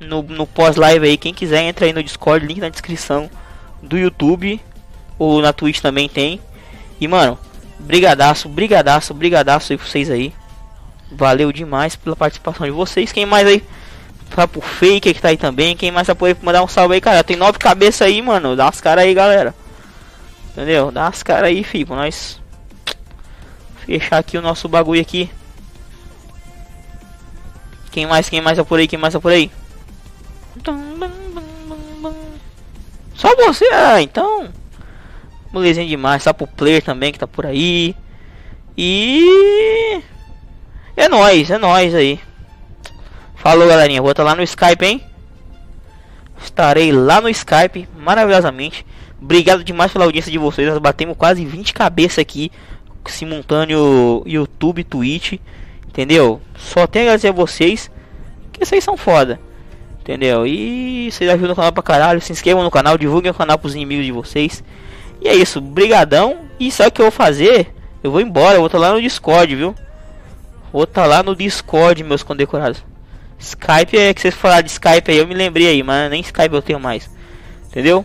No, 0.00 0.22
no 0.22 0.46
pós-live 0.46 1.06
aí. 1.06 1.18
Quem 1.18 1.34
quiser 1.34 1.62
entra 1.62 1.84
aí 1.84 1.92
no 1.92 2.02
Discord, 2.02 2.46
link 2.46 2.58
na 2.58 2.70
descrição 2.70 3.28
do 3.82 3.98
YouTube. 3.98 4.58
Ou 5.18 5.42
na 5.42 5.52
Twitch 5.52 5.80
também 5.80 6.08
tem. 6.08 6.40
E 6.98 7.06
mano, 7.06 7.38
brigadaço, 7.78 8.48
brigadaço, 8.48 9.12
brigadaço 9.12 9.74
aí 9.74 9.76
pra 9.76 9.86
vocês 9.86 10.08
aí. 10.08 10.32
Valeu 11.12 11.52
demais 11.52 11.96
pela 11.96 12.16
participação 12.16 12.64
de 12.64 12.72
vocês. 12.72 13.12
Quem 13.12 13.26
mais 13.26 13.46
aí? 13.46 13.62
Pra 14.34 14.48
pro 14.48 14.60
fake 14.60 15.14
que 15.14 15.22
tá 15.22 15.28
aí 15.28 15.36
também. 15.36 15.76
Quem 15.76 15.92
mais 15.92 16.08
vai 16.08 16.16
poder 16.16 16.36
mandar 16.42 16.62
um 16.64 16.66
salve 16.66 16.94
aí, 16.94 17.00
cara? 17.00 17.22
Tem 17.22 17.36
nove 17.36 17.56
cabeças 17.56 18.02
aí, 18.02 18.20
mano. 18.20 18.56
Dá 18.56 18.68
as 18.68 18.80
caras 18.80 19.04
aí, 19.04 19.14
galera. 19.14 19.54
Entendeu? 20.50 20.90
Dá 20.90 21.06
as 21.06 21.22
caras 21.22 21.50
aí, 21.50 21.62
filho. 21.62 21.94
Nós 21.94 22.40
fechar 23.86 24.18
aqui 24.18 24.36
o 24.36 24.42
nosso 24.42 24.68
bagulho 24.68 25.00
aqui. 25.00 25.30
Quem 27.92 28.06
mais? 28.06 28.28
Quem 28.28 28.40
mais 28.40 28.58
é 28.58 28.64
por 28.64 28.80
aí? 28.80 28.88
Quem 28.88 28.98
mais 28.98 29.14
é 29.14 29.20
por 29.20 29.30
aí? 29.30 29.52
Só 33.14 33.36
você? 33.36 33.66
Ah, 33.72 34.02
então. 34.02 34.48
Molezinho 35.52 35.86
demais. 35.86 36.24
Só 36.24 36.32
pro 36.32 36.48
player 36.48 36.82
também 36.82 37.12
que 37.12 37.20
tá 37.20 37.28
por 37.28 37.46
aí. 37.46 37.94
E. 38.76 40.02
É 40.96 41.08
nóis, 41.08 41.50
é 41.52 41.58
nóis 41.58 41.94
aí. 41.94 42.20
Falou, 43.44 43.68
galerinha. 43.68 44.00
Vou 44.00 44.10
estar 44.10 44.22
lá 44.22 44.34
no 44.34 44.42
Skype, 44.42 44.86
hein? 44.86 45.02
Estarei 46.42 46.90
lá 46.90 47.20
no 47.20 47.28
Skype, 47.28 47.86
maravilhosamente. 47.94 48.86
Obrigado 49.20 49.62
demais 49.62 49.92
pela 49.92 50.06
audiência 50.06 50.32
de 50.32 50.38
vocês. 50.38 50.66
Nós 50.66 50.78
batemos 50.78 51.14
quase 51.14 51.44
20 51.44 51.74
cabeças 51.74 52.20
aqui. 52.20 52.50
Simultâneo 53.04 54.22
YouTube, 54.24 54.82
Twitch. 54.82 55.34
Entendeu? 55.86 56.40
Só 56.56 56.86
tenho 56.86 57.04
a 57.04 57.08
agradecer 57.08 57.28
a 57.28 57.32
vocês. 57.32 57.90
Que 58.50 58.64
vocês 58.64 58.82
são 58.82 58.96
foda. 58.96 59.38
Entendeu? 60.00 60.46
E 60.46 61.10
vocês 61.12 61.28
ajudam 61.28 61.52
o 61.52 61.56
canal 61.56 61.72
pra 61.72 61.82
caralho. 61.82 62.22
Se 62.22 62.32
inscrevam 62.32 62.64
no 62.64 62.70
canal, 62.70 62.96
divulguem 62.96 63.30
o 63.30 63.34
canal 63.34 63.58
pros 63.58 63.74
inimigos 63.74 64.06
de 64.06 64.12
vocês. 64.12 64.64
E 65.20 65.28
é 65.28 65.34
isso, 65.34 65.60
brigadão. 65.60 66.38
E 66.58 66.70
sabe 66.70 66.88
o 66.88 66.92
que 66.92 67.02
eu 67.02 67.10
vou 67.10 67.12
fazer? 67.12 67.74
Eu 68.02 68.10
vou 68.10 68.22
embora, 68.22 68.54
eu 68.54 68.60
vou 68.60 68.68
estar 68.68 68.78
lá 68.78 68.94
no 68.94 69.02
Discord, 69.02 69.54
viu? 69.54 69.74
Vou 70.72 70.84
estar 70.84 71.04
lá 71.04 71.22
no 71.22 71.36
Discord, 71.36 72.02
meus 72.02 72.22
condecorados. 72.22 72.82
Skype 73.44 73.96
é 73.96 74.14
que 74.14 74.20
vocês 74.20 74.34
falaram 74.34 74.62
de 74.62 74.70
Skype 74.70 75.10
aí, 75.10 75.18
eu 75.18 75.26
me 75.26 75.34
lembrei 75.34 75.68
aí, 75.68 75.82
mas 75.82 76.10
nem 76.10 76.20
Skype 76.20 76.54
eu 76.54 76.62
tenho 76.62 76.80
mais. 76.80 77.08
Entendeu? 77.66 78.04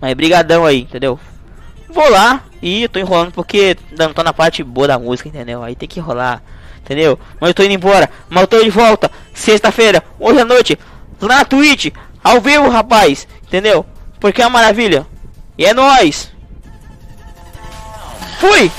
Mas 0.00 0.14
brigadão 0.14 0.64
aí, 0.64 0.82
entendeu? 0.82 1.18
Vou 1.88 2.08
lá 2.10 2.42
e 2.60 2.88
tô 2.88 2.98
enrolando 2.98 3.32
porque 3.32 3.76
não 3.96 4.12
tô 4.12 4.22
na 4.22 4.32
parte 4.32 4.62
boa 4.62 4.88
da 4.88 4.98
música, 4.98 5.28
entendeu? 5.28 5.62
Aí 5.62 5.74
tem 5.74 5.88
que 5.88 6.00
enrolar, 6.00 6.42
entendeu? 6.80 7.18
Mas 7.40 7.48
eu 7.48 7.54
tô 7.54 7.62
indo 7.62 7.74
embora, 7.74 8.10
mas 8.28 8.42
eu 8.42 8.48
tô 8.48 8.62
de 8.62 8.70
volta, 8.70 9.10
sexta-feira, 9.32 10.02
hoje 10.18 10.40
à 10.40 10.44
noite, 10.44 10.78
na 11.20 11.44
Twitch, 11.44 11.92
ao 12.22 12.40
vivo, 12.40 12.68
rapaz, 12.68 13.26
entendeu? 13.46 13.86
Porque 14.18 14.42
é 14.42 14.46
uma 14.46 14.58
maravilha. 14.58 15.06
E 15.56 15.64
é 15.64 15.72
nóis! 15.72 16.30
Fui! 18.38 18.70